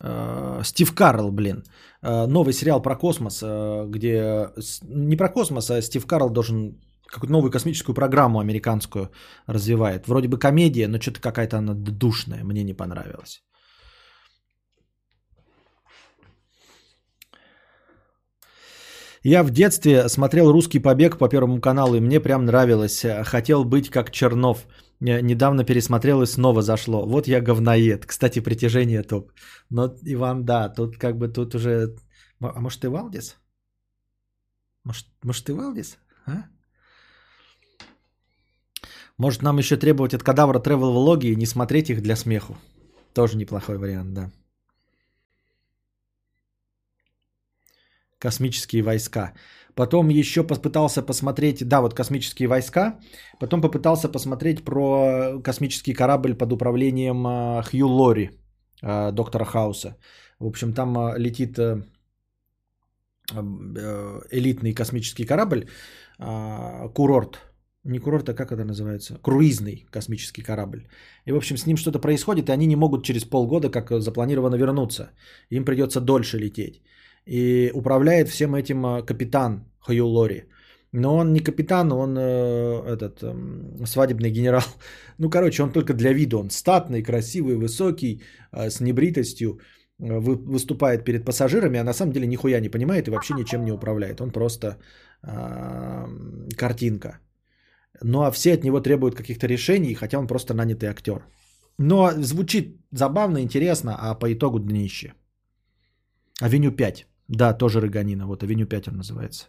Э, 0.00 0.62
Стив 0.64 0.94
Карл, 0.94 1.30
блин. 1.30 1.64
Э, 2.02 2.26
Новый 2.26 2.52
сериал 2.52 2.82
про 2.82 2.96
космос, 2.96 3.42
где... 3.42 4.48
Не 4.82 5.16
про 5.16 5.28
космос, 5.28 5.70
а 5.70 5.82
Стив 5.82 6.06
Карл 6.06 6.30
должен 6.30 6.80
какую-то 7.06 7.32
новую 7.32 7.50
космическую 7.50 7.94
программу 7.94 8.38
американскую 8.40 9.10
развивает. 9.46 10.08
Вроде 10.08 10.28
бы 10.28 10.38
комедия, 10.38 10.88
но 10.88 11.00
что-то 11.00 11.20
какая-то 11.20 11.58
она 11.58 11.74
душная. 11.74 12.44
Мне 12.44 12.64
не 12.64 12.74
понравилась. 12.74 13.42
Я 19.22 19.42
в 19.42 19.50
детстве 19.50 20.08
смотрел 20.08 20.52
«Русский 20.52 20.78
побег» 20.78 21.18
по 21.18 21.28
Первому 21.28 21.60
каналу, 21.60 21.96
и 21.96 22.00
мне 22.00 22.20
прям 22.20 22.44
нравилось. 22.44 23.04
Хотел 23.24 23.64
быть 23.64 23.90
как 23.90 24.10
Чернов. 24.10 24.66
Э, 25.00 25.20
Недавно 25.20 25.64
пересмотрел 25.64 26.22
и 26.22 26.26
снова 26.26 26.62
зашло. 26.62 27.06
Вот 27.06 27.28
я 27.28 27.40
говноед. 27.40 28.06
Кстати, 28.06 28.40
притяжение 28.40 29.02
топ. 29.02 29.32
Но, 29.70 29.94
Иван, 30.02 30.44
да, 30.44 30.68
тут 30.68 30.96
как 30.96 31.16
бы 31.16 31.28
тут 31.28 31.54
уже... 31.54 31.96
А 32.40 32.60
может 32.60 32.80
ты 32.80 32.88
Валдис? 32.88 33.36
Может, 34.84 35.06
может 35.24 35.44
ты 35.44 35.54
Валдис? 35.54 35.98
А? 36.26 36.44
Может 39.16 39.42
нам 39.42 39.58
еще 39.58 39.76
требовать 39.76 40.14
от 40.14 40.22
кадавра 40.22 40.60
тревел 40.60 40.92
влоги 40.92 41.26
и 41.26 41.36
не 41.36 41.46
смотреть 41.46 41.90
их 41.90 42.02
для 42.02 42.14
смеху. 42.14 42.56
Тоже 43.14 43.36
неплохой 43.36 43.78
вариант, 43.78 44.14
да. 44.14 44.30
Космические 48.18 48.82
войска. 48.82 49.32
Потом 49.78 50.08
еще 50.08 50.42
попытался 50.42 51.02
посмотреть, 51.06 51.68
да, 51.68 51.80
вот 51.80 51.94
космические 51.94 52.48
войска. 52.48 52.98
Потом 53.38 53.60
попытался 53.60 54.08
посмотреть 54.08 54.64
про 54.64 55.40
космический 55.44 55.94
корабль 55.94 56.34
под 56.34 56.52
управлением 56.52 57.24
а, 57.26 57.62
Хью 57.62 57.86
Лори, 57.86 58.30
а, 58.82 59.12
доктора 59.12 59.44
Хауса. 59.44 59.96
В 60.40 60.46
общем, 60.46 60.72
там 60.72 60.96
летит 61.16 61.58
э, 61.58 61.82
э, 63.32 64.20
элитный 64.32 64.74
космический 64.74 65.24
корабль, 65.24 65.68
курорт. 66.94 67.38
Не 67.84 68.00
курорт, 68.00 68.28
а 68.28 68.34
как 68.34 68.50
это 68.52 68.64
называется? 68.64 69.18
Круизный 69.22 69.86
космический 69.90 70.42
корабль. 70.42 70.88
И, 71.24 71.32
в 71.32 71.36
общем, 71.36 71.56
с 71.56 71.66
ним 71.66 71.76
что-то 71.76 72.00
происходит, 72.00 72.48
и 72.48 72.52
они 72.52 72.66
не 72.66 72.76
могут 72.76 73.04
через 73.04 73.24
полгода, 73.24 73.70
как 73.70 73.90
запланировано, 74.00 74.56
вернуться. 74.56 75.10
Им 75.50 75.64
придется 75.64 76.00
дольше 76.00 76.38
лететь. 76.38 76.82
И 77.28 77.70
управляет 77.74 78.28
всем 78.28 78.54
этим 78.54 78.84
а, 78.86 79.02
капитан 79.02 79.64
Хью 79.80 80.06
Лори. 80.06 80.44
Но 80.92 81.16
он 81.16 81.32
не 81.32 81.40
капитан, 81.40 81.92
он 81.92 82.16
э, 82.16 82.82
этот 82.86 83.22
эм, 83.22 83.86
свадебный 83.86 84.30
генерал. 84.30 84.62
Ну, 85.18 85.30
короче, 85.30 85.62
он 85.62 85.72
только 85.72 85.94
для 85.94 86.12
вида. 86.14 86.38
Он 86.38 86.50
статный, 86.50 87.02
красивый, 87.02 87.56
высокий, 87.56 88.22
э, 88.52 88.70
с 88.70 88.80
небритостью. 88.80 89.58
э, 90.00 90.18
вы- 90.20 90.36
выступает 90.36 91.04
перед 91.04 91.24
пассажирами, 91.24 91.78
а 91.80 91.84
на 91.84 91.92
самом 91.92 92.12
деле 92.12 92.26
нихуя 92.26 92.60
не 92.60 92.70
понимает 92.70 93.08
и 93.08 93.10
вообще 93.10 93.34
ничем 93.34 93.64
не 93.64 93.72
управляет. 93.72 94.20
Он 94.20 94.30
просто 94.30 94.78
э, 95.22 96.06
картинка. 96.56 97.18
Ну 98.02 98.22
а 98.22 98.30
все 98.30 98.54
от 98.54 98.64
него 98.64 98.80
требуют 98.80 99.14
каких-то 99.16 99.46
решений, 99.46 99.94
хотя 99.94 100.18
он 100.18 100.26
просто 100.26 100.54
нанятый 100.54 100.88
актер. 100.88 101.26
Но 101.78 102.10
звучит 102.22 102.76
забавно, 102.92 103.38
интересно, 103.42 103.96
а 103.98 104.14
по 104.14 104.32
итогу 104.32 104.58
днище. 104.60 105.12
Авеню 106.40 106.72
5. 106.72 107.07
Да, 107.28 107.52
тоже 107.52 107.80
Рыганина. 107.80 108.26
Вот 108.26 108.42
Авеню 108.42 108.66
5 108.66 108.88
он 108.88 108.96
называется. 108.96 109.46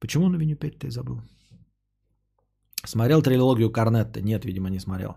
Почему 0.00 0.26
он 0.26 0.34
Авеню 0.34 0.56
5 0.56 0.78
ты 0.78 0.90
забыл? 0.90 1.20
Смотрел 2.84 3.22
трилогию 3.22 3.70
Корнетто? 3.70 4.20
Нет, 4.20 4.44
видимо, 4.44 4.70
не 4.70 4.80
смотрел. 4.80 5.16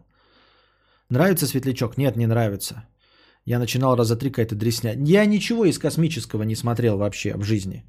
Нравится 1.09 1.47
Светлячок? 1.47 1.97
Нет, 1.97 2.17
не 2.17 2.27
нравится. 2.27 2.85
Я 3.45 3.59
начинал 3.59 3.95
раза 3.95 4.15
три 4.15 4.29
какая-то 4.29 4.55
дрисня. 4.55 4.93
Я 5.07 5.25
ничего 5.25 5.65
из 5.65 5.77
космического 5.79 6.43
не 6.43 6.55
смотрел 6.55 6.97
вообще 6.97 7.35
в 7.35 7.43
жизни. 7.43 7.83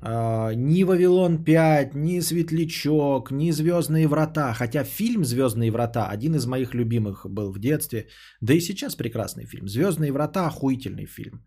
А, 0.00 0.52
ни 0.54 0.82
Вавилон 0.84 1.44
5, 1.44 1.94
ни 1.94 2.20
Светлячок, 2.20 3.30
ни 3.30 3.52
Звездные 3.52 4.08
врата. 4.08 4.52
Хотя 4.52 4.84
фильм 4.84 5.24
Звездные 5.24 5.70
врата 5.70 6.08
один 6.08 6.34
из 6.34 6.46
моих 6.46 6.74
любимых 6.74 7.26
был 7.28 7.52
в 7.52 7.58
детстве. 7.58 8.08
Да 8.40 8.54
и 8.54 8.60
сейчас 8.60 8.96
прекрасный 8.96 9.46
фильм. 9.46 9.68
Звездные 9.68 10.12
врата 10.12 10.46
охуительный 10.46 11.06
фильм. 11.06 11.44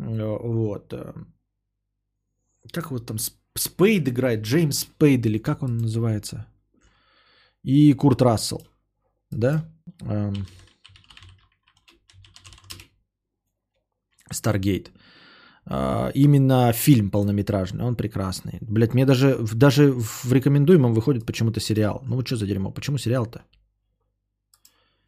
Э, 0.00 0.38
Вот. 0.42 0.92
э. 0.92 1.12
Как 2.72 2.90
вот 2.90 3.06
там 3.06 3.16
Сп- 3.16 3.36
Спейд 3.56 4.08
играет, 4.08 4.42
Джеймс 4.42 4.78
Спейд 4.80 5.26
или 5.26 5.38
как 5.38 5.62
он 5.62 5.78
называется? 5.78 6.46
И 7.64 7.92
Курт 7.94 8.22
Рассел. 8.22 8.66
Да? 9.30 9.64
Эм. 10.02 10.46
Старгейт. 14.32 14.90
А, 15.66 16.10
Именно 16.14 16.72
фильм 16.72 17.10
полнометражный, 17.10 17.84
он 17.84 17.96
прекрасный. 17.96 18.58
Блять, 18.60 18.94
мне 18.94 19.06
даже, 19.06 19.38
даже 19.54 19.92
в 19.92 20.32
рекомендуемом 20.32 20.94
выходит 20.94 21.26
почему-то 21.26 21.60
сериал. 21.60 22.02
Ну 22.06 22.16
вот 22.16 22.26
что 22.26 22.36
за 22.36 22.46
дерьмо, 22.46 22.70
почему 22.72 22.98
сериал-то? 22.98 23.42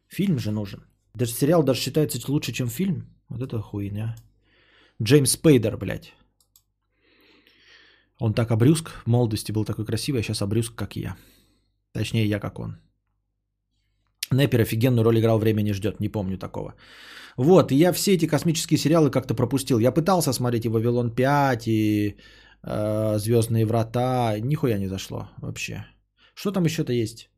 Фильм 0.07 0.39
же 0.39 0.51
нужен. 0.51 0.83
Даже 1.15 1.31
сериал 1.33 1.63
даже 1.63 1.79
считается 1.81 2.19
лучше, 2.31 2.51
чем 2.53 2.67
фильм. 2.69 3.07
Вот 3.29 3.41
это 3.41 3.59
хуйня. 3.61 4.15
Джеймс 5.01 5.31
Спейдер, 5.31 5.77
блядь. 5.77 6.13
Он 8.19 8.33
так 8.33 8.51
обрюзг, 8.51 8.91
в 9.05 9.07
молодости 9.07 9.51
был 9.51 9.65
такой 9.65 9.85
красивый, 9.85 10.21
а 10.21 10.23
сейчас 10.23 10.41
обрюзг, 10.41 10.75
как 10.75 10.95
я. 10.95 11.15
Точнее, 11.93 12.25
я 12.25 12.39
как 12.39 12.59
он. 12.59 12.77
Неппер 14.31 14.61
офигенную 14.61 15.03
роль 15.03 15.19
играл 15.19 15.39
«Время 15.39 15.61
не 15.61 15.73
ждет», 15.73 15.99
не 15.99 16.09
помню 16.09 16.37
такого. 16.37 16.75
Вот, 17.37 17.71
и 17.71 17.75
я 17.75 17.91
все 17.91 18.13
эти 18.13 18.27
космические 18.27 18.77
сериалы 18.77 19.11
как-то 19.11 19.35
пропустил. 19.35 19.79
Я 19.79 19.91
пытался 19.91 20.33
смотреть 20.33 20.65
и 20.65 20.69
«Вавилон 20.69 21.11
5», 21.11 21.63
и 21.67 22.17
э, 22.63 23.17
«Звездные 23.17 23.65
врата», 23.65 24.39
нихуя 24.39 24.77
не 24.77 24.87
зашло 24.87 25.29
вообще. 25.37 25.85
Что 26.33 26.51
там 26.51 26.65
еще-то 26.65 26.93
есть? 26.93 27.29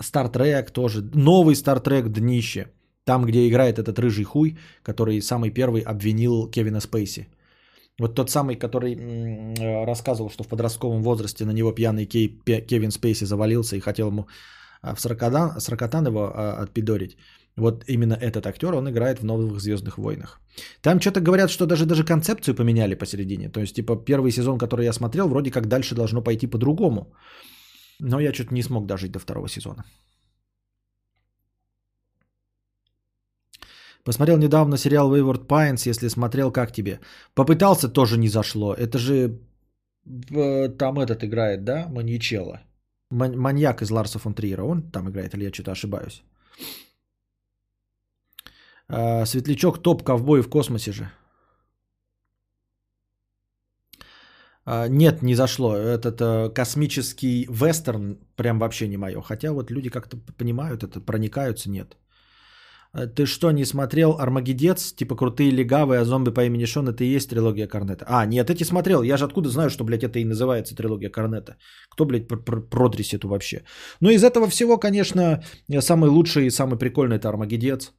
Стартрек 0.00 0.70
тоже. 0.70 1.02
Новый 1.14 1.54
Стартрек 1.54 2.08
днище. 2.08 2.72
Там, 3.04 3.26
где 3.26 3.48
играет 3.48 3.78
этот 3.78 3.98
рыжий 3.98 4.24
хуй, 4.24 4.58
который 4.82 5.20
самый 5.20 5.50
первый 5.50 5.82
обвинил 5.82 6.50
Кевина 6.50 6.80
Спейси. 6.80 7.28
Вот 8.00 8.14
тот 8.14 8.30
самый, 8.30 8.56
который 8.56 8.94
э, 8.94 9.84
рассказывал, 9.86 10.30
что 10.30 10.44
в 10.44 10.48
подростковом 10.48 11.02
возрасте 11.02 11.44
на 11.44 11.52
него 11.52 11.72
пьяный 11.72 12.06
Кей- 12.06 12.40
Кевин 12.66 12.90
Спейси 12.90 13.24
завалился 13.24 13.76
и 13.76 13.80
хотел 13.80 14.08
ему 14.08 14.26
а, 14.82 14.94
в 14.94 15.00
сорокотан, 15.00 15.60
сорокотан 15.60 16.06
его 16.06 16.32
а, 16.34 16.62
отпидорить. 16.62 17.16
Вот 17.56 17.84
именно 17.88 18.14
этот 18.14 18.46
актер, 18.46 18.74
он 18.74 18.88
играет 18.88 19.20
в 19.20 19.24
новых 19.24 19.60
Звездных 19.60 19.98
войнах. 19.98 20.40
Там 20.82 21.00
что-то 21.00 21.20
говорят, 21.20 21.50
что 21.50 21.66
даже, 21.66 21.86
даже 21.86 22.04
концепцию 22.04 22.54
поменяли 22.54 22.96
посередине. 22.96 23.48
То 23.48 23.60
есть, 23.60 23.76
типа, 23.76 23.96
первый 23.96 24.32
сезон, 24.32 24.58
который 24.58 24.86
я 24.86 24.92
смотрел, 24.92 25.28
вроде 25.28 25.50
как 25.50 25.68
дальше 25.68 25.94
должно 25.94 26.22
пойти 26.22 26.46
по-другому. 26.48 27.12
Но 28.00 28.20
я 28.20 28.32
что-то 28.32 28.54
не 28.54 28.62
смог 28.62 28.86
дожить 28.86 29.12
до 29.12 29.18
второго 29.18 29.48
сезона. 29.48 29.84
Посмотрел 34.04 34.36
недавно 34.36 34.76
сериал 34.76 35.10
Wayward 35.10 35.46
Pines, 35.46 35.88
если 35.88 36.08
смотрел, 36.08 36.52
как 36.52 36.72
тебе? 36.72 37.00
Попытался, 37.34 37.88
тоже 37.88 38.18
не 38.18 38.28
зашло. 38.28 38.74
Это 38.74 38.98
же 38.98 39.38
э, 40.30 40.68
там 40.78 40.98
этот 40.98 41.24
играет, 41.24 41.64
да, 41.64 41.88
Маньячелло. 41.88 42.60
Ман- 43.10 43.38
маньяк 43.38 43.82
из 43.82 43.90
Ларса 43.90 44.18
фон 44.18 44.34
Триера. 44.34 44.64
Он 44.64 44.82
там 44.82 45.08
играет, 45.08 45.34
или 45.34 45.44
я 45.44 45.52
что-то 45.52 45.72
ошибаюсь? 45.72 46.22
А, 48.88 49.24
Светлячок 49.24 49.82
топ-ковбой 49.82 50.42
в 50.42 50.48
космосе 50.50 50.92
же. 50.92 51.10
А, 54.66 54.88
нет, 54.88 55.22
не 55.22 55.34
зашло. 55.34 55.76
Этот 55.76 56.20
э, 56.20 56.50
космический 56.54 57.46
вестерн 57.50 58.18
прям 58.36 58.58
вообще 58.58 58.88
не 58.88 58.96
мое. 58.96 59.22
Хотя 59.22 59.52
вот 59.52 59.70
люди 59.70 59.90
как-то 59.90 60.18
понимают 60.38 60.82
это, 60.82 61.00
проникаются, 61.00 61.70
нет. 61.70 61.96
А, 62.94 63.06
Ты 63.06 63.26
что, 63.26 63.52
не 63.52 63.64
смотрел 63.64 64.16
Армагедец? 64.18 64.92
Типа 64.92 65.16
крутые 65.16 65.50
легавые, 65.50 66.00
а 66.00 66.04
зомби 66.04 66.30
по 66.30 66.44
имени 66.44 66.66
Шон, 66.66 66.88
это 66.88 67.04
и 67.04 67.16
есть 67.16 67.30
трилогия 67.30 67.66
Корнета. 67.66 68.04
А, 68.08 68.26
нет, 68.26 68.50
эти 68.50 68.64
смотрел. 68.64 69.02
Я 69.02 69.16
же 69.16 69.24
откуда 69.24 69.48
знаю, 69.48 69.70
что, 69.70 69.84
блядь, 69.84 70.04
это 70.04 70.18
и 70.18 70.24
называется 70.24 70.74
трилогия 70.74 71.10
Корнета. 71.10 71.56
Кто, 71.90 72.04
блядь, 72.04 72.28
пр- 72.28 72.44
пр- 72.44 73.28
вообще? 73.28 73.64
Ну, 74.00 74.10
из 74.10 74.22
этого 74.22 74.46
всего, 74.46 74.78
конечно, 74.78 75.42
самый 75.80 76.08
лучший 76.10 76.46
и 76.46 76.50
самый 76.50 76.78
прикольный 76.78 77.16
это 77.16 77.28
Армагедец. 77.28 77.92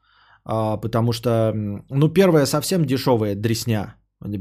А, 0.45 0.77
потому 0.77 1.11
что, 1.11 1.53
ну, 1.89 2.09
первая 2.09 2.45
совсем 2.45 2.85
дешевая 2.85 3.35
дресня. 3.35 3.95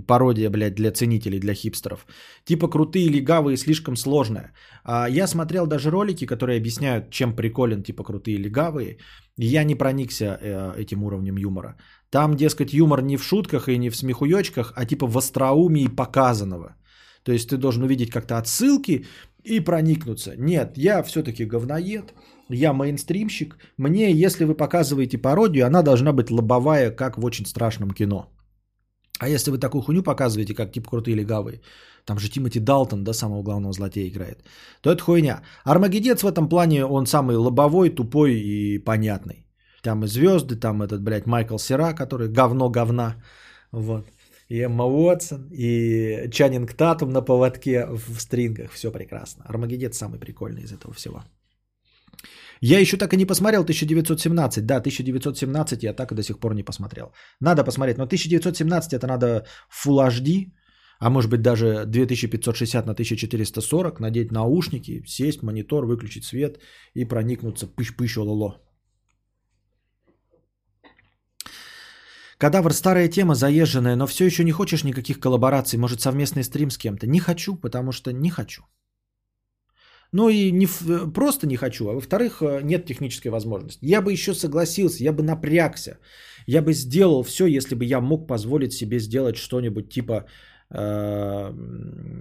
Пародия, 0.06 0.50
блядь, 0.50 0.74
для 0.74 0.92
ценителей, 0.92 1.40
для 1.40 1.54
хипстеров. 1.54 2.06
Типа 2.44 2.68
крутые, 2.68 3.08
легавые, 3.08 3.56
слишком 3.56 3.96
сложная. 3.96 4.52
Я 4.86 5.26
смотрел 5.26 5.66
даже 5.66 5.90
ролики, 5.90 6.26
которые 6.26 6.58
объясняют, 6.58 7.10
чем 7.10 7.36
приколен, 7.36 7.82
типа 7.82 8.04
крутые, 8.04 8.38
легавые. 8.38 8.98
Я 9.36 9.64
не 9.64 9.74
проникся 9.74 10.38
э, 10.40 10.74
этим 10.78 11.02
уровнем 11.02 11.36
юмора. 11.36 11.76
Там, 12.10 12.36
дескать, 12.36 12.72
юмор 12.72 13.02
не 13.02 13.16
в 13.16 13.24
шутках 13.24 13.68
и 13.68 13.78
не 13.78 13.90
в 13.90 13.96
смехуёчках, 13.96 14.72
а 14.76 14.84
типа 14.86 15.06
в 15.06 15.16
остроумии 15.16 15.88
показанного. 15.88 16.76
То 17.24 17.32
есть 17.32 17.48
ты 17.48 17.56
должен 17.56 17.82
увидеть 17.82 18.10
как-то 18.10 18.38
отсылки 18.38 19.06
и 19.42 19.60
проникнуться. 19.60 20.34
Нет, 20.38 20.76
я 20.76 21.02
все-таки 21.02 21.44
говноед, 21.44 22.14
я 22.48 22.72
мейнстримщик. 22.72 23.56
Мне, 23.78 24.12
если 24.12 24.44
вы 24.44 24.54
показываете 24.54 25.18
пародию, 25.18 25.66
она 25.66 25.82
должна 25.82 26.12
быть 26.12 26.30
лобовая, 26.30 26.90
как 26.90 27.18
в 27.18 27.24
очень 27.24 27.46
страшном 27.46 27.90
кино. 27.90 28.30
А 29.20 29.28
если 29.28 29.50
вы 29.50 29.58
такую 29.58 29.82
хуйню 29.82 30.02
показываете, 30.02 30.54
как 30.54 30.72
типа 30.72 30.90
крутые 30.90 31.16
легавые, 31.16 31.60
там 32.04 32.18
же 32.18 32.28
Тимоти 32.28 32.60
Далтон, 32.60 33.04
да, 33.04 33.12
самого 33.12 33.42
главного 33.42 33.72
злодея 33.72 34.08
играет, 34.08 34.44
то 34.80 34.90
это 34.90 35.02
хуйня. 35.02 35.42
Армагеддец 35.64 36.22
в 36.22 36.26
этом 36.26 36.48
плане, 36.48 36.84
он 36.84 37.06
самый 37.06 37.36
лобовой, 37.36 37.90
тупой 37.90 38.34
и 38.34 38.78
понятный. 38.78 39.46
Там 39.82 40.04
и 40.04 40.08
звезды, 40.08 40.56
там 40.56 40.82
этот, 40.82 41.02
блядь, 41.02 41.26
Майкл 41.26 41.58
Сера, 41.58 41.92
который 41.94 42.28
говно 42.28 42.70
говна. 42.70 43.16
Вот. 43.72 44.06
И 44.48 44.58
Эмма 44.58 44.84
Уотсон, 44.84 45.48
и 45.52 46.28
Чаннинг 46.30 46.74
Татум 46.74 47.12
на 47.12 47.22
поводке 47.22 47.86
в 47.86 48.20
стрингах. 48.20 48.72
Все 48.72 48.90
прекрасно. 48.90 49.44
Армагеддец 49.46 49.96
самый 49.96 50.18
прикольный 50.18 50.62
из 50.62 50.72
этого 50.72 50.92
всего. 50.92 51.22
Я 52.66 52.80
еще 52.80 52.96
так 52.96 53.12
и 53.12 53.16
не 53.16 53.26
посмотрел 53.26 53.62
1917. 53.62 54.64
Да, 54.64 54.76
1917 54.76 55.82
я 55.82 55.92
так 55.92 56.12
и 56.12 56.14
до 56.14 56.22
сих 56.22 56.38
пор 56.38 56.54
не 56.54 56.62
посмотрел. 56.62 57.12
Надо 57.40 57.64
посмотреть, 57.64 57.98
но 57.98 58.04
1917 58.04 58.92
это 58.94 59.06
надо 59.06 59.44
Full 59.70 60.08
HD, 60.08 60.52
а 60.98 61.10
может 61.10 61.30
быть 61.30 61.42
даже 61.42 61.84
2560 61.86 62.86
на 62.86 62.92
1440, 62.92 64.00
надеть 64.00 64.32
наушники, 64.32 65.02
сесть, 65.06 65.42
монитор, 65.42 65.84
выключить 65.84 66.24
свет 66.24 66.58
и 66.94 67.04
проникнуться 67.04 67.66
пыщ-пыщ 67.66 68.16
лоло. 68.16 68.62
Кадавр 72.38 72.72
старая 72.72 73.08
тема, 73.08 73.34
заезженная, 73.34 73.96
но 73.96 74.06
все 74.06 74.24
еще 74.24 74.42
не 74.42 74.52
хочешь 74.52 74.84
никаких 74.84 75.20
коллабораций, 75.20 75.78
может 75.78 76.00
совместный 76.00 76.44
стрим 76.44 76.70
с 76.70 76.78
кем-то? 76.78 77.06
Не 77.06 77.20
хочу, 77.20 77.56
потому 77.56 77.92
что 77.92 78.10
не 78.12 78.30
хочу. 78.30 78.62
Ну 80.14 80.28
и 80.28 80.52
не, 80.52 80.66
в- 80.66 81.10
просто 81.12 81.46
не 81.46 81.56
хочу, 81.56 81.88
а 81.88 81.94
во-вторых, 81.94 82.40
э, 82.40 82.60
нет 82.62 82.86
технической 82.86 83.30
возможности. 83.30 83.84
Я 83.84 84.00
бы 84.00 84.12
еще 84.12 84.34
согласился, 84.34 85.02
я 85.02 85.12
бы 85.12 85.22
напрягся, 85.24 85.98
я 86.46 86.62
бы 86.62 86.72
сделал 86.72 87.24
все, 87.24 87.46
если 87.46 87.74
бы 87.74 87.84
я 87.84 88.00
мог 88.00 88.28
позволить 88.28 88.72
себе 88.72 89.00
сделать 89.00 89.36
что-нибудь 89.36 89.90
типа 89.90 90.24
э, 90.70 91.50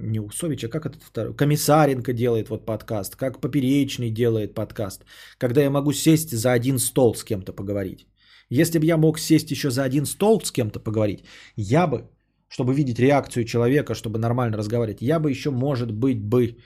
не 0.10 0.20
Усовича, 0.20 0.70
как 0.70 0.86
этот 0.86 1.04
второй, 1.04 1.36
Комиссаренко 1.36 2.14
делает 2.14 2.50
вот 2.50 2.66
подкаст, 2.66 3.16
как 3.16 3.40
Поперечный 3.42 4.10
делает 4.10 4.56
подкаст, 4.56 5.06
когда 5.38 5.62
я 5.62 5.70
могу 5.70 5.94
сесть 5.94 6.32
за 6.32 6.52
один 6.52 6.80
стол 6.80 7.14
с 7.14 7.24
кем-то 7.24 7.54
поговорить. 7.54 8.08
Если 8.50 8.80
бы 8.80 8.88
я 8.88 8.98
мог 8.98 9.20
сесть 9.20 9.52
еще 9.52 9.70
за 9.70 9.84
один 9.84 10.06
стол 10.06 10.42
с 10.44 10.52
кем-то 10.52 10.80
поговорить, 10.80 11.26
я 11.56 11.86
бы, 11.86 12.10
чтобы 12.50 12.74
видеть 12.74 13.00
реакцию 13.00 13.46
человека, 13.46 13.94
чтобы 13.94 14.18
нормально 14.18 14.58
разговаривать, 14.58 15.02
я 15.02 15.20
бы 15.20 15.30
еще, 15.30 15.52
может 15.52 15.92
быть, 15.92 16.20
бы 16.20 16.58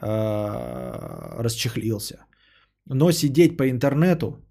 э, 0.00 1.42
расчехлился. 1.42 2.26
Но 2.86 3.12
сидеть 3.12 3.56
по 3.56 3.70
интернету, 3.70 4.44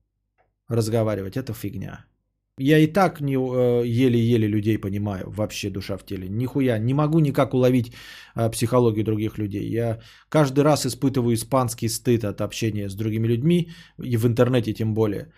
разговаривать, 0.68 1.38
это 1.38 1.54
фигня. 1.54 2.06
Я 2.60 2.78
и 2.78 2.88
так 2.88 3.22
не, 3.22 3.34
э, 3.34 3.84
еле-еле 3.88 4.48
людей 4.48 4.78
понимаю, 4.78 5.32
вообще 5.32 5.70
душа 5.70 5.98
в 5.98 6.06
теле. 6.06 6.30
Нихуя, 6.30 6.78
не 6.78 6.94
могу 6.94 7.20
никак 7.20 7.54
уловить 7.54 7.94
э, 8.36 8.52
психологию 8.52 9.04
других 9.04 9.40
людей. 9.40 9.68
Я 9.70 10.00
каждый 10.30 10.64
раз 10.64 10.86
испытываю 10.86 11.34
испанский 11.34 11.90
стыд 11.90 12.24
от 12.24 12.42
общения 12.42 12.90
с 12.90 12.96
другими 12.96 13.28
людьми, 13.28 13.72
и 14.04 14.18
в 14.18 14.28
интернете 14.28 14.74
тем 14.74 14.94
более. 14.94 15.32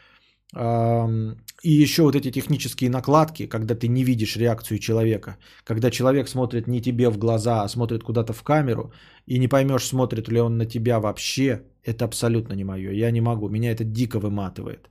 И 0.54 1.72
еще 1.72 2.04
вот 2.04 2.16
эти 2.16 2.32
технические 2.32 2.90
накладки, 2.90 3.48
когда 3.48 3.76
ты 3.76 3.88
не 3.88 4.04
видишь 4.04 4.38
реакцию 4.38 4.80
человека, 4.80 5.38
когда 5.64 5.90
человек 5.90 6.28
смотрит 6.28 6.68
не 6.68 6.82
тебе 6.82 7.10
в 7.10 7.18
глаза, 7.18 7.64
а 7.64 7.68
смотрит 7.68 8.04
куда-то 8.04 8.34
в 8.34 8.44
камеру, 8.44 8.94
и 9.26 9.40
не 9.40 9.48
поймешь, 9.48 9.86
смотрит 9.86 10.28
ли 10.30 10.40
он 10.40 10.58
на 10.58 10.66
тебя 10.66 11.00
вообще, 11.00 11.64
это 11.84 12.06
абсолютно 12.06 12.54
не 12.54 12.64
мое. 12.64 12.92
Я 12.92 13.12
не 13.12 13.22
могу, 13.22 13.50
меня 13.50 13.72
это 13.72 13.84
дико 13.84 14.20
выматывает. 14.20 14.90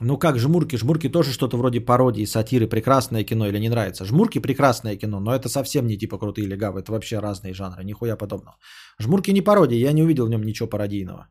Ну 0.00 0.18
как 0.18 0.38
жмурки? 0.38 0.76
Жмурки 0.76 1.08
тоже 1.08 1.32
что-то 1.32 1.56
вроде 1.56 1.80
пародии, 1.80 2.26
сатиры, 2.26 2.66
прекрасное 2.66 3.24
кино 3.24 3.46
или 3.46 3.60
не 3.60 3.68
нравится? 3.68 4.04
Жмурки 4.04 4.40
прекрасное 4.40 4.96
кино, 4.96 5.20
но 5.20 5.34
это 5.34 5.48
совсем 5.48 5.86
не 5.86 5.96
типа 5.96 6.18
крутые 6.18 6.48
легавы, 6.48 6.80
это 6.80 6.92
вообще 6.92 7.20
разные 7.20 7.54
жанры, 7.54 7.84
нихуя 7.84 8.16
подобного. 8.16 8.56
Жмурки 9.00 9.32
не 9.32 9.42
пародия, 9.42 9.78
я 9.78 9.92
не 9.92 10.02
увидел 10.02 10.26
в 10.26 10.30
нем 10.30 10.42
ничего 10.42 10.68
пародийного. 10.68 11.28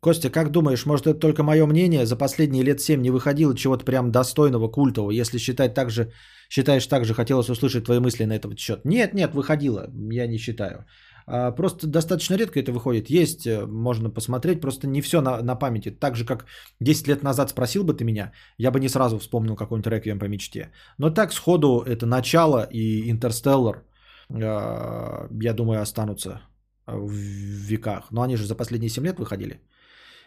Костя, 0.00 0.30
как 0.30 0.50
думаешь, 0.50 0.86
может 0.86 1.06
это 1.06 1.18
только 1.18 1.42
мое 1.42 1.66
мнение? 1.66 2.04
За 2.04 2.16
последние 2.16 2.62
лет 2.62 2.80
7 2.80 3.00
не 3.00 3.10
выходило 3.10 3.54
чего-то 3.54 3.84
прям 3.84 4.10
достойного, 4.12 4.68
культового. 4.68 5.10
Если 5.10 5.38
считать 5.38 5.74
так 5.74 5.90
же, 5.90 6.12
считаешь 6.50 6.86
так 6.86 7.04
же, 7.04 7.14
хотелось 7.14 7.48
услышать 7.48 7.84
твои 7.84 8.00
мысли 8.00 8.24
на 8.24 8.34
этот 8.34 8.58
счет. 8.58 8.84
Нет, 8.84 9.14
нет, 9.14 9.34
выходило, 9.34 9.90
я 10.10 10.26
не 10.26 10.38
считаю. 10.38 10.84
А, 11.26 11.52
Просто 11.52 11.86
достаточно 11.86 12.36
редко 12.36 12.60
это 12.60 12.72
выходит. 12.72 13.10
Есть, 13.10 13.46
э, 13.46 13.66
можно 13.66 14.10
посмотреть, 14.10 14.60
просто 14.60 14.86
не 14.86 15.00
все 15.00 15.20
на, 15.20 15.42
на 15.42 15.56
памяти. 15.56 15.90
Так 15.90 16.16
же, 16.16 16.24
как 16.24 16.46
10 16.80 17.08
лет 17.08 17.22
назад 17.22 17.50
спросил 17.50 17.84
бы 17.84 17.94
ты 17.94 18.04
меня, 18.04 18.32
я 18.58 18.70
бы 18.70 18.80
не 18.80 18.88
сразу 18.88 19.18
вспомнил 19.18 19.56
какой-нибудь 19.56 19.92
реквием 19.92 20.18
по 20.18 20.28
мечте. 20.28 20.70
Но 20.98 21.10
так 21.10 21.32
сходу 21.32 21.82
это 21.86 22.06
начало 22.06 22.68
и 22.72 23.10
Интерстеллар, 23.10 23.84
э, 24.30 25.28
я 25.42 25.54
думаю, 25.54 25.80
останутся 25.80 26.40
в 26.86 27.12
веках. 27.12 28.10
Но 28.10 28.22
они 28.22 28.36
же 28.36 28.46
за 28.46 28.54
последние 28.54 28.90
7 28.90 29.04
лет 29.04 29.18
выходили. 29.18 29.60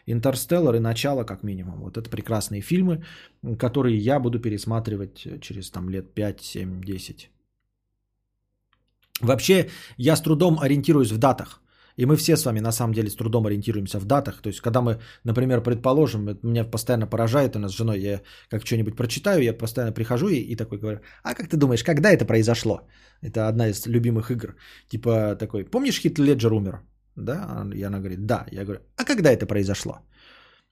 Интерстеллар 0.07 0.75
и 0.75 0.79
начало, 0.79 1.25
как 1.25 1.43
минимум. 1.43 1.81
Вот 1.81 1.97
это 1.97 2.09
прекрасные 2.09 2.61
фильмы, 2.61 3.03
которые 3.59 3.97
я 3.97 4.19
буду 4.19 4.39
пересматривать 4.39 5.41
через 5.41 5.69
там 5.69 5.89
лет 5.89 6.13
5, 6.13 6.41
7, 6.41 6.81
10. 6.81 7.29
Вообще, 9.21 9.69
я 9.97 10.15
с 10.15 10.21
трудом 10.21 10.59
ориентируюсь 10.59 11.11
в 11.11 11.17
датах. 11.17 11.61
И 11.97 12.05
мы 12.05 12.15
все 12.15 12.37
с 12.37 12.45
вами 12.45 12.59
на 12.59 12.71
самом 12.71 12.93
деле 12.93 13.09
с 13.09 13.15
трудом 13.15 13.45
ориентируемся 13.47 13.99
в 13.99 14.05
датах. 14.05 14.41
То 14.41 14.49
есть, 14.49 14.61
когда 14.61 14.81
мы, 14.81 14.99
например, 15.23 15.61
предположим, 15.61 16.37
меня 16.43 16.63
постоянно 16.63 17.07
поражает 17.07 17.55
у 17.55 17.59
нас 17.59 17.71
с 17.71 17.77
женой, 17.77 17.99
я 17.99 18.21
как 18.49 18.65
что-нибудь 18.65 18.95
прочитаю, 18.95 19.41
я 19.41 19.53
постоянно 19.53 19.91
прихожу 19.91 20.29
и, 20.29 20.35
и 20.35 20.55
такой 20.55 20.77
говорю, 20.77 20.99
а 21.23 21.33
как 21.33 21.47
ты 21.49 21.57
думаешь, 21.57 21.83
когда 21.83 22.11
это 22.11 22.25
произошло? 22.25 22.81
Это 23.21 23.47
одна 23.47 23.67
из 23.67 23.87
любимых 23.87 24.29
игр. 24.29 24.55
Типа 24.89 25.35
такой, 25.39 25.65
помнишь 25.65 25.99
Хит 25.99 26.19
Леджер 26.19 26.53
умер? 26.53 26.81
Да, 27.15 27.65
и 27.73 27.81
она 27.81 27.97
говорит, 27.97 28.27
да. 28.27 28.45
Я 28.51 28.63
говорю, 28.63 28.81
а 28.95 29.03
когда 29.03 29.31
это 29.31 29.47
произошло? 29.47 30.01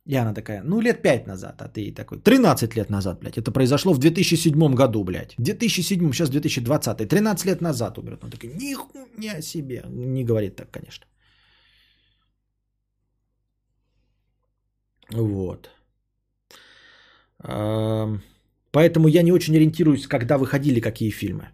И 0.07 0.15
она 0.15 0.33
такая, 0.33 0.61
ну, 0.63 0.81
лет 0.81 1.01
5 1.01 1.27
назад, 1.27 1.61
а 1.61 1.67
ты 1.67 1.91
такой, 1.91 2.19
13 2.19 2.75
лет 2.75 2.89
назад, 2.89 3.19
блядь, 3.19 3.37
это 3.37 3.51
произошло 3.51 3.93
в 3.93 3.97
2007 3.97 4.75
году, 4.75 5.03
блядь. 5.03 5.35
2007, 5.39 6.11
сейчас 6.11 6.29
2020, 6.29 7.09
13 7.09 7.45
лет 7.45 7.61
назад 7.61 7.97
умер. 7.97 8.19
Он 8.21 8.29
такой, 8.29 8.49
нихуя 8.53 9.41
себе. 9.41 9.83
Не 9.87 10.23
говорит 10.23 10.55
так, 10.55 10.69
конечно. 10.71 11.07
Вот. 15.11 15.71
Поэтому 18.71 19.07
я 19.07 19.23
не 19.23 19.31
очень 19.31 19.55
ориентируюсь, 19.55 20.07
когда 20.07 20.37
выходили 20.37 20.79
какие 20.81 21.09
фильмы. 21.09 21.49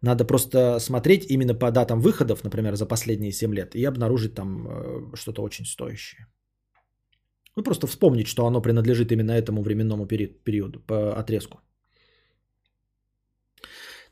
Надо 0.00 0.24
просто 0.24 0.80
смотреть 0.80 1.30
именно 1.30 1.54
по 1.54 1.70
датам 1.70 2.00
выходов, 2.00 2.42
например, 2.42 2.74
за 2.74 2.86
последние 2.86 3.32
7 3.32 3.54
лет, 3.54 3.76
и 3.76 3.84
обнаружить 3.84 4.34
там 4.34 4.66
э, 4.66 5.16
что-то 5.16 5.42
очень 5.42 5.64
стоящее. 5.64 6.26
Ну, 7.56 7.62
просто 7.62 7.86
вспомнить, 7.86 8.26
что 8.26 8.46
оно 8.46 8.62
принадлежит 8.62 9.12
именно 9.12 9.32
этому 9.32 9.62
временному 9.62 10.06
пери- 10.06 10.34
периоду, 10.44 10.80
по 10.80 11.12
отрезку. 11.18 11.58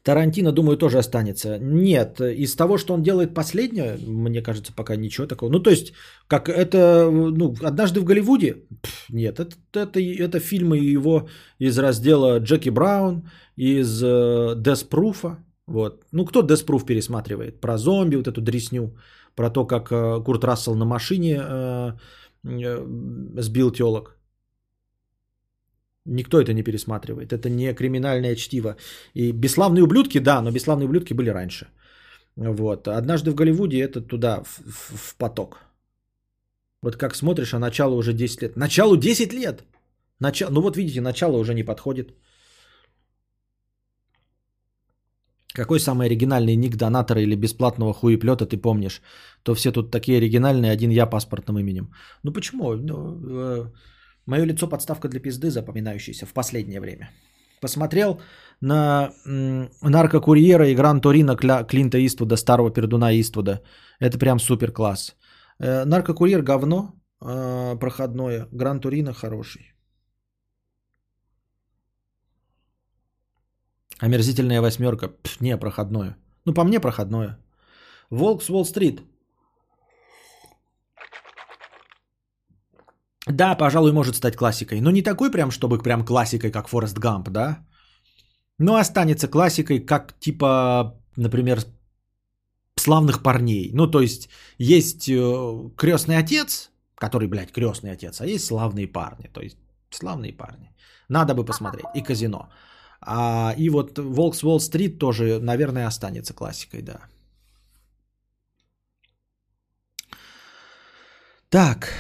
Тарантино, 0.02 0.52
думаю, 0.52 0.76
тоже 0.76 0.98
останется. 0.98 1.58
Нет, 1.58 2.20
из 2.20 2.56
того, 2.56 2.78
что 2.78 2.94
он 2.94 3.02
делает 3.02 3.34
последнее, 3.34 3.98
мне 4.06 4.42
кажется, 4.42 4.72
пока 4.72 4.96
ничего 4.96 5.26
такого. 5.26 5.50
Ну, 5.50 5.60
то 5.60 5.70
есть, 5.70 5.92
как 6.26 6.48
это, 6.48 7.10
ну, 7.10 7.54
однажды 7.62 8.00
в 8.00 8.04
Голливуде? 8.04 8.54
Пф, 8.82 9.10
нет, 9.10 9.38
это, 9.38 9.56
это, 9.74 10.00
это 10.00 10.40
фильмы 10.40 10.78
его 10.78 11.28
из 11.58 11.78
раздела 11.78 12.38
Джеки 12.38 12.70
Браун, 12.70 13.30
из 13.56 14.02
э, 14.02 14.54
Деспруфа. 14.56 15.36
Вот. 15.66 16.04
Ну, 16.12 16.24
кто 16.24 16.42
Деспруф 16.42 16.86
пересматривает? 16.86 17.60
Про 17.60 17.76
зомби, 17.76 18.16
вот 18.16 18.26
эту 18.26 18.40
дресню, 18.40 18.96
про 19.34 19.50
то, 19.50 19.66
как 19.66 19.92
э, 19.92 20.22
Курт 20.24 20.44
Рассел 20.44 20.74
на 20.74 20.86
машине 20.86 21.36
э, 21.42 21.42
э, 21.42 21.92
сбил 22.42 23.70
телок. 23.70 24.16
Никто 26.06 26.40
это 26.40 26.52
не 26.54 26.62
пересматривает. 26.62 27.32
Это 27.32 27.48
не 27.50 27.74
криминальное 27.74 28.36
чтиво. 28.36 28.76
И 29.14 29.32
бесславные 29.32 29.82
ублюдки, 29.84 30.18
да, 30.18 30.40
но 30.42 30.50
бесславные 30.50 30.86
ублюдки 30.86 31.14
были 31.14 31.30
раньше. 31.30 31.66
Вот. 32.36 32.88
Однажды 32.88 33.30
в 33.30 33.34
Голливуде 33.34 33.80
это 33.80 34.00
туда, 34.00 34.42
в, 34.42 34.60
в- 34.66 34.96
в 34.96 35.16
поток. 35.16 35.58
Вот 36.82 36.96
как 36.96 37.14
смотришь, 37.14 37.54
а 37.54 37.58
начало 37.58 37.94
уже 37.94 38.12
10 38.12 38.42
лет. 38.42 38.56
Началу 38.56 38.96
10 38.96 39.32
лет! 39.32 39.64
Начало, 40.20 40.50
ну 40.50 40.60
вот 40.62 40.76
видите, 40.76 41.00
начало 41.00 41.36
уже 41.38 41.54
не 41.54 41.62
подходит. 41.64 42.14
Какой 45.54 45.80
самый 45.80 46.06
оригинальный 46.06 46.56
ник 46.56 46.76
донатора 46.76 47.20
или 47.22 47.34
бесплатного 47.36 47.92
хуеплета 47.92 48.46
ты 48.46 48.56
помнишь? 48.56 49.02
То 49.42 49.54
все 49.54 49.72
тут 49.72 49.90
такие 49.90 50.18
оригинальные, 50.18 50.70
один 50.70 50.90
я 50.90 51.06
паспортным 51.06 51.58
именем. 51.58 51.92
Ну 52.22 52.32
почему? 52.32 52.76
Ну, 52.76 52.94
э, 53.30 53.70
мое 54.26 54.44
лицо 54.44 54.68
подставка 54.68 55.08
для 55.08 55.20
пизды, 55.20 55.50
запоминающаяся 55.50 56.26
в 56.26 56.32
последнее 56.32 56.80
время. 56.80 57.10
Посмотрел 57.60 58.20
на 58.60 59.10
м, 59.26 59.70
наркокурьера 59.82 60.68
и 60.68 60.74
Гран 60.74 61.00
Торино 61.00 61.32
Кля- 61.36 61.64
Клинта 61.66 61.98
Иствуда, 61.98 62.36
старого 62.36 62.70
пердуна 62.70 63.12
Иствуда. 63.20 63.60
Это 63.98 64.18
прям 64.18 64.38
супер 64.38 64.72
класс. 64.72 65.16
Э, 65.58 65.84
наркокурьер 65.84 66.42
говно 66.42 66.94
э, 67.20 67.76
проходное, 67.80 68.46
Гран 68.52 68.80
Торино 68.80 69.12
хороший. 69.12 69.74
Омерзительная 74.00 74.60
восьмерка. 74.60 75.08
Пф, 75.08 75.40
не, 75.40 75.56
проходное. 75.56 76.16
Ну, 76.46 76.54
по 76.54 76.64
мне 76.64 76.80
проходное. 76.80 77.38
Волк 78.10 78.42
с 78.42 78.50
Уолл-стрит. 78.50 79.02
Да, 83.26 83.54
пожалуй, 83.54 83.92
может 83.92 84.16
стать 84.16 84.36
классикой. 84.36 84.80
Но 84.80 84.90
не 84.90 85.02
такой 85.02 85.30
прям, 85.30 85.50
чтобы 85.50 85.78
прям 85.78 86.04
классикой, 86.04 86.50
как 86.50 86.68
Форест 86.68 86.98
Гамп, 86.98 87.28
да? 87.28 87.58
Но 88.58 88.76
останется 88.76 89.28
классикой, 89.28 89.80
как 89.80 90.18
типа, 90.18 90.94
например, 91.16 91.60
славных 92.76 93.22
парней. 93.22 93.70
Ну, 93.74 93.90
то 93.90 94.00
есть, 94.00 94.28
есть 94.58 95.08
э, 95.08 95.70
крестный 95.76 96.16
отец, 96.16 96.70
который, 96.94 97.28
блядь, 97.28 97.52
крестный 97.52 97.92
отец, 97.92 98.20
а 98.20 98.26
есть 98.26 98.46
славные 98.46 98.86
парни. 98.86 99.28
То 99.32 99.40
есть, 99.40 99.58
славные 99.90 100.32
парни. 100.32 100.74
Надо 101.08 101.34
бы 101.34 101.44
посмотреть. 101.44 101.86
И 101.94 102.02
казино. 102.02 102.48
А, 103.00 103.54
и 103.56 103.70
вот 103.70 103.98
Волк 103.98 104.34
с 104.34 104.44
Уолл-стрит 104.44 104.98
тоже, 104.98 105.40
наверное, 105.40 105.86
останется 105.86 106.34
классикой, 106.34 106.82
да. 106.82 107.00
Так, 111.48 111.92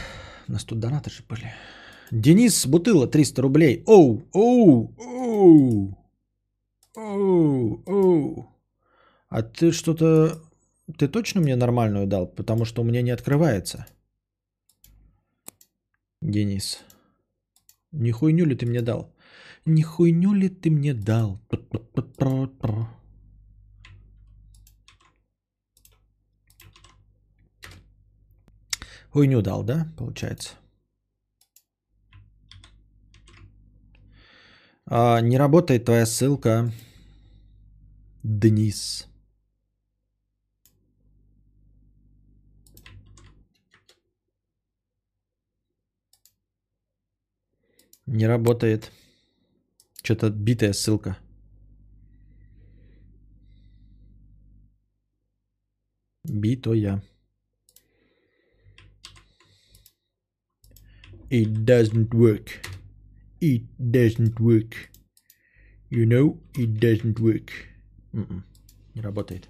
у 0.48 0.52
нас 0.52 0.64
тут 0.64 0.78
донаты 0.78 1.10
же 1.10 1.22
были. 1.28 1.52
Денис 2.10 2.66
Бутыла, 2.66 3.06
300 3.06 3.42
рублей. 3.42 3.82
Оу, 3.86 4.22
оу, 4.32 4.94
оу, 4.98 5.98
оу, 6.96 7.82
оу. 7.86 8.46
А 9.28 9.42
ты 9.42 9.72
что-то... 9.72 10.42
Ты 10.98 11.08
точно 11.08 11.40
мне 11.40 11.56
нормальную 11.56 12.06
дал? 12.06 12.26
Потому 12.26 12.64
что 12.64 12.82
у 12.82 12.84
меня 12.84 13.02
не 13.02 13.12
открывается. 13.12 13.86
Денис. 16.20 16.80
Не 17.92 18.10
хуйню 18.12 18.44
ли 18.44 18.56
ты 18.56 18.66
мне 18.66 18.82
дал? 18.82 19.12
Не 19.66 19.82
хуйню 19.82 20.32
ли 20.32 20.48
ты 20.48 20.70
мне 20.70 20.94
дал? 20.94 21.40
Хуйню 29.10 29.42
дал, 29.42 29.64
да, 29.64 29.92
получается? 29.98 30.54
А, 34.86 35.20
не 35.20 35.36
работает 35.36 35.84
твоя 35.84 36.06
ссылка. 36.06 36.72
Денис. 38.22 39.06
Не 48.06 48.26
работает. 48.26 48.90
Что-то 50.10 50.28
битая 50.30 50.72
ссылка. 50.72 51.16
Битая. 56.24 57.00
It 61.30 61.64
doesn't 61.64 62.12
work. 62.12 62.60
It 63.40 63.62
doesn't 63.78 64.40
work. 64.40 64.90
You 65.90 66.06
know, 66.06 66.40
it 66.54 66.80
doesn't 66.80 67.20
work. 67.20 67.52
М-м, 68.12 68.44
Не 68.94 69.02
работает. 69.02 69.48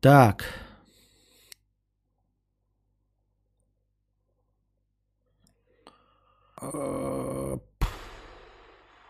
Так. 0.00 0.42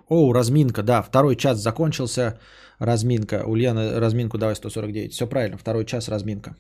Э, 0.09 0.15
О, 0.15 0.33
разминка, 0.33 0.83
да, 0.83 1.03
второй 1.03 1.37
час 1.37 1.59
закончился, 1.59 2.39
разминка. 2.79 3.45
Ульяна, 3.47 4.01
разминку 4.01 4.39
давай 4.39 4.55
149. 4.57 5.13
Все 5.13 5.27
правильно, 5.27 5.57
второй 5.59 5.85
час 5.85 6.09
разминка. 6.09 6.57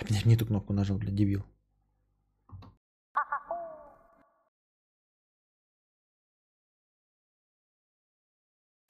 Опять 0.00 0.26
не 0.26 0.36
ту 0.36 0.46
кнопку 0.46 0.72
нажал, 0.72 0.98
блядь, 0.98 1.14
дебил. 1.14 1.44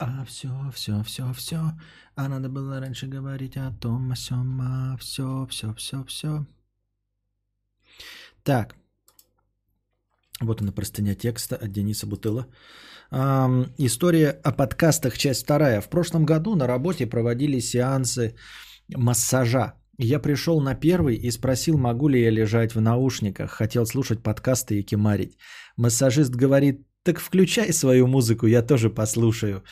А 0.01 0.23
все, 0.25 0.49
все, 0.73 1.03
все, 1.03 1.33
все. 1.33 1.59
А 2.15 2.29
надо 2.29 2.47
было 2.49 2.79
раньше 2.79 3.07
говорить 3.07 3.57
о 3.57 3.71
том, 3.81 4.11
о 4.11 4.15
сём, 4.15 4.61
а 4.61 4.97
все, 4.97 5.45
все, 5.47 5.73
все, 5.73 6.03
все. 6.05 6.45
Так. 8.43 8.78
Вот 10.41 10.61
она 10.61 10.71
простыня 10.71 11.15
текста 11.15 11.55
от 11.55 11.71
Дениса 11.71 12.07
Бутыла. 12.07 12.47
Ам, 13.11 13.65
история 13.77 14.29
о 14.43 14.51
подкастах, 14.51 15.17
часть 15.17 15.43
вторая. 15.43 15.81
В 15.81 15.89
прошлом 15.89 16.25
году 16.25 16.55
на 16.55 16.67
работе 16.67 17.07
проводили 17.07 17.59
сеансы 17.59 18.35
массажа. 18.95 19.73
Я 19.97 20.19
пришел 20.19 20.61
на 20.61 20.75
первый 20.75 21.15
и 21.15 21.31
спросил, 21.31 21.77
могу 21.77 22.07
ли 22.07 22.21
я 22.21 22.31
лежать 22.31 22.75
в 22.75 22.81
наушниках. 22.81 23.51
Хотел 23.51 23.85
слушать 23.85 24.23
подкасты 24.23 24.79
и 24.79 24.83
кемарить. 24.83 25.37
Массажист 25.75 26.31
говорит, 26.31 26.85
так 27.03 27.19
включай 27.19 27.73
свою 27.73 28.07
музыку, 28.07 28.47
я 28.47 28.61
тоже 28.61 28.89
послушаю. 28.89 29.63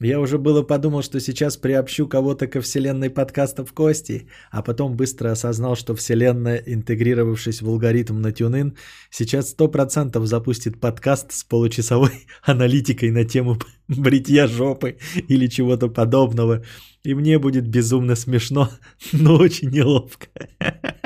Я 0.00 0.20
уже 0.20 0.38
было 0.38 0.62
подумал, 0.62 1.02
что 1.02 1.18
сейчас 1.18 1.56
приобщу 1.56 2.06
кого-то 2.06 2.46
ко 2.46 2.60
вселенной 2.60 3.10
подкастов 3.10 3.72
Кости, 3.72 4.28
а 4.52 4.62
потом 4.62 4.96
быстро 4.96 5.32
осознал, 5.32 5.74
что 5.74 5.96
вселенная, 5.96 6.62
интегрировавшись 6.64 7.62
в 7.62 7.68
алгоритм 7.68 8.20
на 8.20 8.28
TuneIn, 8.28 8.76
сейчас 9.10 9.56
100% 9.58 10.24
запустит 10.24 10.78
подкаст 10.80 11.32
с 11.32 11.42
получасовой 11.42 12.12
аналитикой 12.44 13.10
на 13.10 13.24
тему 13.24 13.58
бритья 13.88 14.46
жопы 14.46 14.98
или 15.26 15.48
чего-то 15.48 15.88
подобного. 15.88 16.62
И 17.02 17.14
мне 17.14 17.40
будет 17.40 17.66
безумно 17.66 18.14
смешно, 18.14 18.70
но 19.12 19.34
очень 19.34 19.70
неловко. 19.70 20.28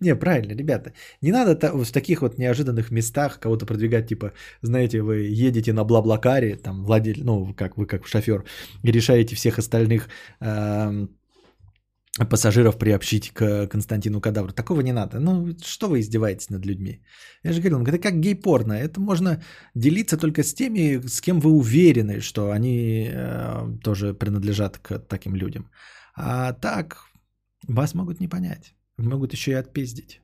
Не, 0.00 0.14
правильно, 0.16 0.52
ребята. 0.52 0.92
Не 1.22 1.32
надо 1.32 1.56
в 1.72 1.92
таких 1.92 2.22
вот 2.22 2.38
неожиданных 2.38 2.90
местах 2.90 3.40
кого-то 3.40 3.66
продвигать, 3.66 4.08
типа, 4.08 4.32
знаете, 4.62 5.02
вы 5.02 5.16
едете 5.48 5.72
на 5.72 5.84
Блаблакаре, 5.84 6.56
там, 6.56 6.84
владель, 6.84 7.24
ну, 7.24 7.54
как 7.54 7.76
вы 7.76 7.86
как 7.86 8.06
шофер, 8.06 8.44
и 8.84 8.92
решаете 8.92 9.34
всех 9.34 9.58
остальных 9.58 10.08
эм, 10.40 11.08
пассажиров 12.30 12.78
приобщить 12.78 13.30
к 13.32 13.66
Константину 13.66 14.20
Кадавру. 14.20 14.52
Такого 14.52 14.80
не 14.82 14.92
надо. 14.92 15.20
Ну, 15.20 15.56
что 15.64 15.88
вы 15.88 16.00
издеваетесь 16.00 16.50
над 16.50 16.66
людьми? 16.66 17.02
Я 17.44 17.52
же 17.52 17.60
говорил, 17.60 17.82
это 17.82 17.98
как 17.98 18.20
гей-порно. 18.20 18.74
Это 18.74 19.00
можно 19.00 19.42
делиться 19.74 20.16
только 20.16 20.42
с 20.42 20.54
теми, 20.54 21.06
с 21.06 21.20
кем 21.20 21.40
вы 21.40 21.50
уверены, 21.50 22.20
что 22.20 22.50
они 22.50 23.08
э, 23.12 23.78
тоже 23.82 24.14
принадлежат 24.14 24.78
к 24.78 24.98
таким 25.08 25.34
людям. 25.34 25.70
А 26.14 26.52
так, 26.52 26.98
вас 27.68 27.94
могут 27.94 28.20
не 28.20 28.28
понять. 28.28 28.74
Могут 28.98 29.32
еще 29.32 29.50
и 29.52 29.54
отпиздить. 29.54 30.20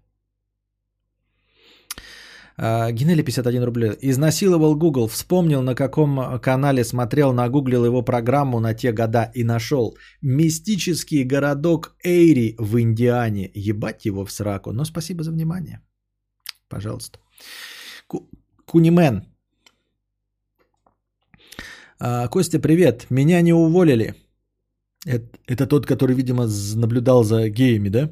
А, 2.57 2.91
Генели 2.93 3.23
51 3.23 3.65
рублей. 3.65 3.93
Изнасиловал 4.03 4.77
Google. 4.77 5.09
Вспомнил, 5.09 5.63
на 5.63 5.75
каком 5.75 6.41
канале 6.41 6.85
смотрел, 6.85 7.33
нагуглил 7.33 7.85
его 7.85 8.03
программу 8.05 8.61
на 8.61 8.75
те 8.75 8.93
года 8.93 9.31
и 9.35 9.45
нашел. 9.45 9.97
Мистический 10.23 11.25
городок 11.25 11.97
Эйри 12.05 12.57
в 12.59 12.79
Индиане. 12.81 13.51
Ебать 13.55 14.07
его 14.07 14.25
в 14.25 14.33
сраку. 14.33 14.73
Но 14.73 14.85
спасибо 14.85 15.23
за 15.23 15.31
внимание. 15.33 15.81
Пожалуйста. 16.69 17.19
Ку- 18.07 18.29
Кунимен. 18.67 19.25
А, 22.01 22.29
Костя, 22.29 22.59
привет. 22.61 23.07
Меня 23.11 23.43
не 23.43 23.53
уволили. 23.53 24.15
Это, 25.07 25.25
это 25.47 25.67
тот, 25.67 25.87
который, 25.87 26.17
видимо, 26.17 26.49
наблюдал 26.75 27.25
за 27.25 27.49
геями, 27.49 27.89
да? 27.91 28.11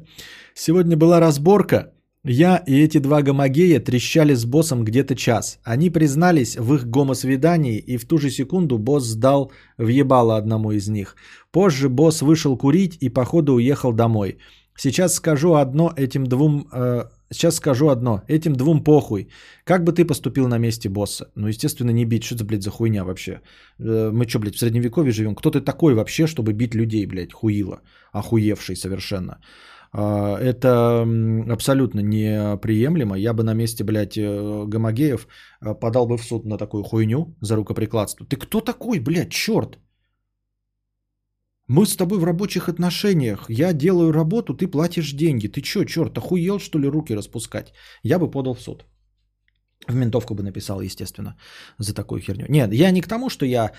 Сегодня 0.53 0.95
была 0.97 1.19
разборка. 1.19 1.93
Я 2.25 2.63
и 2.67 2.81
эти 2.81 2.99
два 2.99 3.21
гомогея 3.21 3.79
трещали 3.81 4.33
с 4.33 4.45
боссом 4.45 4.85
где-то 4.85 5.15
час. 5.15 5.59
Они 5.63 5.89
признались 5.89 6.55
в 6.57 6.73
их 6.75 6.87
гомосвидании, 6.87 7.77
и 7.77 7.97
в 7.97 8.05
ту 8.05 8.17
же 8.17 8.29
секунду 8.29 8.77
босс 8.77 9.03
сдал 9.03 9.51
въебало 9.77 10.37
одному 10.37 10.71
из 10.71 10.87
них. 10.87 11.15
Позже 11.51 11.89
босс 11.89 12.21
вышел 12.21 12.57
курить 12.57 12.97
и, 13.01 13.09
походу, 13.09 13.55
уехал 13.55 13.91
домой. 13.91 14.37
Сейчас 14.77 15.15
скажу 15.15 15.55
одно 15.55 15.91
этим 15.97 16.25
двум... 16.25 16.67
э, 16.71 17.03
сейчас 17.33 17.55
скажу 17.55 17.89
одно. 17.89 18.21
Этим 18.27 18.53
двум 18.53 18.83
похуй. 18.83 19.29
Как 19.65 19.83
бы 19.83 19.91
ты 19.91 20.05
поступил 20.05 20.47
на 20.47 20.57
месте 20.59 20.89
босса? 20.89 21.31
Ну, 21.35 21.47
естественно, 21.47 21.91
не 21.91 22.05
бить. 22.05 22.23
Что 22.23 22.35
это, 22.35 22.45
блядь, 22.45 22.63
за 22.63 22.71
хуйня 22.71 23.03
вообще? 23.03 23.41
Э, 23.79 24.11
мы 24.13 24.27
что, 24.27 24.39
блядь, 24.39 24.55
в 24.55 24.59
средневековье 24.59 25.11
живем? 25.11 25.35
Кто 25.35 25.51
ты 25.51 25.61
такой 25.61 25.93
вообще, 25.93 26.27
чтобы 26.27 26.53
бить 26.53 26.75
людей, 26.75 27.05
блядь, 27.05 27.33
хуило? 27.33 27.81
Охуевший 28.11 28.75
совершенно. 28.75 29.39
А, 29.93 30.37
Это 30.39 31.05
абсолютно 31.53 32.01
неприемлемо. 32.01 33.15
Я 33.17 33.33
бы 33.33 33.43
на 33.43 33.53
месте, 33.53 33.83
блядь, 33.83 34.17
э, 34.17 34.65
Гомогеев 34.67 35.27
э, 35.61 35.73
подал 35.79 36.07
бы 36.07 36.17
в 36.17 36.23
суд 36.23 36.45
на 36.45 36.57
такую 36.57 36.83
хуйню 36.83 37.35
за 37.41 37.55
рукоприкладство. 37.55 38.25
Ты 38.25 38.37
кто 38.37 38.61
такой, 38.61 38.99
блядь, 38.99 39.31
черт? 39.31 39.79
Мы 41.73 41.85
с 41.85 41.95
тобой 41.95 42.19
в 42.19 42.23
рабочих 42.23 42.69
отношениях. 42.69 43.45
Я 43.49 43.73
делаю 43.73 44.11
работу, 44.11 44.53
ты 44.53 44.67
платишь 44.67 45.13
деньги. 45.13 45.47
Ты 45.47 45.63
что, 45.63 45.85
черт, 45.85 46.17
охуел, 46.17 46.59
что 46.59 46.79
ли, 46.79 46.87
руки 46.87 47.15
распускать? 47.15 47.73
Я 48.03 48.19
бы 48.19 48.31
подал 48.31 48.53
в 48.53 48.61
суд. 48.61 48.85
В 49.87 49.95
ментовку 49.95 50.35
бы 50.35 50.43
написал, 50.43 50.81
естественно, 50.81 51.35
за 51.79 51.95
такую 51.95 52.21
херню. 52.21 52.45
Нет, 52.49 52.73
я 52.73 52.91
не 52.91 53.01
к 53.01 53.07
тому, 53.07 53.29
что 53.29 53.45
я 53.45 53.71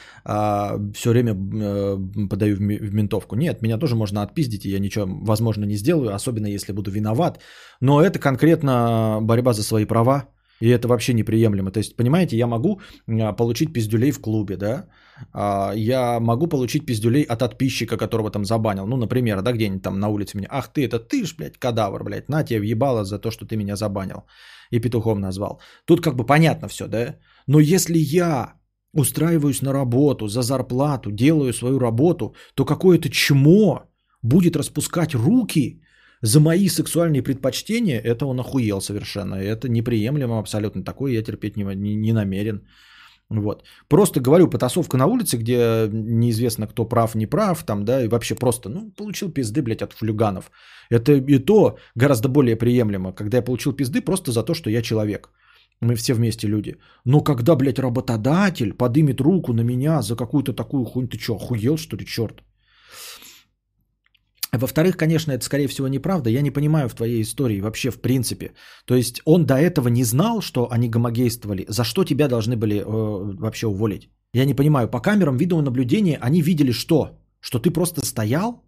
все 0.94 1.10
время 1.10 1.32
э, 1.32 2.28
подаю 2.30 2.56
в, 2.56 2.58
в 2.58 2.94
ментовку. 2.94 3.36
Нет, 3.36 3.62
меня 3.62 3.78
тоже 3.78 3.94
можно 3.94 4.22
отпиздить, 4.22 4.66
и 4.66 4.70
я 4.70 4.80
ничего, 4.80 5.06
возможно, 5.26 5.64
не 5.64 5.76
сделаю, 5.76 6.14
особенно 6.14 6.48
если 6.48 6.72
буду 6.72 6.90
виноват. 6.90 7.40
Но 7.80 8.02
это 8.02 8.18
конкретно 8.18 9.20
борьба 9.22 9.52
за 9.52 9.62
свои 9.62 9.86
права, 9.86 10.33
и 10.60 10.68
это 10.68 10.88
вообще 10.88 11.14
неприемлемо. 11.14 11.70
То 11.70 11.80
есть, 11.80 11.96
понимаете, 11.96 12.36
я 12.36 12.46
могу 12.46 12.80
а, 13.08 13.32
получить 13.32 13.72
пиздюлей 13.72 14.12
в 14.12 14.20
клубе, 14.20 14.56
да? 14.56 14.86
А, 15.32 15.72
Я 15.74 16.20
могу 16.20 16.46
получить 16.46 16.86
пиздюлей 16.86 17.22
от 17.22 17.38
подписчика, 17.38 17.96
которого 17.96 18.30
там 18.30 18.44
забанил. 18.44 18.86
Ну, 18.86 18.96
например, 18.96 19.42
да, 19.42 19.52
где-нибудь 19.52 19.82
там 19.82 19.98
на 19.98 20.08
улице 20.08 20.38
меня. 20.38 20.48
Ах 20.50 20.72
ты, 20.72 20.84
это 20.84 20.98
ты 20.98 21.24
ж, 21.24 21.36
блядь, 21.36 21.58
кадавр, 21.58 22.04
блядь, 22.04 22.28
на 22.28 22.44
тебе 22.44 22.60
въебало 22.60 23.04
за 23.04 23.18
то, 23.18 23.30
что 23.30 23.46
ты 23.46 23.56
меня 23.56 23.76
забанил 23.76 24.24
и 24.70 24.80
петухом 24.80 25.20
назвал. 25.20 25.60
Тут 25.84 26.00
как 26.00 26.16
бы 26.16 26.26
понятно 26.26 26.68
все, 26.68 26.86
да? 26.86 27.16
Но 27.46 27.60
если 27.60 27.98
я 27.98 28.54
устраиваюсь 28.92 29.62
на 29.62 29.72
работу 29.72 30.28
за 30.28 30.42
зарплату, 30.42 31.10
делаю 31.10 31.52
свою 31.52 31.78
работу, 31.80 32.34
то 32.54 32.64
какое-то 32.64 33.08
чмо 33.10 33.82
будет 34.22 34.56
распускать 34.56 35.14
руки 35.14 35.82
за 36.24 36.40
мои 36.40 36.68
сексуальные 36.68 37.22
предпочтения, 37.22 38.00
это 38.00 38.26
он 38.26 38.40
охуел 38.40 38.80
совершенно. 38.80 39.34
Это 39.34 39.68
неприемлемо 39.68 40.38
абсолютно. 40.38 40.82
Такое 40.82 41.12
я 41.12 41.22
терпеть 41.22 41.56
не, 41.56 41.64
не, 41.74 41.96
не 41.96 42.12
намерен. 42.12 42.60
Вот. 43.28 43.64
Просто 43.88 44.20
говорю, 44.20 44.48
потасовка 44.48 44.96
на 44.96 45.06
улице, 45.06 45.36
где 45.36 45.88
неизвестно, 45.92 46.66
кто 46.66 46.88
прав, 46.88 47.14
не 47.14 47.26
прав, 47.26 47.62
там, 47.64 47.84
да, 47.84 48.04
и 48.04 48.08
вообще 48.08 48.34
просто, 48.34 48.68
ну, 48.68 48.90
получил 48.96 49.32
пизды, 49.32 49.62
блядь, 49.62 49.82
от 49.82 49.92
флюганов. 49.92 50.50
Это 50.90 51.12
и 51.12 51.38
то 51.38 51.76
гораздо 51.94 52.28
более 52.28 52.56
приемлемо, 52.56 53.12
когда 53.12 53.38
я 53.38 53.42
получил 53.42 53.74
пизды 53.74 54.00
просто 54.00 54.32
за 54.32 54.42
то, 54.42 54.54
что 54.54 54.70
я 54.70 54.82
человек. 54.82 55.30
Мы 55.80 55.94
все 55.94 56.14
вместе 56.14 56.48
люди. 56.48 56.76
Но 57.04 57.20
когда, 57.20 57.54
блядь, 57.54 57.78
работодатель 57.78 58.72
подымет 58.72 59.20
руку 59.20 59.52
на 59.52 59.62
меня 59.62 60.00
за 60.02 60.16
какую-то 60.16 60.54
такую 60.54 60.84
хуйню, 60.84 61.08
ты 61.08 61.18
что, 61.18 61.34
охуел, 61.34 61.76
что 61.76 61.96
ли, 61.96 62.06
черт? 62.06 62.42
Во-вторых, 64.58 64.96
конечно, 64.96 65.32
это, 65.32 65.44
скорее 65.44 65.68
всего, 65.68 65.88
неправда. 65.88 66.30
Я 66.30 66.42
не 66.42 66.50
понимаю 66.50 66.88
в 66.88 66.94
твоей 66.94 67.22
истории 67.22 67.60
вообще 67.60 67.90
в 67.90 68.00
принципе. 68.00 68.52
То 68.84 68.94
есть 68.94 69.20
он 69.24 69.46
до 69.46 69.54
этого 69.54 69.88
не 69.88 70.04
знал, 70.04 70.40
что 70.40 70.68
они 70.70 70.88
гомогействовали. 70.88 71.66
За 71.68 71.84
что 71.84 72.04
тебя 72.04 72.28
должны 72.28 72.56
были 72.56 72.76
э, 72.76 72.84
вообще 72.84 73.66
уволить? 73.66 74.10
Я 74.34 74.44
не 74.44 74.54
понимаю. 74.54 74.88
По 74.88 75.00
камерам 75.00 75.36
видеонаблюдения 75.36 76.18
они 76.20 76.42
видели 76.42 76.72
что? 76.72 77.18
Что 77.40 77.58
ты 77.58 77.70
просто 77.70 78.04
стоял? 78.04 78.64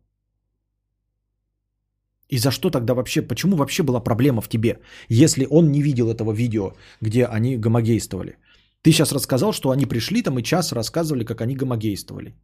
И 2.29 2.39
за 2.39 2.51
что 2.51 2.71
тогда 2.71 2.95
вообще, 2.95 3.23
почему 3.23 3.57
вообще 3.57 3.83
была 3.83 4.01
проблема 4.01 4.41
в 4.41 4.49
тебе, 4.49 4.81
если 5.09 5.47
он 5.51 5.71
не 5.71 5.83
видел 5.83 6.09
этого 6.11 6.33
видео, 6.33 6.73
где 7.01 7.27
они 7.27 7.57
гомогействовали? 7.57 8.37
Ты 8.83 8.93
сейчас 8.93 9.13
рассказал, 9.13 9.53
что 9.53 9.71
они 9.71 9.87
пришли 9.87 10.23
там 10.23 10.39
и 10.39 10.43
час 10.43 10.73
рассказывали, 10.73 11.25
как 11.25 11.41
они 11.41 11.55
гомогействовали. 11.55 12.35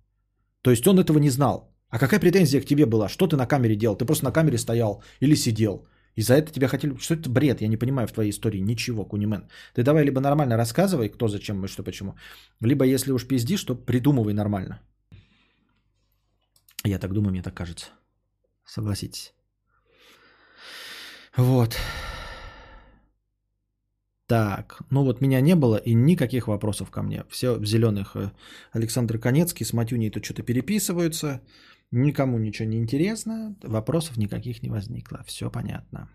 То 0.62 0.70
есть 0.70 0.86
он 0.86 0.98
этого 0.98 1.18
не 1.18 1.30
знал. 1.30 1.71
А 1.92 1.98
какая 1.98 2.20
претензия 2.20 2.60
к 2.62 2.64
тебе 2.64 2.86
была? 2.86 3.08
Что 3.08 3.26
ты 3.26 3.36
на 3.36 3.46
камере 3.46 3.76
делал? 3.76 3.96
Ты 3.96 4.06
просто 4.06 4.24
на 4.24 4.32
камере 4.32 4.56
стоял 4.56 5.02
или 5.20 5.36
сидел. 5.36 5.86
И 6.16 6.22
за 6.22 6.34
это 6.34 6.50
тебя 6.50 6.68
хотели... 6.68 6.96
Что 6.96 7.14
это 7.14 7.28
бред? 7.28 7.60
Я 7.60 7.68
не 7.68 7.76
понимаю 7.76 8.08
в 8.08 8.12
твоей 8.12 8.30
истории 8.30 8.60
ничего, 8.60 9.04
Кунимен. 9.04 9.48
Ты 9.74 9.82
давай 9.82 10.04
либо 10.04 10.20
нормально 10.20 10.56
рассказывай, 10.56 11.10
кто 11.10 11.28
зачем 11.28 11.64
и 11.64 11.68
что 11.68 11.82
почему. 11.82 12.14
Либо 12.60 12.86
если 12.86 13.12
уж 13.12 13.26
пиздишь, 13.26 13.64
то 13.64 13.74
придумывай 13.74 14.32
нормально. 14.32 14.80
Я 16.84 16.98
так 16.98 17.12
думаю, 17.12 17.30
мне 17.30 17.42
так 17.42 17.54
кажется. 17.54 17.90
Согласитесь. 18.64 19.34
Вот. 21.36 21.76
Так, 24.26 24.80
ну 24.90 25.04
вот 25.04 25.20
меня 25.20 25.42
не 25.42 25.54
было 25.54 25.76
и 25.76 25.94
никаких 25.94 26.48
вопросов 26.48 26.90
ко 26.90 27.02
мне. 27.02 27.24
Все 27.28 27.58
в 27.58 27.66
зеленых. 27.66 28.16
Э, 28.16 28.30
Александр 28.72 29.18
Конецкий 29.18 29.66
с 29.66 29.74
Матюней 29.74 30.10
тут 30.10 30.24
что-то 30.24 30.42
переписываются. 30.42 31.42
Никому 31.92 32.38
ничего 32.38 32.68
не 32.68 32.78
интересно. 32.78 33.54
Вопросов 33.62 34.16
никаких 34.16 34.62
не 34.62 34.70
возникло. 34.70 35.22
Все 35.26 35.50
понятно. 35.50 36.08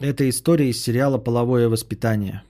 Это 0.00 0.28
история 0.28 0.68
из 0.68 0.82
сериала 0.82 1.18
«Половое 1.18 1.68
воспитание». 1.68 2.42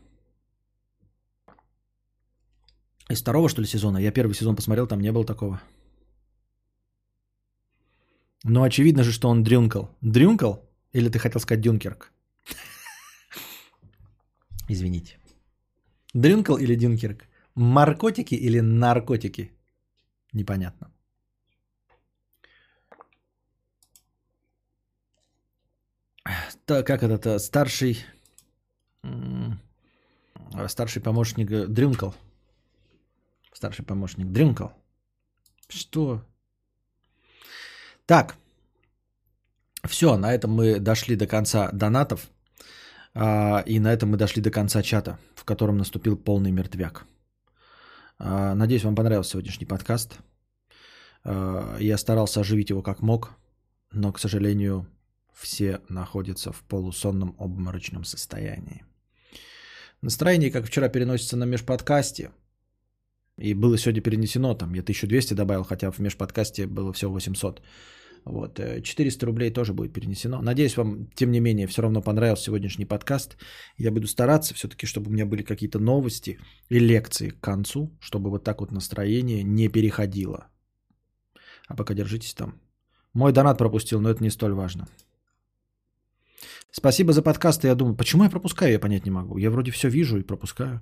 Из 3.11 3.21
второго, 3.21 3.51
что 3.51 3.61
ли, 3.61 3.67
сезона? 3.67 3.99
Я 3.99 4.11
первый 4.11 4.33
сезон 4.33 4.57
посмотрел, 4.57 4.87
там 4.87 5.01
не 5.01 5.13
было 5.13 5.27
такого. 5.27 5.61
Ну, 8.43 8.63
очевидно 8.63 9.05
же, 9.05 9.13
что 9.13 9.29
он 9.29 9.43
дрюнкал. 9.43 9.95
Дрюнкал? 10.01 10.67
Или 10.95 11.11
ты 11.11 11.19
хотел 11.19 11.41
сказать 11.41 11.61
Дюнкерк? 11.61 12.11
Извините. 14.69 15.19
Дрюнкал 16.15 16.57
или 16.57 16.75
Дюнкерк? 16.75 17.29
Маркотики 17.55 18.35
или 18.35 18.61
наркотики? 18.61 19.53
Непонятно. 20.33 20.91
Так, 26.67 26.87
как 26.87 27.03
этот 27.03 27.27
э, 27.27 27.39
старший... 27.39 28.05
э, 29.03 30.69
Старший 30.69 31.03
помощник 31.03 31.51
э, 31.51 31.67
Дрюнкал. 31.67 32.15
Старший 33.53 33.85
помощник 33.85 34.27
Дрюнкал. 34.29 34.73
Что? 35.69 36.23
Так. 38.07 38.37
Все, 39.85 40.17
на 40.17 40.33
этом 40.33 40.53
мы 40.53 40.79
дошли 40.79 41.17
до 41.17 41.27
конца 41.27 41.71
донатов. 41.73 42.31
А, 43.15 43.63
И 43.67 43.81
на 43.81 43.93
этом 43.93 44.11
мы 44.11 44.17
дошли 44.17 44.41
до 44.43 44.51
конца 44.51 44.83
чата, 44.83 45.19
в 45.35 45.45
котором 45.45 45.79
наступил 45.79 46.17
полный 46.17 46.53
мертвяк. 46.53 47.05
А, 48.19 48.55
Надеюсь, 48.55 48.85
вам 48.85 48.95
понравился 48.95 49.33
сегодняшний 49.33 49.67
подкаст. 49.67 50.19
А, 51.25 51.77
Я 51.79 51.99
старался 51.99 52.41
оживить 52.41 52.71
его 52.71 52.83
как 52.83 53.01
мог, 53.01 53.33
но, 53.91 54.13
к 54.13 54.19
сожалению, 54.19 54.87
все 55.33 55.81
находятся 55.89 56.53
в 56.53 56.63
полусонном 56.63 57.35
обморочном 57.39 58.05
состоянии. 58.05 58.85
Настроение, 60.01 60.51
как 60.51 60.67
вчера, 60.67 60.89
переносится 60.89 61.37
на 61.37 61.45
межподкасте. 61.45 62.33
И 63.39 63.55
было 63.55 63.79
сегодня 63.79 64.03
перенесено, 64.03 64.55
там 64.55 64.75
я 64.75 64.83
1200 64.83 65.35
добавил, 65.35 65.65
хотя 65.65 65.91
в 65.91 65.99
межподкасте 65.99 66.67
было 66.67 66.93
всего 66.93 67.13
800. 67.13 67.63
Вот, 68.25 68.61
400 68.83 69.27
рублей 69.27 69.51
тоже 69.51 69.73
будет 69.73 69.93
перенесено. 69.93 70.41
Надеюсь, 70.43 70.77
вам, 70.77 71.07
тем 71.15 71.33
не 71.33 71.41
менее, 71.41 71.67
все 71.67 71.83
равно 71.83 72.03
понравился 72.03 72.45
сегодняшний 72.45 72.85
подкаст. 72.85 73.37
Я 73.79 73.91
буду 73.91 74.07
стараться 74.07 74.55
все-таки, 74.55 74.87
чтобы 74.87 75.11
у 75.11 75.13
меня 75.13 75.27
были 75.27 75.43
какие-то 75.43 75.81
новости 75.81 76.39
и 76.69 76.79
лекции 76.79 77.31
к 77.31 77.41
концу, 77.41 77.91
чтобы 78.01 78.31
вот 78.31 78.45
так 78.45 78.61
вот 78.61 78.71
настроение 78.71 79.43
не 79.43 79.69
переходило. 79.69 80.47
А 81.67 81.75
пока 81.75 81.95
держитесь 81.95 82.35
там. 82.35 82.61
Мой 83.13 83.33
донат 83.33 83.59
пропустил, 83.59 84.01
но 84.01 84.11
это 84.11 84.23
не 84.23 84.31
столь 84.31 84.53
важно. 84.53 84.87
Спасибо 86.71 87.13
за 87.13 87.23
подкасты. 87.23 87.69
Я 87.69 87.75
думаю, 87.75 87.97
почему 87.97 88.25
я 88.25 88.31
пропускаю, 88.31 88.73
я 88.73 88.79
понять 88.79 89.05
не 89.05 89.11
могу. 89.11 89.37
Я 89.37 89.51
вроде 89.51 89.71
все 89.71 89.89
вижу 89.89 90.19
и 90.19 90.23
пропускаю. 90.23 90.81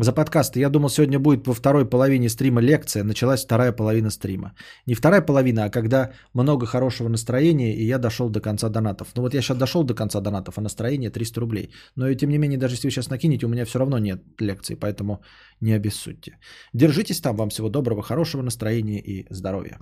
За 0.00 0.12
подкасты. 0.12 0.60
Я 0.60 0.70
думал, 0.70 0.90
сегодня 0.90 1.18
будет 1.18 1.46
во 1.48 1.54
второй 1.54 1.84
половине 1.84 2.28
стрима 2.28 2.60
лекция. 2.60 3.02
Началась 3.02 3.44
вторая 3.44 3.72
половина 3.72 4.10
стрима. 4.10 4.54
Не 4.86 4.94
вторая 4.94 5.22
половина, 5.22 5.64
а 5.64 5.70
когда 5.70 6.12
много 6.34 6.66
хорошего 6.66 7.08
настроения, 7.08 7.74
и 7.74 7.84
я 7.84 7.98
дошел 7.98 8.30
до 8.30 8.40
конца 8.40 8.68
донатов. 8.68 9.08
Ну 9.16 9.22
вот 9.22 9.34
я 9.34 9.42
сейчас 9.42 9.58
дошел 9.58 9.82
до 9.82 9.94
конца 9.94 10.20
донатов, 10.20 10.56
а 10.56 10.60
настроение 10.60 11.10
300 11.10 11.40
рублей. 11.40 11.70
Но 11.96 12.08
и 12.08 12.16
тем 12.16 12.30
не 12.30 12.38
менее, 12.38 12.58
даже 12.58 12.74
если 12.74 12.86
вы 12.86 12.92
сейчас 12.92 13.10
накинете, 13.10 13.46
у 13.46 13.48
меня 13.48 13.64
все 13.64 13.80
равно 13.80 13.98
нет 13.98 14.22
лекции, 14.38 14.76
поэтому 14.76 15.20
не 15.60 15.72
обессудьте. 15.72 16.38
Держитесь 16.72 17.20
там. 17.20 17.36
Вам 17.36 17.48
всего 17.48 17.68
доброго, 17.68 18.02
хорошего 18.02 18.42
настроения 18.42 19.00
и 19.00 19.26
здоровья. 19.30 19.78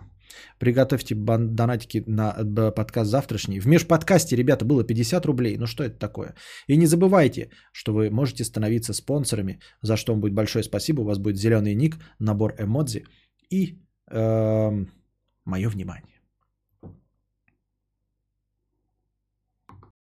Приготовьте 0.59 1.15
донатики 1.15 2.05
на 2.07 2.32
подкаст 2.73 3.11
завтрашний. 3.11 3.61
В 3.61 3.66
межподкасте, 3.66 4.36
ребята, 4.36 4.65
было 4.65 4.85
50 4.85 5.27
рублей. 5.27 5.57
Ну 5.59 5.66
что 5.66 5.85
это 5.85 5.98
такое? 5.98 6.35
И 6.69 6.77
не 6.77 6.86
забывайте, 6.86 7.51
что 7.73 7.93
вы 7.93 8.11
можете 8.11 8.44
становиться 8.44 8.93
спонсорами, 8.93 9.61
за 9.82 9.97
что 9.97 10.12
вам 10.12 10.20
будет 10.20 10.35
большое 10.35 10.65
спасибо. 10.65 11.03
У 11.03 11.05
вас 11.05 11.19
будет 11.19 11.36
зеленый 11.36 11.74
ник, 11.74 11.97
набор 12.19 12.55
эмодзи 12.59 13.05
и 13.51 13.78
эм, 14.11 14.90
мое 15.44 15.69
внимание. 15.69 16.15